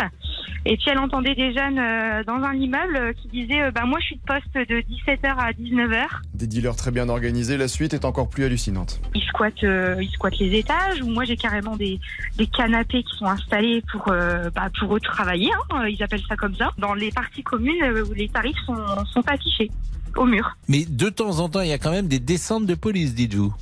et 0.66 0.76
puis 0.78 0.86
elle 0.90 1.00
entendait 1.00 1.36
des 1.36 1.54
jeunes 1.54 1.80
euh, 1.80 2.24
dans 2.24 2.44
un 2.44 2.54
immeuble 2.54 2.96
euh, 2.98 3.14
qui 3.14 3.28
disaient 3.30 3.62
euh, 3.62 3.72
bah, 3.72 3.84
moi 3.86 4.00
je 4.02 4.06
suis 4.08 4.16
de 4.18 4.22
poste 4.22 4.54
de 4.70 4.82
17h 4.82 5.36
à 5.38 5.52
19h. 5.52 6.06
Des 6.34 6.48
dealers 6.48 6.76
très 6.76 6.92
bien 6.92 7.08
organisés. 7.10 7.58
La 7.58 7.68
suite 7.68 7.94
est 7.94 8.06
encore 8.06 8.30
plus 8.30 8.44
hallucinante. 8.46 9.00
Ils 9.16 9.24
squattent, 9.24 9.64
euh, 9.64 9.96
ils 10.02 10.10
squattent 10.12 10.40
les 10.40 10.58
étages 10.60 11.02
ou 11.02 11.10
moi 11.10 11.24
j'ai 11.24 11.38
carrément 11.38 11.78
des, 11.78 12.00
des 12.38 12.48
canapés 12.48 13.04
qui 13.04 13.18
sont 13.18 13.26
installés 13.26 13.84
pour 13.92 14.10
euh, 14.10 14.50
bah, 14.54 14.70
pour 14.80 14.96
eux 14.96 15.00
travailler. 15.00 15.50
hein, 15.72 15.88
ils 15.88 16.02
appellent 16.04 16.24
ça 16.28 16.36
comme 16.36 16.56
ça. 16.56 16.72
Dans 16.78 16.94
les 16.94 17.12
parties 17.12 17.44
communes 17.44 17.82
euh, 17.84 18.04
où 18.06 18.14
les 18.14 18.28
tarifs 18.30 18.58
sont, 18.66 18.76
sont 19.14 19.24
affichés 19.28 19.72
au 20.16 20.26
mur. 20.26 20.58
Mais 20.68 20.86
de 20.86 21.10
temps 21.10 21.40
en 21.40 21.50
temps, 21.50 21.62
il 21.62 21.70
y 21.70 21.74
a 21.74 21.78
quand 21.78 21.92
même 21.92 22.08
des 22.08 22.20
descentes 22.20 22.66
de 22.66 22.76
police, 22.76 23.14
dites-vous. 23.16 23.54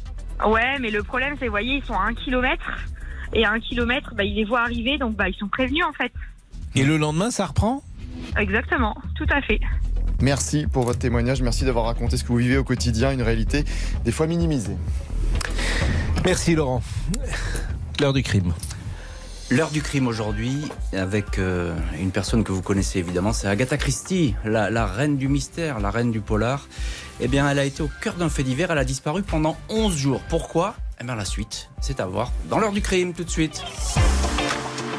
Ouais, 0.45 0.77
mais 0.80 0.91
le 0.91 1.03
problème, 1.03 1.35
c'est, 1.39 1.45
vous 1.45 1.52
voyez, 1.52 1.76
ils 1.77 1.84
sont 1.84 1.94
à 1.95 2.03
un 2.06 2.14
kilomètre. 2.14 2.65
Et 3.34 3.45
à 3.45 3.52
un 3.52 3.60
kilomètre, 3.60 4.14
bah, 4.16 4.24
ils 4.24 4.36
les 4.36 4.45
voient 4.45 4.62
arriver, 4.62 4.98
donc 4.98 5.16
bah, 5.16 5.30
ils 5.30 5.36
sont 5.36 5.48
prévenus, 5.48 5.84
en 5.88 5.94
fait. 5.94 6.12
Et 6.76 6.84
le 6.84 6.98
lendemain, 6.98 7.32
ça 7.32 7.45
reprend 7.45 7.82
Exactement, 8.38 8.95
tout 9.16 9.26
à 9.30 9.41
fait. 9.41 9.60
Merci 10.22 10.66
pour 10.72 10.84
votre 10.84 10.99
témoignage. 10.99 11.41
Merci 11.41 11.66
d'avoir 11.66 11.86
raconté 11.86 12.18
ce 12.18 12.24
que 12.24 12.30
vous 12.30 12.38
vivez 12.38 12.58
au 12.58 12.64
quotidien, 12.64 13.12
une 13.12 13.22
réalité 13.22 13.64
des 14.04 14.12
fois 14.12 14.28
minimisée. 14.28 14.78
Merci 16.26 16.56
Laurent. 16.56 16.82
L'heure 17.99 18.14
du 18.14 18.24
crime. 18.24 18.54
L'heure 19.49 19.70
du 19.72 19.82
crime 19.82 20.08
aujourd'hui, 20.08 20.68
avec 20.91 21.40
euh, 21.40 21.74
une 22.02 22.12
personne 22.12 22.44
que 22.44 22.52
vous 22.52 22.62
connaissez 22.62 22.99
évidemment, 22.99 23.32
c'est 23.32 23.48
Agatha 23.48 23.78
Christie, 23.78 24.36
la, 24.44 24.70
la 24.70 24.86
reine 24.86 25.18
du 25.18 25.30
mystère, 25.30 25.80
la 25.80 25.90
reine 25.90 26.12
du 26.12 26.20
polar. 26.20 26.68
Eh 27.22 27.28
bien, 27.28 27.49
elle 27.49 27.60
a 27.60 27.64
été 27.64 27.82
au 27.82 27.90
cœur 28.02 28.16
d'un 28.16 28.30
fait 28.30 28.44
divers, 28.44 28.72
elle 28.72 28.78
a 28.78 28.86
disparu 28.86 29.24
pendant 29.24 29.56
11 29.70 29.95
jours. 29.95 30.22
Pourquoi? 30.28 30.76
Eh 30.99 31.03
bien, 31.03 31.15
la 31.15 31.26
suite, 31.26 31.69
c'est 31.80 31.99
à 31.99 32.07
voir 32.07 32.32
dans 32.49 32.57
l'heure 32.57 32.72
du 32.72 32.82
crime 32.82 33.14
tout 33.14 33.24
de 33.24 33.30
suite. 33.30 33.64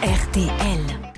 RTL. 0.02 1.17